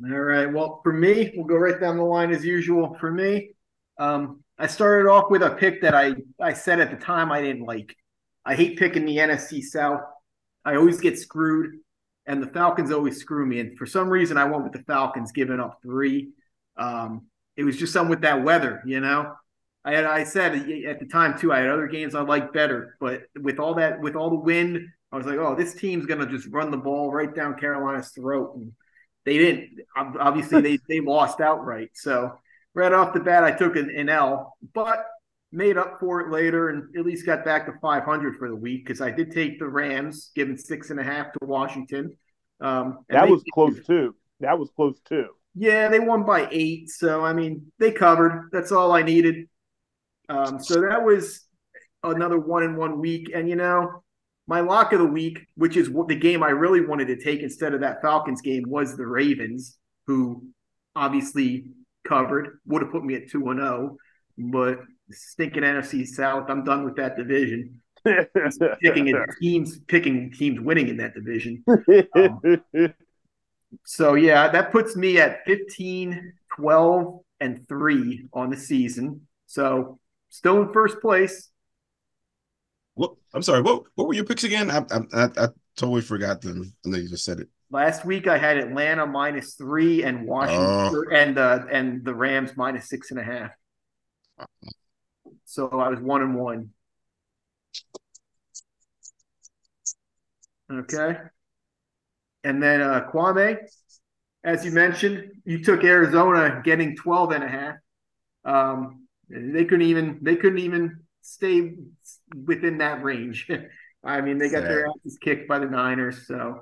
right. 0.00 0.52
Well, 0.52 0.80
for 0.82 0.92
me, 0.92 1.32
we'll 1.34 1.46
go 1.46 1.56
right 1.56 1.80
down 1.80 1.96
the 1.96 2.02
line 2.02 2.30
as 2.30 2.44
usual. 2.44 2.94
For 3.00 3.10
me, 3.10 3.52
um, 3.98 4.42
I 4.58 4.66
started 4.66 5.08
off 5.08 5.30
with 5.30 5.42
a 5.42 5.50
pick 5.50 5.80
that 5.80 5.94
I, 5.94 6.14
I 6.38 6.52
said 6.52 6.80
at 6.80 6.90
the 6.90 6.98
time 6.98 7.32
I 7.32 7.40
didn't 7.40 7.64
like. 7.64 7.96
I 8.44 8.54
hate 8.54 8.78
picking 8.78 9.06
the 9.06 9.16
NFC 9.16 9.62
South. 9.62 10.02
I 10.64 10.76
always 10.76 11.00
get 11.00 11.18
screwed, 11.18 11.76
and 12.26 12.42
the 12.42 12.48
Falcons 12.48 12.90
always 12.90 13.18
screw 13.18 13.46
me. 13.46 13.60
And 13.60 13.78
for 13.78 13.86
some 13.86 14.08
reason, 14.08 14.36
I 14.36 14.44
went 14.44 14.64
with 14.64 14.72
the 14.72 14.82
Falcons, 14.82 15.32
giving 15.32 15.60
up 15.60 15.78
three. 15.82 16.30
Um, 16.76 17.26
it 17.56 17.64
was 17.64 17.76
just 17.76 17.92
something 17.92 18.10
with 18.10 18.22
that 18.22 18.42
weather, 18.42 18.82
you 18.84 19.00
know. 19.00 19.34
I 19.84 19.92
had 19.92 20.04
I 20.04 20.24
said 20.24 20.68
at 20.86 20.98
the 20.98 21.06
time 21.06 21.38
too, 21.38 21.52
I 21.52 21.60
had 21.60 21.68
other 21.68 21.86
games 21.86 22.14
I 22.14 22.20
liked 22.22 22.52
better, 22.52 22.96
but 22.98 23.22
with 23.40 23.60
all 23.60 23.74
that, 23.74 24.00
with 24.00 24.16
all 24.16 24.30
the 24.30 24.36
wind, 24.36 24.88
I 25.12 25.16
was 25.16 25.26
like, 25.26 25.38
oh, 25.38 25.54
this 25.54 25.74
team's 25.74 26.06
gonna 26.06 26.26
just 26.26 26.48
run 26.48 26.72
the 26.72 26.76
ball 26.76 27.12
right 27.12 27.32
down 27.32 27.58
Carolina's 27.58 28.10
throat. 28.10 28.56
And 28.56 28.72
they 29.24 29.38
didn't. 29.38 29.80
Obviously, 29.96 30.60
they 30.60 30.78
they 30.88 31.00
lost 31.00 31.40
outright. 31.40 31.90
So 31.94 32.36
right 32.74 32.92
off 32.92 33.14
the 33.14 33.20
bat, 33.20 33.44
I 33.44 33.52
took 33.52 33.76
an, 33.76 33.90
an 33.90 34.08
L, 34.08 34.56
but 34.74 35.04
made 35.52 35.76
up 35.76 35.98
for 36.00 36.20
it 36.20 36.30
later 36.30 36.70
and 36.70 36.94
at 36.96 37.04
least 37.06 37.24
got 37.24 37.44
back 37.44 37.66
to 37.66 37.72
500 37.80 38.36
for 38.36 38.48
the 38.48 38.56
week 38.56 38.84
because 38.84 39.00
I 39.00 39.10
did 39.10 39.30
take 39.30 39.58
the 39.58 39.68
Rams, 39.68 40.30
giving 40.34 40.56
six 40.56 40.90
and 40.90 41.00
a 41.00 41.04
half 41.04 41.32
to 41.32 41.38
Washington. 41.42 42.16
Um, 42.60 42.98
that 43.08 43.28
was 43.28 43.42
close 43.52 43.84
too. 43.86 44.14
That 44.40 44.58
was 44.58 44.70
close 44.74 44.98
too. 45.00 45.28
Yeah, 45.54 45.88
they 45.88 46.00
won 46.00 46.24
by 46.24 46.48
eight. 46.50 46.90
So 46.90 47.24
I 47.24 47.32
mean, 47.32 47.72
they 47.78 47.92
covered. 47.92 48.50
That's 48.52 48.72
all 48.72 48.92
I 48.92 49.02
needed. 49.02 49.48
Um, 50.28 50.60
so 50.60 50.80
that 50.82 51.02
was 51.02 51.46
another 52.02 52.38
one 52.38 52.62
in 52.62 52.76
one 52.76 52.98
week. 53.00 53.30
And 53.34 53.48
you 53.48 53.56
know, 53.56 54.02
my 54.46 54.60
lock 54.60 54.92
of 54.92 55.00
the 55.00 55.06
week, 55.06 55.40
which 55.56 55.76
is 55.76 55.90
the 55.90 56.16
game 56.16 56.42
I 56.42 56.50
really 56.50 56.84
wanted 56.84 57.08
to 57.08 57.16
take 57.16 57.40
instead 57.40 57.74
of 57.74 57.80
that 57.80 58.02
Falcons 58.02 58.42
game, 58.42 58.64
was 58.66 58.96
the 58.96 59.06
Ravens, 59.06 59.78
who 60.06 60.46
obviously 60.94 61.70
covered, 62.06 62.60
would 62.66 62.82
have 62.82 62.92
put 62.92 63.04
me 63.04 63.14
at 63.14 63.30
2 63.30 63.42
0. 63.42 63.96
But 64.38 64.80
stinking 65.10 65.62
NFC 65.62 66.06
South, 66.06 66.48
I'm 66.48 66.64
done 66.64 66.84
with 66.84 66.96
that 66.96 67.16
division. 67.16 67.80
picking 68.80 69.12
teams, 69.40 69.80
picking 69.88 70.30
teams 70.30 70.60
winning 70.60 70.88
in 70.88 70.96
that 70.98 71.14
division. 71.14 71.64
Um, 72.14 72.62
so 73.84 74.14
yeah, 74.14 74.48
that 74.48 74.70
puts 74.70 74.96
me 74.96 75.18
at 75.18 75.44
15, 75.44 76.32
12, 76.56 77.20
and 77.40 77.68
3 77.68 78.28
on 78.32 78.50
the 78.50 78.56
season. 78.56 79.26
So 79.46 79.98
still 80.28 80.62
in 80.62 80.72
first 80.72 81.00
place, 81.00 81.50
what? 82.96 83.12
I'm 83.34 83.42
sorry. 83.42 83.60
What? 83.60 83.84
What 83.94 84.08
were 84.08 84.14
your 84.14 84.24
picks 84.24 84.44
again? 84.44 84.70
I 84.70 84.78
I, 85.12 85.28
I 85.36 85.48
totally 85.76 86.00
forgot 86.00 86.40
them. 86.40 86.72
I 86.84 86.88
know 86.88 86.96
you 86.96 87.08
just 87.08 87.24
said 87.24 87.40
it. 87.40 87.48
Last 87.70 88.06
week 88.06 88.26
I 88.26 88.38
had 88.38 88.56
Atlanta 88.56 89.06
minus 89.06 89.54
three 89.54 90.02
and 90.02 90.26
Washington 90.26 90.64
oh. 90.64 91.04
and 91.12 91.38
uh, 91.38 91.66
and 91.70 92.04
the 92.04 92.14
Rams 92.14 92.56
minus 92.56 92.88
six 92.88 93.10
and 93.10 93.20
a 93.20 93.22
half. 93.22 93.50
So 95.46 95.68
I 95.68 95.88
was 95.88 96.00
one 96.00 96.22
and 96.22 96.34
one. 96.34 96.70
Okay. 100.70 101.16
And 102.42 102.62
then 102.62 102.82
uh, 102.82 103.08
Kwame, 103.12 103.58
as 104.44 104.64
you 104.64 104.72
mentioned, 104.72 105.30
you 105.44 105.62
took 105.62 105.84
Arizona 105.84 106.60
getting 106.64 106.96
12 106.96 107.30
and 107.30 107.44
a 107.44 107.48
half. 107.48 107.74
Um, 108.44 109.06
they 109.28 109.64
couldn't 109.64 109.86
even 109.86 110.18
they 110.22 110.36
couldn't 110.36 110.58
even 110.58 111.00
stay 111.22 111.76
within 112.44 112.78
that 112.78 113.02
range. 113.02 113.48
I 114.04 114.20
mean, 114.20 114.38
they 114.38 114.48
got 114.48 114.62
Sad. 114.62 114.70
their 114.70 114.86
asses 114.88 115.18
kicked 115.20 115.48
by 115.48 115.58
the 115.60 115.66
Niners. 115.66 116.26
So 116.26 116.60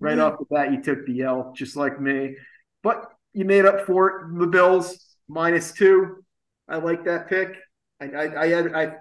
right 0.00 0.18
off 0.18 0.38
the 0.38 0.44
bat, 0.50 0.72
you 0.72 0.82
took 0.82 1.06
the 1.06 1.22
L, 1.22 1.52
just 1.56 1.76
like 1.76 2.00
me. 2.00 2.36
But 2.82 3.06
you 3.32 3.44
made 3.44 3.64
up 3.64 3.86
for 3.86 4.08
it. 4.08 4.38
The 4.38 4.46
Bills 4.46 5.16
minus 5.28 5.72
two. 5.72 6.24
I 6.68 6.76
like 6.76 7.04
that 7.04 7.28
pick. 7.28 7.56
I, 8.00 8.06
I, 8.06 8.42
I 8.42 8.48
had 8.48 8.74
I 8.74 8.94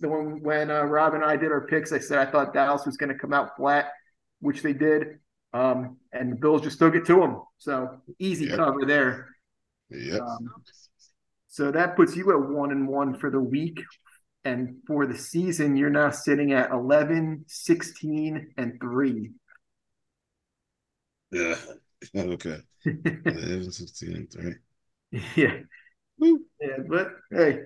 the 0.00 0.08
one 0.08 0.42
when 0.42 0.70
uh, 0.70 0.82
Rob 0.84 1.14
and 1.14 1.24
I 1.24 1.36
did 1.36 1.52
our 1.52 1.66
picks. 1.66 1.92
I 1.92 1.98
said 1.98 2.18
I 2.18 2.30
thought 2.30 2.54
Dallas 2.54 2.86
was 2.86 2.96
going 2.96 3.12
to 3.12 3.18
come 3.18 3.32
out 3.32 3.56
flat, 3.56 3.90
which 4.40 4.62
they 4.62 4.72
did. 4.72 5.18
Um, 5.52 5.96
and 6.12 6.32
the 6.32 6.36
Bills 6.36 6.62
just 6.62 6.78
took 6.78 6.94
it 6.94 7.06
to 7.06 7.16
them. 7.16 7.42
So 7.58 8.00
easy 8.18 8.46
yep. 8.46 8.56
cover 8.56 8.84
there. 8.84 9.28
Yeah. 9.88 10.18
Um, 10.18 10.50
so 11.48 11.70
that 11.70 11.96
puts 11.96 12.14
you 12.14 12.30
at 12.32 12.50
one 12.50 12.70
and 12.70 12.86
one 12.86 13.18
for 13.18 13.30
the 13.30 13.40
week. 13.40 13.80
And 14.44 14.76
for 14.86 15.06
the 15.06 15.18
season, 15.18 15.76
you're 15.76 15.90
now 15.90 16.10
sitting 16.10 16.52
at 16.52 16.70
11, 16.70 17.46
16, 17.48 18.54
and 18.56 18.80
3. 18.80 19.30
Yeah. 21.32 21.56
Okay. 22.14 22.58
11, 22.84 23.72
16, 23.72 24.14
and 24.14 24.30
3. 24.30 24.54
Yeah. 25.34 25.56
Yeah, 26.18 26.76
but 26.88 27.08
hey, 27.30 27.60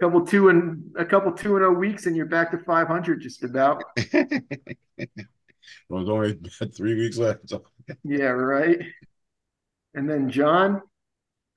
couple 0.00 0.26
two 0.26 0.48
and 0.48 0.82
a 0.96 1.04
couple 1.04 1.32
two 1.32 1.56
and 1.56 1.64
oh 1.64 1.70
weeks, 1.70 2.06
and 2.06 2.16
you're 2.16 2.26
back 2.26 2.50
to 2.50 2.58
500 2.58 3.20
just 3.20 3.42
about. 3.44 3.82
well, 4.12 6.00
it's 6.00 6.10
only 6.10 6.38
three 6.76 6.94
weeks 6.94 7.18
left. 7.18 7.52
yeah, 8.04 8.26
right. 8.26 8.78
And 9.94 10.08
then 10.08 10.30
John, 10.30 10.82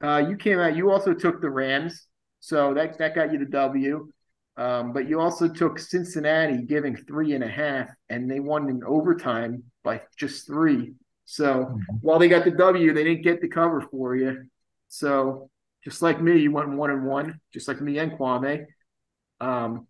uh, 0.04 0.24
you 0.30 0.38
came 0.38 0.60
out. 0.60 0.76
You 0.76 0.92
also 0.92 1.14
took 1.14 1.42
the 1.42 1.50
Rams, 1.50 2.08
so 2.40 2.74
that 2.74 2.98
that 3.00 3.16
got 3.16 3.32
you 3.34 3.40
the 3.40 3.46
W. 3.46 4.10
Um, 4.58 4.92
but 4.92 5.08
you 5.08 5.22
also 5.22 5.48
took 5.48 5.80
Cincinnati 5.80 6.64
giving 6.64 6.96
three 6.96 7.34
and 7.34 7.44
a 7.44 7.48
half, 7.48 7.90
and 8.10 8.30
they 8.30 8.42
won 8.42 8.70
in 8.70 8.84
overtime 8.84 9.64
by 9.84 10.02
just 10.18 10.48
three. 10.48 10.94
So 11.26 11.66
mm-hmm. 11.66 11.80
while 12.02 12.20
they 12.20 12.28
got 12.28 12.44
the 12.44 12.52
W, 12.52 12.94
they 12.94 13.04
didn't 13.04 13.24
get 13.24 13.42
the 13.42 13.48
cover 13.48 13.82
for 13.82 14.16
you. 14.16 14.46
So 14.90 15.50
just 15.84 16.02
like 16.02 16.22
me, 16.22 16.40
you 16.40 16.52
went 16.52 16.70
one 16.70 16.90
and 16.90 17.06
one, 17.06 17.40
just 17.54 17.68
like 17.68 17.82
me 17.82 17.98
and 18.00 18.12
Kwame. 18.12 18.66
Um, 19.40 19.88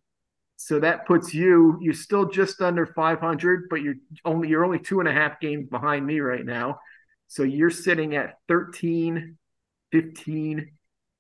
so 0.56 0.80
that 0.82 1.08
puts 1.08 1.34
you 1.34 1.78
you're 1.82 1.94
still 1.94 2.26
just 2.26 2.62
under 2.62 2.86
500, 2.86 3.70
but 3.70 3.82
you're 3.82 3.96
only 4.26 4.50
you're 4.50 4.66
only 4.66 4.80
two 4.80 5.00
and 5.00 5.08
a 5.08 5.14
half 5.14 5.40
games 5.40 5.70
behind 5.70 6.06
me 6.06 6.20
right 6.20 6.46
now. 6.46 6.80
So 7.28 7.44
you're 7.44 7.70
sitting 7.70 8.16
at 8.16 8.38
13, 8.48 9.38
15, 9.92 10.72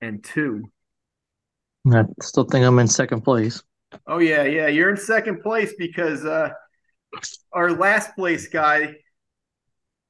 and 0.01 0.23
two. 0.23 0.69
I 1.91 2.03
still 2.21 2.43
think 2.43 2.65
I'm 2.65 2.79
in 2.79 2.87
second 2.87 3.21
place. 3.21 3.63
Oh 4.05 4.19
yeah, 4.19 4.43
yeah, 4.43 4.67
you're 4.67 4.89
in 4.89 4.97
second 4.97 5.41
place 5.41 5.73
because 5.77 6.25
uh, 6.25 6.49
our 7.53 7.71
last 7.71 8.15
place 8.15 8.47
guy, 8.47 8.95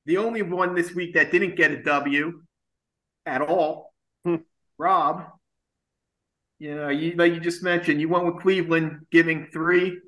the 0.05 0.17
only 0.17 0.41
one 0.41 0.75
this 0.75 0.93
week 0.93 1.13
that 1.13 1.31
didn't 1.31 1.55
get 1.55 1.71
a 1.71 1.83
W 1.83 2.41
at 3.25 3.41
all, 3.41 3.88
Rob. 4.77 5.25
You 6.57 6.75
know, 6.75 6.89
you 6.89 7.15
like 7.15 7.33
you 7.33 7.39
just 7.39 7.63
mentioned, 7.63 8.01
you 8.01 8.09
went 8.09 8.25
with 8.25 8.41
Cleveland 8.41 9.05
giving 9.11 9.47
three. 9.53 9.99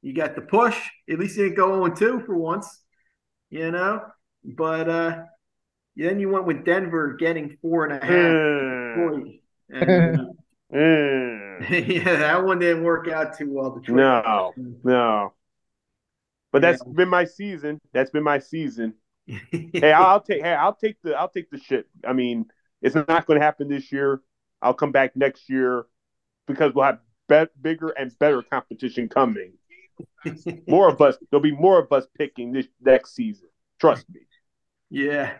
You 0.00 0.14
got 0.14 0.34
the 0.34 0.42
push. 0.42 0.78
At 1.10 1.18
least 1.18 1.36
you 1.36 1.44
didn't 1.44 1.56
go 1.56 1.94
0 1.94 2.20
2 2.20 2.26
for 2.26 2.36
once. 2.36 2.82
You 3.50 3.70
know, 3.70 4.02
but 4.44 4.88
uh 4.88 5.22
then 5.96 6.20
you 6.20 6.28
went 6.28 6.46
with 6.46 6.64
Denver 6.64 7.14
getting 7.14 7.56
four 7.60 7.84
and 7.84 7.92
a 7.92 8.06
half. 8.06 8.12
and, 9.70 10.18
uh, 10.18 10.24
Mm. 10.72 11.70
yeah, 11.88 12.16
that 12.16 12.44
one 12.44 12.58
didn't 12.58 12.84
work 12.84 13.08
out 13.08 13.36
too 13.38 13.52
well. 13.52 13.70
Detroit. 13.70 13.96
No, 13.96 14.52
no. 14.84 15.32
But 16.52 16.62
that's 16.62 16.82
yeah. 16.86 16.92
been 16.94 17.08
my 17.08 17.24
season. 17.24 17.80
That's 17.92 18.10
been 18.10 18.22
my 18.22 18.38
season. 18.38 18.94
hey, 19.26 19.92
I'll 19.92 20.20
take. 20.20 20.42
Hey, 20.42 20.54
I'll 20.54 20.74
take 20.74 20.96
the. 21.02 21.14
I'll 21.14 21.28
take 21.28 21.50
the 21.50 21.58
shit. 21.58 21.86
I 22.06 22.12
mean, 22.12 22.46
it's 22.82 22.94
not 22.94 23.26
going 23.26 23.38
to 23.38 23.44
happen 23.44 23.68
this 23.68 23.90
year. 23.92 24.20
I'll 24.62 24.74
come 24.74 24.92
back 24.92 25.16
next 25.16 25.48
year 25.48 25.84
because 26.46 26.72
we'll 26.74 26.84
have 26.84 26.98
be- 27.28 27.52
bigger 27.60 27.88
and 27.90 28.16
better 28.18 28.42
competition 28.42 29.08
coming. 29.08 29.52
more 30.68 30.88
of 30.88 31.00
us. 31.00 31.16
There'll 31.30 31.42
be 31.42 31.52
more 31.52 31.78
of 31.80 31.92
us 31.92 32.06
picking 32.16 32.52
this 32.52 32.66
next 32.80 33.14
season. 33.14 33.48
Trust 33.80 34.06
me. 34.12 34.20
Yeah. 34.90 35.34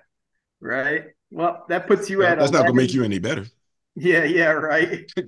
Right. 0.61 1.05
Well, 1.31 1.65
that 1.69 1.87
puts 1.87 2.11
you 2.11 2.23
Yeah, 2.23 2.33
at. 2.33 2.39
that's 2.39 2.51
not 2.53 2.59
gonna 2.59 2.71
11. 2.71 2.77
make 2.77 2.95
you 2.95 3.05
any 3.05 3.19
better. 3.19 3.47
Yeah. 3.95 4.25
Yeah. 4.25 4.51
Right. 4.53 5.11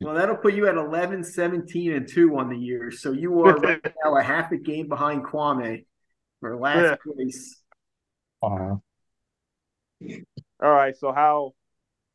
Well, 0.00 0.16
that'll 0.16 0.36
put 0.36 0.54
you 0.54 0.66
at 0.66 0.74
11, 0.74 1.22
17, 1.22 1.92
and 1.92 2.08
2 2.08 2.36
on 2.36 2.48
the 2.48 2.56
year. 2.56 2.90
So 2.90 3.12
you 3.12 3.40
are 3.44 3.54
right 3.56 3.80
now 4.04 4.16
a 4.16 4.22
half 4.22 4.50
a 4.50 4.56
game 4.56 4.88
behind 4.88 5.24
Kwame 5.24 5.84
for 6.40 6.56
last 6.56 6.98
place. 7.02 7.61
Uh, 8.42 8.76
All 8.76 8.82
right. 10.60 10.96
So 10.96 11.12
how? 11.12 11.54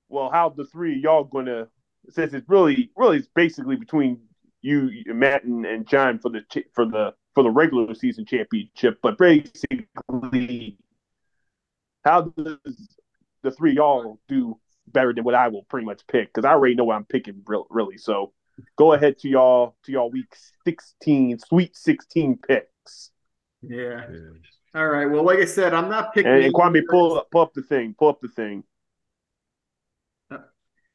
Well, 0.09 0.29
how 0.31 0.49
the 0.49 0.65
three 0.65 0.95
of 0.95 0.99
y'all 0.99 1.23
gonna? 1.23 1.67
Since 2.09 2.33
it's 2.33 2.47
really, 2.47 2.91
really, 2.95 3.17
it's 3.17 3.27
basically 3.35 3.75
between 3.75 4.21
you, 4.61 4.89
Matt, 5.07 5.43
and, 5.43 5.65
and 5.65 5.87
John 5.87 6.19
for 6.19 6.29
the 6.29 6.41
for 6.73 6.85
the 6.85 7.13
for 7.33 7.43
the 7.43 7.51
regular 7.51 7.93
season 7.93 8.25
championship. 8.25 8.99
But 9.01 9.17
basically, 9.17 10.77
how 12.03 12.21
does 12.21 12.87
the 13.43 13.51
three 13.51 13.71
of 13.71 13.75
y'all 13.75 14.19
do 14.27 14.57
better 14.87 15.13
than 15.13 15.23
what 15.23 15.35
I 15.35 15.49
will 15.49 15.63
pretty 15.63 15.85
much 15.85 16.07
pick? 16.07 16.33
Because 16.33 16.45
I 16.45 16.51
already 16.51 16.75
know 16.75 16.85
what 16.85 16.95
I'm 16.95 17.05
picking, 17.05 17.43
really. 17.69 17.97
So 17.97 18.33
go 18.77 18.93
ahead 18.93 19.19
to 19.19 19.29
y'all 19.29 19.75
to 19.83 19.91
y'all 19.91 20.09
week 20.09 20.33
sixteen, 20.65 21.37
sweet 21.39 21.75
sixteen 21.75 22.37
picks. 22.37 23.11
Yeah. 23.61 24.05
All 24.76 24.88
right. 24.88 25.06
Well, 25.06 25.23
like 25.23 25.39
I 25.39 25.45
said, 25.45 25.73
I'm 25.73 25.89
not 25.89 26.14
picking. 26.14 26.31
And, 26.31 26.45
and 26.45 26.53
Kwame, 26.53 26.77
any- 26.77 26.85
pull 26.88 27.18
up, 27.18 27.31
pull 27.31 27.41
up 27.41 27.53
the 27.53 27.64
thing. 27.64 27.95
Pull 27.98 28.10
up 28.10 28.22
the 28.22 28.27
thing. 28.30 28.64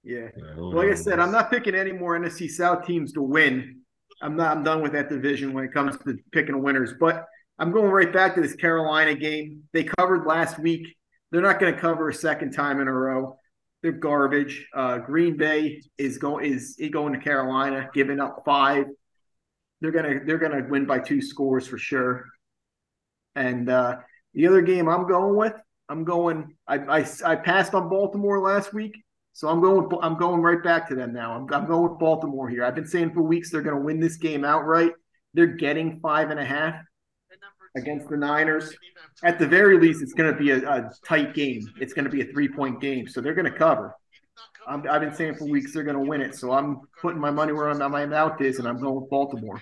Yeah. 0.05 0.29
hold 0.57 0.75
Like 0.75 0.89
I 0.89 0.95
said, 0.95 1.21
I'm 1.21 1.31
not 1.31 1.51
picking 1.51 1.75
any 1.75 1.93
more 1.93 2.19
NFC 2.19 2.51
South 2.51 2.85
teams 2.87 3.13
to 3.13 3.23
win. 3.23 3.83
I'm 4.21 4.37
not. 4.37 4.57
I'm 4.57 4.65
done 4.65 4.83
with 4.83 4.93
that 4.93 5.09
division 5.09 5.53
when 5.53 5.65
it 5.65 5.73
comes 5.73 5.97
to 5.99 6.17
picking 6.33 6.61
winners. 6.63 6.95
But 6.99 7.25
I'm 7.59 7.71
going 7.71 7.91
right 7.91 8.13
back 8.13 8.35
to 8.35 8.41
this 8.41 8.55
Carolina 8.55 9.15
game. 9.15 9.63
They 9.73 9.85
covered 9.85 10.27
last 10.27 10.59
week. 10.59 10.97
They're 11.31 11.41
not 11.41 11.61
going 11.61 11.75
to 11.75 11.81
cover 11.81 12.09
a 12.09 12.15
second 12.15 12.53
time 12.53 12.81
in 12.81 12.89
a 12.89 12.93
row. 12.93 13.37
They're 13.83 13.93
garbage. 13.93 14.67
Uh, 14.75 14.99
Green 14.99 15.37
Bay 15.37 15.81
is 15.99 16.19
going 16.19 16.47
is, 16.47 16.77
is 16.79 16.91
going 16.91 17.13
to 17.15 17.19
Carolina, 17.19 17.89
giving 17.95 18.21
up 18.21 18.43
five. 18.45 18.87
They're 19.81 19.91
gonna 19.91 20.21
they're 20.25 20.39
gonna 20.39 20.65
win 20.69 20.87
by 20.87 21.01
two 21.01 21.21
scores 21.21 21.67
for 21.67 21.79
sure. 21.79 22.27
And 23.35 23.69
uh, 23.69 23.97
the 24.35 24.47
other 24.47 24.63
game 24.63 24.89
I'm 24.89 25.07
going 25.07 25.37
with, 25.37 25.55
I'm 25.89 26.05
going. 26.05 26.57
I, 26.67 26.77
I 27.01 27.07
I 27.25 27.37
passed 27.37 27.75
on 27.75 27.89
Baltimore 27.89 28.41
last 28.41 28.73
week. 28.73 28.95
So 29.33 29.49
I'm 29.49 29.61
going. 29.61 29.89
I'm 30.03 30.19
going 30.19 30.43
right 30.43 30.63
back 30.63 30.89
to 30.89 30.95
them 30.95 31.13
now. 31.13 31.35
I'm, 31.35 31.53
I'm 31.53 31.67
going 31.67 31.91
with 31.91 31.99
Baltimore 31.99 32.49
here. 32.49 32.65
I've 32.65 32.75
been 32.75 32.87
saying 32.87 33.13
for 33.15 33.23
weeks 33.23 33.51
they're 33.51 33.63
going 33.63 33.77
to 33.77 33.83
win 33.83 34.01
this 34.01 34.17
game 34.17 34.45
outright. 34.45 34.93
They're 35.35 35.47
getting 35.47 36.01
five 36.01 36.31
and 36.31 36.39
a 36.39 36.45
half 36.45 36.75
against 37.77 38.09
the 38.09 38.17
Niners. 38.17 38.75
At 39.25 39.39
the 39.39 39.47
very 39.47 39.79
least, 39.79 40.03
it's 40.03 40.13
going 40.13 40.33
to 40.33 40.39
be 40.39 40.51
a, 40.51 40.59
a 40.69 40.91
tight 41.07 41.35
game. 41.35 41.63
It's 41.81 41.93
going 41.93 42.05
to 42.05 42.11
be 42.11 42.23
a 42.23 42.27
three 42.33 42.49
point 42.49 42.81
game. 42.81 43.09
So 43.09 43.21
they're 43.21 43.35
going 43.35 43.51
to 43.51 43.59
cover. 43.59 43.95
I'm, 44.67 44.89
I've 44.89 45.01
been 45.01 45.15
saying 45.15 45.37
for 45.37 45.47
weeks 45.47 45.73
they're 45.73 45.83
going 45.83 45.97
to 45.97 46.09
win 46.09 46.21
it. 46.21 46.35
So 46.35 46.53
I'm 46.53 46.81
putting 47.01 47.21
my 47.21 47.31
money 47.31 47.53
where 47.53 47.73
my 47.75 48.07
mouth 48.07 48.41
is, 48.41 48.59
and 48.59 48.69
I'm 48.69 48.81
going 48.81 49.01
with 49.01 49.11
Baltimore. 49.11 49.61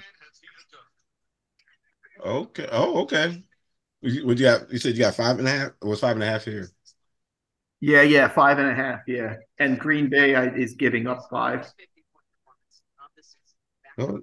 Okay. 2.25 2.69
Oh, 2.71 3.03
okay. 3.03 3.43
You- 4.03 4.27
What 4.27 4.39
you 4.39 4.45
got? 4.45 4.71
You 4.73 4.79
said 4.79 4.95
you 4.95 5.01
got 5.01 5.15
five 5.15 5.39
and 5.39 5.47
a 5.47 5.51
half. 5.51 5.69
It 5.83 5.87
was 5.87 6.01
five 6.01 6.17
and 6.17 6.23
a 6.23 6.27
half 6.27 6.45
here. 6.45 6.71
Yeah, 7.81 8.03
yeah, 8.03 8.29
five 8.29 8.59
and 8.59 8.69
a 8.69 8.75
half. 8.75 9.01
Yeah, 9.07 9.37
and 9.59 9.79
Green 9.79 10.09
Bay 10.11 10.35
uh, 10.35 10.53
is 10.55 10.75
giving 10.75 11.07
up 11.07 11.29
five. 11.31 11.67
Oh, 13.99 14.21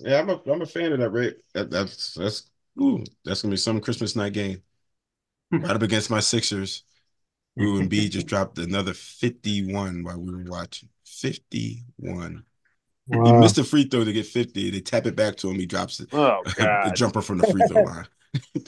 yeah, 0.00 0.20
I'm 0.20 0.28
a 0.30 0.40
I'm 0.50 0.62
a 0.62 0.66
fan 0.66 0.92
of 0.92 0.98
that. 1.00 1.10
Right, 1.10 1.34
that, 1.54 1.70
that's 1.70 2.14
that's 2.14 2.50
ooh, 2.80 3.04
that's 3.24 3.42
gonna 3.42 3.52
be 3.52 3.56
some 3.56 3.80
Christmas 3.80 4.16
night 4.16 4.32
game. 4.32 4.62
Hmm. 5.50 5.62
right 5.62 5.76
up 5.76 5.82
against 5.82 6.10
my 6.10 6.20
Sixers. 6.20 6.84
Ooh, 7.60 7.80
Embiid 7.82 8.10
just 8.10 8.26
dropped 8.28 8.58
another 8.58 8.94
51 8.94 10.04
while 10.04 10.18
we 10.20 10.32
were 10.32 10.44
watching. 10.44 10.88
51. 11.06 12.44
He 13.10 13.16
missed 13.32 13.56
a 13.58 13.64
free 13.64 13.84
throw 13.84 14.04
to 14.04 14.12
get 14.12 14.26
50. 14.26 14.70
They 14.70 14.80
tap 14.80 15.06
it 15.06 15.16
back 15.16 15.36
to 15.36 15.48
him. 15.48 15.58
He 15.58 15.64
drops 15.66 16.00
it. 16.00 16.08
Oh 16.12 16.42
the 16.44 16.52
God. 16.54 16.94
jumper 16.94 17.22
from 17.22 17.38
the 17.38 17.46
free 17.46 17.62
throw 17.68 17.82
line. 17.82 18.06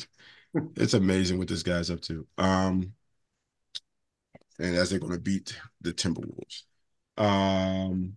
it's 0.77 0.95
amazing 0.95 1.39
what 1.39 1.49
this 1.49 1.63
guy's 1.63 1.91
up 1.91 2.01
to. 2.03 2.27
Um, 2.39 2.93
and 4.59 4.77
as 4.77 4.91
they're 4.91 4.99
going 4.99 5.13
to 5.13 5.19
beat 5.19 5.57
the 5.81 5.93
Timberwolves. 5.93 6.65
Um, 7.17 8.17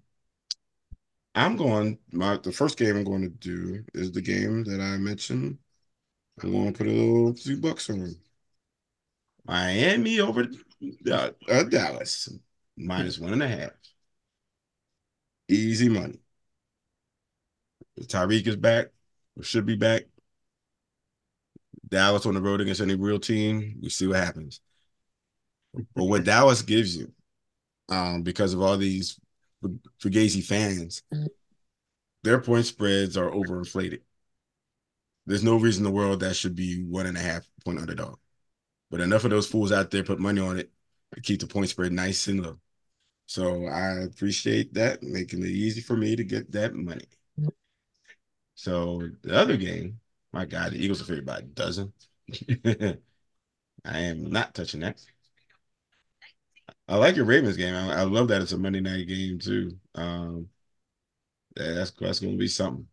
I'm 1.36 1.56
going. 1.56 1.98
My 2.12 2.38
the 2.38 2.52
first 2.52 2.78
game 2.78 2.96
I'm 2.96 3.04
going 3.04 3.24
to 3.24 3.30
do 3.30 3.84
is 3.94 4.12
the 4.12 4.22
game 4.22 4.64
that 4.66 4.80
I 4.80 4.98
mentioned. 4.98 5.58
I'm 6.42 6.52
going 6.52 6.74
to 6.74 6.78
put 6.78 6.88
a 6.88 6.92
little 6.92 7.36
few 7.36 7.58
bucks 7.58 7.90
on 7.90 8.16
Miami 9.46 10.20
over 10.20 10.48
uh, 11.12 11.32
uh, 11.50 11.64
Dallas 11.64 12.30
minus 12.78 13.20
one 13.20 13.34
and 13.34 13.44
a 13.44 13.48
half. 13.48 13.72
Easy 15.48 15.90
money. 15.90 16.20
Tyreek 18.02 18.48
is 18.48 18.56
back, 18.56 18.88
or 19.38 19.44
should 19.44 19.66
be 19.66 19.76
back. 19.76 20.04
Dallas 21.94 22.26
on 22.26 22.34
the 22.34 22.42
road 22.42 22.60
against 22.60 22.82
any 22.82 22.96
real 22.96 23.20
team, 23.20 23.78
we 23.82 23.90
see 23.90 24.08
what 24.08 24.18
happens. 24.18 24.60
But 25.96 26.06
what 26.06 26.24
Dallas 26.24 26.62
gives 26.62 26.98
you, 26.98 27.12
um, 27.90 28.24
because 28.24 28.54
of 28.54 28.62
all 28.62 28.78
these 28.78 29.20
Fugazi 30.02 30.44
fans, 30.44 31.04
their 32.24 32.42
point 32.42 32.66
spreads 32.66 33.16
are 33.16 33.30
overinflated. 33.30 34.02
There's 35.26 35.44
no 35.44 35.58
reason 35.58 35.86
in 35.86 35.92
the 35.92 35.96
world 35.96 36.20
that 36.20 36.36
should 36.36 36.56
be 36.56 36.84
one 36.84 37.06
and 37.06 37.18
a 37.18 37.22
half 37.22 37.48
point 37.64 37.80
underdog. 37.80 38.18
But 38.90 39.00
enough 39.00 39.24
of 39.24 39.30
those 39.30 39.48
fools 39.48 39.72
out 39.72 39.92
there 39.92 40.04
put 40.04 40.20
money 40.20 40.42
on 40.42 40.58
it 40.58 40.72
to 41.14 41.22
keep 41.22 41.40
the 41.40 41.48
point 41.48 41.70
spread 41.70 41.92
nice 41.92 42.28
and 42.28 42.44
low. 42.44 42.60
So 43.26 43.68
I 43.68 44.02
appreciate 44.02 44.74
that, 44.74 45.02
making 45.04 45.44
it 45.44 45.50
easy 45.50 45.82
for 45.82 45.96
me 45.96 46.16
to 46.16 46.24
get 46.24 46.52
that 46.52 46.74
money. 46.74 47.06
So 48.56 49.10
the 49.22 49.36
other 49.36 49.58
game, 49.58 50.00
my 50.34 50.46
God, 50.46 50.72
the 50.74 50.84
Eagles 50.84 51.02
are 51.02 51.06
favored 51.06 51.26
by 51.26 51.40
a 51.40 51.42
dozen. 51.42 51.94
I 52.66 52.98
am 54.00 54.32
not 54.32 54.54
touching 54.56 54.82
that. 54.82 55.00
I 56.88 56.98
like 56.98 57.16
your 57.16 57.26
Ravens 57.26 57.58
game. 57.58 57.76
I, 57.76 57.94
I 58.02 58.04
love 58.04 58.28
that 58.30 58.42
it's 58.42 58.52
a 58.52 58.58
Monday 58.58 58.80
night 58.82 59.08
game 59.08 59.40
too. 59.40 59.78
Um, 59.96 60.50
yeah, 61.58 61.74
that's 61.74 61.92
that's 61.92 62.20
going 62.20 62.34
to 62.34 62.40
be 62.40 62.48
something. 62.48 62.88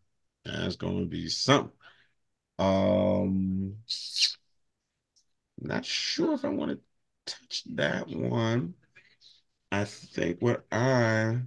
That's 0.45 0.75
going 0.75 0.99
to 0.99 1.05
be 1.05 1.27
something. 1.29 1.71
Um, 2.59 3.77
not 5.59 5.85
sure 5.85 6.33
if 6.33 6.45
I 6.45 6.49
want 6.49 6.71
to 6.71 7.33
touch 7.33 7.63
that 7.75 8.07
one. 8.07 8.73
I 9.71 9.85
think 9.85 10.41
what 10.41 10.65
I 10.71 11.41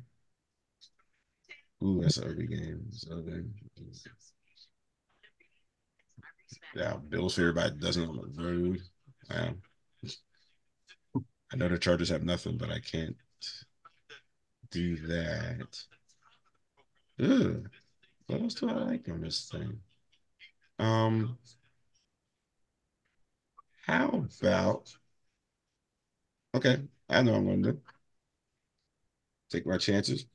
ooh, 1.83 2.01
that's 2.03 2.17
an 2.17 2.25
early 2.25 2.47
game. 2.47 2.83
That's 2.91 3.07
early. 3.11 3.45
Yeah, 6.75 6.97
Bills 6.97 7.37
by 7.39 7.67
a 7.67 7.71
dozen 7.71 8.09
on 8.09 8.17
the 8.17 8.43
road. 8.43 8.83
I 11.53 11.57
know 11.57 11.69
the 11.69 11.79
Chargers 11.79 12.09
have 12.11 12.25
nothing, 12.25 12.59
but 12.59 12.71
I 12.71 12.81
can't 12.81 13.17
do 14.71 14.97
that. 15.07 15.85
What 18.27 18.41
else 18.41 18.55
do 18.55 18.69
I 18.69 18.75
like 18.75 19.09
on 19.09 19.21
this 19.23 19.49
thing? 19.51 19.81
Um, 20.79 21.39
how 23.87 24.27
about 24.41 24.97
okay? 26.55 26.83
I 27.09 27.23
know 27.23 27.35
I'm 27.35 27.47
gonna 27.47 27.73
do. 27.73 27.81
Take 29.51 29.67
my 29.67 29.79
chances. 29.79 30.27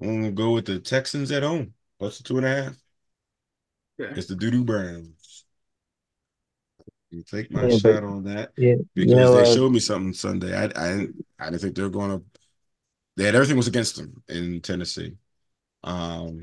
I'm 0.00 0.20
gonna 0.22 0.32
go 0.32 0.52
with 0.52 0.66
the 0.66 0.80
Texans 0.80 1.30
at 1.32 1.42
home. 1.42 1.74
Plus 1.98 2.20
two 2.22 2.38
and 2.38 2.46
a 2.46 2.48
half. 2.64 2.76
Okay. 4.00 4.12
It's 4.16 4.28
the 4.28 4.34
Doodoo 4.34 4.64
Browns. 4.64 5.44
You 7.10 7.22
take 7.24 7.50
my 7.50 7.62
Yeah, 7.62 7.68
but- 7.82 7.94
shot 7.94 8.04
on 8.04 8.24
that 8.24 8.52
Yeah, 8.56 8.76
because 8.94 9.10
you 9.10 9.16
know, 9.16 9.34
they 9.34 9.42
uh, 9.50 9.54
showed 9.54 9.72
me 9.72 9.80
something 9.80 10.12
Sunday. 10.12 10.54
I 10.56 10.64
I 10.64 10.96
didn't 10.96 11.26
I 11.38 11.44
didn't 11.50 11.60
think 11.60 11.74
they 11.76 11.82
were 11.82 11.90
going 11.90 12.18
to. 12.18 12.24
They 13.16 13.24
had 13.24 13.34
everything 13.34 13.56
was 13.56 13.66
against 13.68 13.96
them 13.96 14.22
in 14.28 14.60
Tennessee. 14.60 15.16
Um, 15.82 16.40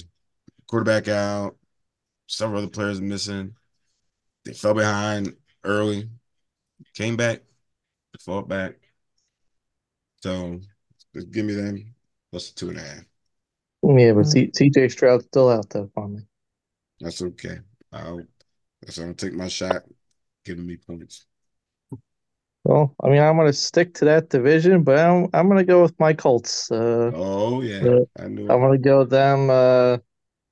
quarterback 0.67 1.07
out, 1.07 1.55
several 2.27 2.59
other 2.59 2.69
players 2.69 2.99
missing. 2.99 3.55
They 4.43 4.53
fell 4.53 4.73
behind 4.73 5.35
early, 5.63 6.09
came 6.93 7.15
back, 7.15 7.41
fought 8.19 8.47
back. 8.49 8.75
So 10.21 10.59
just 11.15 11.31
give 11.31 11.45
me 11.45 11.53
them 11.53 11.95
plus 12.31 12.51
two 12.51 12.69
and 12.69 12.77
a 12.77 12.81
half. 12.81 13.03
yeah, 13.84 14.11
but 14.11 14.25
C- 14.27 14.51
CJ 14.51 14.91
Stroud's 14.91 15.25
still 15.25 15.49
out 15.49 15.69
though 15.69 15.89
for 15.93 16.07
me. 16.09 16.26
That's 16.99 17.22
okay. 17.22 17.60
I'll 17.91 18.28
that's 18.82 18.98
I'm 18.98 19.06
gonna 19.06 19.15
take 19.15 19.34
my 19.34 19.48
shot, 19.48 19.84
giving 20.45 20.68
me 20.68 20.78
points. 20.78 21.28
Well, 22.64 22.95
I 23.02 23.10
mean, 23.10 23.22
I'm 23.22 23.38
gonna 23.38 23.53
stick 23.53 23.94
to 23.95 24.06
that 24.06 24.30
division, 24.30 24.84
but 24.84 24.98
I'm 24.99 25.28
I'm 25.34 25.48
gonna 25.48 25.64
go 25.64 25.82
with 25.82 25.98
my 25.99 26.14
Colts. 26.14 26.69
Uh, 26.72 27.11
Oh 27.11 27.61
yeah, 27.64 27.88
uh, 27.88 28.02
I 28.18 28.28
knew. 28.30 28.49
I'm 28.49 28.61
gonna 28.61 28.78
go 28.80 28.99
with 28.99 29.11
them. 29.11 29.49
Uh, 29.49 29.95
I 29.98 30.02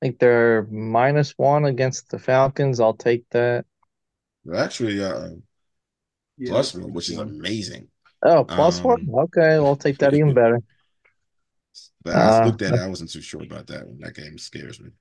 think 0.01 0.19
they're 0.19 0.63
minus 0.67 1.33
one 1.37 1.65
against 1.65 2.09
the 2.09 2.19
Falcons. 2.19 2.79
I'll 2.81 2.95
take 2.95 3.29
that. 3.31 3.65
Actually, 4.53 5.01
uh, 5.03 5.29
Yeah, 6.37 6.63
plus 6.63 6.73
one, 6.73 6.93
which 6.93 7.09
is 7.09 7.17
amazing. 7.17 7.89
Oh, 8.23 8.43
plus 8.45 8.83
one. 8.83 8.97
Um, 8.97 9.11
Okay, 9.13 9.53
I'll 9.55 9.75
take 9.77 9.99
that 9.99 10.13
even 10.13 10.33
better. 10.33 10.59
But 12.03 12.15
I 12.17 12.29
Uh, 12.29 12.39
looked 12.41 12.61
at 12.61 12.73
it, 12.73 12.79
I 12.79 12.87
wasn't 12.87 13.11
too 13.11 13.21
sure 13.21 13.43
about 13.43 13.67
that 13.67 13.87
one. 13.87 13.99
That 13.99 14.15
game 14.15 14.37
scares 14.37 14.79
me. 14.79 14.91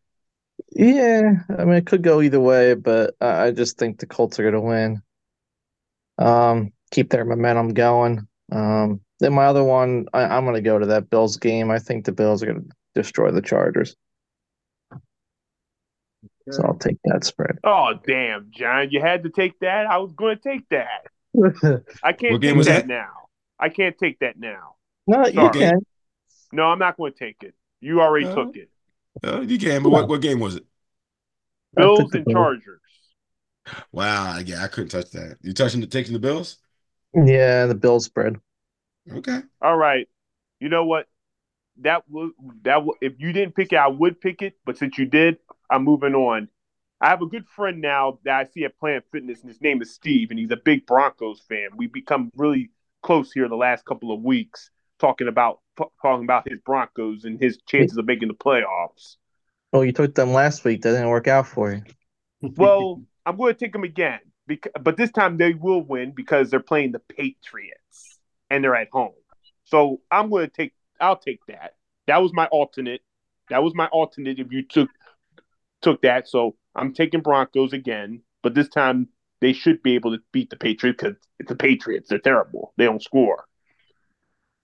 Yeah, 0.72 1.42
I 1.56 1.64
mean, 1.64 1.74
it 1.74 1.86
could 1.86 2.02
go 2.02 2.20
either 2.20 2.40
way, 2.40 2.74
but 2.74 3.14
I 3.20 3.46
I 3.46 3.50
just 3.50 3.78
think 3.78 3.98
the 3.98 4.06
Colts 4.06 4.38
are 4.38 4.44
gonna 4.44 4.60
win. 4.60 5.02
Um, 6.18 6.72
keep 6.90 7.10
their 7.10 7.24
momentum 7.24 7.74
going. 7.74 8.26
Um, 8.52 9.00
then 9.20 9.32
my 9.32 9.46
other 9.46 9.64
one, 9.64 10.06
I, 10.12 10.22
I'm 10.24 10.44
gonna 10.44 10.60
go 10.60 10.78
to 10.78 10.86
that 10.86 11.10
Bills 11.10 11.36
game. 11.36 11.70
I 11.70 11.78
think 11.78 12.04
the 12.04 12.12
Bills 12.12 12.42
are 12.42 12.46
gonna 12.46 12.64
destroy 12.94 13.30
the 13.30 13.42
Chargers, 13.42 13.96
so 16.50 16.62
I'll 16.64 16.78
take 16.78 16.98
that 17.04 17.24
spread. 17.24 17.58
Oh 17.64 17.94
damn, 18.06 18.50
John, 18.50 18.90
you 18.90 19.00
had 19.00 19.22
to 19.24 19.30
take 19.30 19.58
that. 19.60 19.86
I 19.86 19.98
was 19.98 20.12
going 20.12 20.36
to 20.36 20.42
take 20.42 20.68
that. 20.70 21.06
I 22.02 22.12
can't 22.12 22.42
take 22.42 22.56
that, 22.64 22.64
that? 22.64 22.86
now. 22.86 23.28
I 23.58 23.68
can't 23.70 23.96
take 23.96 24.18
that 24.20 24.38
now. 24.38 24.76
No, 25.06 25.26
you 25.26 25.32
Sorry. 25.34 25.60
can. 25.60 25.78
No, 26.52 26.64
I'm 26.64 26.78
not 26.78 26.96
going 26.96 27.12
to 27.12 27.18
take 27.18 27.42
it. 27.42 27.54
You 27.80 28.00
already 28.00 28.26
Uh, 28.26 28.34
took 28.34 28.56
it. 28.56 28.68
Uh, 29.22 29.40
you 29.42 29.58
can, 29.58 29.82
but 29.82 29.90
what, 29.90 30.08
what 30.08 30.20
game 30.20 30.40
was 30.40 30.56
it? 30.56 30.64
I 31.76 31.82
Bills 31.82 32.10
the 32.10 32.18
and 32.18 32.28
Chargers. 32.28 32.80
Wow, 33.92 34.38
yeah, 34.38 34.62
I 34.62 34.68
couldn't 34.68 34.90
touch 34.90 35.10
that. 35.12 35.38
You 35.42 35.52
touching 35.52 35.80
the 35.80 35.86
taking 35.86 36.12
the 36.12 36.18
Bills? 36.18 36.58
Yeah, 37.14 37.66
the 37.66 37.74
Bills 37.74 38.04
spread. 38.04 38.36
Okay. 39.10 39.40
All 39.62 39.76
right. 39.76 40.08
You 40.60 40.68
know 40.68 40.84
what? 40.84 41.06
That 41.80 42.04
would 42.08 42.32
that 42.62 42.84
would 42.84 42.98
if 43.00 43.14
you 43.18 43.32
didn't 43.32 43.54
pick 43.54 43.72
it, 43.72 43.76
I 43.76 43.88
would 43.88 44.20
pick 44.20 44.42
it. 44.42 44.54
But 44.64 44.78
since 44.78 44.98
you 44.98 45.06
did, 45.06 45.38
I'm 45.70 45.84
moving 45.84 46.14
on. 46.14 46.48
I 47.00 47.08
have 47.08 47.22
a 47.22 47.26
good 47.26 47.46
friend 47.48 47.80
now 47.80 48.18
that 48.24 48.34
I 48.34 48.44
see 48.44 48.64
at 48.64 48.78
Planet 48.78 49.04
Fitness, 49.12 49.40
and 49.40 49.50
his 49.50 49.60
name 49.60 49.82
is 49.82 49.92
Steve, 49.92 50.30
and 50.30 50.38
he's 50.38 50.50
a 50.50 50.56
big 50.56 50.86
Broncos 50.86 51.40
fan. 51.40 51.70
We've 51.76 51.92
become 51.92 52.30
really 52.36 52.70
close 53.02 53.32
here 53.32 53.48
the 53.48 53.56
last 53.56 53.84
couple 53.84 54.12
of 54.12 54.22
weeks, 54.22 54.70
talking 54.98 55.28
about 55.28 55.60
talking 56.00 56.24
about 56.24 56.48
his 56.48 56.58
Broncos 56.64 57.24
and 57.24 57.40
his 57.40 57.58
chances 57.66 57.96
of 57.96 58.06
making 58.06 58.28
the 58.28 58.34
playoffs. 58.34 59.16
Oh, 59.72 59.82
you 59.82 59.92
took 59.92 60.14
them 60.14 60.32
last 60.32 60.64
week. 60.64 60.82
That 60.82 60.92
didn't 60.92 61.08
work 61.08 61.28
out 61.28 61.46
for 61.46 61.72
you. 61.72 61.82
Well, 62.56 63.00
I'm 63.24 63.38
going 63.38 63.54
to 63.54 63.58
take 63.58 63.72
them 63.72 63.84
again, 63.84 64.20
because, 64.46 64.72
but 64.78 64.98
this 64.98 65.10
time 65.10 65.38
they 65.38 65.54
will 65.54 65.80
win 65.80 66.12
because 66.14 66.50
they're 66.50 66.60
playing 66.60 66.92
the 66.92 66.98
Patriots 66.98 68.18
and 68.50 68.62
they're 68.62 68.76
at 68.76 68.88
home. 68.92 69.14
So 69.64 70.02
I'm 70.10 70.28
going 70.28 70.44
to 70.44 70.52
take. 70.54 70.74
I'll 71.00 71.16
take 71.16 71.40
that. 71.48 71.76
That 72.06 72.20
was 72.20 72.34
my 72.34 72.46
alternate. 72.46 73.00
That 73.48 73.62
was 73.62 73.74
my 73.74 73.86
alternate. 73.86 74.38
If 74.38 74.52
you 74.52 74.62
took 74.62 74.90
took 75.80 76.02
that, 76.02 76.28
so 76.28 76.56
I'm 76.74 76.92
taking 76.92 77.20
Broncos 77.20 77.72
again, 77.72 78.20
but 78.42 78.54
this 78.54 78.68
time 78.68 79.08
they 79.40 79.54
should 79.54 79.82
be 79.82 79.94
able 79.94 80.12
to 80.16 80.22
beat 80.32 80.50
the 80.50 80.56
Patriots 80.56 81.02
because 81.02 81.16
it's 81.38 81.48
the 81.48 81.56
Patriots. 81.56 82.10
They're 82.10 82.18
terrible. 82.18 82.74
They 82.76 82.84
don't 82.84 83.02
score. 83.02 83.46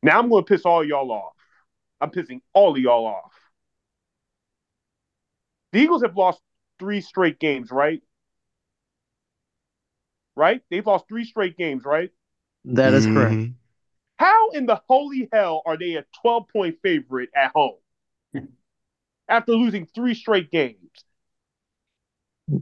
Now 0.02 0.18
I'm 0.18 0.28
going 0.28 0.44
to 0.44 0.48
piss 0.48 0.62
all 0.62 0.85
y'all 0.85 1.10
off. 1.10 1.32
I'm 2.01 2.10
pissing 2.10 2.40
all 2.52 2.72
of 2.72 2.78
y'all 2.78 3.06
off. 3.06 3.32
The 5.72 5.81
Eagles 5.81 6.02
have 6.02 6.16
lost 6.16 6.40
three 6.78 7.01
straight 7.01 7.39
games, 7.39 7.70
right? 7.70 8.02
Right? 10.36 10.62
They've 10.70 10.86
lost 10.86 11.06
three 11.09 11.24
straight 11.24 11.56
games, 11.56 11.85
right? 11.85 12.10
That 12.64 12.94
is 12.94 13.06
correct. 13.06 13.35
Mhm. 13.35 13.55
How 14.18 14.51
in 14.51 14.66
the 14.66 14.81
holy 14.89 15.28
hell 15.32 15.62
are 15.64 15.77
they 15.77 15.94
a 15.94 16.05
12 16.20 16.48
point 16.48 16.78
favorite 16.82 17.31
at 17.35 17.52
home 17.55 17.78
after 19.28 19.52
losing 19.52 19.86
three 19.86 20.14
straight 20.14 20.51
games? 20.51 20.77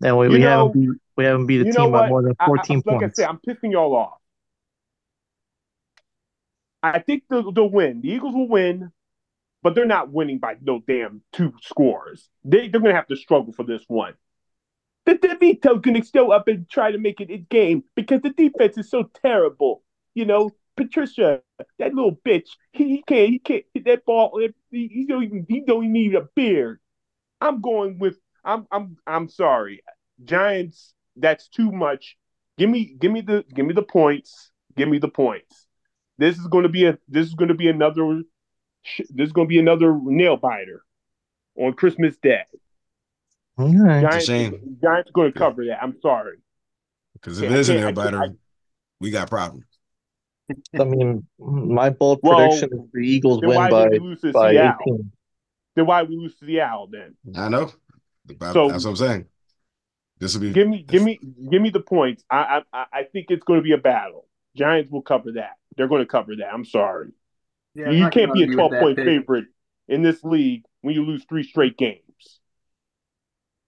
And 0.02 0.18
we, 0.18 0.28
we 0.28 0.38
know- 0.38 0.68
haven't 0.68 0.72
beat 0.72 1.00
we 1.16 1.24
haven't 1.24 1.46
beat 1.46 1.62
a 1.62 1.64
team 1.72 1.90
by 1.92 2.08
more 2.08 2.22
than 2.22 2.36
I- 2.38 2.44
I- 2.44 2.46
14 2.46 2.76
like 2.76 2.84
points. 2.84 2.86
Like 2.86 3.10
I 3.10 3.12
said, 3.14 3.28
I'm 3.28 3.38
pissing 3.38 3.72
y'all 3.72 3.96
off. 3.96 4.17
I 6.82 7.00
think 7.00 7.24
they'll, 7.28 7.52
they'll 7.52 7.70
win. 7.70 8.00
The 8.00 8.10
Eagles 8.10 8.34
will 8.34 8.48
win, 8.48 8.92
but 9.62 9.74
they're 9.74 9.86
not 9.86 10.12
winning 10.12 10.38
by 10.38 10.56
no 10.60 10.80
damn 10.86 11.22
two 11.32 11.52
scores. 11.62 12.28
They, 12.44 12.68
they're 12.68 12.80
going 12.80 12.92
to 12.92 12.96
have 12.96 13.08
to 13.08 13.16
struggle 13.16 13.52
for 13.52 13.64
this 13.64 13.82
one. 13.88 14.14
The 15.06 15.14
DeVito's 15.14 15.80
going 15.80 16.00
to 16.00 16.06
still 16.06 16.32
up 16.32 16.48
and 16.48 16.68
try 16.68 16.92
to 16.92 16.98
make 16.98 17.20
it 17.20 17.30
a 17.30 17.38
game 17.38 17.84
because 17.94 18.20
the 18.22 18.30
defense 18.30 18.76
is 18.76 18.90
so 18.90 19.10
terrible. 19.22 19.82
You 20.14 20.26
know, 20.26 20.50
Patricia, 20.76 21.40
that 21.78 21.94
little 21.94 22.16
bitch, 22.26 22.48
he, 22.72 22.88
he 22.88 23.02
can't, 23.02 23.30
he 23.30 23.38
can't 23.38 23.64
hit 23.74 23.84
that 23.86 24.04
ball. 24.04 24.40
He, 24.70 24.88
he 24.88 25.06
don't 25.06 25.24
even, 25.24 25.46
he 25.48 25.60
don't 25.60 25.84
even 25.84 25.92
need 25.92 26.14
a 26.14 26.28
beard. 26.34 26.80
I'm 27.40 27.60
going 27.60 27.98
with, 27.98 28.18
I'm, 28.44 28.66
I'm, 28.70 28.96
I'm 29.06 29.28
sorry, 29.28 29.82
Giants. 30.24 30.94
That's 31.20 31.48
too 31.48 31.72
much. 31.72 32.16
Give 32.58 32.70
me, 32.70 32.94
give 32.98 33.10
me 33.10 33.22
the, 33.22 33.44
give 33.52 33.66
me 33.66 33.74
the 33.74 33.82
points. 33.82 34.50
Give 34.76 34.88
me 34.88 34.98
the 34.98 35.08
points. 35.08 35.67
This 36.18 36.36
is 36.38 36.46
going 36.48 36.64
to 36.64 36.68
be 36.68 36.84
a, 36.86 36.98
this 37.08 37.26
is 37.26 37.34
going 37.34 37.48
to 37.48 37.54
be 37.54 37.68
another, 37.68 38.22
this 39.10 39.26
is 39.28 39.32
going 39.32 39.46
to 39.46 39.48
be 39.48 39.58
another 39.58 39.98
nail 40.02 40.36
biter 40.36 40.82
on 41.56 41.72
Christmas 41.74 42.16
Day. 42.18 42.42
All 43.56 43.72
right. 43.74 44.02
Giants. 44.02 44.26
Giants 44.82 45.10
going 45.12 45.32
to 45.32 45.38
cover 45.38 45.64
that. 45.66 45.82
I'm 45.82 45.96
sorry. 46.00 46.38
Because 47.14 47.40
if 47.40 47.50
Yeah, 47.50 47.56
it 47.56 47.60
is 47.60 47.68
a 47.70 47.72
I 47.72 47.76
nail 47.76 47.86
can't- 47.86 47.98
I- 47.98 48.04
biter, 48.26 48.34
we 49.00 49.10
got 49.10 49.30
problems. 49.30 49.64
I 50.78 50.84
mean, 50.84 51.26
my 51.38 51.90
bold 51.90 52.20
Well, 52.22 52.38
prediction 52.38 52.70
is 52.72 52.90
the 52.92 53.00
Eagles 53.00 53.40
win 53.42 53.70
by 53.70 53.88
did 53.90 54.00
we 54.02 54.14
by 54.32 54.52
Seattle? 54.52 54.76
18. 54.86 55.12
Then 55.76 55.86
why 55.86 56.02
we 56.04 56.16
lose 56.16 56.36
to 56.38 56.46
Seattle? 56.46 56.88
Then 56.90 57.16
I 57.36 57.48
know. 57.48 57.70
But 58.24 58.52
So- 58.54 58.68
that's 58.68 58.84
what 58.84 58.90
I'm 58.92 58.96
saying. 58.96 59.24
This 60.20 60.34
will 60.34 60.40
be 60.40 60.52
give 60.52 60.66
me, 60.66 60.82
give 60.82 61.02
me, 61.04 61.20
give 61.50 61.62
me 61.62 61.70
the 61.70 61.78
points. 61.80 62.24
I, 62.28 62.62
I, 62.72 62.86
I 62.92 63.02
think 63.04 63.26
it's 63.30 63.44
going 63.44 63.60
to 63.60 63.62
be 63.62 63.70
a 63.72 63.78
battle. 63.78 64.26
Giants 64.56 64.90
will 64.90 65.02
cover 65.02 65.32
that. 65.32 65.52
They're 65.78 65.88
going 65.88 66.02
to 66.02 66.06
cover 66.06 66.36
that. 66.36 66.52
I'm 66.52 66.66
sorry. 66.66 67.12
Yeah, 67.74 67.88
I'm 67.88 67.96
you 67.96 68.10
can't 68.10 68.34
be 68.34 68.42
a 68.42 68.46
12 68.48 68.70
point 68.72 68.96
pick. 68.96 69.06
favorite 69.06 69.46
in 69.88 70.02
this 70.02 70.22
league 70.22 70.64
when 70.82 70.94
you 70.94 71.04
lose 71.04 71.24
three 71.28 71.44
straight 71.44 71.78
games. 71.78 72.02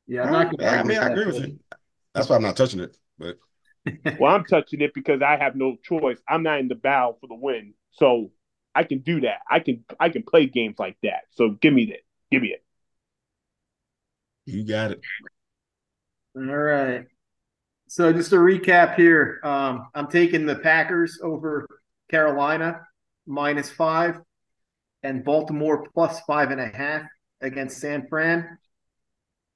Yeah, 0.07 0.24
I'm 0.24 0.32
not 0.32 0.51
gonna 0.51 0.69
I 0.69 0.77
argue 0.77 0.91
mean, 0.91 0.99
I 0.99 1.07
that 1.07 1.12
agree 1.12 1.27
with 1.27 1.47
you. 1.47 1.59
That's 2.12 2.28
why 2.28 2.37
I'm 2.37 2.43
not 2.43 2.57
touching 2.57 2.81
it. 2.81 2.97
But 3.19 3.39
Well, 4.19 4.35
I'm 4.35 4.45
touching 4.45 4.81
it 4.81 4.93
because 4.93 5.23
I 5.23 5.37
have 5.37 5.55
no 5.55 5.77
choice. 5.82 6.19
I'm 6.28 6.43
not 6.43 6.59
in 6.59 6.69
the 6.69 6.74
battle 6.74 7.16
for 7.20 7.28
the 7.28 7.35
win, 7.37 7.74
so 7.93 8.32
I 8.74 8.82
can 8.85 8.99
do 8.99 9.20
that. 9.20 9.39
I 9.49 9.61
can 9.61 9.85
I 9.99 10.09
can 10.09 10.24
play 10.24 10.47
games 10.47 10.77
like 10.78 10.97
that. 11.03 11.23
So 11.31 11.51
give 11.51 11.73
me 11.73 11.87
that. 11.87 12.01
Give 12.31 12.43
me 12.43 12.49
it. 12.49 12.65
you 14.47 14.65
got 14.65 14.93
it. 14.93 15.01
All 16.37 16.43
right. 16.43 17.07
So 17.89 18.12
just 18.12 18.31
to 18.31 18.37
recap 18.37 18.95
here, 18.95 19.41
um, 19.43 19.89
I'm 19.95 20.07
taking 20.09 20.47
the 20.47 20.57
Packers 20.57 21.19
over 21.23 21.66
Carolina 22.11 22.81
minus 23.27 23.70
five, 23.70 24.20
and 25.03 25.24
Baltimore 25.24 25.87
plus 25.95 26.20
five 26.27 26.51
and 26.51 26.61
a 26.61 26.69
half 26.69 27.03
against 27.41 27.78
San 27.78 28.07
Fran. 28.09 28.59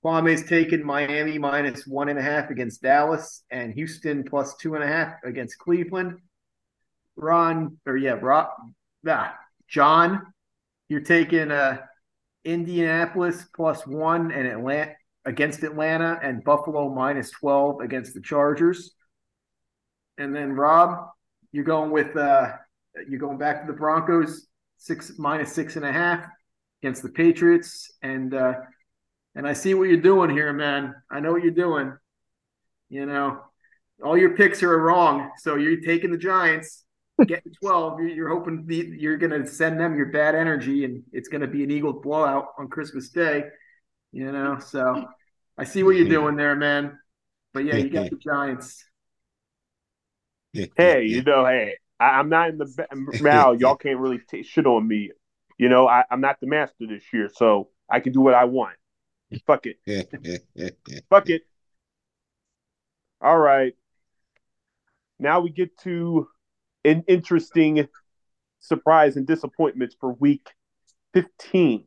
Kwame's 0.05 0.45
taking 0.47 0.85
Miami 0.85 1.39
minus 1.39 1.87
one 1.87 2.09
and 2.09 2.19
a 2.19 2.23
half 2.23 2.51
against 2.51 2.83
Dallas, 2.83 3.43
and 3.51 3.73
Houston 3.75 4.23
plus 4.25 4.57
two 4.57 4.75
and 4.75 4.85
a 4.85 4.87
half 4.87 5.15
against 5.25 5.59
Cleveland. 5.59 6.19
Ron, 7.17 7.79
or 7.87 7.97
yeah, 7.97 8.19
Rob, 8.21 8.49
ah, 9.09 9.35
John, 9.69 10.33
you're 10.89 11.01
taking 11.01 11.51
uh, 11.51 11.79
Indianapolis 12.45 13.47
plus 13.55 13.87
one 13.87 14.31
and 14.31 14.47
Atlanta 14.47 14.93
against 15.25 15.63
Atlanta 15.63 16.19
and 16.23 16.45
Buffalo 16.45 16.93
minus 16.95 17.31
12 17.31 17.81
against 17.81 18.13
the 18.15 18.21
Chargers. 18.21 18.95
And 20.19 20.35
then 20.35 20.53
Rob, 20.53 21.09
you're 21.55 21.63
going 21.63 21.93
with 21.93 22.17
uh 22.17 22.51
you're 23.09 23.21
going 23.21 23.39
back 23.39 23.61
to 23.61 23.73
the 23.73 23.79
Broncos 23.79 24.49
six 24.77 25.13
minus 25.19 25.53
six 25.53 25.77
and 25.77 25.85
a 25.85 25.93
half 25.93 26.27
against 26.83 27.03
the 27.03 27.09
Patriots. 27.09 27.93
And 28.03 28.35
uh 28.35 28.55
and 29.37 29.47
I 29.47 29.53
see 29.53 29.75
what 29.75 29.85
you're 29.85 29.99
doing 29.99 30.31
here, 30.31 30.53
man. 30.53 30.95
I 31.11 31.21
know 31.21 31.31
what 31.31 31.45
you're 31.45 31.53
doing. 31.53 31.97
You 32.89 33.07
know, 33.07 33.41
all 34.05 34.19
your 34.19 34.37
picks 34.37 34.65
are 34.65 34.79
wrong. 34.79 35.31
So 35.39 35.55
you're 35.55 35.81
taking 35.81 36.11
the 36.11 36.19
Giants, 36.19 36.85
getting 37.25 37.53
12. 37.63 38.01
You're, 38.01 38.09
you're 38.09 38.29
hoping 38.29 38.65
the, 38.67 38.93
you're 38.99 39.17
going 39.17 39.41
to 39.41 39.47
send 39.47 39.79
them 39.79 39.97
your 39.97 40.07
bad 40.07 40.35
energy, 40.35 40.85
and 40.85 41.03
it's 41.13 41.29
going 41.29 41.41
to 41.41 41.49
be 41.49 41.65
an 41.65 41.71
Eagles 41.71 42.01
blowout 42.03 42.49
on 42.59 42.69
Christmas 42.69 43.09
Day. 43.11 43.45
You 44.13 44.31
know, 44.31 44.59
so 44.61 45.07
I 45.59 45.65
see 45.65 45.83
what 45.83 45.97
you're 45.97 46.09
doing 46.09 46.37
there, 46.37 46.55
man. 46.55 46.99
But 47.53 47.65
yeah, 47.65 47.77
you 47.77 47.91
got 47.91 48.11
the 48.11 48.17
Giants. 48.17 48.85
Yeah, 50.55 50.67
Hey, 50.77 51.05
you 51.05 51.23
know, 51.23 51.45
hey, 51.45 51.75
I, 52.01 52.05
I'm 52.05 52.29
not 52.29 52.49
in 52.49 52.59
the 52.59 52.73
ba- 52.77 52.89
now. 53.21 53.53
Y'all 53.53 53.77
can't 53.77 53.99
really 53.99 54.21
take 54.31 54.47
shit 54.47 54.67
on 54.67 54.87
me. 54.87 55.11
You 55.59 55.69
know, 55.69 55.87
I, 55.87 56.05
I'm 56.11 56.21
not 56.21 56.41
the 56.41 56.47
master 56.47 56.87
this 56.89 57.05
year, 57.13 57.29
so 57.33 57.69
I 57.91 58.01
can 58.01 58.13
do 58.13 58.21
what 58.21 58.35
I 58.35 58.45
want. 58.45 58.77
Fuck 59.47 59.67
it. 59.67 59.77
Fuck 61.11 61.29
it. 61.29 61.43
All 63.21 63.39
right. 63.39 63.75
Now 65.19 65.41
we 65.41 65.51
get 65.51 65.77
to 65.81 66.29
an 66.85 67.05
interesting 67.07 67.89
surprise 68.61 69.17
and 69.17 69.27
disappointments 69.27 69.97
for 69.99 70.13
week 70.15 70.49
15. 71.15 71.85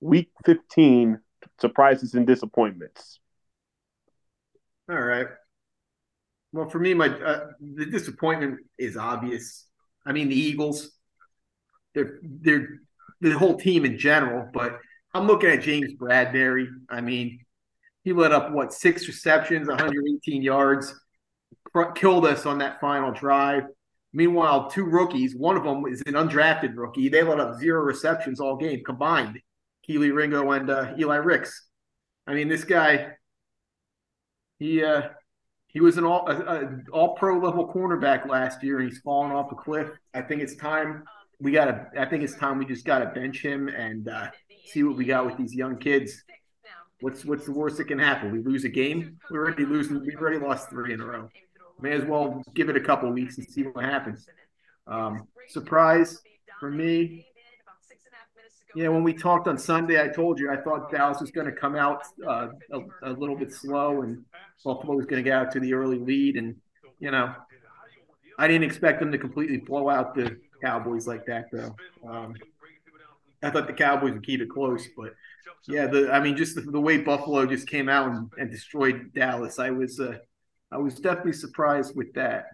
Week 0.00 0.30
15 0.44 1.20
surprises 1.60 2.14
and 2.14 2.26
disappointments. 2.26 3.20
All 4.90 4.96
right. 5.00 5.26
Well, 6.52 6.68
for 6.68 6.78
me, 6.78 6.94
my 6.94 7.08
uh, 7.08 7.46
the 7.60 7.86
disappointment 7.86 8.60
is 8.78 8.96
obvious. 8.96 9.66
I 10.04 10.12
mean, 10.12 10.28
the 10.28 10.38
Eagles, 10.38 10.90
they're 11.94 12.18
they're 12.22 12.68
the 13.20 13.38
whole 13.38 13.56
team 13.56 13.84
in 13.84 13.98
general, 13.98 14.48
but 14.52 14.78
I'm 15.14 15.26
looking 15.26 15.50
at 15.50 15.62
James 15.62 15.94
Bradberry. 15.94 16.66
I 16.90 17.00
mean, 17.00 17.40
he 18.04 18.12
let 18.12 18.32
up 18.32 18.52
what 18.52 18.72
six 18.72 19.06
receptions, 19.06 19.68
118 19.68 20.42
yards, 20.42 20.94
killed 21.94 22.26
us 22.26 22.46
on 22.46 22.58
that 22.58 22.80
final 22.80 23.12
drive. 23.12 23.64
Meanwhile, 24.12 24.70
two 24.70 24.84
rookies, 24.84 25.34
one 25.34 25.56
of 25.56 25.64
them 25.64 25.84
is 25.86 26.02
an 26.06 26.14
undrafted 26.14 26.76
rookie. 26.76 27.08
They 27.08 27.22
let 27.22 27.40
up 27.40 27.58
zero 27.58 27.82
receptions 27.82 28.40
all 28.40 28.56
game 28.56 28.82
combined. 28.84 29.38
Kelee 29.88 30.14
Ringo 30.14 30.50
and 30.50 30.68
uh, 30.68 30.92
Eli 30.98 31.16
Ricks. 31.16 31.66
I 32.26 32.34
mean, 32.34 32.48
this 32.48 32.64
guy, 32.64 33.12
he 34.58 34.84
uh, 34.84 35.08
he 35.72 35.80
was 35.80 35.96
an 35.96 36.04
all 36.04 36.28
a, 36.28 36.34
a 36.34 36.78
all 36.92 37.14
pro 37.14 37.38
level 37.38 37.66
cornerback 37.72 38.28
last 38.28 38.62
year, 38.62 38.78
and 38.78 38.88
he's 38.88 39.00
fallen 39.00 39.32
off 39.32 39.50
a 39.52 39.54
cliff. 39.54 39.88
I 40.14 40.22
think 40.22 40.42
it's 40.42 40.56
time 40.56 41.04
we 41.40 41.52
got 41.52 41.64
to. 41.66 41.86
I 42.00 42.04
think 42.04 42.22
it's 42.22 42.34
time 42.34 42.58
we 42.58 42.66
just 42.66 42.84
got 42.84 43.00
to 43.00 43.06
bench 43.06 43.42
him 43.42 43.68
and 43.68 44.08
uh, 44.08 44.28
see 44.66 44.82
what 44.82 44.96
we 44.96 45.04
got 45.04 45.26
with 45.26 45.36
these 45.36 45.54
young 45.54 45.78
kids. 45.78 46.24
What's 47.00 47.24
what's 47.24 47.46
the 47.46 47.52
worst 47.52 47.78
that 47.78 47.88
can 47.88 47.98
happen? 47.98 48.32
We 48.32 48.42
lose 48.42 48.64
a 48.64 48.68
game. 48.68 49.18
We're 49.30 49.44
already 49.44 49.64
losing. 49.64 50.00
We've 50.00 50.20
already 50.20 50.38
lost 50.38 50.68
three 50.70 50.92
in 50.92 51.00
a 51.00 51.06
row. 51.06 51.28
May 51.80 51.92
as 51.92 52.04
well 52.04 52.42
give 52.54 52.68
it 52.68 52.76
a 52.76 52.80
couple 52.80 53.10
weeks 53.10 53.38
and 53.38 53.46
see 53.48 53.62
what 53.62 53.84
happens. 53.84 54.26
Um, 54.86 55.26
surprise 55.48 56.20
for 56.60 56.70
me. 56.70 57.26
Yeah, 58.74 58.88
when 58.88 59.02
we 59.02 59.12
talked 59.12 59.48
on 59.48 59.58
Sunday, 59.58 60.00
I 60.00 60.08
told 60.08 60.38
you 60.38 60.50
I 60.50 60.56
thought 60.56 60.90
Dallas 60.90 61.20
was 61.20 61.30
going 61.30 61.46
to 61.46 61.52
come 61.52 61.76
out 61.76 62.02
uh, 62.26 62.48
a, 62.72 62.80
a, 63.02 63.12
little 63.12 63.36
bit 63.36 63.52
slow, 63.52 64.02
and 64.02 64.24
Buffalo 64.64 64.96
was 64.96 65.04
going 65.06 65.22
to 65.22 65.28
get 65.28 65.36
out 65.36 65.52
to 65.52 65.60
the 65.60 65.74
early 65.74 65.98
lead. 65.98 66.36
And 66.36 66.56
you 66.98 67.10
know, 67.10 67.34
I 68.38 68.48
didn't 68.48 68.64
expect 68.64 69.00
them 69.00 69.12
to 69.12 69.18
completely 69.18 69.58
blow 69.58 69.90
out 69.90 70.14
the 70.14 70.38
Cowboys 70.62 71.06
like 71.06 71.26
that, 71.26 71.46
though. 71.52 71.76
Um, 72.08 72.34
I 73.42 73.50
thought 73.50 73.66
the 73.66 73.72
Cowboys 73.72 74.12
would 74.12 74.24
keep 74.24 74.40
it 74.40 74.48
close, 74.48 74.86
but 74.96 75.14
yeah, 75.68 75.86
the 75.86 76.10
I 76.10 76.20
mean, 76.20 76.36
just 76.36 76.54
the, 76.54 76.62
the 76.62 76.80
way 76.80 76.98
Buffalo 76.98 77.44
just 77.46 77.68
came 77.68 77.88
out 77.88 78.10
and, 78.10 78.30
and 78.38 78.50
destroyed 78.50 79.12
Dallas, 79.14 79.58
I 79.58 79.70
was 79.70 80.00
uh, 80.00 80.18
I 80.70 80.78
was 80.78 80.94
definitely 80.94 81.34
surprised 81.34 81.94
with 81.94 82.12
that. 82.14 82.46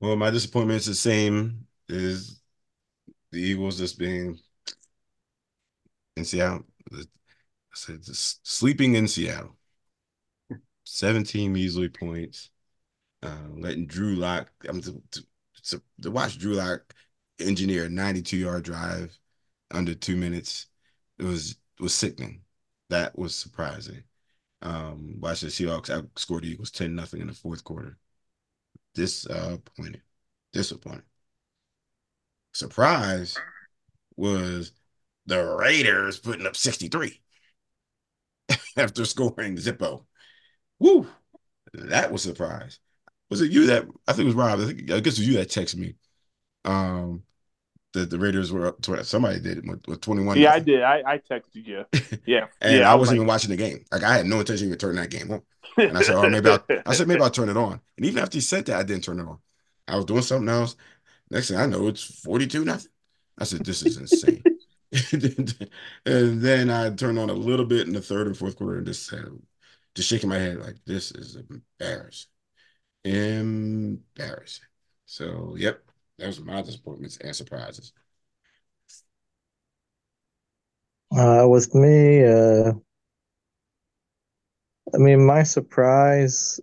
Well, 0.00 0.16
my 0.16 0.30
disappointment 0.30 0.80
is 0.80 0.86
the 0.86 0.94
same 0.94 1.66
as 1.88 2.40
the 3.36 3.42
Eagles 3.42 3.76
just 3.76 3.98
being 3.98 4.38
in 6.16 6.24
Seattle. 6.24 6.64
I 6.92 7.02
said 7.74 8.02
just 8.02 8.46
sleeping 8.46 8.94
in 8.94 9.06
Seattle. 9.06 9.56
17 10.84 11.52
measly 11.52 11.88
points. 11.90 12.50
Uh, 13.22 13.36
letting 13.54 13.86
Drew 13.86 14.14
Lock, 14.14 14.50
I'm 14.66 14.80
to, 14.82 15.02
to, 15.64 15.82
to 16.02 16.10
watch 16.10 16.38
Drew 16.38 16.54
Lock 16.54 16.94
engineer 17.38 17.84
a 17.84 17.88
92 17.90 18.38
yard 18.38 18.64
drive 18.64 19.18
under 19.70 19.94
two 19.94 20.16
minutes. 20.16 20.66
It 21.18 21.24
was 21.24 21.56
was 21.78 21.94
sickening. 21.94 22.40
That 22.88 23.18
was 23.18 23.36
surprising. 23.36 24.02
Um, 24.62 25.16
watch 25.20 25.42
the 25.42 25.48
Seahawks 25.48 25.90
outscored 25.90 26.42
the 26.42 26.52
Eagles 26.52 26.70
10 26.70 26.94
nothing 26.94 27.20
in 27.20 27.26
the 27.26 27.34
fourth 27.34 27.64
quarter. 27.64 27.98
Disappointing. 28.94 30.00
Disappointing. 30.52 31.02
Surprise 32.56 33.36
was 34.16 34.72
the 35.26 35.44
Raiders 35.44 36.18
putting 36.18 36.46
up 36.46 36.56
63 36.56 37.20
after 38.78 39.04
scoring 39.04 39.56
Zippo. 39.56 40.04
Woo! 40.78 41.06
That 41.74 42.10
was 42.10 42.24
a 42.24 42.30
surprise. 42.30 42.78
Was 43.28 43.42
it 43.42 43.52
you 43.52 43.66
that 43.66 43.84
I 44.08 44.14
think 44.14 44.24
it 44.24 44.34
was 44.34 44.34
Rob? 44.34 44.60
I, 44.60 44.64
think, 44.64 44.90
I 44.90 45.00
guess 45.00 45.18
it 45.18 45.20
was 45.20 45.28
you 45.28 45.34
that 45.34 45.48
texted 45.48 45.76
me. 45.76 45.96
Um, 46.64 47.24
that 47.92 48.08
the 48.08 48.18
Raiders 48.18 48.50
were 48.50 48.68
up. 48.68 48.80
To, 48.82 49.04
somebody 49.04 49.38
did 49.38 49.58
it 49.58 49.64
with, 49.66 49.86
with 49.86 50.00
twenty 50.00 50.24
one. 50.24 50.38
Yeah, 50.38 50.52
I 50.52 50.60
did. 50.60 50.82
I, 50.82 51.02
I 51.06 51.18
texted 51.18 51.66
you. 51.66 51.84
Yeah, 52.26 52.46
and 52.62 52.78
yeah, 52.78 52.90
I 52.90 52.94
wasn't 52.94 53.18
like, 53.18 53.24
even 53.24 53.28
watching 53.28 53.50
the 53.50 53.56
game. 53.56 53.84
Like 53.92 54.02
I 54.02 54.16
had 54.16 54.24
no 54.24 54.40
intention 54.40 54.72
of 54.72 54.78
turning 54.78 54.96
that 54.96 55.10
game 55.10 55.30
on. 55.30 55.42
And 55.76 55.98
I 55.98 56.02
said, 56.02 56.14
oh, 56.14 56.28
maybe 56.30 56.48
I'll, 56.48 56.64
I 56.86 56.94
said 56.94 57.06
maybe 57.06 57.20
I'll 57.20 57.30
turn 57.30 57.50
it 57.50 57.56
on. 57.58 57.80
And 57.98 58.06
even 58.06 58.22
after 58.22 58.38
he 58.38 58.40
said 58.40 58.64
that, 58.66 58.78
I 58.78 58.82
didn't 58.82 59.04
turn 59.04 59.20
it 59.20 59.26
on. 59.26 59.38
I 59.86 59.96
was 59.96 60.06
doing 60.06 60.22
something 60.22 60.48
else. 60.48 60.74
Next 61.30 61.48
thing 61.48 61.58
I 61.58 61.66
know, 61.66 61.88
it's 61.88 62.02
forty 62.02 62.46
two 62.46 62.64
nothing. 62.64 62.90
I 63.38 63.44
said, 63.44 63.64
this 63.64 63.82
is 63.82 63.96
insane. 63.96 64.42
and 66.06 66.40
then 66.40 66.70
I 66.70 66.90
turned 66.90 67.18
on 67.18 67.28
a 67.28 67.34
little 67.34 67.66
bit 67.66 67.86
in 67.86 67.92
the 67.92 68.00
third 68.00 68.26
and 68.28 68.36
fourth 68.36 68.56
quarter 68.56 68.78
and 68.78 68.86
just 68.86 69.06
said, 69.06 69.26
just 69.94 70.08
shaking 70.08 70.28
my 70.28 70.38
head 70.38 70.58
like 70.58 70.76
this 70.86 71.10
is 71.10 71.36
embarrassing, 71.36 72.28
embarrassing. 73.04 74.66
So, 75.06 75.54
yep, 75.58 75.82
that 76.18 76.26
was 76.28 76.40
my 76.40 76.62
disappointments 76.62 77.18
and 77.18 77.34
surprises. 77.34 77.92
Uh, 81.16 81.46
with 81.48 81.74
me, 81.74 82.24
uh, 82.24 82.72
I 84.94 84.98
mean, 84.98 85.24
my 85.24 85.42
surprise, 85.42 86.60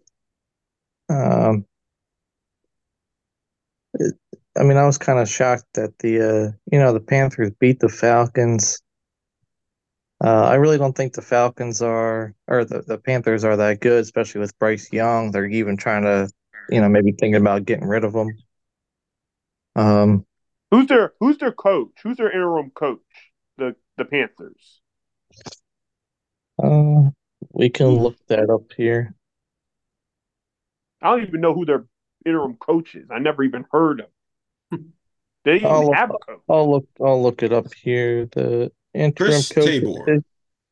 um, 1.10 1.66
it, 3.96 4.16
I 4.58 4.64
mean, 4.64 4.78
I 4.78 4.86
was 4.86 4.98
kind 4.98 5.20
of 5.20 5.28
shocked 5.28 5.66
that 5.74 5.98
the, 6.00 6.22
uh, 6.22 6.52
you 6.72 6.80
know, 6.80 6.94
the 6.94 7.00
Panthers 7.00 7.52
beat 7.60 7.80
the 7.80 7.90
Falcons. 7.90 8.82
Uh, 10.24 10.46
I 10.46 10.56
really 10.56 10.78
don't 10.78 10.96
think 10.96 11.14
the 11.14 11.22
Falcons 11.22 11.82
are, 11.82 12.34
or 12.48 12.64
the, 12.64 12.82
the 12.82 12.98
Panthers 12.98 13.44
are 13.44 13.58
that 13.58 13.82
good, 13.82 14.02
especially 14.02 14.42
with 14.42 14.58
Bryce 14.60 14.92
Young. 14.94 15.32
They're 15.32 15.46
even 15.46 15.76
trying 15.76 16.04
to, 16.04 16.30
you 16.70 16.80
know, 16.80 16.88
maybe 16.88 17.12
thinking 17.12 17.36
about 17.42 17.66
getting 17.66 17.88
rid 17.88 18.04
of 18.04 18.14
him. 18.14 18.38
Um, 19.76 20.26
who's 20.72 20.88
their 20.88 21.14
Who's 21.20 21.38
their 21.40 21.52
coach? 21.52 21.92
Who's 22.04 22.18
their 22.18 22.32
interim 22.32 22.70
coach? 22.72 23.00
The 23.58 23.76
the 23.98 24.06
Panthers. 24.06 24.82
Uh, 26.62 27.10
we 27.52 27.70
can 27.70 27.90
look 27.90 28.18
that 28.28 28.50
up 28.50 28.72
here. 28.76 29.14
I 31.02 31.12
don't 31.12 31.28
even 31.28 31.42
know 31.42 31.54
who 31.54 31.66
their 31.66 31.86
interim 32.26 32.56
coach 32.56 32.96
is. 32.96 33.10
I 33.12 33.20
never 33.20 33.44
even 33.44 33.66
heard 33.72 34.00
of. 34.00 34.08
They 35.44 35.56
even 35.56 35.68
I'll 35.68 35.94
have 35.94 36.10
look, 36.10 36.24
a 36.28 36.32
coach. 36.32 36.42
I'll 36.50 36.72
look. 36.72 36.88
I'll 37.04 37.22
look 37.22 37.44
it 37.44 37.52
up 37.52 37.74
here. 37.74 38.26
The 38.28 38.72
interim 38.94 39.30
Chris 39.30 39.52
coach. 39.52 39.66
Tabor. 39.66 40.14
is- 40.14 40.24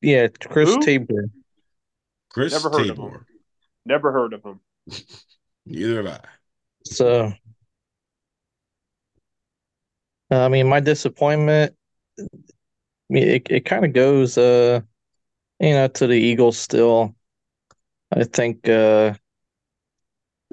yeah, 0.02 0.28
Chris 0.28 0.74
Who? 0.74 0.82
Tabor. 0.82 1.30
Chris 2.30 2.54
Never 2.54 2.70
heard 2.70 2.90
of 2.90 2.98
him. 2.98 3.26
Never 3.86 4.12
heard 4.12 4.34
of 4.34 4.44
him. 4.44 4.60
Neither 5.66 6.04
have 6.04 6.08
I. 6.08 6.28
So, 6.86 7.34
I 10.32 10.48
mean, 10.48 10.68
my 10.68 10.80
disappointment. 10.80 11.76
I 12.20 12.24
mean, 13.10 13.28
it 13.28 13.48
it 13.52 13.66
kind 13.66 13.86
of 13.86 13.94
goes, 13.94 14.38
uh, 14.38 14.82
you 15.60 15.72
know, 15.72 15.88
to 15.88 16.08
the 16.08 16.16
Eagles 16.16 16.58
still. 16.58 17.16
I 18.14 18.24
think, 18.24 18.68
uh, 18.68 19.14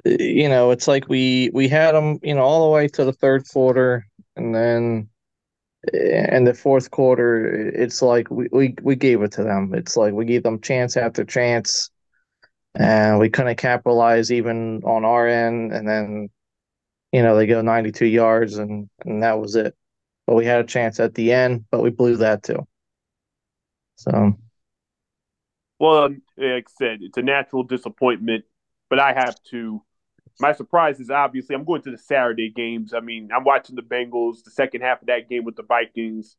you 0.05 0.49
know, 0.49 0.71
it's 0.71 0.87
like 0.87 1.09
we 1.09 1.49
we 1.53 1.67
had 1.67 1.93
them, 1.93 2.19
you 2.23 2.33
know, 2.35 2.41
all 2.41 2.65
the 2.65 2.73
way 2.73 2.87
to 2.89 3.05
the 3.05 3.13
third 3.13 3.47
quarter, 3.49 4.05
and 4.35 4.53
then 4.55 5.09
eh, 5.93 6.35
in 6.35 6.45
the 6.45 6.53
fourth 6.53 6.91
quarter, 6.91 7.69
it's 7.69 8.01
like 8.01 8.29
we, 8.31 8.47
we 8.51 8.75
we 8.81 8.95
gave 8.95 9.21
it 9.21 9.31
to 9.33 9.43
them. 9.43 9.73
It's 9.73 9.97
like 9.97 10.13
we 10.13 10.25
gave 10.25 10.43
them 10.43 10.61
chance 10.61 10.97
after 10.97 11.23
chance, 11.25 11.89
and 12.75 13.19
we 13.19 13.29
couldn't 13.29 13.57
capitalize 13.57 14.31
even 14.31 14.81
on 14.83 15.05
our 15.05 15.27
end. 15.27 15.73
And 15.73 15.87
then, 15.87 16.29
you 17.11 17.23
know, 17.23 17.35
they 17.35 17.47
go 17.47 17.61
92 17.61 18.05
yards, 18.05 18.57
and 18.57 18.89
and 19.05 19.23
that 19.23 19.39
was 19.39 19.55
it. 19.55 19.75
But 20.27 20.35
we 20.35 20.45
had 20.45 20.61
a 20.61 20.67
chance 20.67 20.99
at 20.99 21.15
the 21.15 21.33
end, 21.33 21.65
but 21.71 21.81
we 21.81 21.89
blew 21.89 22.17
that 22.17 22.43
too. 22.43 22.67
So. 23.95 24.37
Well, 25.79 26.09
like 26.37 26.67
I 26.67 26.71
said, 26.77 26.99
it's 27.01 27.17
a 27.17 27.21
natural 27.21 27.63
disappointment, 27.63 28.45
but 28.89 28.99
I 28.99 29.13
have 29.13 29.41
to. 29.51 29.81
My 30.39 30.53
surprise 30.53 30.99
is 30.99 31.09
obviously 31.09 31.55
I'm 31.55 31.65
going 31.65 31.81
to 31.83 31.91
the 31.91 31.97
Saturday 31.97 32.49
games. 32.49 32.93
I 32.93 33.01
mean, 33.01 33.29
I'm 33.35 33.43
watching 33.43 33.75
the 33.75 33.81
Bengals, 33.81 34.43
the 34.43 34.51
second 34.51 34.81
half 34.81 35.01
of 35.01 35.07
that 35.07 35.29
game 35.29 35.43
with 35.43 35.55
the 35.55 35.63
Vikings, 35.63 36.37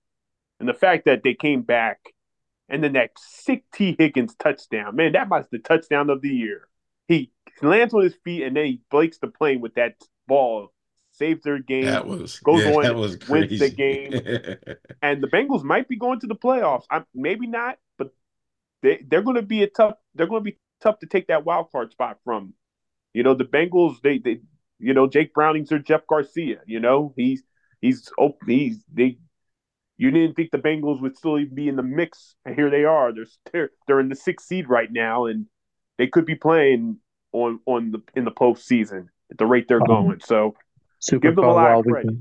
and 0.59 0.69
the 0.69 0.75
fact 0.75 1.05
that 1.05 1.23
they 1.23 1.35
came 1.35 1.63
back, 1.63 1.99
and 2.69 2.83
then 2.83 2.95
that 2.95 3.11
sick 3.19 3.65
Tee 3.75 3.97
Higgins 3.99 4.35
touchdown, 4.37 4.97
man, 4.97 5.13
that 5.13 5.29
was 5.29 5.47
the 5.51 5.59
touchdown 5.59 6.09
of 6.09 6.23
the 6.23 6.29
year. 6.29 6.69
He 7.09 7.33
lands 7.61 7.93
on 7.93 8.03
his 8.03 8.15
feet 8.25 8.45
and 8.45 8.57
then 8.57 8.67
he 8.67 8.81
breaks 8.91 9.19
the 9.19 9.27
plane 9.27 9.61
with 9.61 9.75
that 9.75 9.97
ball, 10.27 10.73
saves 11.11 11.43
their 11.43 11.59
game, 11.59 11.87
That 11.87 12.07
was 12.07 12.39
goes 12.39 12.65
yeah, 12.65 12.73
on, 12.73 12.83
that 12.85 12.95
was 12.95 13.19
wins 13.29 13.59
the 13.59 13.69
game, 13.69 14.13
and 15.03 15.23
the 15.23 15.29
Bengals 15.29 15.65
might 15.65 15.89
be 15.89 15.97
going 15.97 16.21
to 16.21 16.27
the 16.27 16.37
playoffs. 16.37 16.85
I'm, 16.91 17.05
maybe 17.15 17.47
not, 17.47 17.79
but 17.99 18.15
they 18.83 19.05
they're 19.07 19.23
going 19.23 19.37
to 19.37 19.43
be 19.43 19.63
a 19.63 19.67
tough. 19.67 19.95
They're 20.15 20.27
going 20.29 20.45
to 20.45 20.51
be 20.51 20.59
tough 20.81 21.01
to 21.01 21.07
take 21.07 21.27
that 21.29 21.45
wild 21.45 21.71
card 21.73 21.91
spot 21.93 22.19
from. 22.25 22.55
You 23.15 23.23
know, 23.23 23.35
the 23.35 23.45
Bengals, 23.45 24.01
they, 24.03 24.19
they, 24.19 24.41
you 24.79 24.95
know, 24.95 25.09
Jake 25.09 25.35
Browning's 25.35 25.69
their 25.71 25.79
Jeff 25.79 26.07
Garcia. 26.09 26.61
You 26.67 26.81
know, 26.81 27.13
he's 27.17 27.43
he's 27.81 28.11
oh, 28.19 28.37
he's 28.47 28.85
they. 28.93 29.19
You 29.99 30.11
didn't 30.11 30.35
think 30.35 30.51
the 30.51 30.59
Bengals 30.59 31.01
would 31.03 31.17
still 31.17 31.39
even 31.39 31.55
be 31.55 31.69
in 31.69 31.77
the 31.77 31.83
mix, 31.83 32.35
and 32.47 32.55
here 32.55 32.71
they 32.71 32.85
are. 32.85 33.13
They're 33.13 33.27
they're, 33.53 33.71
they're 33.87 34.01
in 34.01 34.09
the 34.09 34.17
sixth 34.17 34.47
seed 34.47 34.69
right 34.69 34.91
now, 34.91 35.27
and 35.27 35.47
they 35.99 36.07
could 36.07 36.25
be 36.25 36.37
playing 36.37 36.99
on 37.33 37.61
on 37.67 37.91
the 37.93 38.01
in 38.15 38.25
the 38.25 38.31
postseason 38.31 39.09
at 39.31 39.39
the 39.39 39.47
rate 39.47 39.67
they're 39.69 39.83
Um, 39.83 39.87
going. 39.87 40.21
So 40.21 40.57
Super 40.99 41.29
give 41.29 41.37
them 41.37 41.49
a 41.49 41.53
lot 41.53 41.73
of 41.73 41.83
credit. 41.83 42.15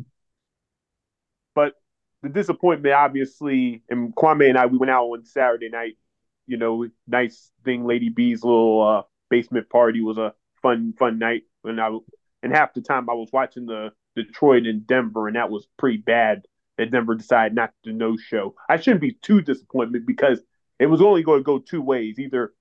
but 1.56 1.74
the 2.22 2.30
disappointment, 2.30 2.94
obviously, 2.94 3.84
and 3.90 4.16
Kwame 4.16 4.49
and 4.49 4.57
I, 4.57 4.66
we 4.66 4.78
went 4.78 4.91
out 4.91 5.06
on 5.06 5.26
Saturday 5.26 5.70
night. 5.70 5.98
You 6.48 6.57
know, 6.57 6.88
nice 7.07 7.52
thing. 7.64 7.86
Lady 7.86 8.10
B's 8.10 8.44
little 8.44 8.82
uh, 8.82 9.03
basement 9.30 9.70
party 9.70 10.02
was 10.02 10.18
a 10.18 10.34
fun, 10.61 10.94
fun 10.98 11.19
night. 11.19 11.44
And 11.64 11.80
I, 11.80 11.90
and 12.44 12.53
half 12.53 12.73
the 12.73 12.81
time 12.81 13.10
I 13.10 13.14
was 13.14 13.30
watching 13.31 13.65
the 13.65 13.91
Detroit 14.15 14.65
and 14.65 14.86
Denver, 14.86 15.27
and 15.27 15.36
that 15.36 15.49
was 15.49 15.68
pretty 15.77 15.98
bad. 15.98 16.44
That 16.77 16.91
Denver 16.91 17.15
decided 17.15 17.56
not 17.56 17.73
to 17.84 17.91
no 17.91 18.15
show. 18.15 18.56
I 18.69 18.77
shouldn't 18.77 19.02
be 19.02 19.18
too 19.22 19.41
disappointed 19.41 20.06
because 20.06 20.41
it 20.80 20.86
was 20.86 21.02
only 21.02 21.23
going 21.23 21.41
to 21.41 21.44
go 21.44 21.60
two 21.60 21.81
ways. 21.81 22.18
Either 22.19 22.53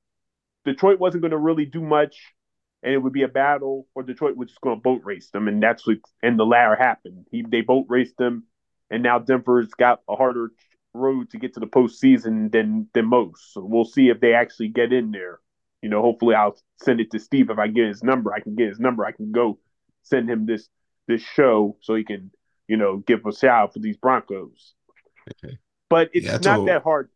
Detroit 0.64 0.98
wasn't 0.98 1.22
going 1.22 1.30
to 1.30 1.38
really 1.38 1.66
do 1.66 1.80
much, 1.80 2.34
and 2.82 2.92
it 2.92 2.98
would 2.98 3.12
be 3.12 3.22
a 3.22 3.28
battle, 3.28 3.86
or 3.94 4.02
Detroit 4.02 4.36
was 4.36 4.48
just 4.48 4.60
going 4.60 4.76
to 4.76 4.82
boat 4.82 5.02
race 5.04 5.30
them, 5.30 5.46
and 5.46 5.62
that's 5.62 5.86
what 5.86 5.98
and 6.22 6.38
the 6.38 6.44
latter 6.44 6.74
happened. 6.74 7.26
He 7.30 7.44
they 7.48 7.60
boat 7.60 7.86
raced 7.88 8.16
them, 8.16 8.44
and 8.90 9.02
now 9.02 9.20
Denver's 9.20 9.68
got 9.68 10.00
a 10.08 10.16
harder 10.16 10.50
road 10.94 11.30
to 11.30 11.38
get 11.38 11.54
to 11.54 11.60
the 11.60 11.66
postseason 11.66 12.50
than 12.50 12.88
than 12.94 13.06
most. 13.06 13.52
So 13.54 13.64
we'll 13.64 13.84
see 13.84 14.08
if 14.08 14.20
they 14.20 14.34
actually 14.34 14.68
get 14.68 14.92
in 14.92 15.10
there. 15.12 15.38
You 15.82 15.88
know, 15.88 16.02
hopefully 16.02 16.34
I'll 16.34 16.56
send 16.82 17.00
it 17.00 17.10
to 17.12 17.18
Steve 17.18 17.50
if 17.50 17.59
I 17.59 17.68
get 17.68 17.86
his 17.88 18.02
number. 18.02 18.32
I 18.34 18.40
can 18.40 18.55
get 18.56 18.68
his 18.68 18.80
number. 18.80 19.05
I 19.05 19.12
can 19.12 19.30
go 19.32 19.59
send 20.02 20.28
him 20.28 20.46
this 20.46 20.68
this 21.06 21.22
show 21.22 21.76
so 21.80 21.94
he 21.94 22.05
can 22.05 22.30
you 22.66 22.76
know 22.76 22.98
give 22.98 23.24
a 23.26 23.32
shout 23.32 23.62
out 23.62 23.72
for 23.72 23.78
these 23.78 23.96
Broncos. 23.96 24.74
But 25.90 26.10
it's 26.12 26.26
Yeah, 26.26 26.38
not 26.38 26.56
told- 26.56 26.68
that 26.68 26.82
hard. 26.82 27.10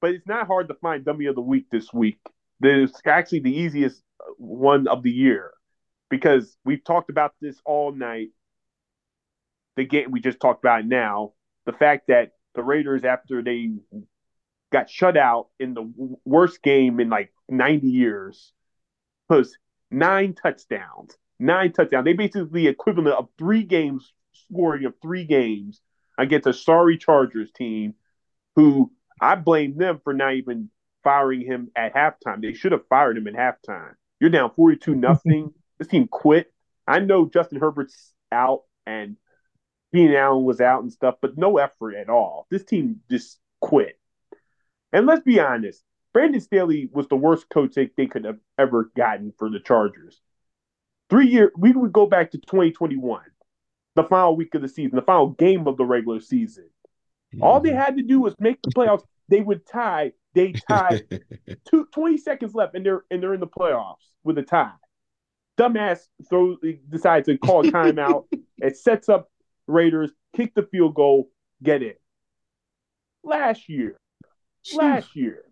But 0.00 0.10
it's 0.12 0.26
not 0.26 0.46
hard 0.46 0.68
to 0.68 0.74
find 0.74 1.04
dummy 1.04 1.26
of 1.26 1.34
the 1.34 1.40
week 1.40 1.66
this 1.70 1.92
week. 1.92 2.18
There's 2.60 2.92
actually 3.06 3.40
the 3.40 3.52
easiest 3.54 4.02
uh, 4.20 4.32
one 4.38 4.88
of 4.88 5.02
the 5.02 5.10
year 5.10 5.52
because 6.10 6.56
we've 6.64 6.84
talked 6.84 7.10
about 7.10 7.34
this 7.40 7.60
all 7.64 7.92
night. 7.92 8.28
The 9.76 9.84
game 9.84 10.10
we 10.10 10.20
just 10.20 10.38
talked 10.40 10.62
about 10.64 10.86
now, 10.86 11.32
the 11.64 11.72
fact 11.72 12.08
that 12.08 12.32
the 12.54 12.62
Raiders, 12.62 13.04
after 13.04 13.42
they 13.42 13.72
got 14.72 14.88
shut 14.90 15.16
out 15.16 15.48
in 15.58 15.74
the 15.74 15.92
worst 16.24 16.62
game 16.62 17.00
in 17.00 17.08
like 17.08 17.32
90 17.48 17.86
years, 17.88 18.52
was 19.28 19.56
nine 19.90 20.34
touchdowns. 20.34 21.16
Nine 21.38 21.72
touchdowns. 21.72 22.04
They 22.04 22.12
basically 22.14 22.62
the 22.62 22.68
equivalent 22.68 23.16
of 23.16 23.28
three 23.38 23.62
games 23.62 24.12
scoring 24.32 24.84
of 24.84 24.94
three 25.02 25.24
games 25.24 25.80
against 26.18 26.46
a 26.46 26.52
sorry 26.52 26.98
Chargers 26.98 27.50
team 27.52 27.94
who 28.54 28.90
I 29.20 29.34
blame 29.34 29.76
them 29.76 30.00
for 30.02 30.12
not 30.14 30.34
even 30.34 30.70
firing 31.02 31.40
him 31.40 31.70
at 31.76 31.94
halftime. 31.94 32.42
They 32.42 32.52
should 32.54 32.72
have 32.72 32.86
fired 32.88 33.16
him 33.16 33.26
at 33.28 33.34
halftime. 33.34 33.94
You're 34.20 34.30
down 34.30 34.52
42 34.54 34.94
nothing. 34.96 35.52
this 35.78 35.88
team 35.88 36.08
quit. 36.08 36.52
I 36.86 37.00
know 37.00 37.26
Justin 37.26 37.60
Herbert's 37.60 38.12
out 38.32 38.62
and 38.86 39.16
Keenan 39.92 40.16
Allen 40.16 40.44
was 40.44 40.60
out 40.60 40.82
and 40.82 40.92
stuff, 40.92 41.16
but 41.20 41.36
no 41.36 41.58
effort 41.58 41.94
at 41.94 42.08
all. 42.08 42.46
This 42.50 42.64
team 42.64 43.00
just 43.10 43.38
quit. 43.60 43.98
And 44.92 45.06
let's 45.06 45.22
be 45.22 45.40
honest, 45.40 45.82
Brandon 46.16 46.40
Staley 46.40 46.88
was 46.94 47.06
the 47.08 47.16
worst 47.16 47.46
coach 47.50 47.74
they, 47.74 47.90
they 47.94 48.06
could 48.06 48.24
have 48.24 48.38
ever 48.56 48.90
gotten 48.96 49.34
for 49.36 49.50
the 49.50 49.60
Chargers. 49.60 50.22
Three 51.10 51.28
year, 51.28 51.52
we 51.58 51.72
would 51.72 51.92
go 51.92 52.06
back 52.06 52.30
to 52.30 52.38
2021, 52.38 53.20
the 53.96 54.02
final 54.04 54.34
week 54.34 54.54
of 54.54 54.62
the 54.62 54.68
season, 54.70 54.96
the 54.96 55.02
final 55.02 55.28
game 55.28 55.68
of 55.68 55.76
the 55.76 55.84
regular 55.84 56.20
season. 56.20 56.70
All 57.42 57.60
they 57.60 57.68
mm-hmm. 57.68 57.78
had 57.78 57.96
to 57.98 58.02
do 58.02 58.18
was 58.18 58.34
make 58.38 58.62
the 58.62 58.70
playoffs. 58.70 59.02
They 59.28 59.42
would 59.42 59.66
tie. 59.66 60.12
They 60.32 60.52
tie 60.52 61.02
two, 61.70 61.86
20 61.92 62.16
seconds 62.16 62.54
left, 62.54 62.74
and 62.74 62.86
they're 62.86 63.02
and 63.10 63.22
they're 63.22 63.34
in 63.34 63.40
the 63.40 63.46
playoffs 63.46 64.08
with 64.24 64.38
a 64.38 64.42
tie. 64.42 64.72
Dumbass 65.58 66.06
throws 66.30 66.56
decides 66.88 67.26
to 67.26 67.36
call 67.36 67.68
a 67.68 67.70
timeout. 67.70 68.24
it 68.56 68.78
sets 68.78 69.10
up 69.10 69.30
Raiders, 69.66 70.12
kick 70.34 70.54
the 70.54 70.62
field 70.62 70.94
goal, 70.94 71.28
get 71.62 71.82
it. 71.82 72.00
Last 73.22 73.68
year, 73.68 74.00
last 74.74 75.14
year 75.14 75.42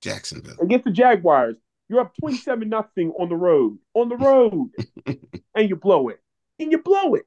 Jacksonville. 0.00 0.56
against 0.60 0.84
the 0.84 0.90
Jaguars, 0.90 1.56
you're 1.88 2.00
up 2.00 2.14
27 2.20 2.68
nothing 2.68 3.12
on 3.18 3.28
the 3.28 3.36
road, 3.36 3.78
on 3.94 4.08
the 4.08 4.16
road, 4.16 4.70
and 5.54 5.68
you 5.68 5.76
blow 5.76 6.08
it, 6.08 6.20
and 6.58 6.70
you 6.70 6.78
blow 6.78 7.14
it. 7.14 7.26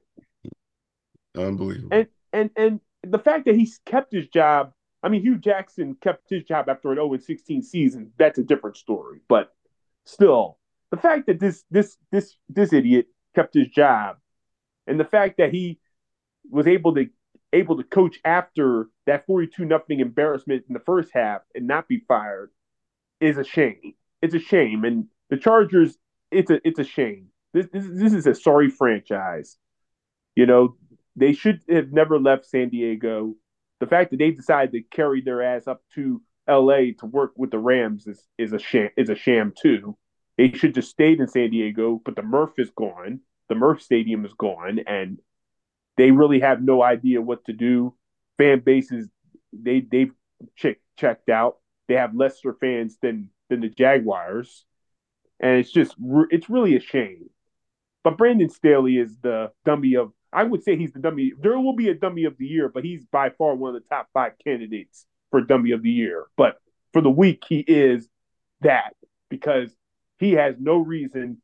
Unbelievable. 1.36 1.88
And 1.92 2.06
and 2.32 2.50
and 2.56 2.80
the 3.02 3.18
fact 3.18 3.44
that 3.46 3.54
he's 3.54 3.80
kept 3.84 4.12
his 4.12 4.28
job, 4.28 4.72
I 5.02 5.08
mean, 5.08 5.22
Hue 5.22 5.38
Jackson 5.38 5.96
kept 6.00 6.30
his 6.30 6.44
job 6.44 6.68
after 6.68 6.90
an 6.90 6.96
0 6.96 7.16
16 7.16 7.62
season. 7.62 8.12
That's 8.18 8.38
a 8.38 8.44
different 8.44 8.76
story. 8.76 9.20
But 9.28 9.52
still, 10.04 10.58
the 10.90 10.96
fact 10.96 11.26
that 11.26 11.40
this 11.40 11.64
this 11.70 11.96
this 12.10 12.36
this 12.48 12.72
idiot 12.72 13.06
kept 13.34 13.54
his 13.54 13.68
job, 13.68 14.16
and 14.86 14.98
the 14.98 15.04
fact 15.04 15.38
that 15.38 15.52
he 15.52 15.80
was 16.50 16.66
able 16.66 16.94
to 16.94 17.06
able 17.52 17.76
to 17.76 17.84
coach 17.84 18.18
after 18.24 18.88
that 19.06 19.26
42 19.26 19.64
nothing 19.64 20.00
embarrassment 20.00 20.64
in 20.68 20.74
the 20.74 20.80
first 20.80 21.10
half 21.12 21.42
and 21.54 21.66
not 21.66 21.88
be 21.88 22.02
fired 22.08 22.50
is 23.20 23.38
a 23.38 23.44
shame. 23.44 23.94
It's 24.22 24.34
a 24.34 24.38
shame. 24.38 24.84
And 24.84 25.06
the 25.30 25.36
Chargers, 25.36 25.96
it's 26.30 26.50
a 26.50 26.60
it's 26.66 26.78
a 26.78 26.84
shame. 26.84 27.28
This 27.52 27.66
this, 27.72 27.84
this 27.88 28.12
is 28.12 28.26
a 28.26 28.34
sorry 28.34 28.70
franchise. 28.70 29.56
You 30.34 30.46
know, 30.46 30.76
they 31.16 31.32
should 31.32 31.60
have 31.68 31.92
never 31.92 32.18
left 32.18 32.46
San 32.46 32.68
Diego. 32.70 33.34
The 33.80 33.86
fact 33.86 34.10
that 34.10 34.18
they 34.18 34.30
decided 34.30 34.72
to 34.72 34.82
carry 34.82 35.20
their 35.20 35.42
ass 35.42 35.66
up 35.66 35.82
to 35.94 36.22
LA 36.48 36.92
to 36.98 37.06
work 37.06 37.32
with 37.36 37.50
the 37.50 37.58
Rams 37.58 38.06
is, 38.06 38.22
is 38.38 38.52
a 38.52 38.58
sham 38.58 38.90
is 38.96 39.10
a 39.10 39.14
sham 39.14 39.52
too. 39.60 39.96
They 40.36 40.50
should 40.52 40.74
just 40.74 40.90
stayed 40.90 41.20
in 41.20 41.28
San 41.28 41.50
Diego, 41.50 42.00
but 42.04 42.16
the 42.16 42.22
Murph 42.22 42.58
is 42.58 42.70
gone. 42.70 43.20
The 43.48 43.54
Murph 43.54 43.82
Stadium 43.82 44.24
is 44.24 44.32
gone, 44.34 44.80
and 44.86 45.20
they 45.96 46.10
really 46.10 46.40
have 46.40 46.62
no 46.62 46.82
idea 46.82 47.20
what 47.20 47.44
to 47.44 47.52
do. 47.52 47.94
Fan 48.38 48.60
bases 48.60 49.08
they 49.52 49.80
they've 49.80 50.12
check, 50.56 50.78
checked 50.98 51.28
out. 51.28 51.58
They 51.88 51.94
have 51.94 52.14
lesser 52.14 52.54
fans 52.54 52.96
than 53.00 53.30
than 53.50 53.60
the 53.60 53.68
Jaguars, 53.68 54.64
and 55.40 55.58
it's 55.58 55.70
just 55.70 55.94
it's 56.30 56.48
really 56.48 56.76
a 56.76 56.80
shame. 56.80 57.30
But 58.02 58.18
Brandon 58.18 58.50
Staley 58.50 58.98
is 58.98 59.16
the 59.22 59.52
dummy 59.64 59.96
of. 59.96 60.12
I 60.32 60.42
would 60.42 60.64
say 60.64 60.76
he's 60.76 60.92
the 60.92 60.98
dummy. 60.98 61.32
There 61.38 61.58
will 61.58 61.76
be 61.76 61.88
a 61.90 61.94
dummy 61.94 62.24
of 62.24 62.36
the 62.38 62.46
year, 62.46 62.68
but 62.68 62.84
he's 62.84 63.04
by 63.04 63.30
far 63.30 63.54
one 63.54 63.74
of 63.74 63.82
the 63.82 63.88
top 63.88 64.08
five 64.12 64.32
candidates 64.42 65.06
for 65.30 65.40
dummy 65.40 65.70
of 65.70 65.82
the 65.82 65.90
year. 65.90 66.26
But 66.36 66.56
for 66.92 67.00
the 67.00 67.10
week, 67.10 67.44
he 67.48 67.60
is 67.60 68.08
that 68.62 68.94
because 69.28 69.70
he 70.18 70.32
has 70.32 70.56
no 70.58 70.78
reason 70.78 71.40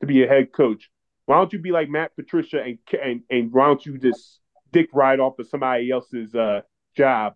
to 0.00 0.06
be 0.06 0.22
a 0.22 0.28
head 0.28 0.52
coach. 0.52 0.90
Why 1.26 1.36
don't 1.36 1.52
you 1.52 1.58
be 1.58 1.72
like 1.72 1.88
Matt 1.88 2.14
Patricia 2.16 2.62
and 2.62 2.78
and, 3.02 3.22
and 3.30 3.52
why 3.52 3.66
don't 3.66 3.84
you 3.84 3.98
just 3.98 4.40
dick 4.72 4.88
ride 4.92 5.20
off 5.20 5.38
of 5.38 5.48
somebody 5.48 5.90
else's 5.90 6.34
uh, 6.34 6.60
job 6.96 7.34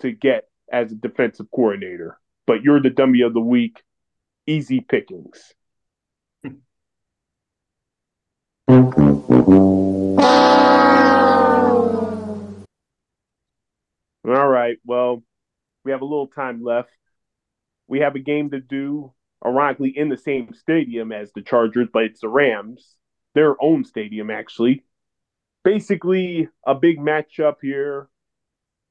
to 0.00 0.10
get 0.10 0.49
as 0.72 0.92
a 0.92 0.96
defensive 0.96 1.46
coordinator? 1.54 2.18
But 2.46 2.62
you're 2.62 2.80
the 2.80 2.90
dummy 2.90 3.22
of 3.22 3.34
the 3.34 3.40
week. 3.40 3.82
Easy 4.46 4.80
pickings. 4.80 5.54
All 8.68 8.78
right. 14.48 14.78
Well, 14.84 15.22
we 15.84 15.92
have 15.92 16.02
a 16.02 16.04
little 16.04 16.28
time 16.28 16.62
left. 16.62 16.90
We 17.88 18.00
have 18.00 18.14
a 18.14 18.20
game 18.20 18.50
to 18.50 18.60
do, 18.60 19.12
ironically, 19.44 19.92
in 19.96 20.08
the 20.08 20.16
same 20.16 20.52
stadium 20.52 21.10
as 21.10 21.32
the 21.32 21.42
Chargers, 21.42 21.88
but 21.92 22.04
it's 22.04 22.20
the 22.20 22.28
Rams, 22.28 22.94
their 23.34 23.56
own 23.60 23.84
stadium, 23.84 24.30
actually. 24.30 24.84
Basically, 25.64 26.48
a 26.64 26.74
big 26.74 26.98
matchup 26.98 27.56
here. 27.60 28.08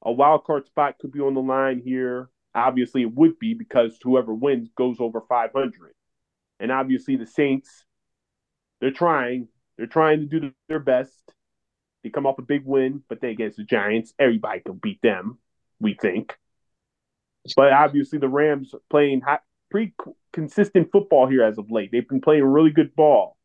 A 0.02 0.12
wild 0.12 0.44
card 0.44 0.66
spot 0.66 0.98
could 0.98 1.12
be 1.12 1.20
on 1.20 1.34
the 1.34 1.40
line 1.40 1.82
here. 1.84 2.30
Obviously, 2.54 3.02
it 3.02 3.14
would 3.14 3.38
be 3.38 3.54
because 3.54 3.98
whoever 4.02 4.34
wins 4.34 4.70
goes 4.76 4.96
over 4.98 5.20
500. 5.20 5.94
And 6.58 6.72
obviously, 6.72 7.16
the 7.16 7.26
Saints, 7.26 7.84
they're 8.80 8.90
trying. 8.90 9.48
They're 9.76 9.86
trying 9.86 10.20
to 10.20 10.26
do 10.26 10.52
their 10.68 10.78
best. 10.78 11.32
They 12.02 12.10
come 12.10 12.26
off 12.26 12.38
a 12.38 12.42
big 12.42 12.64
win, 12.64 13.02
but 13.08 13.20
then 13.20 13.30
against 13.30 13.58
the 13.58 13.64
Giants, 13.64 14.14
everybody 14.18 14.60
can 14.60 14.76
beat 14.76 15.02
them, 15.02 15.38
we 15.80 15.94
think. 15.94 16.36
But 17.56 17.72
obviously, 17.72 18.18
the 18.18 18.28
Rams 18.28 18.74
playing 18.88 19.20
hot, 19.20 19.42
pretty 19.70 19.94
consistent 20.32 20.90
football 20.92 21.28
here 21.28 21.44
as 21.44 21.58
of 21.58 21.70
late. 21.70 21.90
They've 21.92 22.08
been 22.08 22.20
playing 22.20 22.42
a 22.42 22.48
really 22.48 22.70
good 22.70 22.94
ball. 22.94 23.36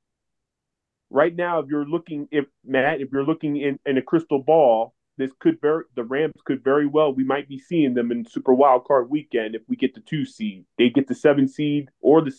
Right 1.10 1.36
now, 1.36 1.60
if 1.60 1.68
you're 1.70 1.86
looking, 1.86 2.28
if 2.32 2.46
Matt, 2.66 3.02
if 3.02 3.10
you're 3.12 3.26
looking 3.26 3.58
in, 3.58 3.80
in 3.86 3.98
a 3.98 4.02
crystal 4.02 4.42
ball, 4.42 4.95
this 5.18 5.32
could 5.40 5.60
very 5.62 5.84
the 5.96 6.04
Rams 6.04 6.42
could 6.46 6.64
very 6.64 6.86
well 6.86 7.14
we 7.14 7.24
might 7.24 7.48
be 7.48 7.60
seeing 7.60 7.94
them 7.94 8.12
in 8.12 8.26
Super 8.26 8.54
Wild 8.54 8.86
Card 8.86 9.10
Weekend 9.10 9.56
if 9.56 9.62
we 9.68 9.76
get 9.76 9.94
the 9.94 10.02
two 10.02 10.26
seed. 10.26 10.66
They 10.78 10.90
get 10.90 11.08
the 11.08 11.16
seven 11.16 11.48
seed 11.48 11.90
or 12.02 12.22
the 12.22 12.36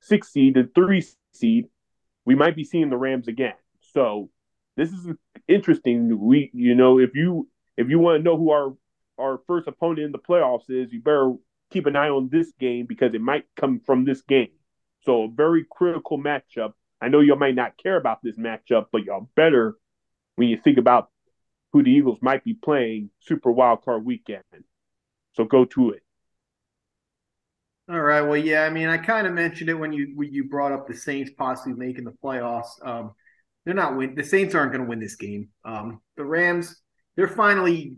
six 0.00 0.32
seed, 0.32 0.54
the 0.54 0.70
three 0.74 1.04
seed. 1.32 1.68
we 2.24 2.34
might 2.34 2.56
be 2.56 2.64
seeing 2.64 2.90
the 2.90 2.96
Rams 2.96 3.28
again. 3.28 3.54
So 3.80 4.30
this 4.76 4.90
is 4.90 5.08
interesting. 5.48 6.18
We, 6.18 6.50
you 6.52 6.74
know, 6.74 6.98
if 6.98 7.14
you 7.14 7.48
if 7.76 7.88
you 7.88 7.98
want 7.98 8.18
to 8.18 8.22
know 8.22 8.36
who 8.36 8.50
our 8.50 8.74
our 9.18 9.40
first 9.46 9.66
opponent 9.66 10.06
in 10.06 10.12
the 10.12 10.18
playoffs 10.18 10.68
is, 10.68 10.92
you 10.92 11.00
better 11.00 11.34
keep 11.70 11.86
an 11.86 11.96
eye 11.96 12.08
on 12.08 12.28
this 12.30 12.52
game 12.58 12.86
because 12.86 13.14
it 13.14 13.20
might 13.20 13.44
come 13.56 13.80
from 13.80 14.04
this 14.04 14.22
game. 14.22 14.50
So 15.04 15.24
a 15.24 15.28
very 15.28 15.64
critical 15.70 16.18
matchup. 16.18 16.72
I 17.00 17.08
know 17.08 17.20
y'all 17.20 17.36
might 17.36 17.54
not 17.54 17.76
care 17.76 17.96
about 17.96 18.22
this 18.22 18.36
matchup, 18.36 18.86
but 18.92 19.04
y'all 19.04 19.28
better 19.36 19.76
when 20.36 20.48
you 20.48 20.58
think 20.58 20.78
about 20.78 21.10
who 21.76 21.82
the 21.82 21.90
Eagles 21.90 22.18
might 22.22 22.42
be 22.42 22.54
playing 22.54 23.10
Super 23.20 23.52
Wild 23.52 23.84
Card 23.84 24.02
Weekend. 24.02 24.42
So 25.34 25.44
go 25.44 25.66
to 25.66 25.90
it. 25.90 26.02
All 27.90 28.00
right. 28.00 28.22
Well, 28.22 28.38
yeah. 28.38 28.62
I 28.62 28.70
mean, 28.70 28.88
I 28.88 28.96
kind 28.96 29.26
of 29.26 29.34
mentioned 29.34 29.68
it 29.68 29.74
when 29.74 29.92
you 29.92 30.12
when 30.14 30.32
you 30.32 30.48
brought 30.48 30.72
up 30.72 30.88
the 30.88 30.94
Saints 30.94 31.30
possibly 31.36 31.74
making 31.74 32.04
the 32.04 32.14
playoffs. 32.24 32.70
Um, 32.82 33.12
they're 33.64 33.74
not 33.74 33.94
win. 33.94 34.14
The 34.14 34.24
Saints 34.24 34.54
aren't 34.54 34.72
going 34.72 34.84
to 34.84 34.88
win 34.88 35.00
this 35.00 35.16
game. 35.16 35.50
Um, 35.66 36.00
the 36.16 36.24
Rams, 36.24 36.80
they're 37.14 37.28
finally 37.28 37.96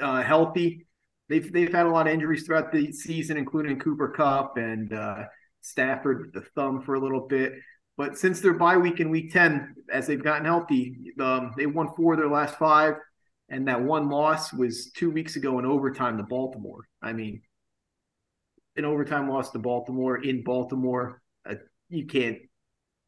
uh, 0.00 0.22
healthy. 0.22 0.86
They've 1.28 1.50
they've 1.52 1.72
had 1.72 1.86
a 1.86 1.90
lot 1.90 2.08
of 2.08 2.12
injuries 2.12 2.44
throughout 2.44 2.72
the 2.72 2.90
season, 2.92 3.36
including 3.36 3.78
Cooper 3.78 4.08
Kupp 4.08 4.56
and 4.56 4.92
uh, 4.92 5.24
Stafford 5.60 6.22
with 6.22 6.32
the 6.32 6.50
thumb 6.56 6.82
for 6.82 6.96
a 6.96 7.00
little 7.00 7.28
bit. 7.28 7.52
But 7.96 8.18
since 8.18 8.40
their 8.40 8.54
bye 8.54 8.78
week 8.78 9.00
in 9.00 9.10
Week 9.10 9.32
Ten, 9.32 9.76
as 9.90 10.06
they've 10.06 10.22
gotten 10.22 10.44
healthy, 10.44 11.14
um, 11.20 11.52
they 11.56 11.66
won 11.66 11.94
four 11.94 12.14
of 12.14 12.18
their 12.18 12.28
last 12.28 12.58
five, 12.58 12.94
and 13.52 13.68
that 13.68 13.82
one 13.82 14.08
loss 14.08 14.50
was 14.52 14.90
two 14.92 15.10
weeks 15.10 15.36
ago 15.36 15.58
in 15.58 15.66
overtime 15.66 16.16
to 16.16 16.22
Baltimore. 16.22 16.88
I 17.02 17.12
mean, 17.12 17.42
an 18.76 18.86
overtime 18.86 19.28
loss 19.28 19.50
to 19.50 19.58
Baltimore 19.58 20.16
in 20.16 20.42
Baltimore. 20.42 21.20
Uh, 21.48 21.56
you 21.90 22.06
can't. 22.06 22.38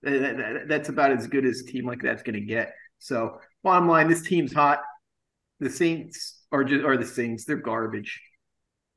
That, 0.02 0.36
that, 0.36 0.68
that's 0.68 0.90
about 0.90 1.12
as 1.12 1.26
good 1.26 1.46
as 1.46 1.62
team 1.62 1.86
like 1.86 2.02
that's 2.02 2.22
going 2.22 2.34
to 2.34 2.42
get. 2.42 2.74
So, 2.98 3.40
bottom 3.62 3.88
line, 3.88 4.06
this 4.06 4.20
team's 4.20 4.52
hot. 4.52 4.80
The 5.60 5.70
Saints 5.70 6.42
are 6.52 6.62
just 6.62 6.84
are 6.84 6.98
the 6.98 7.06
Saints. 7.06 7.46
They're 7.46 7.56
garbage. 7.56 8.20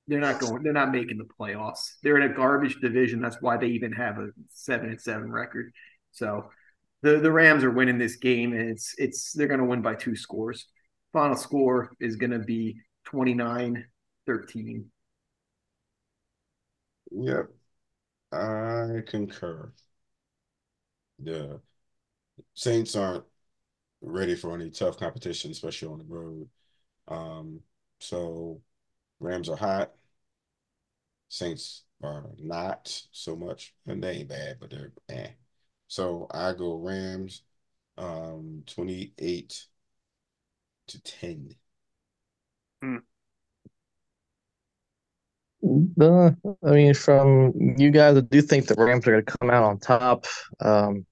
They're 0.10 0.20
not 0.20 0.42
going. 0.42 0.64
They're 0.64 0.74
not 0.74 0.92
making 0.92 1.18
the 1.18 1.28
playoffs. 1.40 1.94
They're 2.04 2.18
in 2.18 2.30
a 2.30 2.36
garbage 2.36 2.82
division. 2.82 3.22
That's 3.22 3.42
why 3.42 3.56
they 3.56 3.68
even 3.68 3.94
have 3.94 4.18
a 4.18 4.32
seven 4.50 4.90
and 4.90 5.00
seven 5.00 5.32
record. 5.32 5.72
So, 6.12 6.50
the 7.04 7.20
the 7.20 7.32
Rams 7.32 7.64
are 7.64 7.72
winning 7.72 8.00
this 8.00 8.18
game, 8.18 8.52
and 8.52 8.70
it's 8.70 8.96
it's 8.98 9.32
they're 9.32 9.48
going 9.48 9.62
to 9.62 9.66
win 9.66 9.82
by 9.82 9.96
two 9.96 10.18
scores. 10.18 10.68
Final 11.18 11.36
score 11.36 11.92
is 12.00 12.16
going 12.16 12.30
to 12.30 12.38
be 12.38 12.80
29 13.06 13.88
13 14.28 14.92
Yep, 17.12 17.50
I 18.34 19.04
concur. 19.08 19.74
The 21.20 21.62
Saints 22.56 22.96
aren't 22.96 23.26
ready 24.02 24.36
for 24.36 24.54
any 24.56 24.72
tough 24.72 24.98
competition, 25.00 25.52
especially 25.52 25.90
on 25.90 26.00
the 26.00 26.06
road. 26.06 26.50
Um, 27.08 27.62
so 28.00 28.62
Rams 29.20 29.50
are 29.50 29.58
hot. 29.58 29.94
Saints 31.30 31.84
are 32.04 32.30
not 32.38 33.04
so 33.12 33.36
much, 33.36 33.74
and 33.86 34.04
they 34.04 34.18
ain't 34.18 34.30
bad, 34.30 34.60
but 34.60 34.70
they're 34.70 34.94
eh. 35.10 35.32
So 35.88 36.28
I 36.32 36.54
go 36.54 36.76
Rams, 36.76 37.44
um, 37.98 38.64
twenty-eight 38.68 39.68
to 40.88 41.02
ten. 41.02 41.50
Hmm. 42.82 42.98
Uh, 46.00 46.32
I 46.64 46.72
mean, 46.72 46.94
from 46.94 47.54
you 47.78 47.92
guys, 47.92 48.16
I 48.16 48.22
do 48.22 48.42
think 48.42 48.68
the 48.68 48.76
Rams 48.76 49.08
are 49.08 49.12
going 49.12 49.26
to 49.26 49.38
come 49.40 49.50
out 49.50 49.64
on 49.64 49.80
top. 49.80 50.26
Um, 50.60 51.06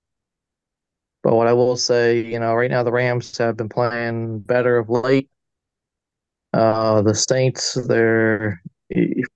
but 1.23 1.33
what 1.35 1.47
I 1.47 1.53
will 1.53 1.75
say, 1.75 2.21
you 2.23 2.39
know, 2.39 2.53
right 2.53 2.69
now 2.69 2.83
the 2.83 2.91
Rams 2.91 3.35
have 3.39 3.57
been 3.57 3.69
playing 3.69 4.39
better 4.41 4.77
of 4.77 4.89
late. 4.89 5.29
Uh, 6.53 7.01
the 7.01 7.15
Saints, 7.15 7.73
they're 7.73 8.61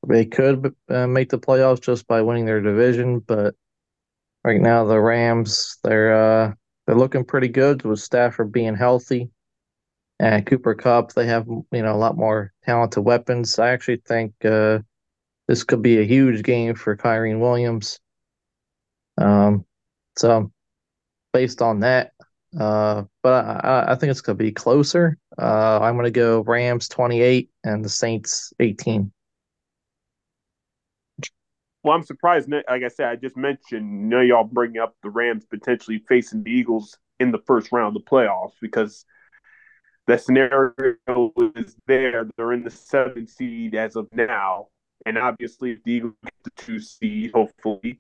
they 0.08 0.26
could 0.26 0.74
uh, 0.90 1.08
make 1.08 1.30
the 1.30 1.40
playoffs 1.40 1.82
just 1.82 2.08
by 2.08 2.22
winning 2.22 2.46
their 2.46 2.62
division, 2.62 3.20
but 3.20 3.56
right 4.44 4.62
now 4.62 4.86
the 4.86 5.00
Rams, 5.00 5.78
they're 5.84 6.14
uh, 6.14 6.54
they're 6.86 6.96
looking 6.96 7.26
pretty 7.26 7.48
good 7.48 7.82
with 7.84 8.00
Stafford 8.00 8.52
being 8.52 8.76
healthy 8.76 9.32
and 10.20 10.46
Cooper 10.46 10.76
Kupp. 10.76 11.14
They 11.14 11.26
have 11.28 11.48
you 11.48 11.66
know 11.72 11.94
a 11.94 11.98
lot 11.98 12.18
more 12.18 12.54
talented 12.64 13.04
weapons. 13.04 13.58
I 13.60 13.70
actually 13.70 14.02
think 14.06 14.34
uh, 14.44 14.80
this 15.48 15.64
could 15.64 15.82
be 15.82 16.00
a 16.00 16.06
huge 16.06 16.44
game 16.44 16.76
for 16.76 16.96
Kyren 16.96 17.40
Williams. 17.40 18.00
Um, 19.18 19.66
so 20.18 20.52
based 21.34 21.62
on 21.62 21.82
that, 21.82 22.12
uh, 22.60 23.04
but 23.22 23.46
I, 23.46 23.86
I 23.90 23.96
think 23.96 24.12
it's 24.12 24.22
to 24.22 24.34
be 24.34 24.52
closer. 24.52 25.18
Uh, 25.38 25.80
I'm 25.82 25.96
to 26.06 26.12
go 26.12 26.42
Rams 26.42 26.88
28 26.88 27.50
and 27.64 27.84
the 27.84 27.90
Saints 27.90 28.54
18. 28.60 29.12
Well, 31.84 31.96
I'm 31.96 32.04
surprised. 32.04 32.52
Like 32.52 32.84
I 32.84 32.88
said, 32.90 33.08
I 33.08 33.16
just 33.16 33.38
mentioned, 33.38 34.02
you 34.02 34.08
know, 34.08 34.22
y'all 34.22 34.44
bring 34.44 34.78
up 34.78 34.96
the 35.02 35.10
Rams 35.10 35.46
potentially 35.46 36.04
facing 36.10 36.44
the 36.44 36.52
Eagles 36.52 36.98
in 37.20 37.32
the 37.32 37.40
first 37.48 37.72
round 37.72 37.96
of 37.96 38.04
the 38.04 38.10
playoffs 38.10 38.54
because 38.62 39.06
the 40.10 40.18
scenario 40.18 40.96
is 41.56 41.76
there. 41.86 42.28
They're 42.36 42.54
in 42.54 42.64
the 42.64 42.72
seventh 42.72 43.30
seed 43.30 43.76
as 43.76 43.96
of 43.96 44.08
now. 44.12 44.70
And 45.06 45.20
obviously, 45.20 45.74
if 45.74 45.84
the 45.84 45.92
Eagles 45.92 46.16
get 46.24 46.34
the 46.44 46.52
two 46.58 46.80
seed, 46.80 47.32
hopefully, 47.34 48.00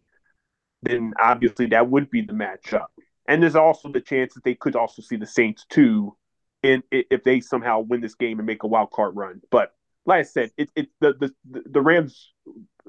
then 0.81 1.14
obviously 1.22 1.68
that 1.68 1.88
would 1.88 2.10
be 2.10 2.22
the 2.22 2.34
matchup. 2.34 2.88
And 3.27 3.44
there's 3.44 3.56
also 3.56 3.91
the 3.91 4.02
chance 4.02 4.34
that 4.34 4.44
they 4.44 4.56
could 4.56 4.76
also 4.76 5.03
see 5.03 5.18
the 5.18 5.27
Saints 5.27 5.68
too, 5.69 6.15
in 6.64 6.81
if 6.91 7.23
they 7.23 7.41
somehow 7.41 7.81
win 7.81 8.02
this 8.02 8.15
game 8.15 8.40
and 8.40 8.48
make 8.48 8.64
a 8.64 8.68
wild 8.68 8.90
card 8.90 9.15
run. 9.15 9.41
But 9.52 9.72
like 10.07 10.22
I 10.22 10.23
said, 10.23 10.49
it's 10.57 10.72
it, 10.76 10.90
the, 10.99 11.14
the 11.14 11.61
the 11.68 11.81
Rams 11.81 12.34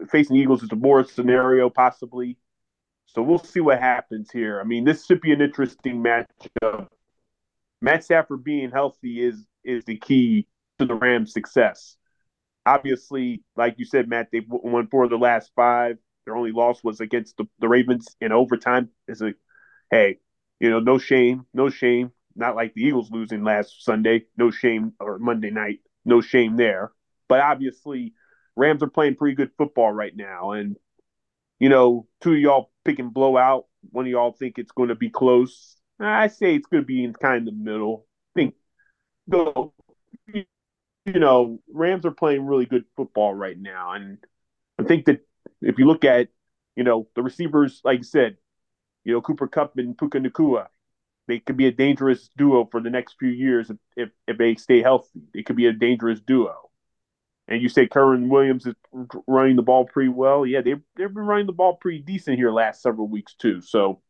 facing 0.09 0.37
Eagles 0.37 0.63
is 0.63 0.73
a 0.73 0.77
more 0.77 1.05
scenario 1.05 1.69
possibly. 1.69 2.39
So 3.05 3.21
we'll 3.23 3.39
see 3.39 3.61
what 3.61 3.81
happens 3.81 4.31
here. 4.31 4.61
I 4.61 4.65
mean, 4.65 4.85
this 4.85 5.05
should 5.05 5.21
be 5.21 5.33
an 5.33 5.43
interesting 5.43 6.03
matchup. 6.03 6.89
Matt 7.81 8.05
Stafford 8.05 8.44
being 8.44 8.70
healthy 8.70 9.23
is 9.23 9.47
is 9.65 9.85
the 9.85 9.97
key 9.97 10.47
to 10.78 10.86
the 10.86 10.94
Rams' 10.94 11.32
success 11.32 11.97
obviously, 12.66 13.43
like 13.57 13.77
you 13.78 13.85
said, 13.85 14.09
Matt, 14.09 14.28
they've 14.32 14.44
won 14.48 14.89
four 14.89 15.05
of 15.05 15.11
the 15.11 15.19
last 15.19 15.51
five. 15.55 15.98
Their 16.24 16.36
only 16.36 16.52
loss 16.52 16.82
was 16.85 17.01
against 17.01 17.36
the, 17.36 17.47
the 17.59 17.69
Ravens 17.69 18.07
in 18.20 18.32
overtime. 18.32 18.90
It's 19.09 19.20
a, 19.20 19.35
hey, 19.90 20.19
you 20.59 20.70
know, 20.70 20.81
no 20.81 20.98
shame, 20.98 21.47
no 21.55 21.70
shame. 21.70 22.12
Not 22.36 22.57
like 22.57 22.74
the 22.74 22.82
Eagles 22.82 23.11
losing 23.11 23.43
last 23.43 23.85
Sunday, 23.85 24.27
no 24.36 24.51
shame, 24.51 24.93
or 25.01 25.19
Monday 25.19 25.51
night, 25.51 25.81
no 26.05 26.20
shame 26.20 26.57
there. 26.57 26.93
But 27.28 27.40
obviously, 27.40 28.15
Rams 28.57 28.82
are 28.82 28.90
playing 28.90 29.16
pretty 29.16 29.35
good 29.35 29.51
football 29.59 29.93
right 29.93 30.15
now. 30.15 30.52
And, 30.52 30.77
you 31.59 31.69
know, 31.69 32.07
two 32.20 32.32
of 32.32 32.39
y'all 32.39 32.70
picking 32.85 33.11
blowout. 33.11 33.66
One 33.90 34.05
of 34.05 34.11
y'all 34.11 34.32
think 34.32 34.59
it's 34.59 34.73
going 34.73 34.90
to 34.90 34.94
be 34.94 35.11
close. 35.11 35.77
I 36.01 36.29
say 36.29 36.55
it's 36.55 36.67
going 36.67 36.83
to 36.83 36.87
be 36.87 37.05
in 37.05 37.13
kind 37.13 37.47
of 37.47 37.55
the 37.55 37.61
middle. 37.61 38.07
I 38.37 38.41
think, 38.41 38.55
you 41.05 41.19
know, 41.19 41.61
Rams 41.73 42.07
are 42.07 42.11
playing 42.11 42.47
really 42.47 42.67
good 42.67 42.85
football 42.97 43.35
right 43.35 43.59
now, 43.59 43.93
and 43.93 44.19
I 44.79 44.85
think 44.85 45.07
that 45.07 45.21
if 45.61 45.79
you 45.79 45.87
look 45.87 46.05
at, 46.05 46.29
you 46.77 46.85
know, 46.85 47.09
the 47.15 47.23
receivers, 47.23 47.81
like 47.85 47.99
you 47.99 48.05
said, 48.05 48.37
you 49.05 49.13
know, 49.13 49.21
Cooper 49.21 49.47
Kupp 49.49 49.77
and 49.77 49.97
Puka 49.97 50.21
Nacua, 50.21 50.67
they 51.27 51.39
could 51.39 51.57
be 51.57 51.67
a 51.67 51.73
dangerous 51.73 52.29
duo 52.37 52.69
for 52.71 52.81
the 52.81 52.91
next 52.91 53.17
few 53.19 53.29
years 53.29 53.71
if, 53.71 53.77
if, 53.97 54.09
if 54.27 54.39
they 54.39 54.55
stay 54.57 54.83
healthy. 54.83 55.21
They 55.33 55.43
could 55.43 55.57
be 55.57 55.67
a 55.67 55.73
dangerous 55.73 56.21
duo. 56.21 56.55
And 57.49 57.61
you 57.61 57.69
say 57.69 57.87
Kyren 57.87 58.29
Williams 58.29 58.67
is 58.67 58.75
running 59.27 59.57
the 59.57 59.63
ball 59.63 59.85
pretty 59.85 60.09
well. 60.09 60.47
Yeah, 60.47 60.61
they've, 60.61 60.81
they've 60.97 61.13
been 61.13 61.25
running 61.25 61.47
the 61.47 61.53
ball 61.53 61.77
pretty 61.77 62.01
decent 62.01 62.37
here 62.37 62.51
last 62.51 62.83
several 62.83 63.09
weeks, 63.09 63.35
too. 63.35 63.61
So 63.61 64.03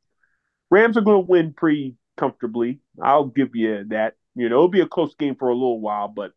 Rams 0.70 0.96
are 0.96 1.02
going 1.02 1.24
to 1.24 1.30
win 1.30 1.52
pretty 1.52 1.96
comfortably. 2.16 2.80
I'll 3.02 3.26
give 3.26 3.54
you 3.54 3.84
that. 3.88 4.14
You 4.34 4.48
know, 4.48 4.56
it'll 4.56 4.68
be 4.68 4.80
a 4.80 4.86
close 4.86 5.14
game 5.16 5.34
for 5.34 5.48
a 5.48 5.54
little 5.54 5.80
while, 5.80 6.08
but 6.08 6.32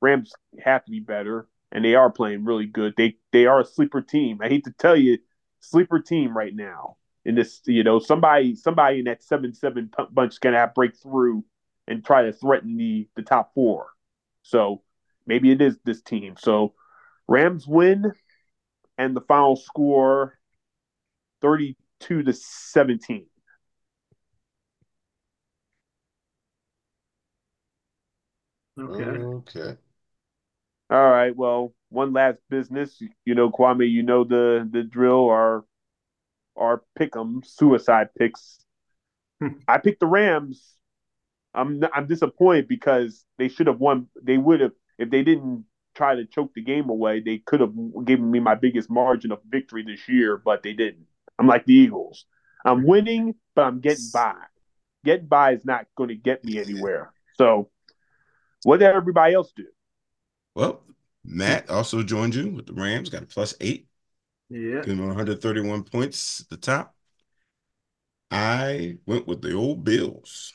Rams 0.00 0.32
have 0.62 0.84
to 0.84 0.90
be 0.90 1.00
better, 1.00 1.48
and 1.72 1.84
they 1.84 1.94
are 1.94 2.10
playing 2.10 2.44
really 2.44 2.66
good. 2.66 2.94
They 2.96 3.16
they 3.32 3.46
are 3.46 3.60
a 3.60 3.64
sleeper 3.64 4.00
team. 4.00 4.38
I 4.40 4.48
hate 4.48 4.64
to 4.64 4.74
tell 4.78 4.96
you, 4.96 5.18
sleeper 5.60 5.98
team 5.98 6.36
right 6.36 6.54
now. 6.54 6.96
In 7.24 7.34
this, 7.34 7.60
you 7.66 7.82
know, 7.82 7.98
somebody 7.98 8.54
somebody 8.54 9.00
in 9.00 9.06
that 9.06 9.24
seven 9.24 9.52
seven 9.52 9.90
bunch 10.12 10.34
is 10.34 10.38
gonna 10.38 10.58
have 10.58 10.74
break 10.74 10.96
through 10.96 11.44
and 11.88 12.04
try 12.04 12.22
to 12.22 12.32
threaten 12.32 12.76
the 12.76 13.08
the 13.16 13.22
top 13.22 13.52
four. 13.54 13.88
So 14.42 14.82
maybe 15.26 15.50
it 15.50 15.60
is 15.60 15.76
this 15.84 16.02
team. 16.02 16.36
So 16.38 16.74
Rams 17.26 17.66
win, 17.66 18.12
and 18.96 19.16
the 19.16 19.22
final 19.22 19.56
score 19.56 20.38
thirty 21.40 21.76
two 21.98 22.22
to 22.22 22.32
seventeen. 22.32 23.26
Okay. 28.78 29.02
Okay. 29.04 29.76
All 30.90 31.10
right. 31.10 31.34
Well, 31.34 31.74
one 31.88 32.12
last 32.12 32.38
business. 32.50 33.00
You 33.24 33.34
know, 33.34 33.50
Kwame, 33.50 33.90
you 33.90 34.02
know 34.02 34.24
the 34.24 34.68
the 34.70 34.82
drill. 34.82 35.28
Our 35.28 35.64
our 36.56 36.82
pick'em 36.98 37.44
suicide 37.44 38.08
picks. 38.18 38.58
I 39.68 39.78
picked 39.78 40.00
the 40.00 40.06
Rams. 40.06 40.74
I'm 41.54 41.82
I'm 41.94 42.06
disappointed 42.06 42.68
because 42.68 43.24
they 43.38 43.48
should 43.48 43.66
have 43.66 43.80
won. 43.80 44.08
They 44.22 44.38
would 44.38 44.60
have 44.60 44.72
if 44.98 45.10
they 45.10 45.22
didn't 45.22 45.64
try 45.94 46.14
to 46.14 46.26
choke 46.26 46.52
the 46.54 46.62
game 46.62 46.90
away. 46.90 47.20
They 47.20 47.38
could 47.38 47.60
have 47.60 47.72
given 48.04 48.30
me 48.30 48.40
my 48.40 48.54
biggest 48.54 48.90
margin 48.90 49.32
of 49.32 49.40
victory 49.48 49.82
this 49.82 50.08
year, 50.08 50.36
but 50.36 50.62
they 50.62 50.74
didn't. 50.74 51.06
I'm 51.38 51.46
like 51.46 51.64
the 51.64 51.74
Eagles. 51.74 52.26
I'm 52.64 52.86
winning, 52.86 53.34
but 53.54 53.62
I'm 53.62 53.80
getting 53.80 54.10
by. 54.12 54.34
Getting 55.04 55.26
by 55.26 55.52
is 55.52 55.64
not 55.64 55.86
going 55.96 56.08
to 56.08 56.14
get 56.14 56.44
me 56.44 56.58
anywhere. 56.58 57.12
So, 57.34 57.70
what 58.66 58.80
did 58.80 58.88
everybody 58.88 59.32
else 59.32 59.52
do? 59.54 59.66
Well, 60.56 60.82
Matt 61.24 61.70
also 61.70 62.02
joined 62.02 62.34
you 62.34 62.50
with 62.50 62.66
the 62.66 62.72
Rams, 62.72 63.10
got 63.10 63.22
a 63.22 63.26
plus 63.26 63.54
eight. 63.60 63.86
Yeah. 64.48 64.80
Give 64.80 64.98
him 64.98 65.06
131 65.06 65.84
points 65.84 66.40
at 66.40 66.48
the 66.48 66.56
top. 66.56 66.92
I 68.28 68.96
went 69.06 69.28
with 69.28 69.40
the 69.40 69.52
old 69.52 69.84
Bills, 69.84 70.52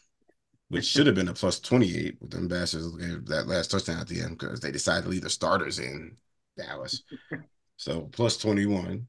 which 0.68 0.84
should 0.84 1.06
have 1.06 1.16
been 1.16 1.30
a 1.30 1.34
plus 1.34 1.62
28 1.62 2.18
with 2.20 2.32
them 2.32 2.50
bastards 2.50 2.92
that 3.28 3.48
last 3.48 3.72
touchdown 3.72 4.02
at 4.02 4.10
the 4.10 4.20
end 4.20 4.38
because 4.38 4.60
they 4.60 4.72
decided 4.72 5.04
to 5.04 5.10
leave 5.10 5.22
the 5.22 5.30
starters 5.30 5.80
in 5.80 6.18
Dallas. 6.58 7.04
so 7.78 8.02
plus 8.12 8.36
21. 8.36 9.08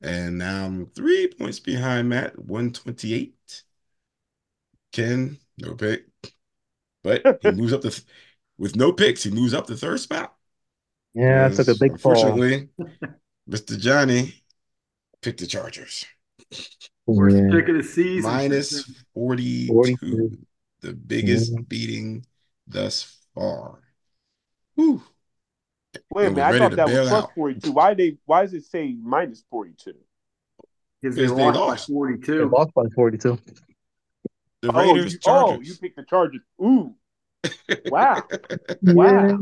And 0.00 0.38
now 0.38 0.64
I'm 0.64 0.86
three 0.86 1.28
points 1.28 1.60
behind 1.60 2.08
Matt, 2.08 2.38
128. 2.38 3.34
Ken, 4.92 5.38
no 5.58 5.74
pick. 5.74 6.06
But 7.04 7.38
he 7.42 7.50
moves 7.52 7.72
up 7.72 7.82
the 7.82 8.02
with 8.58 8.74
no 8.74 8.92
picks, 8.92 9.22
he 9.22 9.30
moves 9.30 9.54
up 9.54 9.66
the 9.68 9.76
third 9.76 10.00
spot. 10.00 10.34
Yeah, 11.14 11.46
that's 11.48 11.64
took 11.64 11.76
a 11.76 11.78
big 11.78 12.00
fall. 12.00 12.12
Unfortunately, 12.12 12.70
Mr. 13.48 13.78
Johnny 13.78 14.42
picked 15.22 15.38
the 15.38 15.46
Chargers. 15.46 16.04
Worst 17.06 17.36
Yeah. 17.36 17.50
pick 17.52 17.68
of 17.68 17.76
the 17.76 17.82
season. 17.82 18.30
Minus 18.30 18.90
42, 19.14 19.72
42. 19.72 20.38
the 20.80 20.92
biggest 20.94 21.52
Yeah. 21.52 21.60
beating 21.68 22.26
thus 22.66 23.16
far. 23.34 23.80
Whew. 24.74 25.02
Wait 26.10 26.26
a 26.26 26.30
minute, 26.30 26.42
I 26.44 26.58
thought 26.58 26.76
that 26.76 26.86
was 26.88 27.08
plus 27.08 27.24
out. 27.24 27.34
42. 27.34 27.72
Why 27.72 27.94
they? 27.94 28.16
Why 28.24 28.42
does 28.42 28.54
it 28.54 28.64
say 28.64 28.96
minus 29.00 29.44
42? 29.50 29.92
Because 31.00 31.14
they 31.16 31.26
they 31.26 31.28
lost 31.28 31.54
by 31.54 31.60
lost. 31.60 32.26
They 32.26 32.38
lost 32.38 32.74
by 32.74 32.84
42. 32.94 33.38
The 34.64 34.72
Oh, 34.72 34.94
Raiders, 34.94 35.12
you, 35.12 35.18
oh, 35.26 35.60
you 35.60 35.74
picked 35.74 35.96
the 35.96 36.04
Chargers. 36.04 36.40
Ooh, 36.62 36.94
wow, 37.86 38.22
wow. 38.80 39.38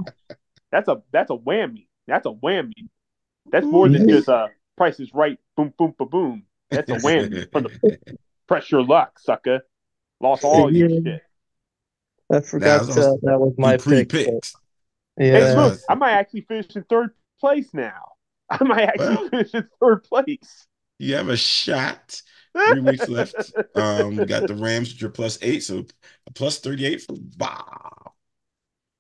That's 0.73 0.89
a 0.89 1.01
that's 1.13 1.31
a 1.31 1.35
whammy. 1.37 1.87
That's 2.09 2.27
a 2.27 2.31
whammy. 2.31 2.89
That's 3.53 3.65
more 3.65 3.89
than 3.89 4.09
just 4.09 4.27
a 4.27 4.49
Price 4.77 4.99
is 4.99 5.15
Right. 5.15 5.39
Boom, 5.57 5.73
boom, 5.79 5.95
ba 5.97 6.07
boom. 6.07 6.43
That's 6.71 6.91
a 6.91 6.95
whammy 6.97 7.51
from 7.53 7.65
the 7.65 7.99
press 8.49 8.69
your 8.73 8.83
luck, 8.83 9.21
sucker. 9.21 9.61
Lost 10.21 10.43
all 10.43 10.75
your 10.75 10.89
shit. 10.89 11.23
I 12.33 12.41
forgot 12.41 12.87
was 12.89 12.99
uh, 12.99 13.15
that 13.23 13.39
was 13.39 13.55
my 13.59 13.77
pick. 13.77 13.85
but- 13.85 13.85
pre-picked. 14.09 14.55
Hey, 15.17 15.31
Yeah. 15.53 15.55
look, 15.55 15.79
I 15.89 15.95
might 15.95 16.13
actually 16.15 16.41
finish 16.43 16.75
in 16.75 16.83
third 16.85 17.11
place 17.39 17.73
now. 17.73 18.13
I 18.51 18.65
might 18.65 18.89
actually 18.89 19.15
Well. 19.17 19.29
finish 19.29 19.55
in 19.55 19.69
third 19.79 20.03
place. 20.03 20.67
You 20.99 21.15
have 21.15 21.29
a 21.29 21.37
shot. 21.37 22.21
Three 22.55 22.81
weeks 22.81 23.09
left. 23.09 23.53
Um, 23.75 24.13
you 24.13 24.27
got 24.27 24.47
the 24.47 24.55
Rams 24.55 24.93
with 24.93 25.01
your 25.01 25.11
plus 25.11 25.39
eight, 25.43 25.61
so 25.63 25.87
plus 26.35 26.59
38 26.59 27.03
for 27.03 27.17
Bob. 27.37 28.13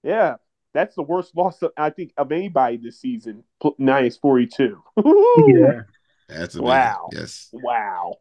Yeah, 0.02 0.36
that's 0.74 0.94
the 0.94 1.02
worst 1.02 1.36
loss 1.36 1.62
of, 1.62 1.72
I 1.76 1.90
think 1.90 2.12
of 2.16 2.32
anybody 2.32 2.76
this 2.78 3.00
season. 3.00 3.44
pl- 3.60 3.76
Minus 3.78 4.16
forty 4.16 4.46
two. 4.46 4.82
Yeah. 5.48 5.82
That's 6.28 6.54
a 6.54 6.58
big- 6.58 6.64
Wow. 6.66 7.08
Yes. 7.12 7.48
Wow. 7.52 8.16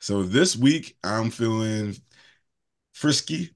So 0.00 0.22
this 0.22 0.54
week 0.56 0.96
I'm 1.02 1.30
feeling 1.30 1.96
frisky, 2.92 3.54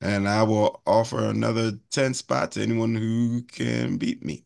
and 0.00 0.28
I 0.28 0.44
will 0.44 0.82
offer 0.86 1.24
another 1.28 1.72
10 1.90 2.14
spot 2.14 2.52
to 2.52 2.62
anyone 2.62 2.94
who 2.94 3.42
can 3.42 3.96
beat 3.98 4.24
me. 4.24 4.44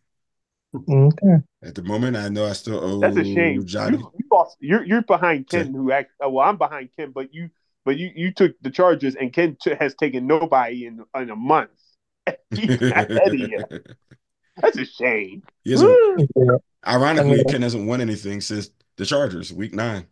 Okay. 0.74 1.36
At 1.62 1.74
the 1.74 1.82
moment, 1.82 2.16
I 2.16 2.28
know 2.28 2.46
I 2.46 2.52
still 2.52 2.82
owe 2.82 3.00
That's 3.00 3.16
a 3.16 3.24
shame. 3.24 3.64
Johnny. 3.64 3.98
You, 3.98 4.10
you 4.18 4.24
lost. 4.32 4.56
You're 4.60 4.84
you're 4.84 5.02
behind 5.02 5.48
Ken, 5.48 5.72
who 5.72 5.92
act. 5.92 6.10
oh, 6.20 6.30
Well, 6.30 6.48
I'm 6.48 6.56
behind 6.58 6.88
Ken, 6.98 7.12
but 7.12 7.32
you 7.32 7.50
but 7.84 7.96
you 7.96 8.10
you 8.14 8.32
took 8.32 8.52
the 8.62 8.70
Chargers, 8.70 9.14
and 9.14 9.32
Ken 9.32 9.56
t- 9.62 9.74
has 9.78 9.94
taken 9.94 10.26
nobody 10.26 10.86
in 10.86 11.04
in 11.16 11.30
a 11.30 11.36
month. 11.36 11.70
He's 12.50 12.80
ahead 12.82 13.10
of. 13.12 13.80
That's 14.56 14.78
a 14.78 14.84
shame. 14.84 15.42
He 15.64 15.72
hasn't- 15.72 16.30
Yeah. 16.36 16.56
ironically, 16.86 17.32
I 17.32 17.34
mean- 17.36 17.44
Ken 17.44 17.62
hasn't 17.62 17.86
won 17.86 18.00
anything 18.00 18.40
since 18.40 18.70
the 18.96 19.04
Chargers, 19.04 19.52
week 19.52 19.74
nine. 19.74 20.06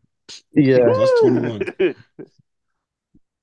Yeah. 0.54 0.78
Plus 0.92 1.10
21. 1.20 1.94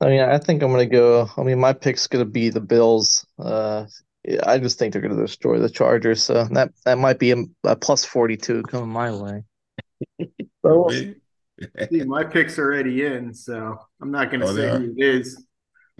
I 0.01 0.05
mean, 0.07 0.21
I 0.21 0.37
think 0.37 0.63
I'm 0.63 0.71
gonna 0.71 0.85
go. 0.85 1.29
I 1.37 1.43
mean, 1.43 1.59
my 1.59 1.73
pick's 1.73 2.07
gonna 2.07 2.25
be 2.25 2.49
the 2.49 2.61
Bills. 2.61 3.25
Uh, 3.37 3.85
yeah, 3.85 3.87
I 4.45 4.57
just 4.59 4.77
think 4.79 4.93
they're 4.93 5.01
gonna 5.01 5.15
destroy 5.21 5.59
the 5.59 5.69
Chargers. 5.69 6.23
So 6.23 6.45
that 6.51 6.71
that 6.85 6.97
might 6.97 7.19
be 7.19 7.31
a, 7.31 7.37
a 7.63 7.75
plus 7.75 8.05
42 8.05 8.63
coming 8.63 8.89
my 8.89 9.11
way. 9.11 9.43
So, 10.65 10.89
See, 10.89 12.03
my 12.03 12.23
pick's 12.23 12.59
already 12.59 13.05
in, 13.05 13.33
so 13.33 13.79
I'm 14.01 14.11
not 14.11 14.29
going 14.29 14.41
to 14.41 14.47
Oh, 14.47 14.53
say 14.55 14.69
who 14.69 14.93
it 14.97 15.01
is. 15.03 15.45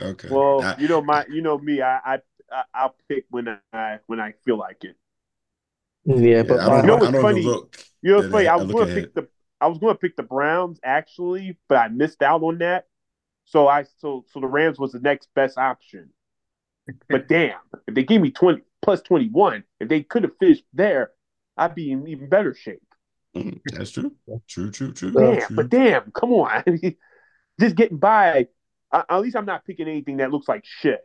Okay. 0.02 0.30
well, 0.30 0.62
I- 0.64 0.76
you 0.80 0.88
know 0.88 1.02
my 1.02 1.26
you 1.30 1.42
know 1.42 1.58
me. 1.58 1.82
I 1.82 1.98
I 1.98 2.20
I- 2.52 2.64
I'll 2.74 2.96
pick 3.08 3.26
when 3.30 3.48
I 3.74 4.00
when 4.08 4.20
I 4.20 4.34
feel 4.46 4.58
like 4.58 4.84
it. 4.84 4.96
yeah, 6.06 6.44
but 6.44 6.60
I 6.60 6.70
don't, 6.70 6.86
You 6.86 6.88
know 6.88 6.96
I 6.96 7.00
what's 7.00 7.12
don't 7.12 7.22
funny? 7.22 7.42
look. 7.44 7.78
You 8.02 8.12
know, 8.12 8.20
Yeah, 8.20 8.26
it's 8.26 8.30
funny. 8.30 8.48
I 8.48 8.54
I 8.54 8.58
was 8.58 8.70
going 8.72 8.88
to 8.88 8.94
pick 8.94 9.14
the 9.14 9.28
I 9.62 9.68
was 9.68 9.78
going 9.78 9.94
to 9.96 10.00
pick 10.00 10.16
the 10.16 10.24
Browns 10.24 10.80
actually, 10.84 11.58
but 11.68 11.78
I 11.78 11.88
missed 11.90 12.22
out 12.22 12.44
on 12.44 12.60
that. 12.60 12.88
So 13.46 13.68
I 13.68 13.84
so 13.98 14.26
so 14.32 14.40
the 14.40 14.48
Rams 14.48 14.80
was 14.80 14.92
the 14.92 15.00
next 15.00 15.30
best 15.36 15.58
option. 15.58 16.12
But 17.10 17.28
damn, 17.28 17.60
if 17.88 17.96
they 17.96 18.04
gave 18.04 18.22
me 18.22 18.32
twenty 18.32 18.62
plus 18.82 19.02
twenty 19.02 19.30
one, 19.30 19.64
if 19.80 19.90
they 19.90 20.04
could 20.04 20.24
have 20.24 20.38
finished 20.40 20.64
there, 20.74 21.12
I'd 21.58 21.76
be 21.76 21.92
in 21.92 22.08
even 22.08 22.30
better 22.30 22.54
shape. 22.54 22.82
Mm, 23.36 23.62
That's 23.66 23.92
true. 23.92 24.14
True, 24.48 24.72
true, 24.72 24.92
true. 24.92 25.12
Damn, 25.12 25.48
true. 25.48 25.56
but 25.56 25.70
damn, 25.70 26.12
come 26.12 26.34
on, 26.34 26.64
just 27.60 27.76
getting 27.76 27.98
by. 27.98 28.48
Uh, 28.92 29.04
at 29.08 29.22
least 29.22 29.36
I'm 29.36 29.46
not 29.46 29.66
picking 29.66 29.88
anything 29.88 30.18
that 30.18 30.32
looks 30.32 30.48
like 30.48 30.64
shit. 30.66 31.02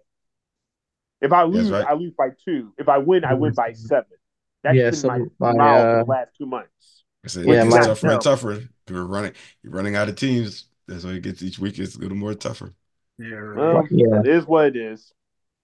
If 1.20 1.32
I 1.32 1.42
lose, 1.44 1.70
right. 1.70 1.86
I 1.86 1.94
lose 1.94 2.12
by 2.16 2.28
two. 2.44 2.72
If 2.78 2.88
I 2.88 2.98
win, 2.98 3.24
I 3.24 3.34
win 3.34 3.52
by 3.52 3.72
seven. 3.72 4.06
That's 4.62 4.76
Yeah, 4.76 4.90
been 4.90 4.94
so 4.94 5.08
my, 5.08 5.18
my, 5.38 5.52
model 5.52 5.82
for 5.84 5.96
uh, 5.98 6.04
the 6.04 6.10
last 6.10 6.30
two 6.36 6.46
months. 6.46 7.04
I 7.24 7.28
said, 7.28 7.46
Yeah, 7.46 7.52
it 7.52 7.64
gets 7.64 7.74
my- 7.74 7.86
tougher 7.86 8.10
and 8.10 8.20
tougher. 8.20 8.62
You're 8.88 9.06
running, 9.06 9.32
you're 9.62 9.72
running 9.72 9.96
out 9.96 10.08
of 10.08 10.16
teams. 10.16 10.68
That's 10.86 11.04
why 11.04 11.12
it 11.12 11.22
gets 11.22 11.42
each 11.42 11.58
week. 11.58 11.78
It's 11.78 11.96
a 11.96 11.98
little 11.98 12.16
more 12.16 12.34
tougher. 12.34 12.74
Yeah, 13.18 13.36
right. 13.36 13.74
Well, 13.74 13.86
yeah, 13.90 14.20
it 14.20 14.26
is 14.26 14.46
what 14.46 14.66
it 14.66 14.76
is. 14.76 15.12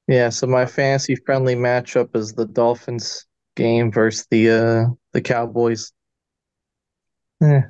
Yeah. 0.09 0.29
So 0.29 0.47
my 0.47 0.67
fantasy 0.67 1.15
friendly 1.15 1.55
matchup 1.55 2.17
is 2.17 2.33
the 2.33 2.47
Dolphins 2.47 3.27
game 3.57 3.91
versus 3.93 4.27
the 4.31 4.51
uh 4.51 4.95
the 5.13 5.21
Cowboys. 5.21 5.93
Eh. 7.43 7.63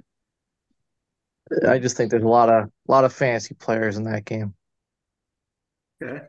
I 1.66 1.78
just 1.78 1.96
think 1.96 2.10
there's 2.10 2.22
a 2.22 2.28
lot 2.28 2.48
of 2.48 2.70
lot 2.86 3.04
of 3.04 3.12
fantasy 3.12 3.54
players 3.54 3.96
in 3.96 4.04
that 4.04 4.24
game. 4.24 4.54
Okay. 6.02 6.28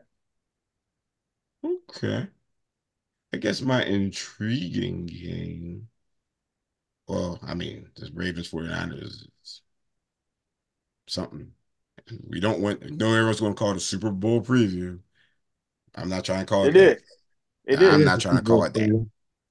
Okay. 1.64 2.28
I 3.32 3.36
guess 3.38 3.60
my 3.62 3.84
intriguing 3.84 5.06
game. 5.06 5.88
Well, 7.06 7.38
I 7.42 7.54
mean, 7.54 7.90
this 7.96 8.10
Ravens 8.10 8.50
49ers 8.50 9.26
is 9.42 9.62
something. 11.06 11.52
We 12.28 12.40
don't 12.40 12.60
want, 12.60 12.82
no 12.90 13.12
everyone's 13.12 13.40
going 13.40 13.54
to 13.54 13.58
call 13.58 13.70
it 13.72 13.76
a 13.76 13.80
Super 13.80 14.10
Bowl 14.10 14.42
preview. 14.42 15.00
I'm 15.94 16.08
not 16.08 16.24
trying 16.24 16.40
to 16.40 16.46
call 16.46 16.64
it 16.64 16.74
It 16.74 16.76
that. 16.76 16.96
is. 16.98 17.02
It 17.66 17.82
I'm 17.82 18.00
is. 18.00 18.06
not 18.06 18.20
trying 18.20 18.36
to 18.36 18.42
call 18.42 18.64
it 18.64 18.74
that 18.74 18.88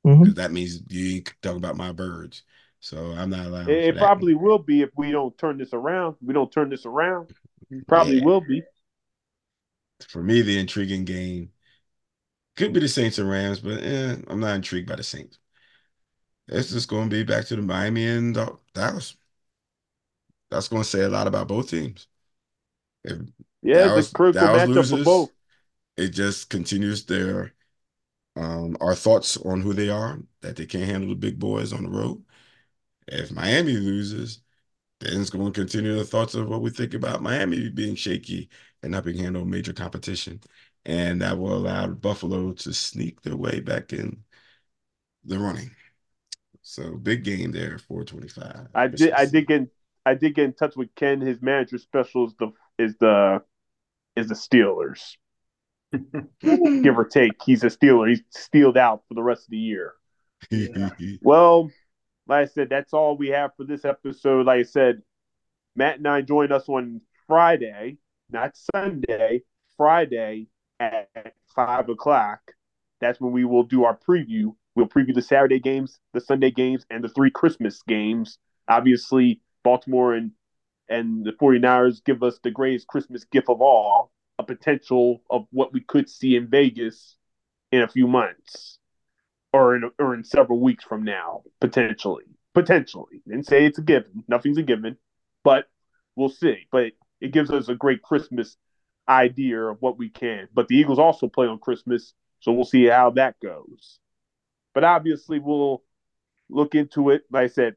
Mhm. 0.06 0.24
because 0.24 0.36
that 0.36 0.52
means 0.52 0.82
you 0.90 1.18
ain't 1.18 1.34
talking 1.42 1.58
about 1.58 1.78
my 1.78 1.92
birds. 1.92 2.44
So 2.80 3.12
I'm 3.12 3.30
not 3.30 3.46
allowed. 3.46 3.70
It, 3.70 3.96
it 3.96 3.98
probably 3.98 4.34
will 4.34 4.58
be 4.60 4.82
if 4.82 4.90
we 4.96 5.12
don't 5.12 5.38
turn 5.38 5.58
this 5.58 5.74
around. 5.74 6.16
We 6.22 6.34
don't 6.34 6.52
turn 6.52 6.70
this 6.70 6.86
around. 6.86 7.30
Probably 7.88 8.18
Yeah. 8.18 8.26
will 8.26 8.42
be. 8.42 8.64
For 10.10 10.24
me, 10.24 10.42
the 10.42 10.58
intriguing 10.58 11.06
game 11.06 11.52
could 12.56 12.74
be 12.74 12.80
the 12.80 12.88
Saints 12.88 13.20
and 13.20 13.30
Rams, 13.30 13.60
but 13.60 13.84
eh, 13.84 14.18
I'm 14.28 14.40
not 14.40 14.56
intrigued 14.56 14.90
by 14.90 14.96
the 14.96 15.04
Saints. 15.04 15.38
It's 16.48 16.72
just 16.72 16.90
going 16.90 17.10
to 17.10 17.16
be 17.16 17.24
back 17.24 17.46
to 17.46 17.56
the 17.56 17.62
Miami 17.62 18.08
and 18.08 18.34
Dallas. 18.74 19.16
That's 20.50 20.68
going 20.68 20.84
to 20.84 20.90
say 20.90 21.02
a 21.02 21.10
lot 21.10 21.28
about 21.28 21.48
both 21.48 21.70
teams. 21.70 22.08
If 23.04 23.20
Yeah, 23.62 23.86
Dallas- 23.86 24.06
it's 24.06 24.12
a 24.12 24.16
critical 24.16 24.48
Dallas 24.48 24.64
matchup 24.64 24.90
loses, 24.90 24.90
for 24.90 25.06
both. 25.06 25.32
It 25.98 26.10
just 26.10 26.50
continues 26.50 27.06
their 27.06 27.54
um, 28.36 28.78
our 28.80 28.96
thoughts 28.96 29.38
on 29.38 29.62
who 29.62 29.74
they 29.74 29.90
are, 29.90 30.20
that 30.42 30.56
they 30.56 30.66
can't 30.66 30.90
handle 30.90 31.10
the 31.10 31.16
big 31.16 31.38
boys 31.38 31.74
on 31.74 31.84
the 31.84 31.90
road. 31.90 32.24
If 33.08 33.32
Miami 33.32 33.74
loses, 33.74 34.42
then 35.00 35.20
it's 35.20 35.30
going 35.30 35.52
to 35.52 35.60
continue 35.60 35.96
the 35.96 36.06
thoughts 36.06 36.34
of 36.36 36.48
what 36.48 36.62
we 36.62 36.70
think 36.70 36.94
about 36.94 37.22
Miami 37.22 37.70
being 37.70 37.96
shaky 37.96 38.50
and 38.84 38.92
not 38.92 39.04
being 39.04 39.18
handled 39.18 39.48
major 39.48 39.74
competition. 39.74 40.40
And 40.86 41.22
that 41.22 41.38
will 41.38 41.56
allow 41.56 41.88
Buffalo 41.88 42.54
to 42.54 42.74
sneak 42.74 43.22
their 43.22 43.36
way 43.36 43.60
back 43.60 43.94
in 43.94 44.24
the 45.26 45.38
running. 45.38 45.72
So 46.62 46.96
big 46.96 47.24
game 47.24 47.52
there, 47.52 47.78
425. 47.80 48.68
I 48.74 48.88
did. 48.88 49.12
I 49.12 49.26
did 49.26 49.48
get. 49.48 49.68
I 50.06 50.14
did 50.16 50.36
get 50.36 50.46
in 50.46 50.54
touch 50.54 50.76
with 50.76 50.94
Ken. 50.96 51.22
His 51.22 51.42
manager 51.42 51.78
special 51.78 52.28
is 52.28 52.34
the 52.40 52.52
is 52.80 52.96
the 53.00 53.42
is 54.16 54.28
the 54.28 54.36
Steelers. 54.36 55.18
Give 56.42 56.98
or 56.98 57.06
take, 57.06 57.34
he's 57.44 57.64
a 57.64 57.68
Steeler. 57.68 58.10
He's 58.10 58.24
steeled 58.30 58.78
out 58.78 59.04
for 59.08 59.14
the 59.14 59.24
rest 59.24 59.46
of 59.46 59.52
the 59.52 59.58
year. 59.58 59.94
well, 61.22 61.70
like 62.28 62.44
I 62.44 62.46
said, 62.46 62.70
that's 62.70 62.94
all 62.94 63.18
we 63.18 63.30
have 63.30 63.52
for 63.56 63.66
this 63.66 63.86
episode. 63.86 64.46
Like 64.46 64.60
I 64.60 64.64
said, 64.64 65.02
Matt 65.76 65.98
and 65.98 66.08
I 66.08 66.22
joined 66.22 66.52
us 66.52 66.68
on 66.68 67.02
Friday, 67.28 67.98
not 68.30 68.56
Sunday, 68.74 69.44
Friday 69.78 70.48
at 70.80 71.10
five 71.56 71.90
o'clock. 71.90 72.40
That's 73.00 73.20
when 73.20 73.32
we 73.32 73.46
will 73.46 73.64
do 73.64 73.84
our 73.84 73.98
preview. 73.98 74.56
We'll 74.76 74.88
preview 74.88 75.14
the 75.14 75.22
Saturday 75.22 75.60
games, 75.60 76.00
the 76.14 76.22
Sunday 76.22 76.52
games, 76.52 76.86
and 76.90 77.04
the 77.04 77.10
three 77.10 77.32
Christmas 77.32 77.82
games. 77.88 78.38
Obviously, 78.68 79.42
Baltimore 79.64 80.14
and 80.14 80.32
and 80.90 81.26
the 81.26 81.32
49ers 81.32 82.04
give 82.04 82.22
us 82.22 82.40
the 82.44 82.52
greatest 82.52 82.88
Christmas 82.88 83.24
gift 83.24 83.50
of 83.50 83.62
all, 83.62 84.12
a 84.42 84.44
potential 84.44 85.22
of 85.30 85.46
what 85.52 85.72
we 85.72 85.82
could 85.82 86.10
see 86.10 86.36
in 86.36 86.48
Vegas 86.48 87.16
in 87.72 87.82
a 87.82 87.88
few 87.88 88.08
months 88.08 88.80
or 89.54 89.76
in 89.76 89.90
or 90.00 90.14
in 90.14 90.24
several 90.24 90.60
weeks 90.60 90.84
from 90.84 91.04
now, 91.04 91.44
potentially. 91.60 92.26
Potentially. 92.54 93.22
And 93.28 93.46
say 93.46 93.66
it's 93.66 93.78
a 93.78 93.82
given. 93.82 94.24
Nothing's 94.28 94.58
a 94.58 94.64
given, 94.64 94.98
but 95.44 95.66
we'll 96.16 96.30
see. 96.30 96.68
But 96.72 96.92
it 97.22 97.32
gives 97.32 97.52
us 97.52 97.70
a 97.70 97.76
great 97.76 98.02
Christmas 98.02 98.58
idea 99.08 99.62
of 99.62 99.78
what 99.80 99.98
we 99.98 100.10
can. 100.10 100.48
But 100.54 100.68
the 100.68 100.76
Eagles 100.76 101.00
also 101.00 101.28
play 101.28 101.48
on 101.48 101.60
Christmas, 101.60 102.14
so 102.40 102.52
we'll 102.52 102.66
see 102.66 102.86
how 102.86 103.12
that 103.12 103.36
goes. 103.42 104.00
But 104.74 104.84
obviously, 104.84 105.40
we'll 105.40 105.84
look 106.50 106.76
into 106.76 107.10
it. 107.12 107.24
Like 107.32 107.44
I 107.44 107.48
said, 107.48 107.76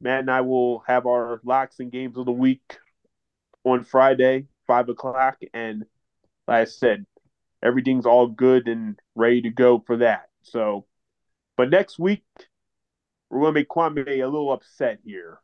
Matt 0.00 0.20
and 0.20 0.30
I 0.30 0.40
will 0.40 0.80
have 0.86 1.06
our 1.06 1.40
locks 1.44 1.80
and 1.80 1.92
games 1.92 2.16
of 2.16 2.26
the 2.26 2.32
week 2.32 2.78
on 3.64 3.84
Friday, 3.84 4.46
five 4.66 4.88
o'clock, 4.88 5.38
and 5.52 5.84
like 6.48 6.62
I 6.62 6.64
said, 6.64 7.06
everything's 7.62 8.06
all 8.06 8.26
good 8.26 8.68
and 8.68 8.98
ready 9.14 9.42
to 9.42 9.50
go 9.50 9.82
for 9.86 9.98
that. 9.98 10.28
So, 10.42 10.86
but 11.56 11.70
next 11.70 11.98
week 11.98 12.24
we're 13.30 13.40
going 13.40 13.54
to 13.54 13.60
make 13.60 13.68
Kwame 13.68 14.08
a 14.08 14.24
little 14.24 14.52
upset 14.52 14.98
here. 15.04 15.38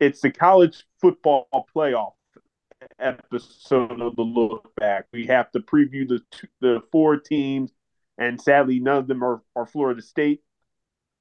It's 0.00 0.20
the 0.20 0.30
college 0.30 0.84
football 1.00 1.48
playoff 1.74 2.12
episode 2.98 4.00
of 4.00 4.16
the 4.16 4.22
look 4.22 4.74
back. 4.74 5.06
We 5.12 5.26
have 5.26 5.52
to 5.52 5.60
preview 5.60 6.08
the 6.08 6.20
two, 6.30 6.48
the 6.60 6.82
four 6.90 7.18
teams, 7.18 7.70
and 8.18 8.40
sadly, 8.40 8.80
none 8.80 8.96
of 8.96 9.06
them 9.06 9.22
are, 9.22 9.42
are 9.54 9.66
Florida 9.66 10.02
State. 10.02 10.42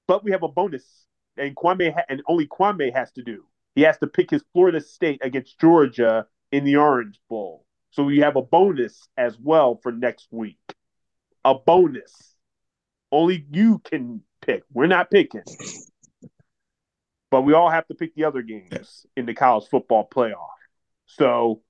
But 0.07 0.23
we 0.23 0.31
have 0.31 0.43
a 0.43 0.47
bonus 0.47 1.05
and 1.37 1.55
Kwame 1.55 1.93
ha- 1.93 2.05
and 2.09 2.23
only 2.27 2.47
Kwame 2.47 2.93
has 2.93 3.11
to 3.11 3.21
do. 3.21 3.43
He 3.75 3.81
has 3.81 3.97
to 3.99 4.07
pick 4.07 4.31
his 4.31 4.43
Florida 4.53 4.81
State 4.81 5.19
against 5.23 5.59
Georgia 5.59 6.25
in 6.51 6.63
the 6.63 6.77
Orange 6.77 7.19
Bowl. 7.29 7.65
So 7.91 8.03
we 8.03 8.19
have 8.19 8.35
a 8.35 8.41
bonus 8.41 9.07
as 9.17 9.37
well 9.39 9.79
for 9.81 9.91
next 9.91 10.27
week. 10.31 10.59
A 11.43 11.55
bonus. 11.55 12.35
Only 13.11 13.45
you 13.51 13.79
can 13.79 14.21
pick. 14.41 14.63
We're 14.71 14.87
not 14.87 15.09
picking. 15.09 15.43
But 17.31 17.41
we 17.41 17.53
all 17.53 17.69
have 17.69 17.87
to 17.87 17.95
pick 17.95 18.15
the 18.15 18.25
other 18.25 18.41
games 18.41 19.05
in 19.15 19.25
the 19.25 19.33
college 19.33 19.67
football 19.69 20.07
playoff. 20.13 20.49
So, 21.05 21.61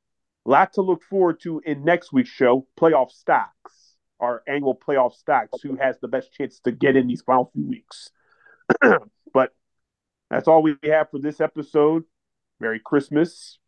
a 0.45 0.49
lot 0.49 0.73
to 0.73 0.81
look 0.81 1.03
forward 1.03 1.41
to 1.41 1.61
in 1.65 1.83
next 1.83 2.11
week's 2.11 2.29
show, 2.29 2.65
playoff 2.79 3.11
stocks, 3.11 3.95
our 4.19 4.41
annual 4.47 4.75
playoff 4.75 5.13
stocks, 5.13 5.61
who 5.61 5.75
has 5.75 5.99
the 5.99 6.07
best 6.07 6.33
chance 6.33 6.59
to 6.61 6.71
get 6.71 6.95
in 6.95 7.07
these 7.07 7.21
final 7.21 7.51
few 7.53 7.67
weeks. 7.67 8.09
but 9.33 9.53
that's 10.29 10.47
all 10.47 10.61
we 10.61 10.75
have 10.83 11.09
for 11.11 11.19
this 11.19 11.41
episode. 11.41 12.03
Merry 12.59 12.79
Christmas. 12.83 13.59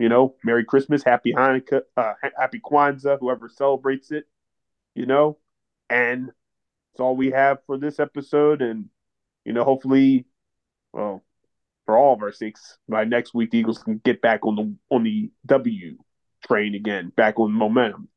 You 0.00 0.08
know, 0.08 0.34
Merry 0.42 0.64
Christmas, 0.64 1.04
Happy 1.04 1.34
Hanukkah, 1.34 1.82
uh, 1.94 2.14
Happy 2.38 2.58
Kwanzaa, 2.58 3.18
whoever 3.20 3.50
celebrates 3.50 4.10
it, 4.10 4.24
you 4.94 5.04
know, 5.04 5.36
and 5.90 6.30
it's 6.92 7.00
all 7.00 7.14
we 7.14 7.32
have 7.32 7.58
for 7.66 7.76
this 7.76 8.00
episode. 8.00 8.62
And, 8.62 8.86
you 9.44 9.52
know, 9.52 9.62
hopefully, 9.62 10.24
well, 10.94 11.22
for 11.84 11.98
all 11.98 12.14
of 12.14 12.22
our 12.22 12.32
sakes, 12.32 12.78
by 12.88 13.04
next 13.04 13.34
week, 13.34 13.50
the 13.50 13.58
Eagles 13.58 13.82
can 13.82 14.00
get 14.02 14.22
back 14.22 14.46
on 14.46 14.56
the 14.56 14.74
on 14.88 15.02
the 15.02 15.30
W 15.44 15.98
train 16.46 16.74
again, 16.74 17.12
back 17.14 17.38
on 17.38 17.52
momentum. 17.52 18.08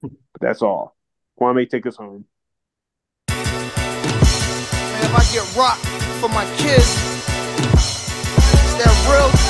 But 0.00 0.40
that's 0.40 0.62
all. 0.62 0.96
Kwame, 1.38 1.68
take 1.68 1.84
us 1.84 1.96
home. 1.96 2.24
If 3.28 5.14
I 5.14 5.22
get 5.34 5.54
rocked 5.54 5.84
for 6.18 6.30
my 6.30 6.46
kids, 6.56 6.96
is 8.54 8.74
that 8.78 9.06
real? 9.10 9.49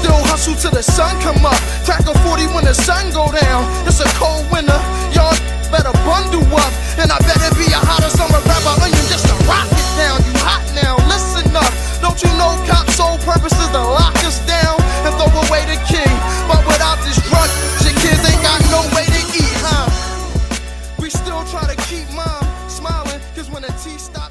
Still 0.00 0.20
hustle 0.32 0.56
till 0.56 0.72
the 0.72 0.82
sun 0.82 1.12
come 1.20 1.44
up. 1.44 1.60
Tackle 1.84 2.16
40 2.24 2.48
when 2.56 2.64
the 2.64 2.72
sun 2.72 3.12
go 3.12 3.28
down. 3.28 3.68
It's 3.84 4.00
a 4.00 4.08
cold 4.16 4.48
winter. 4.48 4.80
Y'all 5.12 5.36
better 5.68 5.92
bundle 6.08 6.44
up. 6.56 6.72
And 6.96 7.12
I 7.12 7.18
better 7.28 7.52
be 7.60 7.68
a 7.68 7.80
hotter 7.80 8.08
summer 8.08 8.40
rapper 8.48 8.74
onion 8.80 9.04
just 9.12 9.28
to 9.28 9.36
rock 9.44 9.68
it 9.68 9.88
down. 10.00 10.16
You 10.24 10.34
hot 10.40 10.64
now, 10.72 10.96
listen 11.12 11.52
up. 11.52 11.72
Don't 12.00 12.16
you 12.24 12.32
know 12.40 12.56
cops' 12.64 12.96
sole 12.96 13.20
purpose 13.28 13.52
is 13.60 13.70
to 13.76 13.82
lock 13.84 14.16
us 14.24 14.40
down 14.48 14.80
and 15.04 15.12
throw 15.20 15.28
away 15.48 15.68
the 15.68 15.76
key? 15.84 16.12
But 16.48 16.64
without 16.64 16.96
this 17.04 17.20
drug, 17.28 17.48
your 17.84 17.96
kids 18.00 18.24
ain't 18.24 18.40
got 18.40 18.60
no 18.72 18.80
way 18.96 19.04
to 19.04 19.20
eat, 19.36 19.56
huh? 19.60 19.86
We 20.96 21.12
still 21.12 21.44
try 21.52 21.68
to 21.68 21.76
keep 21.88 22.08
mom 22.16 22.40
smiling, 22.68 23.20
cause 23.36 23.52
when 23.52 23.62
the 23.62 23.72
teeth 23.80 24.00
stop 24.08 24.29